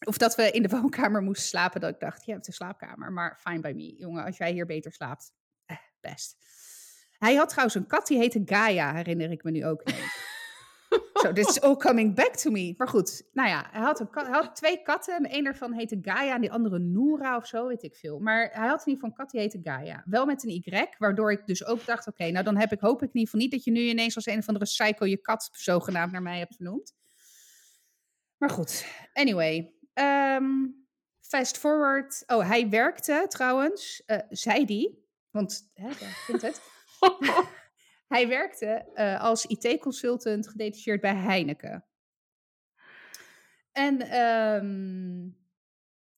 of 0.06 0.18
dat 0.18 0.34
we 0.34 0.50
in 0.50 0.62
de 0.62 0.68
woonkamer 0.76 1.22
moesten 1.22 1.48
slapen. 1.48 1.80
Dat 1.80 1.90
ik 1.90 2.00
dacht, 2.00 2.24
je 2.24 2.32
hebt 2.32 2.46
een 2.46 2.52
slaapkamer. 2.52 3.12
Maar 3.12 3.38
fine 3.40 3.60
by 3.60 3.72
me, 3.74 3.96
jongen. 3.96 4.24
Als 4.24 4.36
jij 4.36 4.52
hier 4.52 4.66
beter 4.66 4.92
slaapt, 4.92 5.32
eh, 5.66 5.76
best. 6.00 6.36
Hij 7.18 7.34
had 7.34 7.48
trouwens 7.48 7.76
een 7.76 7.86
kat, 7.86 8.06
die 8.06 8.18
heette 8.18 8.42
Gaia, 8.44 8.94
herinner 8.94 9.30
ik 9.30 9.42
me 9.42 9.50
nu 9.50 9.66
ook. 9.66 9.82
so, 11.14 11.32
this 11.32 11.48
is 11.48 11.60
all 11.60 11.76
coming 11.76 12.14
back 12.14 12.36
to 12.36 12.50
me. 12.50 12.74
Maar 12.76 12.88
goed, 12.88 13.28
nou 13.32 13.48
ja, 13.48 13.68
hij 13.70 13.80
had, 13.80 14.00
een 14.00 14.10
kat, 14.10 14.26
hij 14.26 14.34
had 14.34 14.56
twee 14.56 14.82
katten. 14.82 15.16
En 15.16 15.36
een 15.36 15.44
daarvan 15.44 15.72
heette 15.72 15.98
Gaia 16.02 16.34
en 16.34 16.40
die 16.40 16.52
andere 16.52 16.78
Noora 16.78 17.36
of 17.36 17.46
zo, 17.46 17.66
weet 17.66 17.82
ik 17.82 17.96
veel. 17.96 18.18
Maar 18.18 18.50
hij 18.52 18.68
had 18.68 18.80
in 18.80 18.92
ieder 18.92 18.94
geval 18.94 19.08
een 19.08 19.16
kat, 19.16 19.30
die 19.30 19.40
heette 19.40 19.60
Gaia. 19.62 20.02
Wel 20.04 20.26
met 20.26 20.44
een 20.44 20.50
Y, 20.50 20.86
waardoor 20.98 21.32
ik 21.32 21.46
dus 21.46 21.64
ook 21.64 21.84
dacht, 21.84 22.06
oké, 22.06 22.30
nou 22.30 22.44
dan 22.44 22.56
heb 22.56 22.72
ik, 22.72 22.80
hoop 22.80 23.02
ik 23.02 23.08
in 23.08 23.20
ieder 23.20 23.24
geval 23.24 23.40
niet 23.40 23.50
dat 23.50 23.64
je 23.64 23.70
nu 23.70 23.80
ineens 23.80 24.16
als 24.16 24.26
een 24.26 24.38
of 24.38 24.46
andere 24.46 24.64
psycho 24.64 25.06
je 25.06 25.16
kat 25.20 25.48
zogenaamd 25.52 26.12
naar 26.12 26.22
mij 26.22 26.38
hebt 26.38 26.54
vernoemd. 26.54 26.94
Maar 28.36 28.50
goed, 28.50 28.86
anyway. 29.12 29.75
Um, 29.98 30.86
fast 31.20 31.58
forward. 31.58 32.22
Oh, 32.26 32.48
hij 32.48 32.68
werkte 32.68 33.26
trouwens, 33.28 34.02
uh, 34.06 34.18
zei 34.28 34.64
die, 34.64 35.04
want 35.30 35.70
hè, 35.74 35.88
daar 35.88 36.22
vindt 36.26 36.42
het. 36.42 36.60
hij 38.14 38.28
werkte 38.28 38.88
uh, 38.94 39.20
als 39.20 39.46
IT-consultant 39.46 40.48
gedetacheerd 40.48 41.00
bij 41.00 41.14
Heineken. 41.14 41.84
En 43.72 44.20
um, 44.20 45.36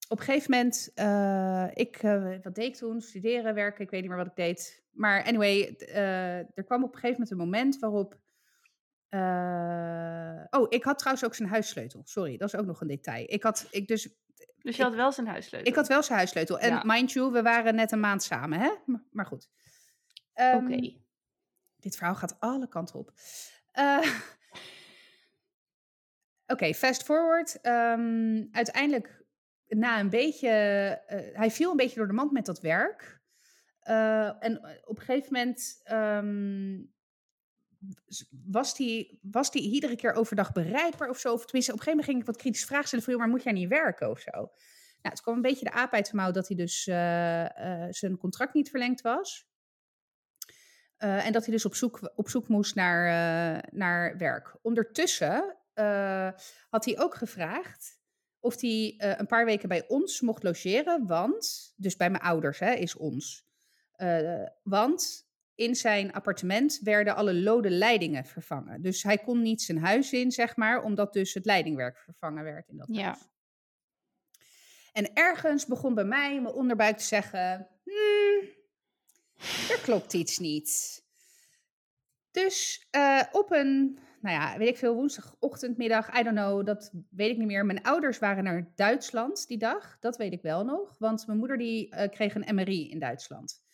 op 0.08 0.18
een 0.18 0.24
gegeven 0.24 0.50
moment, 0.50 0.90
uh, 0.94 1.66
ik, 1.74 1.98
wat 2.42 2.54
deed 2.54 2.66
ik 2.66 2.76
toen? 2.76 3.00
Studeren, 3.00 3.54
werken, 3.54 3.84
ik 3.84 3.90
weet 3.90 4.00
niet 4.00 4.10
meer 4.10 4.18
wat 4.18 4.26
ik 4.26 4.36
deed. 4.36 4.84
Maar 4.90 5.24
anyway, 5.24 5.76
er 6.54 6.64
kwam 6.64 6.84
op 6.84 6.94
een 6.94 7.00
gegeven 7.00 7.10
moment 7.10 7.30
een 7.30 7.36
moment 7.36 7.78
waarop 7.78 8.18
uh, 9.10 10.44
oh, 10.50 10.66
ik 10.68 10.84
had 10.84 10.98
trouwens 10.98 11.26
ook 11.26 11.34
zijn 11.34 11.48
huissleutel. 11.48 12.02
Sorry, 12.04 12.36
dat 12.36 12.52
is 12.52 12.60
ook 12.60 12.66
nog 12.66 12.80
een 12.80 12.86
detail. 12.86 13.24
Ik 13.26 13.42
had, 13.42 13.66
ik 13.70 13.88
dus, 13.88 14.08
dus 14.62 14.76
je 14.76 14.82
had 14.82 14.94
wel 14.94 15.12
zijn 15.12 15.26
huissleutel? 15.26 15.70
Ik 15.70 15.76
had 15.76 15.88
wel 15.88 16.02
zijn 16.02 16.18
huissleutel. 16.18 16.58
En 16.58 16.80
mind 16.84 17.12
you, 17.12 17.32
we 17.32 17.42
waren 17.42 17.74
net 17.74 17.92
een 17.92 18.00
maand 18.00 18.22
samen, 18.22 18.60
hè? 18.60 18.70
Maar 19.10 19.26
goed. 19.26 19.48
Um, 20.34 20.64
Oké. 20.64 20.96
Dit 21.76 21.96
verhaal 21.96 22.14
gaat 22.14 22.36
alle 22.40 22.68
kanten 22.68 22.98
op. 22.98 23.12
Uh, 23.74 23.98
Oké, 26.46 26.52
okay, 26.52 26.74
fast 26.74 27.02
forward. 27.02 27.58
Um, 27.62 28.48
uiteindelijk, 28.52 29.24
na 29.66 30.00
een 30.00 30.10
beetje... 30.10 30.50
Uh, 31.08 31.38
hij 31.38 31.50
viel 31.50 31.70
een 31.70 31.76
beetje 31.76 31.96
door 31.96 32.06
de 32.06 32.12
mand 32.12 32.32
met 32.32 32.46
dat 32.46 32.60
werk. 32.60 33.20
En 33.80 34.80
op 34.84 34.98
een 34.98 35.04
gegeven 35.04 35.32
moment... 35.32 35.80
Um, 35.92 36.96
was 38.46 38.74
die, 38.74 39.18
was 39.22 39.50
die 39.50 39.62
iedere 39.62 39.96
keer 39.96 40.12
overdag 40.12 40.52
bereikbaar 40.52 41.08
of 41.08 41.18
zo? 41.18 41.32
Of 41.32 41.44
tenminste, 41.44 41.72
op 41.72 41.78
een 41.78 41.84
gegeven 41.84 41.90
moment 41.90 42.04
ging 42.04 42.18
ik 42.20 42.26
wat 42.26 42.36
kritisch 42.36 42.64
vragen 42.64 43.00
stellen 43.00 43.18
maar 43.18 43.28
moet 43.28 43.42
jij 43.42 43.52
niet 43.52 43.68
werken 43.68 44.10
of 44.10 44.20
zo? 44.20 44.30
Nou, 45.02 45.14
het 45.14 45.20
kwam 45.20 45.34
een 45.34 45.42
beetje 45.42 45.64
de 45.64 45.72
aap 45.72 45.92
uit 45.92 46.10
de 46.10 46.16
mouw 46.16 46.30
dat 46.30 46.48
hij 46.48 46.56
dus 46.56 46.86
uh, 46.86 47.42
uh, 47.42 47.86
zijn 47.90 48.16
contract 48.16 48.54
niet 48.54 48.70
verlengd 48.70 49.00
was. 49.00 49.46
Uh, 50.98 51.26
en 51.26 51.32
dat 51.32 51.44
hij 51.44 51.54
dus 51.54 51.64
op 51.64 51.74
zoek, 51.74 52.12
op 52.14 52.28
zoek 52.28 52.48
moest 52.48 52.74
naar, 52.74 53.64
naar 53.72 54.16
werk. 54.16 54.56
Ondertussen 54.62 55.56
had 56.68 56.84
hij 56.84 56.98
ook 56.98 57.14
gevraagd 57.14 58.00
of 58.40 58.60
hij 58.60 58.94
een 58.98 59.26
paar 59.26 59.44
weken 59.44 59.68
bij 59.68 59.88
ons 59.88 60.20
mocht 60.20 60.42
logeren, 60.42 61.06
want, 61.06 61.74
dus 61.76 61.96
bij 61.96 62.10
mijn 62.10 62.22
ouders 62.22 62.58
hè, 62.58 62.72
is 62.72 62.96
ons. 62.96 63.46
want 64.62 65.27
in 65.58 65.74
zijn 65.74 66.12
appartement 66.12 66.80
werden 66.82 67.16
alle 67.16 67.34
lode 67.34 67.70
leidingen 67.70 68.24
vervangen. 68.24 68.82
Dus 68.82 69.02
hij 69.02 69.18
kon 69.18 69.42
niet 69.42 69.62
zijn 69.62 69.78
huis 69.78 70.12
in, 70.12 70.32
zeg 70.32 70.56
maar, 70.56 70.82
omdat 70.82 71.12
dus 71.12 71.34
het 71.34 71.44
leidingwerk 71.44 71.98
vervangen 71.98 72.44
werd 72.44 72.68
in 72.68 72.76
dat 72.76 72.88
ja. 72.90 73.02
huis. 73.02 73.28
En 74.92 75.14
ergens 75.14 75.66
begon 75.66 75.94
bij 75.94 76.04
mij 76.04 76.40
mijn 76.40 76.54
onderbuik 76.54 76.96
te 76.96 77.04
zeggen: 77.04 77.68
hmm, 77.84 78.48
er 79.70 79.80
klopt 79.82 80.12
iets 80.12 80.38
niet. 80.38 81.02
Dus 82.30 82.86
uh, 82.96 83.22
op 83.32 83.50
een, 83.50 83.98
nou 84.20 84.34
ja, 84.34 84.58
weet 84.58 84.68
ik 84.68 84.78
veel, 84.78 84.94
woensdagochtend, 84.94 85.76
middag, 85.76 86.18
I 86.18 86.22
don't 86.22 86.36
know, 86.36 86.66
dat 86.66 86.90
weet 87.10 87.30
ik 87.30 87.38
niet 87.38 87.46
meer. 87.46 87.66
Mijn 87.66 87.82
ouders 87.82 88.18
waren 88.18 88.44
naar 88.44 88.72
Duitsland 88.74 89.46
die 89.48 89.58
dag, 89.58 89.98
dat 90.00 90.16
weet 90.16 90.32
ik 90.32 90.42
wel 90.42 90.64
nog. 90.64 90.98
Want 90.98 91.26
mijn 91.26 91.38
moeder 91.38 91.58
die 91.58 91.94
uh, 91.94 92.08
kreeg 92.08 92.34
een 92.34 92.54
MRI 92.54 92.90
in 92.90 92.98
Duitsland. 92.98 93.66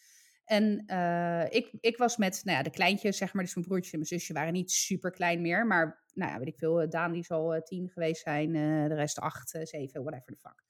En 0.45 0.84
uh, 0.86 1.45
ik, 1.51 1.72
ik 1.80 1.97
was 1.97 2.16
met 2.16 2.40
nou 2.45 2.57
ja, 2.57 2.62
de 2.62 2.70
kleintjes, 2.70 3.16
zeg 3.16 3.32
maar, 3.32 3.45
dus 3.45 3.55
mijn 3.55 3.66
broertje 3.66 3.92
en 3.92 3.99
mijn 3.99 4.11
zusje 4.11 4.32
waren 4.32 4.53
niet 4.53 4.70
super 4.70 5.11
klein 5.11 5.40
meer. 5.40 5.66
Maar, 5.66 6.05
nou 6.12 6.32
ja, 6.32 6.38
weet 6.38 6.49
ik 6.49 6.59
veel, 6.59 6.88
Daan 6.88 7.12
die 7.12 7.24
zal 7.24 7.55
uh, 7.55 7.61
tien 7.61 7.88
geweest 7.88 8.22
zijn, 8.22 8.53
de 8.88 8.95
rest 8.95 9.18
acht, 9.18 9.59
zeven, 9.62 10.03
whatever 10.03 10.32
the 10.32 10.40
fuck. 10.40 10.62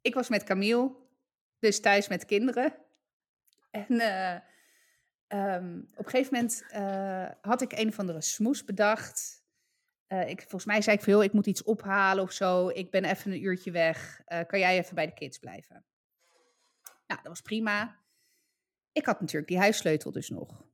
Ik 0.00 0.14
was 0.14 0.28
met 0.28 0.44
Camille, 0.44 0.96
dus 1.58 1.80
thuis 1.80 2.08
met 2.08 2.24
kinderen. 2.24 2.74
En 3.70 3.92
um, 5.28 5.88
op 5.96 6.04
een 6.04 6.10
gegeven 6.10 6.34
moment 6.34 6.64
had 7.40 7.62
ik 7.62 7.72
een 7.72 7.88
of 7.88 7.98
andere 7.98 8.20
smoes 8.20 8.64
bedacht. 8.64 9.44
ik, 10.06 10.40
volgens 10.40 10.64
mij 10.64 10.82
zei 10.82 10.96
ik 10.96 11.02
veel, 11.02 11.22
ik 11.22 11.32
moet 11.32 11.46
iets 11.46 11.62
ophalen 11.62 12.22
of 12.22 12.32
zo. 12.32 12.68
Ik 12.68 12.90
ben 12.90 13.04
even 13.04 13.32
een 13.32 13.42
uurtje 13.42 13.70
weg. 13.70 14.20
kan 14.46 14.58
jij 14.58 14.78
even 14.78 14.94
bij 14.94 15.06
de 15.06 15.14
kids 15.14 15.38
blijven? 15.38 15.84
Nou, 17.06 17.20
dat 17.22 17.28
was 17.28 17.40
prima. 17.40 17.96
Ik 18.92 19.06
had 19.06 19.20
natuurlijk 19.20 19.48
die 19.48 19.58
huissleutel 19.58 20.12
dus 20.12 20.28
nog. 20.28 20.66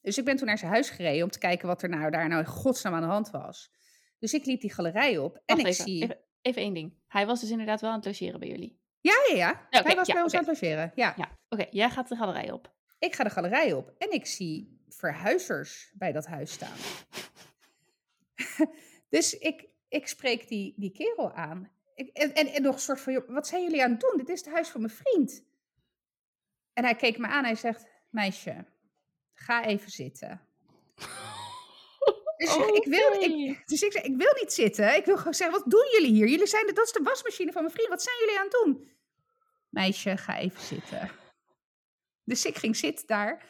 Dus 0.00 0.18
ik 0.18 0.24
ben 0.24 0.36
toen 0.36 0.46
naar 0.46 0.58
zijn 0.58 0.70
huis 0.70 0.90
gereden 0.90 1.24
om 1.24 1.30
te 1.30 1.38
kijken 1.38 1.68
wat 1.68 1.82
er 1.82 1.88
nou 1.88 2.10
daar 2.10 2.28
nou 2.28 2.40
in 2.40 2.46
godsnaam 2.46 2.94
aan 2.94 3.00
de 3.00 3.06
hand 3.06 3.30
was. 3.30 3.70
Dus 4.18 4.34
ik 4.34 4.44
liep 4.44 4.60
die 4.60 4.72
galerij 4.72 5.18
op 5.18 5.42
en 5.46 5.58
ik 5.58 5.66
even, 5.66 5.84
zie... 5.84 6.02
Even, 6.02 6.18
even, 6.42 6.62
één 6.62 6.74
ding. 6.74 6.94
Hij 7.06 7.26
was 7.26 7.40
dus 7.40 7.50
inderdaad 7.50 7.80
wel 7.80 7.90
aan 7.90 7.96
het 7.96 8.06
logeren 8.06 8.40
bij 8.40 8.48
jullie? 8.48 8.80
Ja, 9.00 9.14
ja, 9.28 9.36
ja. 9.36 9.82
Hij 9.82 9.96
was 9.96 10.12
bij 10.12 10.22
ons 10.22 10.32
aan 10.34 10.44
het 10.44 10.48
logeren, 10.48 10.92
ja. 10.94 11.14
ja. 11.16 11.38
Oké, 11.48 11.66
jij 11.70 11.90
gaat 11.90 12.08
de 12.08 12.16
galerij 12.16 12.50
op. 12.50 12.72
Ik 12.98 13.14
ga 13.14 13.24
de 13.24 13.30
galerij 13.30 13.72
op 13.72 13.94
en 13.98 14.10
ik 14.10 14.26
zie 14.26 14.82
verhuizers 14.88 15.92
bij 15.94 16.12
dat 16.12 16.26
huis 16.26 16.52
staan. 16.52 16.76
dus 19.08 19.38
ik, 19.38 19.68
ik 19.88 20.06
spreek 20.06 20.48
die, 20.48 20.74
die 20.76 20.92
kerel 20.92 21.32
aan. 21.32 21.70
Ik, 21.94 22.08
en, 22.08 22.34
en, 22.34 22.46
en 22.46 22.62
nog 22.62 22.74
een 22.74 22.80
soort 22.80 23.00
van, 23.00 23.24
wat 23.26 23.46
zijn 23.46 23.62
jullie 23.62 23.82
aan 23.82 23.90
het 23.90 24.00
doen? 24.00 24.16
Dit 24.16 24.28
is 24.28 24.44
het 24.44 24.54
huis 24.54 24.68
van 24.68 24.80
mijn 24.80 24.92
vriend. 24.92 25.44
En 26.74 26.84
hij 26.84 26.94
keek 26.94 27.18
me 27.18 27.26
aan 27.26 27.38
en 27.38 27.44
hij 27.44 27.54
zegt, 27.54 27.86
meisje, 28.10 28.64
ga 29.32 29.64
even 29.64 29.90
zitten. 29.90 30.40
Dus, 32.36 32.56
ik 32.56 32.84
wil, 32.84 33.22
ik, 33.22 33.62
dus 33.66 33.82
ik 33.82 33.92
zei, 33.92 34.04
ik 34.04 34.16
wil 34.16 34.34
niet 34.40 34.52
zitten. 34.52 34.96
Ik 34.96 35.04
wil 35.04 35.16
gewoon 35.16 35.34
zeggen, 35.34 35.60
wat 35.60 35.70
doen 35.70 35.88
jullie 35.92 36.12
hier? 36.12 36.28
Jullie 36.28 36.46
zijn, 36.46 36.66
dat 36.66 36.84
is 36.84 36.92
de 36.92 37.02
wasmachine 37.02 37.52
van 37.52 37.62
mijn 37.62 37.74
vriend. 37.74 37.88
Wat 37.88 38.02
zijn 38.02 38.16
jullie 38.18 38.38
aan 38.38 38.44
het 38.44 38.64
doen? 38.64 38.90
Meisje, 39.68 40.16
ga 40.16 40.38
even 40.38 40.60
zitten. 40.60 41.10
Dus 42.24 42.44
ik 42.44 42.56
ging 42.56 42.76
zitten 42.76 43.06
daar. 43.06 43.46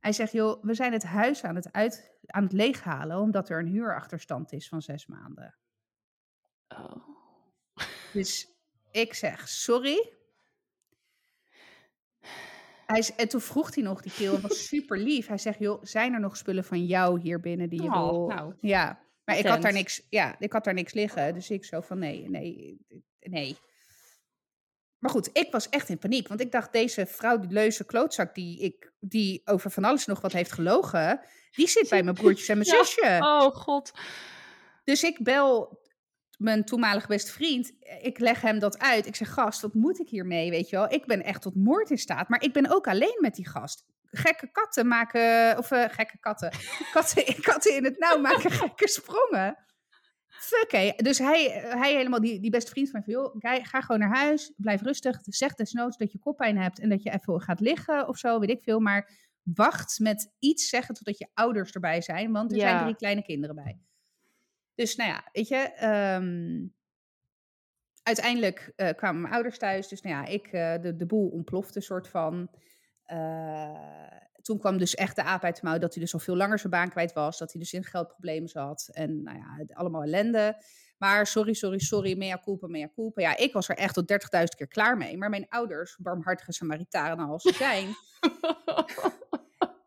Hij 0.00 0.12
zegt, 0.12 0.32
joh, 0.32 0.64
we 0.64 0.74
zijn 0.74 0.92
het 0.92 1.02
huis 1.02 1.42
aan 1.42 1.54
het, 1.54 1.72
uit, 1.72 2.14
aan 2.26 2.42
het 2.42 2.52
leeghalen... 2.52 3.18
omdat 3.18 3.48
er 3.48 3.58
een 3.58 3.66
huurachterstand 3.66 4.52
is 4.52 4.68
van 4.68 4.82
zes 4.82 5.06
maanden. 5.06 5.58
Oh. 6.68 7.08
Dus 8.12 8.48
ik 8.90 9.14
zeg, 9.14 9.48
sorry, 9.48 10.12
hij, 12.86 13.10
en 13.16 13.28
toen 13.28 13.40
vroeg 13.40 13.74
hij 13.74 13.84
nog, 13.84 14.02
die 14.02 14.12
keel 14.12 14.40
was 14.40 14.66
super 14.66 14.98
lief. 14.98 15.26
Hij 15.26 15.38
zegt, 15.38 15.58
joh, 15.58 15.82
zijn 15.82 16.12
er 16.12 16.20
nog 16.20 16.36
spullen 16.36 16.64
van 16.64 16.86
jou 16.86 17.20
hier 17.20 17.40
binnen 17.40 17.68
die 17.68 17.82
je 17.82 17.88
oh, 17.88 17.94
wil... 17.94 18.26
Nou, 18.26 18.54
ja, 18.60 19.00
maar 19.24 19.38
ik 19.38 19.46
had, 19.46 19.62
daar 19.62 19.72
niks, 19.72 20.06
ja, 20.08 20.36
ik 20.38 20.52
had 20.52 20.64
daar 20.64 20.74
niks 20.74 20.92
liggen. 20.92 21.34
Dus 21.34 21.50
ik 21.50 21.64
zo 21.64 21.80
van, 21.80 21.98
nee, 21.98 22.28
nee, 22.28 22.78
nee. 23.20 23.56
maar 24.98 25.10
goed, 25.10 25.30
ik 25.32 25.52
was 25.52 25.68
echt 25.68 25.88
in 25.88 25.98
paniek. 25.98 26.28
Want 26.28 26.40
ik 26.40 26.52
dacht, 26.52 26.72
deze 26.72 27.06
vrouw, 27.06 27.38
die 27.38 27.50
leuze 27.50 27.84
klootzak 27.84 28.34
die, 28.34 28.60
ik, 28.60 28.92
die 29.00 29.42
over 29.44 29.70
van 29.70 29.84
alles 29.84 30.06
nog 30.06 30.20
wat 30.20 30.32
heeft 30.32 30.52
gelogen... 30.52 31.20
die 31.50 31.68
zit 31.68 31.88
bij 31.88 32.02
mijn 32.02 32.16
broertjes 32.16 32.48
en 32.48 32.58
mijn 32.58 32.70
Ja. 32.76 32.84
zusje. 32.84 33.18
Oh 33.20 33.54
god. 33.54 33.92
Dus 34.84 35.02
ik 35.02 35.22
bel 35.22 35.79
mijn 36.40 36.64
toenmalige 36.64 37.06
beste 37.06 37.32
vriend. 37.32 37.72
Ik 38.00 38.18
leg 38.18 38.40
hem 38.40 38.58
dat 38.58 38.78
uit. 38.78 39.06
Ik 39.06 39.16
zeg, 39.16 39.32
gast, 39.32 39.60
wat 39.60 39.74
moet 39.74 40.00
ik 40.00 40.08
hiermee, 40.08 40.50
weet 40.50 40.68
je 40.68 40.76
wel? 40.76 40.92
Ik 40.92 41.06
ben 41.06 41.22
echt 41.22 41.42
tot 41.42 41.54
moord 41.54 41.90
in 41.90 41.98
staat. 41.98 42.28
Maar 42.28 42.42
ik 42.42 42.52
ben 42.52 42.70
ook 42.70 42.86
alleen 42.88 43.18
met 43.20 43.34
die 43.34 43.48
gast. 43.48 43.84
Gekke 44.04 44.50
katten 44.52 44.86
maken... 44.86 45.58
Of 45.58 45.70
eh, 45.70 45.84
gekke 45.88 46.18
katten. 46.18 46.52
katten. 46.92 47.42
Katten 47.42 47.76
in 47.76 47.84
het 47.84 47.98
nauw 47.98 48.20
maken 48.20 48.50
gekke 48.50 48.88
sprongen. 48.88 49.56
Fuck, 50.28 50.70
hé. 50.70 50.92
Dus 50.96 51.18
hij, 51.18 51.44
hij 51.68 51.94
helemaal, 51.94 52.20
die, 52.20 52.40
die 52.40 52.50
beste 52.50 52.70
vriend 52.70 52.90
van 52.90 53.02
mij, 53.06 53.14
van, 53.14 53.22
joh, 53.22 53.64
ga 53.66 53.80
gewoon 53.80 54.00
naar 54.00 54.16
huis. 54.16 54.52
Blijf 54.56 54.82
rustig. 54.82 55.18
Zeg 55.22 55.54
desnoods 55.54 55.96
dat 55.96 56.12
je 56.12 56.18
koppijn 56.18 56.58
hebt 56.58 56.80
en 56.80 56.88
dat 56.88 57.02
je 57.02 57.10
even 57.10 57.40
gaat 57.42 57.60
liggen 57.60 58.08
of 58.08 58.18
zo, 58.18 58.38
weet 58.38 58.50
ik 58.50 58.62
veel. 58.62 58.80
Maar 58.80 59.10
wacht 59.42 59.98
met 59.98 60.32
iets 60.38 60.68
zeggen 60.68 60.94
totdat 60.94 61.18
je 61.18 61.28
ouders 61.34 61.72
erbij 61.72 62.00
zijn. 62.00 62.32
Want 62.32 62.50
er 62.52 62.58
Ja. 62.58 62.68
zijn 62.68 62.82
drie 62.82 62.96
kleine 62.96 63.22
kinderen 63.22 63.54
bij. 63.54 63.80
Dus 64.80 64.96
nou 64.96 65.10
ja, 65.10 65.24
weet 65.32 65.48
je, 65.48 65.56
ehm, 65.56 66.66
uiteindelijk 68.02 68.72
eh, 68.76 68.88
kwamen 68.96 69.20
mijn 69.20 69.34
ouders 69.34 69.58
thuis. 69.58 69.88
Dus 69.88 70.00
nou 70.00 70.16
ja, 70.16 70.24
ik, 70.24 70.46
eh, 70.46 70.82
de, 70.82 70.96
de 70.96 71.06
boel 71.06 71.28
ontplofte 71.28 71.80
soort 71.80 72.08
van. 72.08 72.50
Eh, 73.02 74.06
toen 74.42 74.58
kwam 74.58 74.78
dus 74.78 74.94
echt 74.94 75.16
de 75.16 75.22
aap 75.22 75.44
uit 75.44 75.56
de 75.56 75.66
mouw 75.66 75.78
dat 75.78 75.94
hij 75.94 76.02
dus 76.02 76.14
al 76.14 76.20
veel 76.20 76.36
langer 76.36 76.58
zijn 76.58 76.72
baan 76.72 76.90
kwijt 76.90 77.12
was. 77.12 77.38
Dat 77.38 77.52
hij 77.52 77.60
dus 77.60 77.72
in 77.72 77.84
geldproblemen 77.84 78.48
zat. 78.48 78.88
En 78.92 79.22
nou 79.22 79.38
ja, 79.38 79.74
allemaal 79.74 80.02
ellende. 80.02 80.62
Maar 80.98 81.26
sorry, 81.26 81.52
sorry, 81.52 81.78
sorry, 81.78 82.16
mea 82.16 82.40
culpa, 82.44 82.66
mea 82.66 82.88
culpa. 82.94 83.22
Ja, 83.22 83.36
ik 83.36 83.52
was 83.52 83.68
er 83.68 83.76
echt 83.76 83.94
tot 83.94 84.12
30.000 84.12 84.44
keer 84.56 84.68
klaar 84.68 84.96
mee. 84.96 85.16
Maar 85.16 85.30
mijn 85.30 85.48
ouders, 85.48 85.96
barmhartige 85.96 86.52
Samaritanen 86.52 87.28
als 87.28 87.42
ze 87.42 87.52
zijn... 87.52 87.88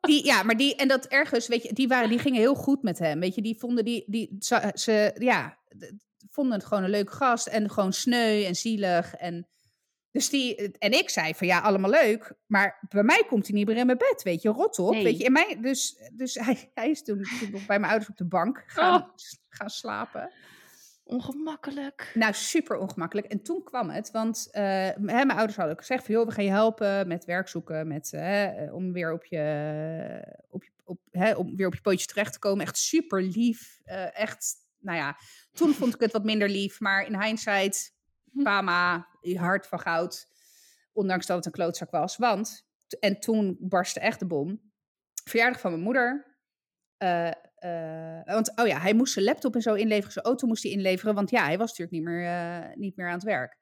Die, 0.08 0.26
ja, 0.26 0.43
maar 0.43 0.58
die, 0.58 0.76
en 0.76 0.88
dat 0.88 1.06
ergens, 1.06 1.47
weet 1.47 1.64
je, 1.64 1.74
die, 1.74 1.88
waren, 1.88 2.10
die 2.10 2.20
gingen 2.20 2.39
heel 2.39 2.56
goed 2.56 2.84
met 2.84 2.99
hem. 2.99 3.20
Weet 3.20 3.36
je, 3.36 3.41
die 3.41 3.60
vonden 3.60 3.86
die, 3.86 4.04
die 4.08 4.36
ze, 4.39 4.72
ze 4.74 5.16
ja, 5.18 5.58
vonden 6.30 6.54
het 6.54 6.66
gewoon 6.66 6.84
een 6.84 6.89
leuke 6.89 7.12
gast 7.12 7.47
en 7.47 7.70
gewoon 7.70 7.93
sneu 7.93 8.43
en 8.43 8.56
zielig. 8.56 9.16
En, 9.16 9.47
dus 10.12 10.30
die, 10.30 10.72
en 10.78 10.91
ik 10.91 11.10
zei 11.10 11.34
van 11.36 11.47
ja, 11.47 11.60
allemaal 11.60 11.89
leuk, 11.89 12.34
maar 12.45 12.86
bij 12.89 13.04
mij 13.04 13.24
komt 13.28 13.47
hij 13.47 13.56
niet 13.56 13.68
meer 13.68 13.78
in 13.78 13.86
mijn 13.86 13.97
bed, 13.97 14.22
weet 14.24 14.41
je, 14.41 14.49
rot 14.49 14.80
op. 14.80 14.93
Nee. 14.93 15.04
Weet 15.04 15.18
je, 15.18 15.24
in 15.24 15.32
mij, 15.32 15.58
dus 15.62 15.97
dus 16.14 16.34
hij, 16.34 16.72
hij 16.74 16.89
is 16.89 17.04
toen, 17.04 17.28
bij 17.51 17.80
mijn 17.80 17.91
ouders 17.91 18.10
op 18.10 18.18
de 18.18 18.26
bank 18.26 18.64
gaan, 18.68 19.01
Oh. 19.01 19.08
gaan 19.49 19.70
slapen. 19.70 20.32
Ongemakkelijk. 21.04 22.12
Nou, 22.14 22.34
super 22.34 22.78
ongemakkelijk. 22.78 23.28
En 23.28 23.43
toen 23.43 23.64
kwam 23.64 23.89
het, 23.89 24.12
want 24.12 24.47
eh, 24.51 24.64
hè, 24.64 24.99
mijn 24.99 25.32
ouders 25.32 25.56
hadden 25.56 25.74
ook 25.74 25.80
gezegd 25.80 26.06
van... 26.06 26.16
joh, 26.16 26.26
we 26.26 26.32
gaan 26.32 26.43
je 26.43 26.49
helpen 26.49 27.08
met 27.08 27.26
werk 27.26 27.47
zoeken, 27.47 27.88
met, 27.88 28.14
eh, 28.14 28.74
om 28.74 28.93
weer 28.93 29.14
op 29.14 29.26
je, 29.26 30.38
op 30.49 30.64
je, 30.64 30.72
op, 30.84 30.99
hè, 31.12 31.34
om 31.34 31.56
weer 31.56 31.68
op 31.68 31.74
je 31.74 31.82
pootjes 31.82 32.08
terecht 32.08 32.34
te 32.34 32.39
komen. 32.39 32.66
Echt 32.66 32.78
super 32.78 33.22
lief. 33.22 33.80
Eh, 33.84 34.20
echt, 34.20 34.56
nou 34.80 34.97
ja, 34.97 35.18
toen 35.51 35.74
vond 35.74 35.93
ik 35.93 35.99
het 35.99 36.12
wat 36.12 36.24
minder 36.24 36.49
lief. 36.49 36.80
Maar 36.80 37.06
in 37.06 37.22
hindsight, 37.22 37.93
pama, 38.43 39.08
hart 39.22 39.68
van 39.68 39.80
goud. 39.80 40.28
Ondanks 40.93 41.26
dat 41.26 41.38
het 41.38 41.45
een 41.45 41.51
klootzak 41.51 41.91
was. 41.91 42.18
Want, 42.18 42.66
en 42.99 43.20
toen 43.20 43.58
barstte 43.60 43.99
echt 43.99 44.20
de 44.20 44.28
bom. 44.28 44.72
Verjaardag 45.24 45.60
van 45.60 45.72
mijn 45.72 45.84
moeder. 45.84 46.38
Eh, 47.64 48.34
want, 48.34 48.51
oh 48.55 48.68
ja, 48.68 48.80
hij 48.80 48.93
moest 48.93 49.14
zijn 49.14 49.26
laptop 49.26 49.55
en 49.55 49.61
zo 49.61 49.74
inleveren. 49.74 50.11
Zijn 50.11 50.26
auto 50.26 50.47
moest 50.47 50.64
hij 50.64 50.72
inleveren. 50.72 51.16
Want 51.16 51.30
ja, 51.30 51.43
hij 51.43 51.57
was 51.57 51.70
natuurlijk 51.70 51.91
niet 51.91 52.03
meer, 52.03 52.26
eh, 52.26 52.76
niet 52.76 52.95
meer 52.95 53.07
aan 53.07 53.14
het 53.14 53.24
werk. 53.24 53.57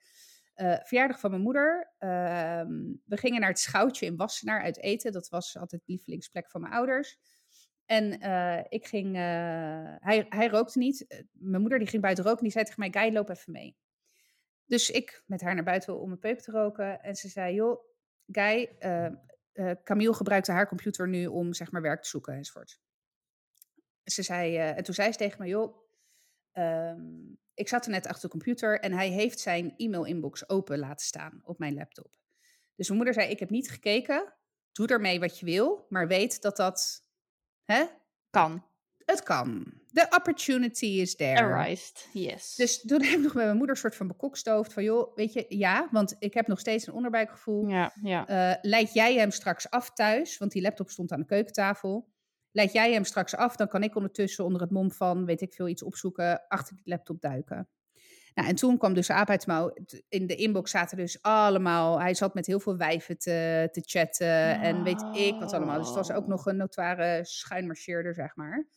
Eh, 0.53 0.77
verjaardag 0.83 1.19
van 1.19 1.29
mijn 1.29 1.41
moeder. 1.41 1.93
Ehm, 1.97 2.69
we 3.05 3.17
gingen 3.17 3.39
naar 3.39 3.49
het 3.49 3.59
Schoutje 3.59 4.05
in 4.05 4.15
Wassenaar 4.15 4.61
uit 4.61 4.77
eten. 4.77 5.11
Dat 5.11 5.29
was 5.29 5.57
altijd 5.57 5.81
de 5.85 5.91
lievelingsplek 5.91 6.49
van 6.49 6.61
mijn 6.61 6.73
ouders. 6.73 7.17
En 7.85 8.11
ik 8.69 8.85
ging... 8.87 9.15
hij, 9.15 10.25
hij 10.29 10.47
rookte 10.47 10.77
niet. 10.77 11.25
Mijn 11.31 11.61
moeder 11.61 11.79
die 11.79 11.87
ging 11.87 12.01
buiten 12.01 12.23
roken. 12.23 12.43
Die 12.43 12.51
zei 12.51 12.65
tegen 12.65 12.79
mij, 12.79 13.01
Guy, 13.01 13.13
loop 13.13 13.29
even 13.29 13.51
mee. 13.51 13.77
Dus 14.65 14.89
ik 14.89 15.23
met 15.25 15.41
haar 15.41 15.55
naar 15.55 15.63
buiten 15.63 15.99
om 15.99 16.11
een 16.11 16.19
peuk 16.19 16.41
te 16.41 16.51
roken. 16.51 17.01
En 17.01 17.15
ze 17.15 17.27
zei, 17.27 17.53
joh, 17.53 17.83
Guy... 18.27 18.75
Camille 19.83 20.13
gebruikte 20.13 20.51
haar 20.51 20.67
computer 20.67 21.07
nu 21.07 21.25
om 21.25 21.53
zeg 21.53 21.71
maar 21.71 21.81
werk 21.81 22.01
te 22.01 22.09
zoeken 22.09 22.33
enzovoort 22.33 22.79
ze 24.13 24.21
zei, 24.21 24.57
eh, 24.57 24.77
en 24.77 24.83
toen 24.83 24.93
zei 24.93 25.11
ze 25.11 25.17
tegen 25.17 25.41
me, 25.41 25.47
joh, 25.47 25.75
ehm, 26.51 27.01
ik 27.53 27.67
zat 27.67 27.85
er 27.85 27.91
net 27.91 28.07
achter 28.07 28.21
de 28.21 28.37
computer 28.37 28.79
en 28.79 28.93
hij 28.93 29.09
heeft 29.09 29.39
zijn 29.39 29.73
e-mail-inbox 29.77 30.49
open 30.49 30.79
laten 30.79 31.05
staan 31.05 31.41
op 31.43 31.59
mijn 31.59 31.73
laptop. 31.73 32.11
Dus 32.75 32.87
mijn 32.87 32.99
moeder 33.03 33.13
zei, 33.21 33.29
ik 33.29 33.39
heb 33.39 33.49
niet 33.49 33.69
gekeken, 33.71 34.33
doe 34.71 34.87
ermee 34.87 35.19
wat 35.19 35.39
je 35.39 35.45
wil, 35.45 35.85
maar 35.89 36.07
weet 36.07 36.41
dat 36.41 36.57
dat, 36.57 37.03
hè, 37.65 37.83
Kan. 38.29 38.65
het 39.05 39.23
kan. 39.23 39.73
The 39.93 40.07
opportunity 40.09 40.85
is 40.85 41.15
there. 41.15 41.41
Arised. 41.41 42.09
Yes. 42.13 42.55
Dus 42.55 42.81
toen 42.81 43.01
heb 43.03 43.17
ik 43.17 43.23
nog 43.23 43.33
met 43.33 43.45
mijn 43.45 43.57
moeder 43.57 43.77
soort 43.77 43.95
van 43.95 44.07
bekokstoofd 44.07 44.73
van, 44.73 44.83
joh, 44.83 45.15
weet 45.15 45.33
je, 45.33 45.45
ja, 45.49 45.87
want 45.91 46.15
ik 46.19 46.33
heb 46.33 46.47
nog 46.47 46.59
steeds 46.59 46.87
een 46.87 46.93
onderbuikgevoel. 46.93 47.67
ja, 47.67 47.93
ja. 48.01 48.27
Eh, 48.27 48.57
leid 48.61 48.93
jij 48.93 49.15
hem 49.15 49.31
straks 49.31 49.69
af 49.69 49.93
thuis, 49.93 50.37
want 50.37 50.51
die 50.51 50.61
laptop 50.61 50.89
stond 50.89 51.11
aan 51.11 51.19
de 51.19 51.25
keukentafel. 51.25 52.10
Leid 52.51 52.73
jij 52.73 52.93
hem 52.93 53.03
straks 53.03 53.35
af, 53.35 53.55
dan 53.55 53.67
kan 53.67 53.83
ik 53.83 53.95
ondertussen 53.95 54.43
onder 54.45 54.61
het 54.61 54.71
mom 54.71 54.91
van, 54.91 55.25
weet 55.25 55.41
ik 55.41 55.53
veel, 55.53 55.67
iets 55.67 55.83
opzoeken, 55.83 56.47
achter 56.47 56.75
die 56.75 56.89
laptop 56.89 57.21
duiken. 57.21 57.69
Nou, 58.33 58.47
en 58.47 58.55
toen 58.55 58.77
kwam 58.77 58.93
dus 58.93 59.07
de 59.07 59.13
aap 59.13 59.29
uit 59.29 59.45
de 59.45 59.51
mouw. 59.51 59.69
T- 59.85 60.01
In 60.09 60.27
de 60.27 60.35
inbox 60.35 60.71
zaten 60.71 60.97
dus 60.97 61.21
allemaal, 61.21 61.99
hij 62.01 62.13
zat 62.13 62.33
met 62.33 62.45
heel 62.45 62.59
veel 62.59 62.77
wijven 62.77 63.17
te, 63.17 63.69
te 63.71 63.81
chatten 63.85 64.59
en 64.61 64.83
weet 64.83 65.05
ik 65.13 65.39
wat 65.39 65.53
allemaal. 65.53 65.77
Dus 65.77 65.87
het 65.87 65.95
was 65.95 66.11
ook 66.11 66.27
nog 66.27 66.45
een 66.45 66.57
notoire 66.57 67.19
schuinmarcheerder, 67.25 68.13
zeg 68.13 68.35
maar. 68.35 68.67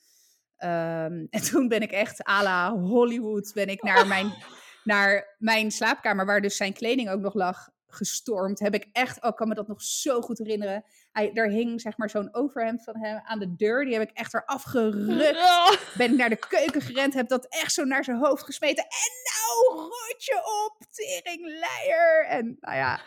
Ehm, 0.56 1.26
en 1.36 1.42
toen 1.50 1.68
ben 1.68 1.80
ik 1.80 1.90
echt 1.92 2.28
à 2.28 2.42
la 2.42 2.78
Hollywood, 2.78 3.52
ben 3.54 3.68
ik 3.68 3.82
naar 3.82 4.06
mijn, 4.06 4.32
naar 4.84 5.34
mijn 5.38 5.70
slaapkamer, 5.70 6.26
waar 6.26 6.40
dus 6.40 6.56
zijn 6.56 6.72
kleding 6.72 7.10
ook 7.10 7.20
nog 7.20 7.34
lag, 7.34 7.68
gestormd. 7.94 8.58
Heb 8.58 8.74
ik 8.74 8.88
echt, 8.92 9.22
oh, 9.22 9.28
ik 9.28 9.36
kan 9.36 9.48
me 9.48 9.54
dat 9.54 9.68
nog 9.68 9.82
zo 9.82 10.20
goed 10.20 10.38
herinneren. 10.38 10.84
Hij, 11.12 11.32
daar 11.32 11.48
hing 11.48 11.80
zeg 11.80 11.96
maar 11.96 12.10
zo'n 12.10 12.34
overhemd 12.34 12.84
van 12.84 12.96
hem 12.96 13.20
aan 13.24 13.38
de 13.38 13.56
deur. 13.56 13.84
Die 13.84 13.94
heb 13.94 14.08
ik 14.08 14.16
echt 14.16 14.34
eraf 14.34 14.62
gerukt. 14.62 15.42
Oh, 15.54 15.72
Ben 15.96 16.10
ik 16.12 16.16
naar 16.16 16.28
de 16.28 16.46
keuken 16.48 16.80
gerend, 16.80 17.14
heb 17.14 17.28
dat 17.28 17.46
echt 17.48 17.72
zo 17.72 17.84
naar 17.84 18.04
zijn 18.04 18.16
hoofd 18.16 18.44
gesmeten. 18.44 18.84
En 18.84 19.12
nou, 19.30 19.80
rotje 19.80 20.42
op, 20.64 20.86
teringleier. 20.90 22.26
En 22.28 22.56
nou 22.60 22.76
ja, 22.76 23.00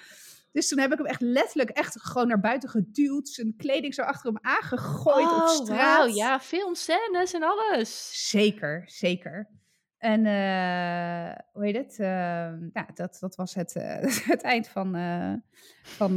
dus 0.52 0.68
toen 0.68 0.80
heb 0.80 0.92
ik 0.92 0.98
hem 0.98 1.08
echt 1.08 1.22
letterlijk 1.22 1.70
echt 1.70 2.02
gewoon 2.02 2.28
naar 2.28 2.40
buiten 2.40 2.70
geduwd. 2.70 3.30
Zijn 3.30 3.54
kleding 3.58 3.94
zo 3.94 4.02
achter 4.02 4.32
hem 4.34 4.40
aangegooid 4.42 5.32
op 5.32 5.42
oh, 5.42 5.50
straat. 5.50 5.78
wauw, 5.78 6.08
ja, 6.08 6.40
filmscènes 6.40 7.34
en 7.34 7.44
alles. 7.44 8.10
Zeker, 8.30 8.84
zeker. 8.86 9.50
En 9.98 10.26
eh, 10.26 11.36
hoe 11.52 11.66
heet 11.66 11.76
het? 11.76 12.00
Ehm, 12.00 12.68
nou, 12.74 12.88
dat, 12.94 13.18
dat 13.20 13.36
was 13.36 13.54
het, 13.54 13.76
eh, 13.76 14.02
het 14.34 14.42
eind 14.42 14.68
van, 14.68 14.96
eh, 14.96 15.34
van 15.82 16.16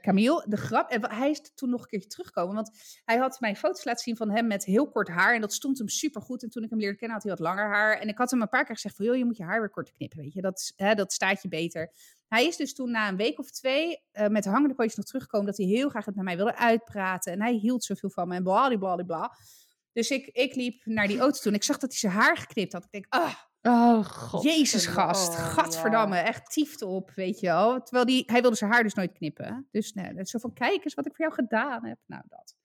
Camille. 0.00 0.44
De 0.48 0.56
grap, 0.56 0.90
en 0.90 1.10
hij 1.10 1.30
is 1.30 1.54
toen 1.54 1.70
nog 1.70 1.80
een 1.80 1.86
keertje 1.86 2.08
teruggekomen, 2.08 2.54
want 2.54 2.70
hij 3.04 3.16
had 3.16 3.40
mij 3.40 3.56
foto's 3.56 3.84
laten 3.84 4.02
zien 4.02 4.16
van 4.16 4.30
hem 4.30 4.46
met 4.46 4.64
heel 4.64 4.90
kort 4.90 5.08
haar. 5.08 5.34
En 5.34 5.40
dat 5.40 5.52
stond 5.52 5.78
hem 5.78 5.88
super 5.88 6.22
goed. 6.22 6.42
En 6.42 6.50
toen 6.50 6.62
ik 6.62 6.70
hem 6.70 6.78
leerde 6.78 6.96
kennen, 6.96 7.16
had 7.16 7.26
hij 7.26 7.36
wat 7.36 7.46
langer 7.46 7.66
haar. 7.66 7.98
En 7.98 8.08
ik 8.08 8.18
had 8.18 8.30
hem 8.30 8.42
een 8.42 8.48
paar 8.48 8.64
keer 8.64 8.74
gezegd 8.74 8.96
van, 8.96 9.04
joh, 9.04 9.16
je 9.16 9.24
moet 9.24 9.36
je 9.36 9.44
haar 9.44 9.60
weer 9.60 9.70
korter 9.70 9.94
knippen, 9.94 10.18
weet 10.18 10.32
je. 10.32 10.40
Dat, 10.40 10.72
hè, 10.76 10.94
dat 10.94 11.12
staat 11.12 11.42
je 11.42 11.48
beter. 11.48 11.92
Hij 12.28 12.46
is 12.46 12.56
dus 12.56 12.74
toen 12.74 12.90
na 12.90 13.08
een 13.08 13.16
week 13.16 13.38
of 13.38 13.50
twee 13.50 14.02
met 14.28 14.44
hangende 14.44 14.74
pootjes 14.74 14.96
nog 14.96 15.06
teruggekomen 15.06 15.46
dat 15.46 15.56
hij 15.56 15.66
heel 15.66 15.88
graag 15.88 16.04
het 16.04 16.14
met 16.14 16.24
mij 16.24 16.36
wilde 16.36 16.56
uitpraten. 16.56 17.32
En 17.32 17.40
hij 17.40 17.52
hield 17.52 17.84
zoveel 17.84 18.10
van 18.10 18.28
me 18.28 18.34
en 18.34 18.42
bladibladibla. 18.42 19.32
Dus 19.96 20.10
ik, 20.10 20.26
ik 20.26 20.54
liep 20.54 20.84
naar 20.84 21.06
die 21.06 21.18
auto 21.18 21.38
toe 21.40 21.50
en 21.50 21.56
ik 21.56 21.62
zag 21.64 21.78
dat 21.78 21.90
hij 21.90 21.98
zijn 21.98 22.12
haar 22.12 22.36
geknipt 22.36 22.72
had. 22.72 22.84
Ik 22.84 22.90
denk, 22.90 23.06
ah, 23.08 23.34
Oh, 23.62 24.04
god. 24.04 24.42
Jezus 24.42 24.86
gast, 24.86 25.34
gadverdamme, 25.34 26.16
echt 26.16 26.50
tiefte 26.50 26.86
op, 26.86 27.10
weet 27.10 27.40
je 27.40 27.46
wel. 27.46 27.82
Terwijl 27.82 28.04
die, 28.06 28.22
hij 28.26 28.40
wilde 28.40 28.56
zijn 28.56 28.70
haar 28.72 28.82
dus 28.82 28.94
nooit 28.94 29.12
knippen. 29.12 29.68
Dus 29.70 29.92
nee, 29.92 30.14
dat 30.14 30.24
is 30.24 30.30
zo 30.30 30.38
van, 30.38 30.52
kijk 30.52 30.84
eens 30.84 30.94
wat 30.94 31.06
ik 31.06 31.16
voor 31.16 31.24
jou 31.24 31.34
gedaan 31.34 31.84
heb. 31.86 31.98
Nou, 32.06 32.22
dat. 32.28 32.56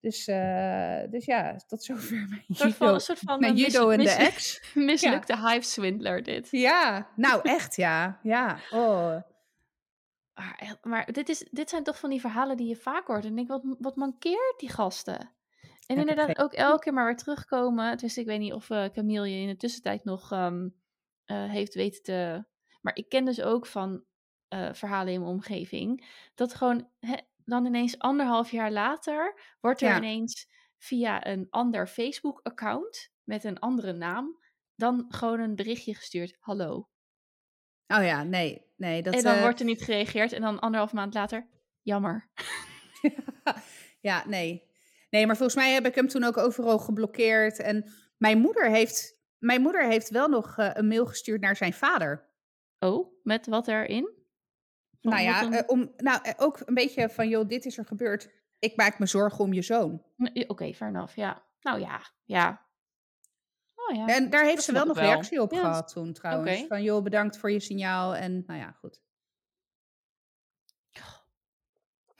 Dus, 0.00 0.26
eh, 0.26 1.00
dus 1.10 1.24
ja, 1.24 1.56
tot 1.66 1.84
zover 1.84 2.26
mijn 2.28 2.44
Een 2.48 2.54
soort 2.56 2.74
van, 2.74 2.86
judo, 2.86 2.94
een 2.94 3.00
soort 3.00 3.18
van 3.18 3.40
mijn 3.40 3.56
judo 3.56 3.90
en 3.90 3.98
de 3.98 4.10
ex. 4.10 4.60
mislukte 4.74 5.36
hive-swindler 5.48 6.22
dit. 6.22 6.48
Ja, 6.50 7.08
nou 7.16 7.40
echt 7.42 7.76
ja. 7.76 8.20
Ja, 8.22 8.58
oh. 8.70 9.16
Maar, 10.34 10.54
echt- 10.58 10.84
maar 10.84 11.12
dit, 11.12 11.28
is, 11.28 11.46
dit 11.50 11.70
zijn 11.70 11.82
toch 11.82 11.98
van 11.98 12.10
die 12.10 12.20
verhalen 12.20 12.56
die 12.56 12.68
je 12.68 12.76
vaak 12.76 13.06
hoort. 13.06 13.24
En 13.24 13.30
ik 13.30 13.36
denk, 13.36 13.48
wat, 13.48 13.76
wat 13.78 13.96
mankeert 13.96 14.54
die 14.58 14.70
gasten? 14.70 15.30
En 15.86 15.98
inderdaad 15.98 16.38
ook 16.38 16.52
elke 16.52 16.82
keer 16.82 16.92
maar 16.92 17.04
weer 17.04 17.16
terugkomen. 17.16 17.98
Dus 17.98 18.16
ik 18.16 18.26
weet 18.26 18.38
niet 18.38 18.52
of 18.52 18.70
eh, 18.70 18.84
Camille 18.84 19.30
je 19.30 19.40
in 19.40 19.48
de 19.48 19.56
tussentijd 19.56 20.04
nog 20.04 20.32
ehm, 20.32 20.68
eh, 21.24 21.50
heeft 21.50 21.74
weten 21.74 22.02
te... 22.02 22.44
Maar 22.80 22.96
ik 22.96 23.08
ken 23.08 23.24
dus 23.24 23.42
ook 23.42 23.66
van 23.66 24.04
eh, 24.48 24.72
verhalen 24.72 25.12
in 25.12 25.20
mijn 25.20 25.32
omgeving... 25.32 26.08
dat 26.34 26.54
gewoon 26.54 26.90
dan 27.44 27.66
ineens 27.66 27.98
anderhalf 27.98 28.50
jaar 28.50 28.72
later... 28.72 29.40
wordt 29.60 29.82
er 29.82 29.88
Ja. 29.88 29.96
ineens 29.96 30.48
via 30.78 31.26
een 31.26 31.46
ander 31.50 31.86
Facebook-account... 31.86 33.12
met 33.24 33.44
een 33.44 33.58
andere 33.58 33.92
naam... 33.92 34.38
dan 34.74 35.04
gewoon 35.08 35.40
een 35.40 35.54
berichtje 35.54 35.94
gestuurd. 35.94 36.36
Hallo. 36.40 36.88
Oh 37.86 38.04
ja, 38.04 38.22
nee. 38.22 38.72
nee. 38.76 39.02
Dat, 39.02 39.14
en 39.14 39.22
dan 39.22 39.40
wordt 39.40 39.60
er 39.60 39.66
niet 39.66 39.82
gereageerd 39.84 40.32
en 40.32 40.40
dan 40.40 40.60
anderhalf 40.60 40.92
maand 40.92 41.14
later, 41.14 41.48
jammer. 41.82 42.30
ja, 44.00 44.26
nee. 44.26 44.65
Nee, 45.10 45.26
maar 45.26 45.36
volgens 45.36 45.56
mij 45.58 45.72
heb 45.72 45.86
ik 45.86 45.94
hem 45.94 46.08
toen 46.08 46.24
ook 46.24 46.36
overal 46.36 46.78
geblokkeerd. 46.78 47.58
En 47.58 47.92
mijn 48.16 48.38
moeder 48.38 48.70
heeft, 48.70 49.18
mijn 49.38 49.60
moeder 49.62 49.86
heeft 49.86 50.10
wel 50.10 50.28
nog 50.28 50.58
eh, 50.58 50.70
een 50.72 50.88
mail 50.88 51.06
gestuurd 51.06 51.40
naar 51.40 51.56
zijn 51.56 51.72
vader. 51.72 52.28
Oh, 52.78 53.20
met 53.22 53.46
wat 53.46 53.68
erin? 53.68 54.14
Van 55.00 55.10
nou 55.12 55.22
ja, 55.24 55.40
eh, 55.42 55.58
een- 55.58 55.68
om, 55.68 55.92
nou, 55.96 56.18
eh, 56.22 56.32
ook 56.36 56.60
een 56.64 56.74
beetje 56.74 57.08
van, 57.08 57.28
joh, 57.28 57.48
dit 57.48 57.64
is 57.64 57.78
er 57.78 57.84
gebeurd. 57.86 58.28
Ik 58.58 58.76
maak 58.76 58.98
me 58.98 59.06
zorgen 59.06 59.44
om 59.44 59.52
je 59.52 59.62
zoon. 59.62 60.02
Oké, 60.46 60.72
fair 60.74 60.90
enough, 60.90 61.14
ja. 61.16 61.44
Nou 61.60 61.80
ja, 61.80 62.00
ja. 62.24 62.64
Oh 63.74 63.96
ja. 63.96 64.06
En 64.06 64.30
daar 64.30 64.44
heeft 64.44 64.62
ze 64.62 64.72
wel 64.72 64.84
nog 64.86 64.96
wel. 64.98 65.04
reactie 65.10 65.42
op 65.42 65.52
Ja, 65.52 65.58
gehad 65.60 65.88
toen 65.92 66.12
trouwens. 66.12 66.50
Van, 66.66 66.82
joh, 66.82 67.02
bedankt 67.02 67.38
voor 67.38 67.50
je 67.50 67.60
signaal. 67.60 68.14
En 68.16 68.42
nou 68.46 68.60
ja, 68.60 68.70
goed. 68.72 69.02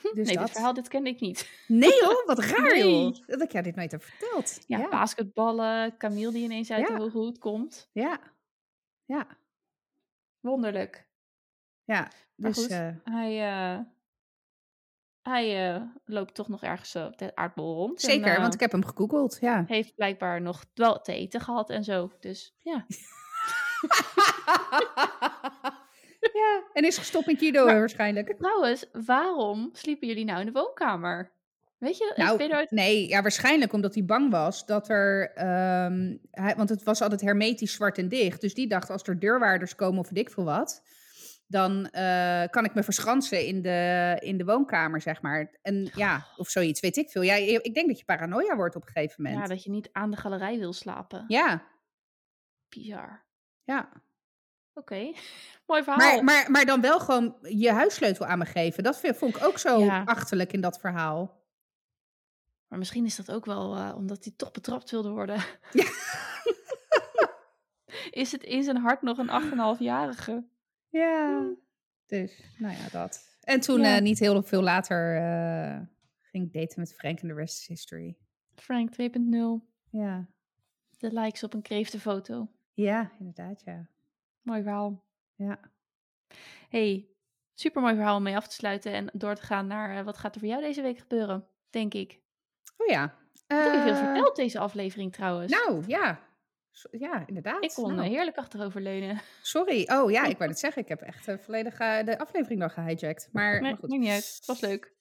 Dus 0.02 0.12
nee, 0.26 0.34
dat. 0.36 0.44
dit 0.46 0.50
verhaal, 0.50 0.74
dit 0.74 0.88
kende 0.88 1.10
ik 1.10 1.20
niet. 1.20 1.50
Nee 1.68 1.94
joh, 2.00 2.26
wat 2.26 2.38
raar 2.38 2.72
Nee. 2.72 3.02
joh. 3.02 3.16
Dat 3.26 3.42
ik 3.42 3.52
jou 3.52 3.64
dit 3.64 3.76
nooit 3.76 3.90
heb 3.90 4.02
verteld. 4.04 4.60
Ja, 4.66 4.78
ja. 4.78 4.88
basketballen, 4.88 5.96
Camille 5.96 6.32
die 6.32 6.44
ineens 6.44 6.70
uit 6.70 6.88
Ja. 6.88 6.94
de 6.96 7.02
hoge 7.02 7.18
hoed 7.18 7.38
komt. 7.38 7.88
Ja, 7.92 8.18
ja. 9.04 9.26
Wonderlijk. 10.40 11.06
ja. 11.84 12.10
Maar 12.36 12.52
Dus 12.52 12.62
goed, 12.62 12.70
eh, 12.70 12.88
hij, 13.04 13.48
eh, 13.74 13.80
hij 15.22 15.74
eh, 15.74 15.82
loopt 16.04 16.34
toch 16.34 16.48
nog 16.48 16.62
ergens 16.62 16.96
op 16.96 17.18
de 17.18 17.36
aardbol 17.36 17.74
rond. 17.74 18.00
zeker, 18.00 18.40
want 18.40 18.54
ik 18.54 18.60
heb 18.60 18.72
hem 18.72 18.84
gegoogeld. 18.84 19.38
Ja. 19.40 19.64
heeft 19.66 19.94
blijkbaar 19.94 20.40
nog 20.40 20.64
wel 20.74 21.00
te 21.00 21.12
eten 21.12 21.40
gehad 21.40 21.70
en 21.70 21.84
zo. 21.84 22.12
Dus 22.20 22.54
ja. 22.58 22.86
ja, 26.36 26.62
en 26.72 26.84
is 26.84 26.98
gestopt 26.98 27.40
judo 27.40 27.64
Maar- 27.64 27.78
waarschijnlijk. 27.78 28.34
Trouwens, 28.38 28.84
waarom 28.92 29.68
sliepen 29.72 30.08
jullie 30.08 30.24
nou 30.24 30.40
in 30.40 30.46
de 30.46 30.52
woonkamer? 30.52 31.34
Weet 31.78 31.96
je, 31.98 32.12
Nou, 32.16 32.66
nee, 32.70 33.08
ja, 33.08 33.22
waarschijnlijk 33.22 33.72
omdat 33.72 33.94
hij 33.94 34.04
bang 34.04 34.30
was 34.30 34.66
dat 34.66 34.88
er... 34.88 35.32
ehm, 35.34 36.16
hij, 36.30 36.54
want 36.56 36.68
het 36.68 36.82
was 36.82 37.00
altijd 37.02 37.20
hermetisch 37.20 37.72
zwart 37.72 37.98
en 37.98 38.08
dicht. 38.08 38.40
Dus 38.40 38.54
die 38.54 38.68
dacht, 38.68 38.90
als 38.90 39.02
er 39.02 39.18
deurwaarders 39.18 39.74
komen 39.74 40.00
of 40.00 40.08
weet 40.10 40.18
ik 40.18 40.30
veel 40.30 40.44
wat... 40.44 40.82
dan 41.46 41.86
eh, 41.90 42.44
kan 42.50 42.64
ik 42.64 42.74
me 42.74 42.82
verschansen 42.82 43.46
in 43.46 43.62
de, 43.62 44.16
in 44.20 44.36
de 44.38 44.44
woonkamer, 44.44 45.00
zeg 45.00 45.22
maar. 45.22 45.58
En 45.62 45.90
ja, 45.94 46.26
of 46.36 46.48
zoiets, 46.48 46.80
weet 46.80 46.96
ik 46.96 47.10
veel. 47.10 47.22
Ja, 47.22 47.34
ik 47.62 47.74
denk 47.74 47.88
dat 47.88 47.98
je 47.98 48.04
paranoia 48.04 48.56
wordt 48.56 48.76
op 48.76 48.82
een 48.86 48.92
gegeven 48.92 49.22
moment. 49.22 49.42
Ja, 49.42 49.48
dat 49.48 49.62
je 49.64 49.70
niet 49.70 49.88
aan 49.92 50.10
de 50.10 50.16
galerij 50.16 50.58
wil 50.58 50.72
slapen. 50.72 51.24
ja, 51.28 51.62
Bizar. 52.68 53.24
ja. 53.64 53.88
Oké, 54.78 55.12
mooi 55.66 55.82
verhaal. 55.82 55.96
Maar, 56.14 56.24
maar, 56.24 56.50
maar 56.50 56.64
dan 56.64 56.80
wel 56.80 57.00
gewoon 57.00 57.36
je 57.42 57.72
huissleutel 57.72 58.26
aan 58.26 58.38
me 58.38 58.44
geven. 58.44 58.82
Dat 58.82 58.98
vind- 58.98 59.16
vond 59.16 59.36
ik 59.36 59.44
ook 59.44 59.58
zo 59.58 59.78
Ja. 59.78 60.02
achterlijk 60.04 60.52
in 60.52 60.60
dat 60.60 60.78
verhaal. 60.80 61.44
Maar 62.68 62.78
misschien 62.78 63.04
is 63.04 63.16
dat 63.16 63.32
ook 63.32 63.44
wel 63.44 63.76
eh, 63.76 63.92
omdat 63.96 64.24
hij 64.24 64.32
toch 64.36 64.50
betrapt 64.50 64.90
wilde 64.90 65.10
worden. 65.10 65.36
Ja. 65.72 65.88
is 68.10 68.32
het 68.32 68.42
in 68.42 68.62
zijn 68.62 68.76
hart 68.76 69.02
nog 69.02 69.18
een 69.18 69.30
8,5-jarige? 69.76 70.44
Ja. 70.88 71.46
Dus, 72.06 72.40
nou 72.58 72.74
ja, 72.76 72.88
dat. 72.90 73.38
En 73.40 73.60
toen, 73.60 73.80
Ja. 73.80 73.96
eh, 73.96 74.02
niet 74.02 74.18
heel 74.18 74.42
veel 74.42 74.62
later, 74.62 75.16
eh, 75.16 75.80
ging 76.30 76.44
ik 76.46 76.52
daten 76.52 76.80
met 76.80 76.94
Frank 76.94 77.20
en 77.20 77.28
the 77.28 77.34
rest 77.34 77.58
is 77.60 77.66
history. 77.66 78.16
Frank 78.54 78.90
2.0. 78.92 79.66
Ja. 79.90 80.26
De 80.98 81.12
likes 81.12 81.42
op 81.42 81.54
een 81.54 81.62
kreeftenfoto. 81.62 82.48
Ja, 82.74 83.10
inderdaad, 83.18 83.62
ja. 83.64 83.86
Mooi 84.46 84.62
verhaal. 84.62 85.04
Ja. 85.34 85.60
hey, 86.68 87.08
super 87.54 87.82
mooi 87.82 87.94
verhaal 87.94 88.16
om 88.16 88.22
mee 88.22 88.36
af 88.36 88.48
te 88.48 88.54
sluiten 88.54 88.92
en 88.92 89.10
door 89.12 89.34
te 89.34 89.42
gaan 89.42 89.66
naar 89.66 89.98
eh, 89.98 90.04
wat 90.04 90.18
gaat 90.18 90.34
er 90.34 90.40
voor 90.40 90.48
jou 90.48 90.62
deze 90.62 90.82
week 90.82 90.98
gebeuren, 90.98 91.48
denk 91.70 91.94
ik. 91.94 92.20
Oh 92.76 92.86
ja. 92.86 93.14
Wat 93.46 93.64
heb 93.64 93.74
je 93.74 93.80
veel 93.80 93.92
Eh, 93.92 93.98
verteld 93.98 94.36
deze 94.36 94.58
aflevering 94.58 95.12
trouwens. 95.12 95.52
Nou, 95.52 95.82
ja. 95.86 96.24
Ja, 96.90 97.26
inderdaad. 97.26 97.64
ik 97.64 97.70
kon 97.74 97.94
Nou, 97.94 98.08
heerlijk 98.08 98.36
achteroverleunen. 98.36 99.20
Sorry. 99.42 99.88
Oh 99.92 100.10
ja, 100.10 100.24
ik 100.32 100.38
wou 100.38 100.50
het 100.50 100.58
zeggen. 100.58 100.82
Ik 100.82 100.88
heb 100.88 101.00
echt 101.00 101.28
eh, 101.28 101.38
volledig 101.38 101.76
de 101.76 102.18
aflevering 102.18 102.60
nog 102.60 102.72
gehijacked. 102.72 103.28
Maar, 103.32 103.52
Nee, 103.52 103.60
maar 103.60 103.78
goed. 103.80 103.88
niet 103.88 104.08
uit. 104.08 104.34
Het 104.36 104.46
was 104.46 104.60
leuk. 104.60 104.94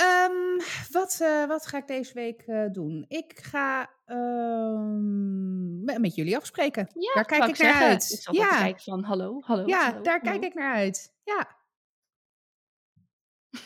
Ehm, 0.00 0.60
wat, 0.90 1.18
eh, 1.22 1.46
wat 1.46 1.66
ga 1.66 1.78
ik 1.78 1.86
deze 1.86 2.14
week 2.14 2.42
eh, 2.42 2.64
doen? 2.72 3.04
Ik 3.08 3.38
ga 3.42 3.90
ehm, 4.06 5.84
met, 6.00 6.14
jullie 6.14 6.36
afspreken. 6.36 6.88
Ja, 6.94 7.14
daar 7.14 7.24
kijk 7.24 7.42
ik 7.42 7.46
naar 7.46 7.56
zeggen. 7.56 7.86
uit. 7.86 8.24
Ik 8.28 8.34
ja, 8.34 8.58
kijken 8.58 8.82
van 8.82 9.02
hallo, 9.02 9.40
hallo. 9.40 9.66
ja 9.66 9.84
hallo, 9.84 10.02
daar 10.02 10.20
hallo. 10.20 10.38
kijk 10.38 10.52
ik 10.52 10.58
naar 10.58 10.74
uit. 10.74 11.12
Ja. 11.24 11.48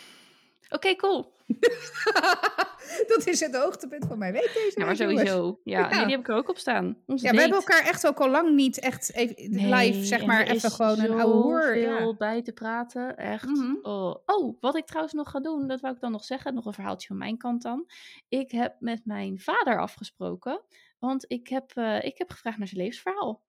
Oké, 0.76 0.96
cool. 0.96 1.33
dat 3.06 3.26
is 3.26 3.40
het 3.40 3.56
hoogtepunt 3.56 4.06
van 4.06 4.18
mijn 4.18 4.32
week 4.32 4.50
deze 4.54 4.72
Ja, 4.74 4.84
maar 4.84 4.96
sowieso. 4.96 5.60
Ja, 5.64 5.78
Ja. 5.78 5.88
nee, 5.88 6.04
die 6.04 6.10
heb 6.10 6.20
ik 6.20 6.28
er 6.28 6.34
ook 6.34 6.48
op 6.48 6.58
staan. 6.58 6.96
Ja, 7.06 7.30
we 7.30 7.40
hebben 7.40 7.58
elkaar 7.58 7.84
echt 7.84 8.06
ook 8.06 8.20
al 8.20 8.28
lang 8.30 8.54
niet 8.54 8.78
echt 8.78 9.12
even 9.12 9.68
live, 9.74 10.04
zeg 10.04 10.26
maar, 10.26 10.46
even 10.46 10.70
gewoon 10.70 10.98
een 11.00 11.20
oude 11.20 11.38
hoer. 11.38 11.76
Ja. 11.76 11.92
zoveel 11.92 12.16
bij 12.16 12.42
te 12.42 12.52
praten. 12.52 13.16
Echt. 13.16 13.44
Mhm. 13.44 13.74
Oh. 13.82 14.14
oh, 14.26 14.56
wat 14.60 14.76
ik 14.76 14.86
trouwens 14.86 15.14
nog 15.14 15.30
ga 15.30 15.40
doen, 15.40 15.66
dat 15.68 15.80
wou 15.80 15.94
ik 15.94 16.00
dan 16.00 16.12
nog 16.12 16.24
zeggen. 16.24 16.54
Nog 16.54 16.66
een 16.66 16.72
verhaaltje 16.72 17.06
van 17.08 17.18
mijn 17.18 17.36
kant 17.38 17.62
dan. 17.62 17.86
Ik 18.28 18.50
heb 18.50 18.76
met 18.78 19.00
mijn 19.04 19.40
vader 19.40 19.80
afgesproken. 19.80 20.60
Want 20.98 21.24
ik 21.28 21.48
heb, 21.48 21.70
eh, 21.74 22.04
ik 22.04 22.18
heb 22.18 22.30
gevraagd 22.30 22.58
naar 22.58 22.68
zijn 22.68 22.80
levensverhaal. 22.80 23.42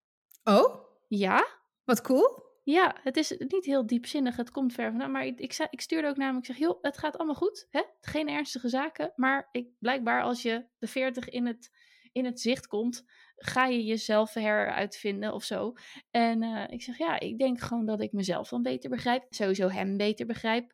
Oh, 0.43 0.75
Ja, 1.07 1.47
wat 1.83 2.01
cool. 2.01 2.43
Ja, 2.65 2.95
het 3.03 3.17
is 3.17 3.35
niet 3.37 3.65
heel 3.65 3.85
diepzinnig. 3.85 4.35
Het 4.35 4.51
komt 4.51 4.73
ver 4.73 4.89
vandaan. 4.89 5.11
Maar 5.11 5.25
ik, 5.25 5.39
ik, 5.39 5.67
ik 5.69 5.81
stuurde 5.81 6.07
ook 6.07 6.17
hem. 6.17 6.37
Ik 6.37 6.45
zeg, 6.45 6.57
joh, 6.57 6.81
het 6.81 6.97
gaat 6.97 7.17
allemaal 7.17 7.35
goed. 7.35 7.67
Hè? 7.69 7.81
Geen 8.01 8.29
ernstige 8.29 8.69
zaken. 8.69 9.13
Maar 9.15 9.49
ik, 9.51 9.67
blijkbaar 9.79 10.23
als 10.23 10.41
je 10.41 10.65
de 10.77 10.87
40 10.87 11.29
in 11.29 11.45
het, 11.45 11.71
in 12.11 12.25
het 12.25 12.41
zicht 12.41 12.67
komt, 12.67 13.03
ga 13.35 13.65
je 13.65 13.83
jezelf 13.83 14.33
heruitvinden 14.33 15.33
of 15.33 15.43
zo. 15.43 15.73
En 16.11 16.43
eh, 16.43 16.63
ik 16.67 16.81
zeg, 16.81 16.97
ja, 16.97 17.19
ik 17.19 17.37
denk 17.37 17.59
gewoon 17.59 17.85
dat 17.85 18.01
ik 18.01 18.11
mezelf 18.11 18.49
dan 18.49 18.61
beter 18.61 18.89
begrijp. 18.89 19.25
Sowieso 19.29 19.69
hem 19.69 19.97
beter 19.97 20.25
begrijp. 20.25 20.73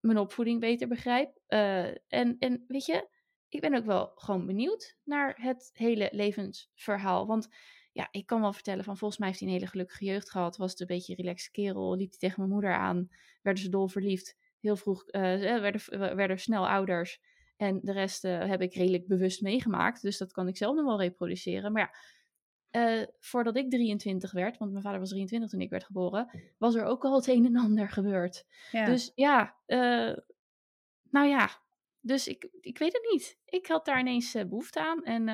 Mijn 0.00 0.18
opvoeding 0.18 0.60
beter 0.60 0.88
begrijp. 0.88 1.38
Eh, 1.46 1.86
en, 2.08 2.36
en 2.38 2.64
weet 2.68 2.86
je, 2.86 3.08
ik 3.48 3.60
ben 3.60 3.74
ook 3.74 3.84
wel 3.84 4.12
gewoon 4.14 4.46
benieuwd 4.46 4.96
naar 5.04 5.38
het 5.40 5.70
hele 5.72 6.08
levensverhaal. 6.12 7.26
Want 7.26 7.48
ja, 7.92 8.08
ik 8.10 8.26
kan 8.26 8.40
wel 8.40 8.52
vertellen 8.52 8.84
van 8.84 8.96
volgens 8.96 9.20
mij 9.20 9.28
heeft 9.28 9.40
hij 9.40 9.48
een 9.48 9.54
hele 9.54 9.70
gelukkige 9.70 10.04
jeugd 10.04 10.30
gehad. 10.30 10.56
Was 10.56 10.70
het 10.70 10.80
een 10.80 10.86
beetje 10.86 11.12
een 11.12 11.24
relaxed 11.24 11.50
kerel. 11.50 11.96
Liep 11.96 12.10
hij 12.10 12.18
tegen 12.18 12.40
mijn 12.40 12.52
moeder 12.52 12.74
aan. 12.74 13.08
Werden 13.42 13.62
ze 13.62 13.68
dol 13.68 13.88
verliefd. 13.88 14.36
Heel 14.60 14.76
vroeg 14.76 15.06
eh, 15.06 15.22
werden, 15.40 16.16
werden 16.16 16.38
snel 16.38 16.68
ouders. 16.68 17.20
En 17.56 17.80
de 17.82 17.92
rest 17.92 18.24
eh, 18.24 18.48
heb 18.48 18.62
ik 18.62 18.74
redelijk 18.74 19.06
bewust 19.06 19.40
meegemaakt. 19.40 20.02
Dus 20.02 20.18
dat 20.18 20.32
kan 20.32 20.48
ik 20.48 20.56
zelf 20.56 20.76
nog 20.76 20.84
wel 20.84 21.00
reproduceren. 21.00 21.72
Maar 21.72 21.82
ja, 22.70 23.06
voordat 23.18 23.56
ik 23.56 23.70
23 23.70 24.32
werd, 24.32 24.58
want 24.58 24.70
mijn 24.70 24.82
vader 24.82 24.98
was 24.98 25.08
23 25.08 25.50
toen 25.50 25.60
ik 25.60 25.70
werd 25.70 25.84
geboren, 25.84 26.54
was 26.58 26.74
er 26.74 26.84
ook 26.84 27.04
al 27.04 27.14
het 27.14 27.26
een 27.26 27.44
en 27.44 27.56
ander 27.56 27.88
gebeurd. 27.88 28.44
Ja. 28.70 28.84
Dus 28.84 29.12
ja, 29.14 29.56
nou 31.10 31.28
ja, 31.28 31.62
dus 32.00 32.28
ik, 32.28 32.48
ik 32.60 32.78
weet 32.78 32.92
het 32.92 33.08
niet. 33.12 33.38
Ik 33.44 33.66
had 33.66 33.84
daar 33.84 34.00
ineens 34.00 34.34
eh, 34.34 34.44
behoefte 34.44 34.80
aan. 34.80 35.04
En 35.04 35.28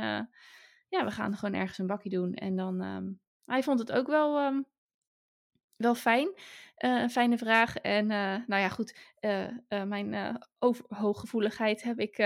ja, 0.88 1.04
we 1.04 1.10
gaan 1.10 1.36
gewoon 1.36 1.60
ergens 1.60 1.78
een 1.78 1.86
bakje 1.86 2.08
doen. 2.10 2.34
En 2.34 2.56
dan, 2.56 2.80
ehm, 2.80 3.10
hij 3.44 3.62
vond 3.62 3.78
het 3.78 3.92
ook 3.92 4.06
wel, 4.06 4.38
ehm, 4.38 4.62
wel 5.76 5.94
fijn. 5.94 6.28
Eh, 6.74 7.00
een 7.00 7.10
fijne 7.10 7.38
vraag. 7.38 7.76
En 7.76 8.10
eh, 8.10 8.36
nou 8.46 8.62
ja, 8.62 8.68
goed, 8.68 8.98
eh, 9.18 9.48
mijn 9.68 10.38
over- 10.58 10.84
hooggevoeligheid 10.88 11.82
heb 11.82 11.98
ik 11.98 12.16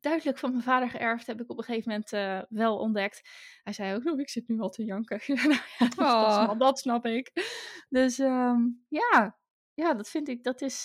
duidelijk 0.00 0.38
van 0.38 0.50
mijn 0.50 0.62
vader 0.62 0.90
geërfd. 0.90 1.26
Heb 1.26 1.40
ik 1.40 1.50
op 1.50 1.58
een 1.58 1.64
gegeven 1.64 1.90
moment 1.90 2.46
wel 2.48 2.78
ontdekt. 2.78 3.28
Hij 3.62 3.72
zei 3.72 3.94
ook, 3.94 4.04
oh, 4.06 4.20
ik 4.20 4.28
zit 4.28 4.48
nu 4.48 4.60
al 4.60 4.68
te 4.70 4.84
janken. 4.84 5.20
nou 5.26 5.52
ja, 5.78 5.88
dat, 5.88 5.98
Oh. 5.98 6.42
snap, 6.42 6.58
dat 6.58 6.78
snap 6.78 7.06
ik. 7.06 7.30
Dus 7.88 8.18
ehm, 8.18 8.60
ja, 8.88 9.38
ja, 9.74 9.94
dat 9.94 10.08
vind 10.08 10.28
ik, 10.28 10.42
dat 10.44 10.60
is... 10.60 10.84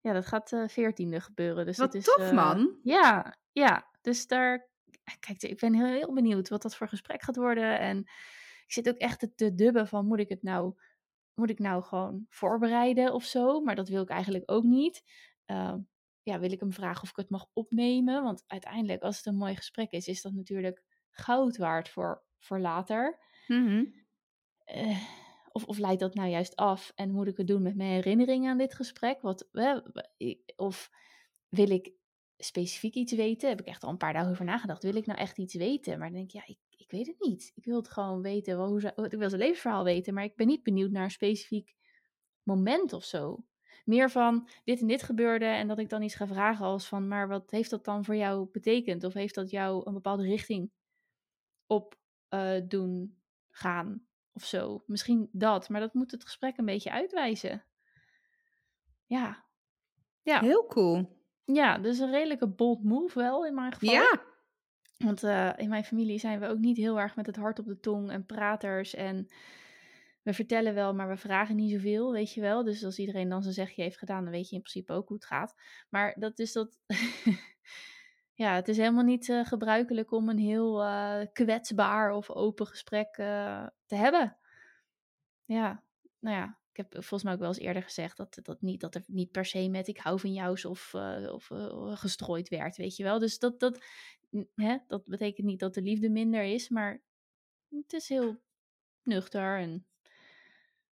ja, 0.00 0.12
dat 0.12 0.26
gaat 0.26 0.62
veertiende 0.66 1.20
gebeuren. 1.20 1.66
Dus 1.66 1.76
Wat 1.78 1.92
dat 1.92 2.00
is, 2.00 2.14
tof, 2.14 2.32
man. 2.32 2.78
Ja, 2.82 3.36
ja. 3.52 3.90
Dus 4.00 4.26
daar... 4.26 4.68
Kijk, 5.20 5.42
ik 5.42 5.58
ben 5.58 5.74
heel, 5.74 5.86
heel 5.86 6.12
benieuwd 6.14 6.48
wat 6.48 6.62
dat 6.62 6.76
voor 6.76 6.88
gesprek 6.88 7.22
gaat 7.22 7.36
worden. 7.36 7.78
En 7.78 7.98
ik 8.66 8.72
zit 8.72 8.88
ook 8.88 8.96
echt 8.96 9.28
te- 9.36 9.54
dubben 9.54 9.88
van, 9.88 10.06
moet 10.06 10.18
ik 10.18 10.28
het 10.28 10.42
nou... 10.42 10.74
Moet 11.34 11.50
ik 11.50 11.58
nou 11.58 11.82
gewoon 11.82 12.26
voorbereiden 12.28 13.12
of 13.12 13.24
zo? 13.24 13.60
Maar 13.60 13.74
dat 13.74 13.88
wil 13.88 14.02
ik 14.02 14.08
eigenlijk 14.08 14.50
ook 14.50 14.64
niet. 14.64 15.02
Ehm, 15.44 15.78
ja, 16.22 16.38
wil 16.38 16.52
ik 16.52 16.60
hem 16.60 16.72
vragen 16.72 17.02
of 17.02 17.10
ik 17.10 17.16
het 17.16 17.30
mag 17.30 17.46
opnemen? 17.52 18.22
Want 18.22 18.44
uiteindelijk, 18.46 19.02
als 19.02 19.16
het 19.16 19.26
een 19.26 19.36
mooi 19.36 19.56
gesprek 19.56 19.90
is, 19.90 20.06
is 20.06 20.22
dat 20.22 20.32
natuurlijk 20.32 20.82
goud 21.10 21.56
waard 21.56 21.88
voor, 21.88 22.22
voor 22.38 22.58
later. 22.60 23.18
Mhm. 23.46 23.84
Eh, 24.64 24.98
of, 25.52 25.64
of 25.64 25.78
leidt 25.78 26.00
dat 26.00 26.14
nou 26.14 26.28
juist 26.28 26.56
af 26.56 26.92
en 26.94 27.10
moet 27.10 27.26
ik 27.26 27.36
het 27.36 27.46
doen 27.46 27.62
met 27.62 27.76
mijn 27.76 27.90
herinneringen 27.90 28.50
aan 28.50 28.58
dit 28.58 28.74
gesprek? 28.74 29.20
Wat, 29.20 29.48
of 30.56 30.90
wil 31.48 31.70
ik 31.70 31.92
specifiek 32.38 32.94
iets 32.94 33.12
weten? 33.12 33.48
Heb 33.48 33.60
ik 33.60 33.66
echt 33.66 33.82
al 33.82 33.90
een 33.90 33.96
paar 33.96 34.12
dagen 34.12 34.30
over 34.30 34.44
nagedacht. 34.44 34.82
Wil 34.82 34.96
ik 34.96 35.06
nou 35.06 35.18
echt 35.18 35.38
iets 35.38 35.54
weten? 35.54 35.98
Maar 35.98 36.08
dan 36.08 36.16
denk 36.16 36.32
ik, 36.32 36.34
ja, 36.34 36.46
ik, 36.46 36.58
ik 36.76 36.90
weet 36.90 37.06
het 37.06 37.20
niet. 37.20 37.52
Ik 37.54 37.64
wil 37.64 37.76
het 37.76 37.88
gewoon 37.88 38.22
weten. 38.22 38.56
wel, 38.56 38.68
Hoe 38.68 38.80
ze, 38.80 38.92
ik 39.10 39.18
wil 39.18 39.28
zijn 39.28 39.40
levensverhaal 39.40 39.84
weten, 39.84 40.14
maar 40.14 40.24
ik 40.24 40.36
ben 40.36 40.46
niet 40.46 40.62
benieuwd 40.62 40.90
naar 40.90 41.10
specifiek 41.10 41.74
moment 42.42 42.92
of 42.92 43.04
zo. 43.04 43.44
Meer 43.84 44.10
van 44.10 44.48
dit 44.64 44.80
en 44.80 44.86
dit 44.86 45.02
gebeurde 45.02 45.44
en 45.44 45.68
dat 45.68 45.78
ik 45.78 45.88
dan 45.88 46.02
iets 46.02 46.14
ga 46.14 46.26
vragen 46.26 46.64
als 46.64 46.88
van, 46.88 47.08
maar 47.08 47.28
wat 47.28 47.50
heeft 47.50 47.70
dat 47.70 47.84
dan 47.84 48.04
voor 48.04 48.16
jou 48.16 48.48
betekend? 48.52 49.04
Of 49.04 49.12
heeft 49.12 49.34
dat 49.34 49.50
jou 49.50 49.82
een 49.86 49.94
bepaalde 49.94 50.22
richting 50.22 50.70
op 51.66 51.98
uh, 52.30 52.60
doen 52.68 53.18
gaan 53.48 54.06
of 54.32 54.44
zo? 54.44 54.82
Misschien 54.86 55.28
dat, 55.32 55.68
maar 55.68 55.80
dat 55.80 55.94
moet 55.94 56.10
het 56.10 56.24
gesprek 56.24 56.58
een 56.58 56.64
beetje 56.64 56.90
uitwijzen. 56.90 57.64
Ja. 59.06 59.44
ja. 60.22 60.40
Heel 60.40 60.66
cool. 60.66 61.17
Ja, 61.52 61.78
dus 61.78 61.98
een 61.98 62.10
redelijke 62.10 62.48
bold 62.48 62.84
move 62.84 63.18
wel 63.18 63.46
in 63.46 63.54
mijn 63.54 63.72
geval. 63.72 63.94
Ja. 63.94 64.22
Want 64.96 65.22
uh, 65.22 65.52
in 65.56 65.68
mijn 65.68 65.84
familie 65.84 66.18
zijn 66.18 66.40
we 66.40 66.46
ook 66.46 66.58
niet 66.58 66.76
heel 66.76 67.00
erg 67.00 67.16
met 67.16 67.26
het 67.26 67.36
hart 67.36 67.58
op 67.58 67.66
de 67.66 67.80
tong 67.80 68.10
en 68.10 68.26
praters 68.26 68.94
en 68.94 69.28
we 70.22 70.32
vertellen 70.32 70.74
wel, 70.74 70.94
maar 70.94 71.08
we 71.08 71.16
vragen 71.16 71.56
niet 71.56 71.70
zoveel, 71.70 72.12
weet 72.12 72.32
je 72.34 72.40
wel. 72.40 72.64
Dus 72.64 72.84
als 72.84 72.98
iedereen 72.98 73.28
dan 73.28 73.42
zijn 73.42 73.54
zegje 73.54 73.82
heeft 73.82 73.98
gedaan, 73.98 74.22
dan 74.22 74.32
weet 74.32 74.48
je 74.48 74.56
in 74.56 74.62
principe 74.62 74.92
ook 74.92 75.08
hoe 75.08 75.16
het 75.16 75.26
gaat. 75.26 75.54
Maar 75.88 76.14
dat 76.18 76.38
is 76.38 76.52
dat. 76.52 76.78
ja, 78.42 78.54
het 78.54 78.68
is 78.68 78.76
helemaal 78.76 79.04
niet 79.04 79.28
uh, 79.28 79.44
gebruikelijk 79.44 80.12
om 80.12 80.28
een 80.28 80.38
heel 80.38 80.84
uh, 80.84 81.20
kwetsbaar 81.32 82.12
of 82.12 82.30
open 82.30 82.66
gesprek 82.66 83.14
te 83.86 83.94
hebben. 83.96 84.36
Ja, 85.44 85.82
nou 86.18 86.36
ja, 86.36 86.57
heb 86.78 86.92
volgens 86.92 87.22
mij 87.22 87.32
ook 87.32 87.38
wel 87.38 87.48
eens 87.48 87.58
eerder 87.58 87.82
gezegd 87.82 88.16
dat, 88.16 88.38
dat, 88.42 88.60
niet, 88.60 88.80
dat 88.80 88.94
er 88.94 89.02
niet 89.06 89.30
per 89.30 89.44
se 89.44 89.68
met 89.68 89.88
ik 89.88 89.98
hou 89.98 90.20
van 90.20 90.32
jou 90.32 90.68
of, 90.68 90.94
of 91.32 91.50
gestrooid 91.98 92.48
werd, 92.48 92.76
weet 92.76 92.96
je 92.96 93.02
wel. 93.02 93.18
Dus 93.18 93.38
dat, 93.38 93.60
dat, 93.60 93.84
hè, 94.54 94.76
dat 94.86 95.04
betekent 95.04 95.46
niet 95.46 95.60
dat 95.60 95.74
de 95.74 95.82
liefde 95.82 96.10
minder 96.10 96.42
is, 96.42 96.68
maar 96.68 97.02
het 97.68 97.92
is 97.92 98.08
heel 98.08 98.42
nuchter 99.02 99.58
en 99.58 99.86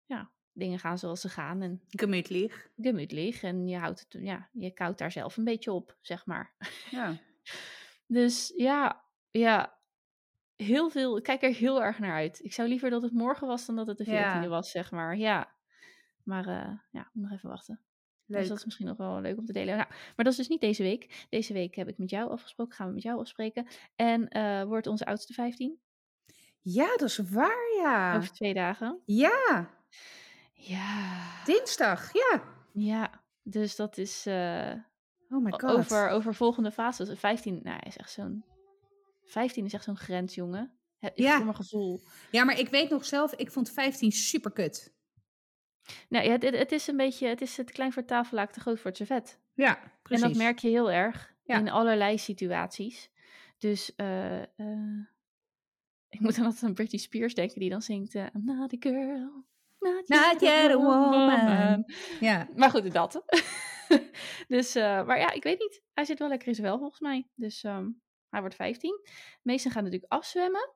ja, 0.05 0.31
dingen 0.53 0.79
gaan 0.79 0.97
zoals 0.97 1.21
ze 1.21 1.29
gaan. 1.29 1.61
En 1.61 1.81
gemütlich. 1.87 2.69
Gemütlich. 2.77 3.43
En 3.43 3.67
je 3.67 3.77
houdt 3.77 3.99
het, 3.99 4.23
ja, 4.23 4.49
je 4.51 4.71
koudt 4.71 4.97
daar 4.97 5.11
zelf 5.11 5.37
een 5.37 5.43
beetje 5.43 5.71
op, 5.71 5.97
zeg 6.01 6.25
maar. 6.25 6.55
Ja. 6.91 7.19
dus 8.07 8.53
ja, 8.55 9.03
ja, 9.31 9.79
heel 10.55 10.89
veel. 10.89 11.17
Ik 11.17 11.23
kijk 11.23 11.43
er 11.43 11.53
heel 11.53 11.83
erg 11.83 11.99
naar 11.99 12.15
uit. 12.15 12.43
Ik 12.43 12.53
zou 12.53 12.67
liever 12.67 12.89
dat 12.89 13.01
het 13.01 13.13
morgen 13.13 13.47
was 13.47 13.65
dan 13.65 13.75
dat 13.75 13.87
het 13.87 13.97
de 13.97 14.05
14e 14.05 14.07
ja. 14.07 14.47
was, 14.47 14.71
zeg 14.71 14.91
maar. 14.91 15.17
Ja. 15.17 15.59
Maar 16.23 16.47
uh, 16.47 16.77
ja, 16.91 17.09
moet 17.13 17.23
nog 17.23 17.31
even 17.31 17.49
wachten. 17.49 17.81
Leuk. 18.25 18.39
Dus 18.39 18.49
dat 18.49 18.57
is 18.57 18.65
misschien 18.65 18.87
nog 18.87 18.97
wel 18.97 19.21
leuk 19.21 19.37
om 19.37 19.45
te 19.45 19.53
delen. 19.53 19.77
Nou, 19.77 19.89
maar 19.89 20.25
dat 20.25 20.27
is 20.27 20.35
dus 20.35 20.47
niet 20.47 20.61
deze 20.61 20.83
week. 20.83 21.25
Deze 21.29 21.53
week 21.53 21.75
heb 21.75 21.87
ik 21.87 21.97
met 21.97 22.09
jou 22.09 22.31
afgesproken. 22.31 22.75
Gaan 22.75 22.87
we 22.87 22.93
met 22.93 23.03
jou 23.03 23.19
afspreken. 23.19 23.67
En 23.95 24.37
uh, 24.37 24.63
wordt 24.63 24.87
onze 24.87 25.05
oudste 25.05 25.33
15. 25.33 25.79
Ja, 26.61 26.97
dat 26.97 27.09
is 27.09 27.17
waar, 27.17 27.73
ja. 27.81 28.15
Over 28.15 28.31
twee 28.31 28.53
dagen. 28.53 29.01
Ja. 29.05 29.69
Ja. 30.53 31.43
Dinsdag, 31.45 32.13
ja. 32.13 32.43
Ja, 32.73 33.23
dus 33.43 33.75
dat 33.75 33.97
is. 33.97 34.27
Uh, 34.27 34.73
oh 35.29 35.43
my 35.43 35.51
god. 35.51 35.63
Over, 35.63 36.09
over 36.09 36.35
volgende 36.35 36.71
fases. 36.71 37.19
15, 37.19 37.59
nou, 37.63 37.79
is 37.83 37.97
echt 37.97 38.11
zo'n. 38.11 38.45
15 39.25 39.65
is 39.65 39.73
echt 39.73 39.83
zo'n 39.83 39.97
grens, 39.97 40.35
jongen. 40.35 40.71
Ja. 41.15 41.35
Voor 41.35 41.45
mijn 41.45 41.55
gevoel. 41.55 42.01
Ja, 42.31 42.43
maar 42.43 42.59
ik 42.59 42.69
weet 42.69 42.89
nog 42.89 43.05
zelf, 43.05 43.33
ik 43.33 43.51
vond 43.51 43.69
15 43.69 44.11
super 44.11 44.51
kut. 44.51 44.93
Nou 46.09 46.25
ja, 46.25 46.31
het, 46.31 46.43
het, 46.43 46.71
is 46.71 46.87
een 46.87 46.97
beetje, 46.97 47.27
het 47.27 47.41
is 47.41 47.57
het 47.57 47.71
klein 47.71 47.91
voor 47.91 48.01
het 48.01 48.11
tafellaak 48.11 48.51
te 48.51 48.59
groot 48.59 48.79
voor 48.79 48.89
het 48.89 48.97
servet. 48.97 49.39
Ja, 49.53 49.79
precies. 50.01 50.23
En 50.23 50.29
dat 50.29 50.37
merk 50.37 50.59
je 50.59 50.67
heel 50.67 50.91
erg 50.91 51.33
ja. 51.43 51.57
in 51.57 51.69
allerlei 51.69 52.17
situaties. 52.17 53.09
Dus 53.57 53.93
uh, 53.97 54.39
uh, 54.39 55.05
ik 56.09 56.19
moet 56.19 56.35
dan 56.35 56.45
altijd 56.45 56.63
aan 56.63 56.73
Britney 56.73 57.01
Spears 57.01 57.33
denken, 57.33 57.59
die 57.59 57.69
dan 57.69 57.81
zingt 57.81 58.13
uh, 58.13 58.25
I'm 58.35 58.45
not 58.45 58.73
a 58.73 58.77
girl, 58.79 59.45
not, 59.79 60.07
not 60.07 60.41
yet 60.41 60.71
a 60.71 60.77
woman. 60.77 61.85
Ja. 62.19 62.47
Maar 62.55 62.69
goed, 62.69 62.93
dat. 62.93 63.23
dus, 64.47 64.73
maar 64.75 65.19
ja, 65.19 65.31
ik 65.31 65.43
weet 65.43 65.59
niet. 65.59 65.81
Hij 65.93 66.05
zit 66.05 66.19
wel 66.19 66.27
lekker 66.27 66.47
in 66.47 66.55
zijn 66.55 66.67
wel, 66.67 66.77
volgens 66.77 66.99
mij. 66.99 67.27
Dus 67.35 67.63
um, 67.63 68.01
hij 68.29 68.39
wordt 68.39 68.55
15. 68.55 68.99
De 69.03 69.39
meesten 69.41 69.71
gaan 69.71 69.83
natuurlijk 69.83 70.11
afzwemmen. 70.11 70.73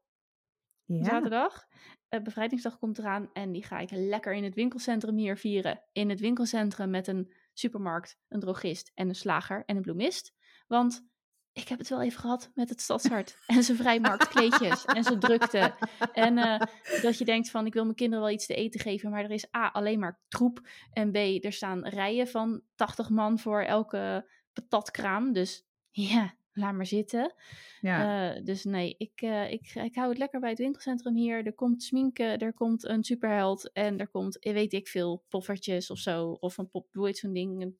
Ja. 0.85 1.03
Zaterdag. 1.03 1.67
Uh, 2.09 2.21
bevrijdingsdag 2.21 2.77
komt 2.79 2.97
eraan 2.97 3.29
en 3.33 3.51
die 3.51 3.65
ga 3.65 3.79
ik 3.79 3.89
lekker 3.91 4.33
in 4.33 4.43
het 4.43 4.55
winkelcentrum 4.55 5.17
hier 5.17 5.37
vieren. 5.37 5.83
In 5.91 6.09
het 6.09 6.19
winkelcentrum 6.19 6.89
met 6.89 7.07
een 7.07 7.33
supermarkt, 7.53 8.17
een 8.27 8.39
drogist 8.39 8.91
en 8.93 9.07
een 9.09 9.15
slager 9.15 9.63
en 9.65 9.75
een 9.75 9.81
bloemist. 9.81 10.33
Want 10.67 11.07
ik 11.53 11.67
heb 11.67 11.79
het 11.79 11.89
wel 11.89 12.01
even 12.01 12.19
gehad 12.19 12.51
met 12.53 12.69
het 12.69 12.81
stadshart 12.81 13.37
en 13.47 13.63
zijn 13.63 13.77
vrijmarktkleedjes 13.77 14.85
en 14.85 15.03
zijn 15.03 15.19
drukte. 15.19 15.75
En 16.13 16.37
uh, 16.37 16.59
dat 17.01 17.17
je 17.17 17.25
denkt 17.25 17.49
van, 17.49 17.65
ik 17.65 17.73
wil 17.73 17.83
mijn 17.83 17.95
kinderen 17.95 18.23
wel 18.23 18.33
iets 18.33 18.45
te 18.45 18.55
eten 18.55 18.79
geven, 18.79 19.09
maar 19.09 19.23
er 19.23 19.31
is 19.31 19.55
A, 19.55 19.67
alleen 19.67 19.99
maar 19.99 20.19
troep. 20.27 20.67
En 20.91 21.11
B, 21.11 21.15
er 21.15 21.53
staan 21.53 21.87
rijen 21.87 22.27
van 22.27 22.61
80 22.75 23.09
man 23.09 23.39
voor 23.39 23.61
elke 23.61 24.29
patatkraam. 24.53 25.33
Dus 25.33 25.65
ja, 25.89 26.35
laat 26.55 26.73
maar 26.73 26.85
zitten. 26.85 27.33
Ja. 27.79 28.35
Uh, 28.35 28.43
dus 28.43 28.63
nee, 28.63 28.95
ik, 28.97 29.21
uh, 29.21 29.51
ik, 29.51 29.75
ik 29.75 29.95
hou 29.95 30.09
het 30.09 30.17
lekker 30.17 30.39
bij 30.39 30.49
het 30.49 30.59
winkelcentrum 30.59 31.15
hier. 31.15 31.45
Er 31.45 31.53
komt 31.53 31.83
sminken, 31.83 32.37
er 32.37 32.53
komt 32.53 32.85
een 32.85 33.03
superheld 33.03 33.71
en 33.71 33.99
er 33.99 34.07
komt, 34.07 34.37
weet 34.39 34.73
ik 34.73 34.87
veel, 34.87 35.25
poffertjes 35.29 35.89
of 35.89 35.97
zo. 35.97 36.31
Of 36.31 36.57
een 36.57 36.69
pop, 36.69 36.87
zo'n 37.11 37.33
ding? 37.33 37.75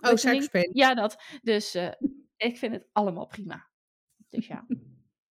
Oh, 0.00 0.14
sekspeen. 0.14 0.70
Ja, 0.72 0.94
dat. 0.94 1.22
Dus 1.42 1.74
uh, 1.74 1.92
ik 2.36 2.58
vind 2.58 2.72
het 2.72 2.86
allemaal 2.92 3.26
prima. 3.26 3.68
Dus 4.28 4.46
ja. 4.46 4.66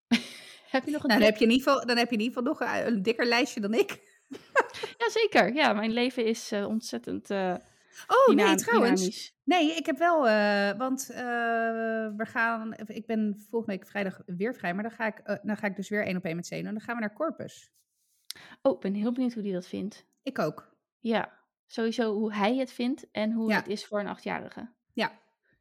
heb 0.75 0.85
je 0.85 0.91
nog 0.91 1.03
een 1.03 1.07
nou, 1.07 1.19
dan, 1.19 1.29
heb 1.29 1.37
je 1.37 1.45
in 1.45 1.51
ieder 1.51 1.67
geval, 1.67 1.85
dan 1.85 1.97
heb 1.97 2.09
je 2.09 2.15
in 2.15 2.21
ieder 2.21 2.37
geval 2.37 2.51
nog 2.51 2.59
een, 2.59 2.87
een 2.87 3.01
dikker 3.01 3.25
lijstje 3.25 3.59
dan 3.59 3.73
ik. 3.73 4.19
Jazeker. 4.97 5.53
Ja, 5.53 5.73
mijn 5.73 5.91
leven 5.91 6.25
is 6.25 6.51
ontzettend. 6.51 7.29
Oh 8.07 8.35
nee, 8.35 8.55
trouwens. 8.55 9.01
Dynamisch. 9.01 9.35
Nee, 9.51 9.75
ik 9.75 9.85
heb 9.85 9.97
wel, 9.97 10.27
uh, 10.27 10.71
want 10.77 11.05
we 12.17 12.25
gaan. 12.25 12.73
Ik 12.85 13.05
ben 13.05 13.45
volgende 13.49 13.77
week 13.77 13.87
vrijdag 13.87 14.21
weer 14.25 14.55
vrij, 14.55 14.73
maar 14.73 14.83
dan 14.83 14.91
ga 14.91 15.05
ik, 15.05 15.39
dan 15.43 15.57
ga 15.57 15.67
ik 15.67 15.75
dus 15.75 15.89
weer 15.89 16.05
één 16.05 16.17
op 16.17 16.25
één 16.25 16.35
met 16.35 16.47
Zeno. 16.47 16.67
En 16.67 16.73
dan 16.73 16.83
gaan 16.83 16.95
we 16.95 17.01
naar 17.01 17.13
Corpus. 17.13 17.71
Oh, 18.61 18.73
ik 18.73 18.79
ben 18.79 18.93
heel 18.93 19.11
benieuwd 19.11 19.33
hoe 19.33 19.43
die 19.43 19.53
dat 19.53 19.67
vindt. 19.67 20.05
Ik 20.23 20.39
ook. 20.39 20.75
Ja, 20.99 21.39
sowieso 21.65 22.13
hoe 22.13 22.33
hij 22.33 22.55
het 22.55 22.71
vindt 22.71 23.11
en 23.11 23.31
hoe 23.31 23.49
ja. 23.49 23.55
het 23.55 23.67
is 23.67 23.85
voor 23.85 23.99
een 23.99 24.07
achtjarige. 24.07 24.71
Ja. 24.93 25.19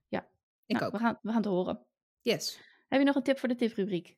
Ja. 0.09 0.29
Ik 0.67 0.75
nou, 0.75 0.87
ook. 0.87 0.93
We 0.93 0.99
gaan, 0.99 1.19
we 1.23 1.29
gaan 1.29 1.37
het 1.37 1.51
horen. 1.51 1.87
Yes. 2.21 2.61
Heb 2.89 3.01
je 3.01 3.07
nog 3.07 3.17
een 3.17 3.23
tip 3.23 3.39
voor 3.39 3.49
de 3.49 3.55
tiprubriek? 3.55 4.17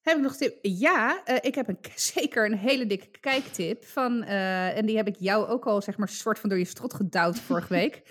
Heb 0.00 0.16
ik 0.16 0.22
nog 0.22 0.32
een 0.32 0.38
tip? 0.38 0.58
Ja, 0.62 1.22
uh, 1.26 1.36
ik 1.40 1.54
heb 1.54 1.68
een, 1.68 1.78
zeker 2.14 2.44
een 2.44 2.58
hele 2.58 2.86
dikke 2.86 3.18
kijktip 3.20 3.84
van, 3.84 4.22
uh, 4.22 4.76
en 4.76 4.86
die 4.86 4.96
heb 4.96 5.06
ik 5.06 5.16
jou 5.18 5.46
ook 5.46 5.66
al, 5.66 5.82
zeg 5.82 5.96
maar, 5.96 6.08
soort 6.08 6.38
van 6.38 6.48
door 6.48 6.58
je 6.58 6.64
strot 6.64 6.94
gedouwd 6.94 7.38
vorige 7.38 7.72
week. 7.80 8.02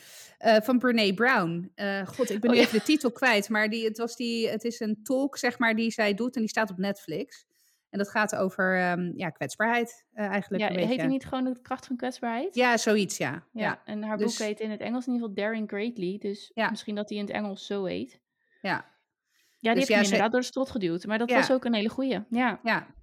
Uh, 0.45 0.55
van 0.61 0.79
Brene 0.79 1.13
Brown. 1.13 1.71
God, 2.05 2.29
ik 2.29 2.39
ben 2.39 2.51
nu 2.51 2.57
oh, 2.57 2.63
even 2.63 2.73
ja. 2.73 2.79
de 2.79 2.85
titel 2.85 3.11
kwijt, 3.11 3.49
maar 3.49 3.69
die, 3.69 3.85
het, 3.85 3.97
was 3.97 4.15
die, 4.15 4.49
het 4.49 4.63
is 4.63 4.79
een 4.79 5.03
talk, 5.03 5.37
zeg 5.37 5.59
maar, 5.59 5.75
die 5.75 5.91
zij 5.91 6.13
doet 6.13 6.35
en 6.35 6.41
die 6.41 6.49
staat 6.49 6.71
op 6.71 6.77
Netflix. 6.77 7.45
En 7.89 7.97
dat 7.97 8.09
gaat 8.09 8.35
over 8.35 8.91
um, 8.91 9.13
ja, 9.15 9.29
kwetsbaarheid 9.29 10.05
uh, 10.13 10.25
eigenlijk. 10.25 10.63
Ja, 10.63 10.69
een 10.69 10.75
beetje. 10.75 10.89
heet 10.89 10.99
hij 10.99 11.07
niet 11.07 11.25
gewoon 11.25 11.43
de 11.43 11.61
kracht 11.61 11.85
van 11.85 11.95
kwetsbaarheid? 11.95 12.55
Ja, 12.55 12.77
zoiets, 12.77 13.17
ja. 13.17 13.31
Ja, 13.31 13.41
ja. 13.51 13.81
en 13.85 14.03
haar 14.03 14.17
dus... 14.17 14.37
boek 14.37 14.47
heet 14.47 14.59
in 14.59 14.71
het 14.71 14.79
Engels 14.79 15.07
in 15.07 15.13
ieder 15.13 15.27
geval 15.27 15.43
Daring 15.43 15.69
Greatly. 15.69 16.17
Dus 16.17 16.51
ja. 16.53 16.69
misschien 16.69 16.95
dat 16.95 17.09
hij 17.09 17.17
in 17.17 17.25
het 17.25 17.33
Engels 17.33 17.65
zo 17.65 17.85
heet. 17.85 18.19
Ja. 18.61 18.95
Ja, 19.59 19.73
die 19.73 19.79
dus 19.79 19.87
heb 19.87 19.97
je 19.97 20.03
inderdaad 20.03 20.25
ze... 20.25 20.31
door 20.31 20.39
de 20.39 20.45
strot 20.45 20.69
geduwd. 20.69 21.05
Maar 21.05 21.17
dat 21.17 21.31
was 21.31 21.51
ook 21.51 21.65
een 21.65 21.73
hele 21.73 21.89
goeie. 21.89 22.23
Ja. 22.29 22.59
ja. 22.63 22.95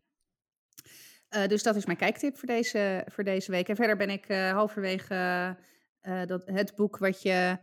Uh, 1.31 1.47
dus 1.47 1.63
dat 1.63 1.77
is 1.77 1.87
mijn 1.87 1.99
kijktip 1.99 2.37
voor 2.37 2.49
deze, 2.49 3.07
voor 3.07 3.25
deze 3.25 3.51
week. 3.51 3.69
En 3.69 3.77
verder 3.77 3.97
ben 3.97 4.11
ik 4.11 4.29
uh, 6.07 6.13
halverwege 6.13 6.27
dat, 6.27 6.43
het 6.47 6.75
boek 6.75 6.99
wat 6.99 7.23
je 7.23 7.59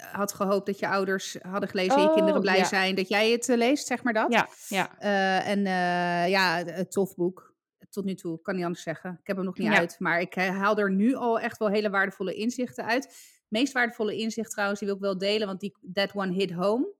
had 0.00 0.32
gehoopt 0.32 0.66
dat 0.66 0.78
je 0.78 0.88
ouders 0.88 1.36
hadden 1.42 1.68
gelezen 1.68 1.94
oh, 1.94 2.02
en 2.02 2.08
je 2.08 2.14
kinderen 2.14 2.40
blij 2.40 2.56
ja. 2.56 2.64
zijn 2.64 2.94
dat 2.94 3.08
jij 3.08 3.30
het 3.30 3.48
uh, 3.48 3.56
leest, 3.56 3.86
zeg 3.86 4.02
maar 4.02 4.12
dat. 4.12 4.32
Ja, 4.32 4.48
ja. 4.68 4.90
Uh, 5.00 5.48
en 5.48 5.58
uh, 5.58 6.28
ja, 6.28 6.64
het 6.64 6.90
tof 6.90 7.14
boek. 7.14 7.52
Tot 7.90 8.04
nu 8.04 8.14
toe, 8.14 8.40
kan 8.40 8.54
niet 8.54 8.64
anders 8.64 8.82
zeggen. 8.82 9.18
Ik 9.20 9.26
heb 9.26 9.36
hem 9.36 9.44
nog 9.44 9.58
niet 9.58 9.72
ja. 9.72 9.78
uit, 9.78 9.96
maar 9.98 10.20
ik 10.20 10.34
haal 10.34 10.78
er 10.78 10.90
nu 10.90 11.14
al 11.14 11.40
echt 11.40 11.58
wel 11.58 11.68
hele 11.68 11.90
waardevolle 11.90 12.34
inzichten 12.34 12.84
uit. 12.84 13.04
Het 13.04 13.46
meest 13.48 13.72
waardevolle 13.72 14.16
inzicht 14.16 14.50
trouwens, 14.50 14.78
die 14.78 14.88
wil 14.88 14.96
ik 14.96 15.04
wel 15.04 15.18
delen, 15.18 15.46
want 15.46 15.60
die 15.60 15.76
That 15.92 16.14
One 16.14 16.32
Hit 16.32 16.52
Home, 16.52 16.92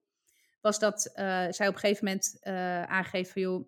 was 0.61 0.78
dat 0.78 1.11
zij 1.51 1.69
op 1.69 1.74
een 1.74 1.81
gegeven 1.81 2.05
moment 2.05 2.39
aangeeft 2.89 3.32
van 3.32 3.43
joh, 3.43 3.66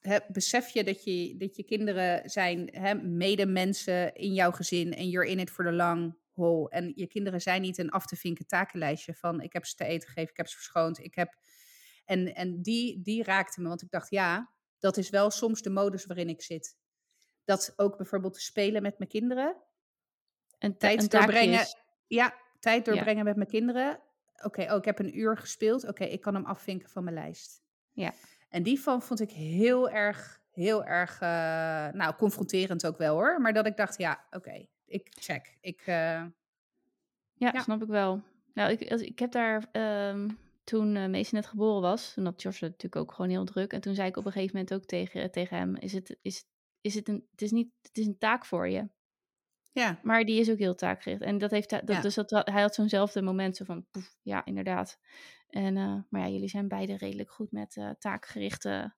He, 0.00 0.18
besef 0.28 0.68
je 0.68 0.84
dat, 0.84 1.04
je 1.04 1.36
dat 1.36 1.56
je 1.56 1.64
kinderen 1.64 2.30
zijn 2.30 2.68
he, 2.72 2.94
medemensen 2.94 4.14
in 4.14 4.32
jouw 4.32 4.50
gezin 4.50 4.94
en 4.94 5.08
you're 5.08 5.30
in 5.30 5.38
it 5.38 5.50
for 5.50 5.64
the 5.64 5.72
long 5.72 6.18
haul. 6.34 6.70
En 6.70 6.92
je 6.94 7.06
kinderen 7.06 7.40
zijn 7.40 7.62
niet 7.62 7.78
een 7.78 7.90
af 7.90 8.06
te 8.06 8.16
vinken 8.16 8.46
takenlijstje 8.46 9.14
van 9.14 9.40
ik 9.40 9.52
heb 9.52 9.64
ze 9.64 9.74
te 9.74 9.84
eten 9.84 10.08
gegeven, 10.08 10.30
ik 10.30 10.36
heb 10.36 10.48
ze 10.48 10.56
verschoond, 10.56 10.98
ik 10.98 11.14
heb... 11.14 11.38
En, 12.04 12.34
en 12.34 12.62
die, 12.62 13.02
die 13.02 13.22
raakte 13.22 13.60
me, 13.60 13.68
want 13.68 13.82
ik 13.82 13.90
dacht 13.90 14.10
ja, 14.10 14.52
dat 14.78 14.96
is 14.96 15.10
wel 15.10 15.30
soms 15.30 15.62
de 15.62 15.70
modus 15.70 16.06
waarin 16.06 16.28
ik 16.28 16.42
zit. 16.42 16.76
Dat 17.44 17.72
ook 17.76 17.96
bijvoorbeeld 17.96 18.34
te 18.34 18.40
spelen 18.40 18.82
met 18.82 18.98
mijn 18.98 19.10
kinderen. 19.10 19.56
En 20.58 20.78
tijd 20.78 21.10
doorbrengen. 21.10 21.66
Ja, 22.06 22.34
tijd 22.58 22.84
doorbrengen 22.84 23.16
ja. 23.16 23.22
met 23.22 23.36
mijn 23.36 23.48
kinderen. 23.48 24.00
Oké, 24.36 24.46
okay, 24.46 24.70
oh, 24.70 24.76
ik 24.76 24.84
heb 24.84 24.98
een 24.98 25.18
uur 25.18 25.36
gespeeld. 25.36 25.82
Oké, 25.82 25.90
okay, 25.90 26.08
ik 26.08 26.20
kan 26.20 26.34
hem 26.34 26.44
afvinken 26.44 26.88
van 26.88 27.04
mijn 27.04 27.16
lijst. 27.16 27.62
Ja. 27.92 28.14
En 28.48 28.62
die 28.62 28.80
van 28.80 29.02
vond 29.02 29.20
ik 29.20 29.30
heel 29.30 29.90
erg, 29.90 30.40
heel 30.50 30.84
erg, 30.84 31.20
uh, 31.20 31.28
nou, 31.98 32.14
confronterend 32.16 32.86
ook 32.86 32.98
wel 32.98 33.14
hoor. 33.14 33.40
Maar 33.40 33.52
dat 33.52 33.66
ik 33.66 33.76
dacht, 33.76 33.98
ja, 33.98 34.24
oké, 34.30 34.66
ik 34.86 35.08
check. 35.10 35.56
Ik, 35.60 35.80
uh, 35.80 35.86
ja, 35.86 36.32
ja, 37.34 37.60
snap 37.60 37.82
ik 37.82 37.88
wel. 37.88 38.22
Nou, 38.54 38.70
ik, 38.70 38.80
ik 39.00 39.18
heb 39.18 39.32
daar 39.32 39.68
um, 39.72 40.38
toen 40.64 40.96
uh, 40.96 41.06
Mees 41.06 41.30
net 41.30 41.46
geboren 41.46 41.82
was, 41.82 42.12
toen 42.12 42.24
had 42.24 42.42
Josh 42.42 42.60
natuurlijk 42.60 42.96
ook 42.96 43.12
gewoon 43.12 43.30
heel 43.30 43.44
druk. 43.44 43.72
En 43.72 43.80
toen 43.80 43.94
zei 43.94 44.08
ik 44.08 44.16
op 44.16 44.24
een 44.24 44.32
gegeven 44.32 44.56
moment 44.56 44.74
ook 44.74 44.84
tegen, 44.84 45.30
tegen 45.30 45.56
hem, 45.56 45.76
is 45.76 45.92
het, 45.92 46.18
is, 46.22 46.44
is 46.80 46.94
het, 46.94 47.08
een, 47.08 47.26
het, 47.30 47.42
is 47.42 47.50
niet, 47.50 47.72
het 47.82 47.98
is 47.98 48.06
een 48.06 48.18
taak 48.18 48.44
voor 48.44 48.68
je. 48.68 48.88
Ja. 49.76 49.98
Maar 50.02 50.24
die 50.24 50.40
is 50.40 50.50
ook 50.50 50.58
heel 50.58 50.74
taakgericht. 50.74 51.22
En 51.22 51.38
dat 51.38 51.50
heeft, 51.50 51.70
dat, 51.70 52.02
dus 52.02 52.14
dat, 52.14 52.30
hij 52.30 52.62
had 52.62 52.74
zo'nzelfde 52.74 53.22
moment 53.22 53.56
zo 53.56 53.64
van, 53.64 53.86
poef, 53.90 54.16
ja, 54.22 54.44
inderdaad. 54.44 54.98
En, 55.48 55.76
uh, 55.76 55.96
maar 56.08 56.20
ja, 56.20 56.28
jullie 56.28 56.48
zijn 56.48 56.68
beide 56.68 56.96
redelijk 56.96 57.30
goed 57.30 57.52
met 57.52 57.76
uh, 57.76 57.90
taakgerichte, 57.98 58.94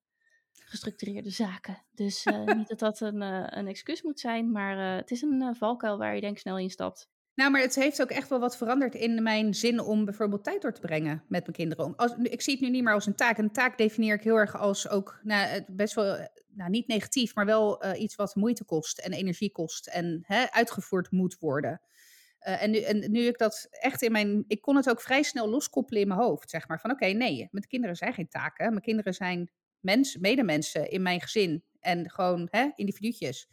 gestructureerde 0.53 1.31
zaken. 1.31 1.85
Dus 1.91 2.27
uh, 2.27 2.45
niet 2.45 2.69
dat 2.77 2.79
dat 2.79 3.01
een, 3.01 3.21
een 3.59 3.67
excuus 3.67 4.03
moet 4.03 4.21
zijn, 4.21 4.53
maar 4.53 4.97
het 4.97 5.11
is 5.11 5.23
een 5.23 5.57
valkuil 5.57 5.99
waar 5.99 6.15
je 6.15 6.21
denk 6.21 6.33
ik 6.33 6.41
snel 6.41 6.59
instapt. 6.59 7.09
Nou, 7.39 7.51
maar 7.51 7.61
het 7.61 7.75
heeft 7.75 8.03
ook 8.03 8.11
echt 8.11 8.29
wel 8.29 8.39
wat 8.39 8.57
veranderd 8.57 8.95
in 8.95 9.23
mijn 9.23 9.55
zin 9.55 9.81
om 9.81 10.05
bijvoorbeeld 10.05 10.45
tijd 10.45 10.63
door 10.63 10.73
te 10.73 10.81
brengen 10.81 11.23
met 11.29 11.43
mijn 11.43 11.57
kinderen. 11.57 11.97
Als, 11.97 12.15
ik 12.23 12.41
zie 12.41 12.53
het 12.53 12.63
nu 12.63 12.71
niet 12.71 12.83
meer 12.83 12.93
als 12.93 13.07
een 13.07 13.15
taak. 13.15 13.39
Een 13.39 13.53
taak 13.53 13.79
definieer 13.79 14.15
ik 14.15 14.23
heel 14.23 14.37
erg 14.37 14.57
als 14.57 14.89
ook 14.89 15.21
nou, 15.23 15.65
best 15.67 15.95
wel, 15.95 16.29
nou, 16.49 16.71
niet 16.71 16.87
negatief, 16.87 17.35
maar 17.35 17.47
wel 17.47 17.85
uh, 17.85 18.01
iets 18.01 18.15
wat 18.15 18.35
moeite 18.35 18.65
kost 18.65 18.99
en 18.99 19.13
energie 19.13 19.53
kost 19.53 19.87
en 19.87 20.23
hè, 20.27 20.51
uitgevoerd 20.51 21.11
moet 21.11 21.39
worden. 21.39 21.81
Uh, 22.49 22.63
en, 22.63 23.11
nu, 23.11 23.21
ik 23.21 23.39
dat 23.39 23.67
echt 23.71 24.03
in 24.03 24.13
mijn. 24.13 24.45
Ik 24.49 24.61
kon 24.61 24.77
het 24.77 24.91
ook 24.91 25.01
vrij 25.01 25.23
snel 25.23 25.49
loskoppelen 25.49 26.03
in 26.03 26.09
mijn 26.09 26.21
hoofd. 26.21 26.51
Zeg 26.51 26.69
maar 26.69 26.81
van 26.81 26.91
oké, 26.91 27.07
nee, 27.07 27.49
mijn 27.51 27.67
kinderen 27.67 27.97
zijn 27.97 28.15
geen 28.15 28.29
taken. 28.29 28.71
Mijn 28.71 28.83
kinderen 28.83 29.15
zijn 29.15 29.51
mensen, 29.81 30.21
medemensen 30.21 30.91
in 30.91 31.03
mijn 31.03 31.21
gezin. 31.21 31.65
En 31.81 32.11
gewoon 32.11 32.49
hè, 32.51 32.71
individuutjes. 32.75 33.49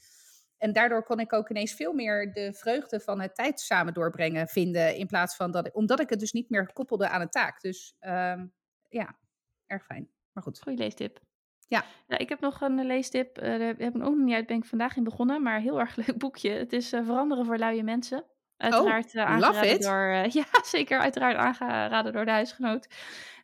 En 0.65 0.73
daardoor 0.73 1.03
kon 1.03 1.19
ik 1.19 1.33
ook 1.33 1.49
ineens 1.49 1.73
veel 1.73 1.93
meer 1.93 2.33
de 2.33 2.53
vreugde 2.53 2.99
van 2.99 3.21
het 3.21 3.35
tijd 3.35 3.59
samen 3.59 3.93
doorbrengen 3.93 4.47
vinden. 4.47 4.95
In 4.95 5.07
plaats 5.07 5.35
van 5.35 5.51
dat 5.51 5.67
ik, 5.67 5.75
omdat 5.75 5.99
ik 5.99 6.09
het 6.09 6.19
dus 6.19 6.31
niet 6.31 6.49
meer 6.49 6.73
koppelde 6.73 7.09
aan 7.09 7.21
een 7.21 7.29
taak. 7.29 7.61
Dus 7.61 7.95
um, 7.99 8.53
ja, 8.89 9.17
erg 9.65 9.85
fijn. 9.85 10.09
Maar 10.31 10.43
goed. 10.43 10.61
Goeie 10.61 10.77
leestip. 10.77 11.19
Ja. 11.67 11.85
ja. 12.07 12.17
Ik 12.17 12.29
heb 12.29 12.39
nog 12.39 12.61
een 12.61 12.85
leestip. 12.85 13.37
Uh, 13.37 13.43
daar 13.43 13.59
heb 13.59 13.79
ik 13.79 13.85
ook 13.85 14.15
nog 14.15 14.25
niet 14.25 14.35
uit, 14.35 14.47
ben 14.47 14.57
ik 14.57 14.65
vandaag 14.65 14.95
in 14.95 15.03
begonnen. 15.03 15.41
Maar 15.41 15.59
heel 15.59 15.79
erg 15.79 15.95
leuk 16.05 16.17
boekje. 16.17 16.49
Het 16.49 16.73
is 16.73 16.93
uh, 16.93 17.05
Veranderen 17.05 17.45
voor 17.45 17.57
luie 17.57 17.83
mensen. 17.83 18.25
Uiteraard 18.57 19.13
uh, 19.13 19.25
aangeraden 19.25 19.81
door... 19.81 20.25
ja, 20.39 20.45
zeker. 20.63 20.99
Uiteraard 20.99 21.37
aangeraden 21.37 22.13
door 22.13 22.25
de 22.25 22.31
huisgenoot. 22.31 22.87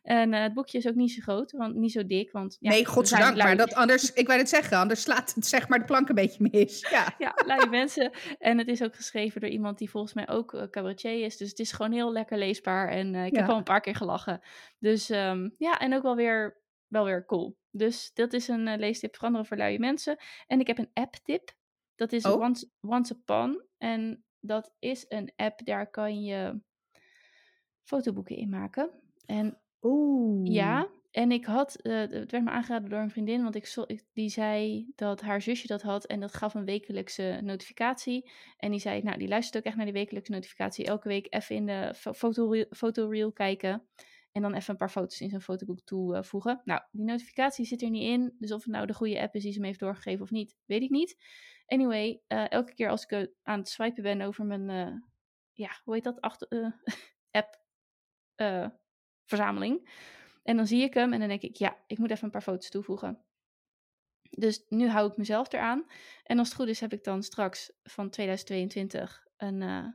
En 0.02 0.32
uh, 0.32 0.42
het 0.42 0.54
boekje 0.54 0.78
is 0.78 0.88
ook 0.88 0.94
niet 0.94 1.12
zo 1.12 1.20
groot, 1.22 1.52
want 1.52 1.74
niet 1.74 1.92
zo 1.92 2.06
dik. 2.06 2.32
Want, 2.32 2.56
ja, 2.60 2.70
nee, 2.70 2.86
godzijdank. 2.86 3.36
Maar 3.36 3.56
dat 3.56 3.74
anders, 3.74 4.12
ik 4.12 4.26
wou 4.26 4.38
het 4.38 4.48
zeggen, 4.48 4.76
anders 4.76 5.02
slaat 5.02 5.34
het 5.34 5.46
zeg 5.46 5.68
maar 5.68 5.78
de 5.78 5.84
plank 5.84 6.08
een 6.08 6.14
beetje 6.14 6.48
mis. 6.52 6.88
Ja, 6.90 7.14
ja 7.18 7.34
lui 7.46 7.68
mensen. 7.68 8.12
En 8.38 8.58
het 8.58 8.68
is 8.68 8.82
ook 8.82 8.94
geschreven 8.94 9.40
door 9.40 9.50
iemand 9.50 9.78
die 9.78 9.90
volgens 9.90 10.14
mij 10.14 10.28
ook 10.28 10.68
cabaretier 10.70 11.24
is. 11.24 11.36
Dus 11.36 11.48
het 11.48 11.58
is 11.58 11.72
gewoon 11.72 11.92
heel 11.92 12.12
lekker 12.12 12.38
leesbaar. 12.38 12.88
En 12.88 13.14
uh, 13.14 13.26
ik 13.26 13.34
ja. 13.34 13.40
heb 13.40 13.50
al 13.50 13.56
een 13.56 13.62
paar 13.62 13.80
keer 13.80 13.96
gelachen. 13.96 14.40
Dus 14.78 15.10
um, 15.10 15.54
ja, 15.58 15.78
en 15.78 15.94
ook 15.94 16.02
wel 16.02 16.16
weer, 16.16 16.60
wel 16.86 17.04
weer 17.04 17.24
cool. 17.26 17.56
Dus 17.70 18.10
dat 18.14 18.32
is 18.32 18.48
een 18.48 18.78
leestip 18.78 19.14
veranderen 19.14 19.46
voor 19.46 19.56
luie 19.56 19.78
mensen. 19.78 20.16
En 20.46 20.60
ik 20.60 20.66
heb 20.66 20.78
een 20.78 20.90
app-tip. 20.92 21.50
Dat 21.94 22.12
is 22.12 22.24
oh. 22.24 22.40
Once, 22.40 22.70
Once 22.80 23.14
Upon. 23.14 23.64
En 23.78 24.24
dat 24.42 24.74
is 24.78 25.04
een 25.08 25.32
app, 25.36 25.64
daar 25.64 25.90
kan 25.90 26.22
je 26.22 26.60
fotoboeken 27.82 28.36
in 28.36 28.48
maken. 28.48 28.90
En 29.26 29.62
Oeh. 29.82 30.52
Ja, 30.52 30.88
en 31.10 31.32
ik 31.32 31.44
had, 31.44 31.78
uh, 31.82 31.92
het 31.92 32.30
werd 32.30 32.44
me 32.44 32.50
aangeraden 32.50 32.90
door 32.90 33.00
een 33.00 33.10
vriendin, 33.10 33.42
want 33.42 33.54
ik, 33.54 34.02
die 34.12 34.28
zei 34.28 34.86
dat 34.94 35.20
haar 35.20 35.42
zusje 35.42 35.66
dat 35.66 35.82
had 35.82 36.06
en 36.06 36.20
dat 36.20 36.34
gaf 36.34 36.54
een 36.54 36.64
wekelijkse 36.64 37.40
notificatie. 37.42 38.30
En 38.56 38.70
die 38.70 38.80
zei, 38.80 39.02
nou, 39.02 39.18
die 39.18 39.28
luistert 39.28 39.56
ook 39.56 39.64
echt 39.64 39.76
naar 39.76 39.84
die 39.84 39.94
wekelijkse 39.94 40.32
notificatie. 40.32 40.84
Elke 40.84 41.08
week 41.08 41.26
even 41.30 41.56
in 41.56 41.66
de 41.66 41.94
fotoreel, 41.94 42.66
fotoreel 42.70 43.32
kijken 43.32 43.86
en 44.32 44.42
dan 44.42 44.54
even 44.54 44.70
een 44.70 44.76
paar 44.76 44.90
foto's 44.90 45.20
in 45.20 45.28
zijn 45.28 45.40
fotoboek 45.40 45.80
toevoegen. 45.80 46.60
nou, 46.64 46.80
die 46.90 47.04
notificatie 47.04 47.64
zit 47.64 47.82
er 47.82 47.90
niet 47.90 48.08
in, 48.08 48.34
dus 48.38 48.52
of 48.52 48.62
het 48.62 48.72
nou 48.72 48.86
de 48.86 48.94
goede 48.94 49.20
app 49.20 49.34
is 49.34 49.42
die 49.42 49.52
ze 49.52 49.60
me 49.60 49.66
heeft 49.66 49.80
doorgegeven 49.80 50.22
of 50.22 50.30
niet, 50.30 50.56
weet 50.64 50.82
ik 50.82 50.90
niet. 50.90 51.16
Anyway, 51.66 52.22
uh, 52.28 52.50
elke 52.50 52.74
keer 52.74 52.88
als 52.88 53.06
ik 53.06 53.30
aan 53.42 53.58
het 53.58 53.68
swipen 53.68 54.02
ben 54.02 54.20
over 54.20 54.44
mijn, 54.44 54.68
uh, 54.68 55.00
ja, 55.52 55.80
hoe 55.84 55.94
heet 55.94 56.04
dat, 56.04 56.20
achter, 56.20 56.48
app 57.30 57.60
verzameling. 59.24 59.90
En 60.42 60.56
dan 60.56 60.66
zie 60.66 60.82
ik 60.82 60.94
hem 60.94 61.12
en 61.12 61.18
dan 61.18 61.28
denk 61.28 61.42
ik, 61.42 61.56
ja, 61.56 61.76
ik 61.86 61.98
moet 61.98 62.10
even 62.10 62.24
een 62.24 62.30
paar 62.30 62.42
foto's 62.42 62.70
toevoegen. 62.70 63.24
Dus 64.30 64.64
nu 64.68 64.88
hou 64.88 65.10
ik 65.10 65.16
mezelf 65.16 65.52
eraan. 65.52 65.86
En 66.24 66.38
als 66.38 66.48
het 66.48 66.56
goed 66.56 66.68
is, 66.68 66.80
heb 66.80 66.92
ik 66.92 67.04
dan 67.04 67.22
straks 67.22 67.72
van 67.82 68.10
2022 68.10 69.26
een, 69.36 69.92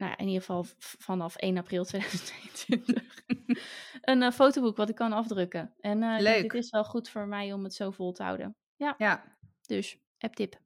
nou 0.00 0.12
ja, 0.12 0.18
in 0.18 0.26
ieder 0.26 0.40
geval 0.40 0.66
vanaf 0.78 1.36
1 1.36 1.58
april 1.58 1.84
2022, 1.84 3.24
een 4.10 4.22
uh, 4.22 4.30
fotoboek 4.30 4.76
wat 4.76 4.88
ik 4.88 4.94
kan 4.94 5.12
afdrukken. 5.12 5.74
En 5.80 6.02
uh, 6.02 6.18
Leuk. 6.18 6.42
dit 6.42 6.54
is 6.54 6.70
wel 6.70 6.84
goed 6.84 7.08
voor 7.08 7.26
mij 7.26 7.52
om 7.52 7.64
het 7.64 7.74
zo 7.74 7.90
vol 7.90 8.12
te 8.12 8.22
houden. 8.22 8.56
Ja. 8.76 8.94
ja. 8.98 9.38
Dus, 9.66 9.98
app-tip. 10.22 10.60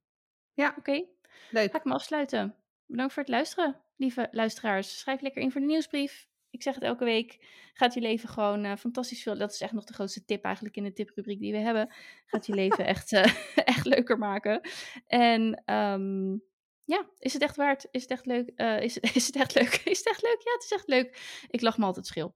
Ja. 0.52 0.68
Oké. 0.68 0.78
Okay. 0.78 1.09
Leuk. 1.51 1.70
Ga 1.70 1.78
ik 1.78 1.85
me 1.85 1.93
afsluiten. 1.93 2.56
Bedankt 2.86 3.12
voor 3.12 3.22
het 3.22 3.32
luisteren, 3.32 3.81
lieve 3.97 4.28
luisteraars. 4.31 4.98
Schrijf 4.98 5.20
lekker 5.20 5.43
in 5.43 5.52
voor 5.52 5.60
de 5.60 5.66
nieuwsbrief 5.66 6.28
ik 6.55 6.62
zeg 6.62 6.74
het 6.74 6.82
elke 6.82 7.05
week, 7.05 7.39
gaat 7.72 7.94
je 7.94 8.01
leven 8.01 8.28
gewoon 8.28 8.64
uh, 8.64 8.76
fantastisch 8.76 9.22
veel. 9.22 9.39
Dat 9.39 9.52
is 9.52 9.60
echt 9.60 9.72
nog 9.72 9.85
de 9.85 9.93
grootste 9.93 10.24
tip 10.24 10.44
eigenlijk 10.44 10.76
in 10.76 10.85
de 10.85 10.93
tiprubriek 10.93 11.40
die 11.40 11.52
we 11.52 11.59
hebben. 11.59 11.94
Gaat 12.26 12.47
je 12.47 12.55
leven 12.62 12.86
echt, 12.86 13.12
uh, 13.12 13.24
echt 13.74 13.86
leuker 13.86 14.18
maken. 14.18 14.60
En 15.06 15.62
um, 15.74 16.43
ja, 16.85 17.06
is 17.18 17.32
het 17.32 17.43
echt 17.43 17.56
waard? 17.56 17.89
Is 17.90 18.02
het 18.02 18.10
echt 18.10 18.26
leuk? 18.26 18.52
Uh, 18.56 18.81
is, 18.81 18.94
het, 18.94 19.14
is 19.16 19.26
het 19.26 19.36
echt 19.36 19.55
leuk? 19.55 19.81
Is 19.85 19.98
het 19.98 20.09
echt 20.09 20.22
leuk? 20.22 20.40
Ja, 20.44 20.52
het 20.52 20.64
is 20.64 20.72
echt 20.72 20.89
leuk. 20.89 21.40
Ik 21.48 21.60
lach 21.60 21.78
me 21.78 21.85
altijd 21.85 22.06
schil. 22.06 22.35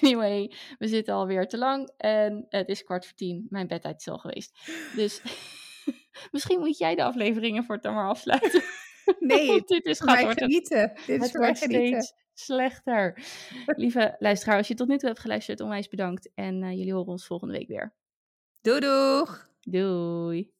anyway, 0.00 0.52
we 0.78 0.88
zitten 0.88 1.14
alweer 1.14 1.48
te 1.48 1.58
lang 1.58 1.92
en 1.96 2.46
het 2.48 2.68
is 2.68 2.82
kwart 2.82 3.06
voor 3.06 3.16
tien. 3.16 3.46
Mijn 3.48 3.66
bedtijd 3.66 4.00
is 4.00 4.08
al 4.08 4.18
geweest. 4.18 4.58
Dus 4.96 5.22
misschien 6.30 6.58
moet 6.58 6.78
jij 6.78 6.94
de 6.94 7.04
afleveringen 7.04 7.64
voor 7.64 7.74
het 7.74 7.84
dan 7.84 7.94
maar 7.94 8.08
afsluiten. 8.08 8.62
Nee, 9.18 9.62
dit 9.66 9.84
is 9.84 10.00
gaat 10.00 10.20
worden, 10.20 10.44
genieten. 10.44 10.92
Dit 11.06 11.22
is 11.22 11.32
wordt 11.32 11.56
steeds 11.56 12.14
slechter. 12.34 13.18
Lieve 13.66 14.16
luisteraar, 14.18 14.56
als 14.56 14.68
je 14.68 14.74
tot 14.74 14.88
nu 14.88 14.98
toe 14.98 15.08
hebt 15.08 15.20
geluisterd, 15.20 15.60
onwijs 15.60 15.88
bedankt. 15.88 16.30
En 16.34 16.62
uh, 16.62 16.70
jullie 16.70 16.92
horen 16.92 17.12
ons 17.12 17.26
volgende 17.26 17.58
week 17.58 17.68
weer. 17.68 17.94
Doei 18.60 18.80
doeg! 18.80 19.50
Doei! 19.60 20.52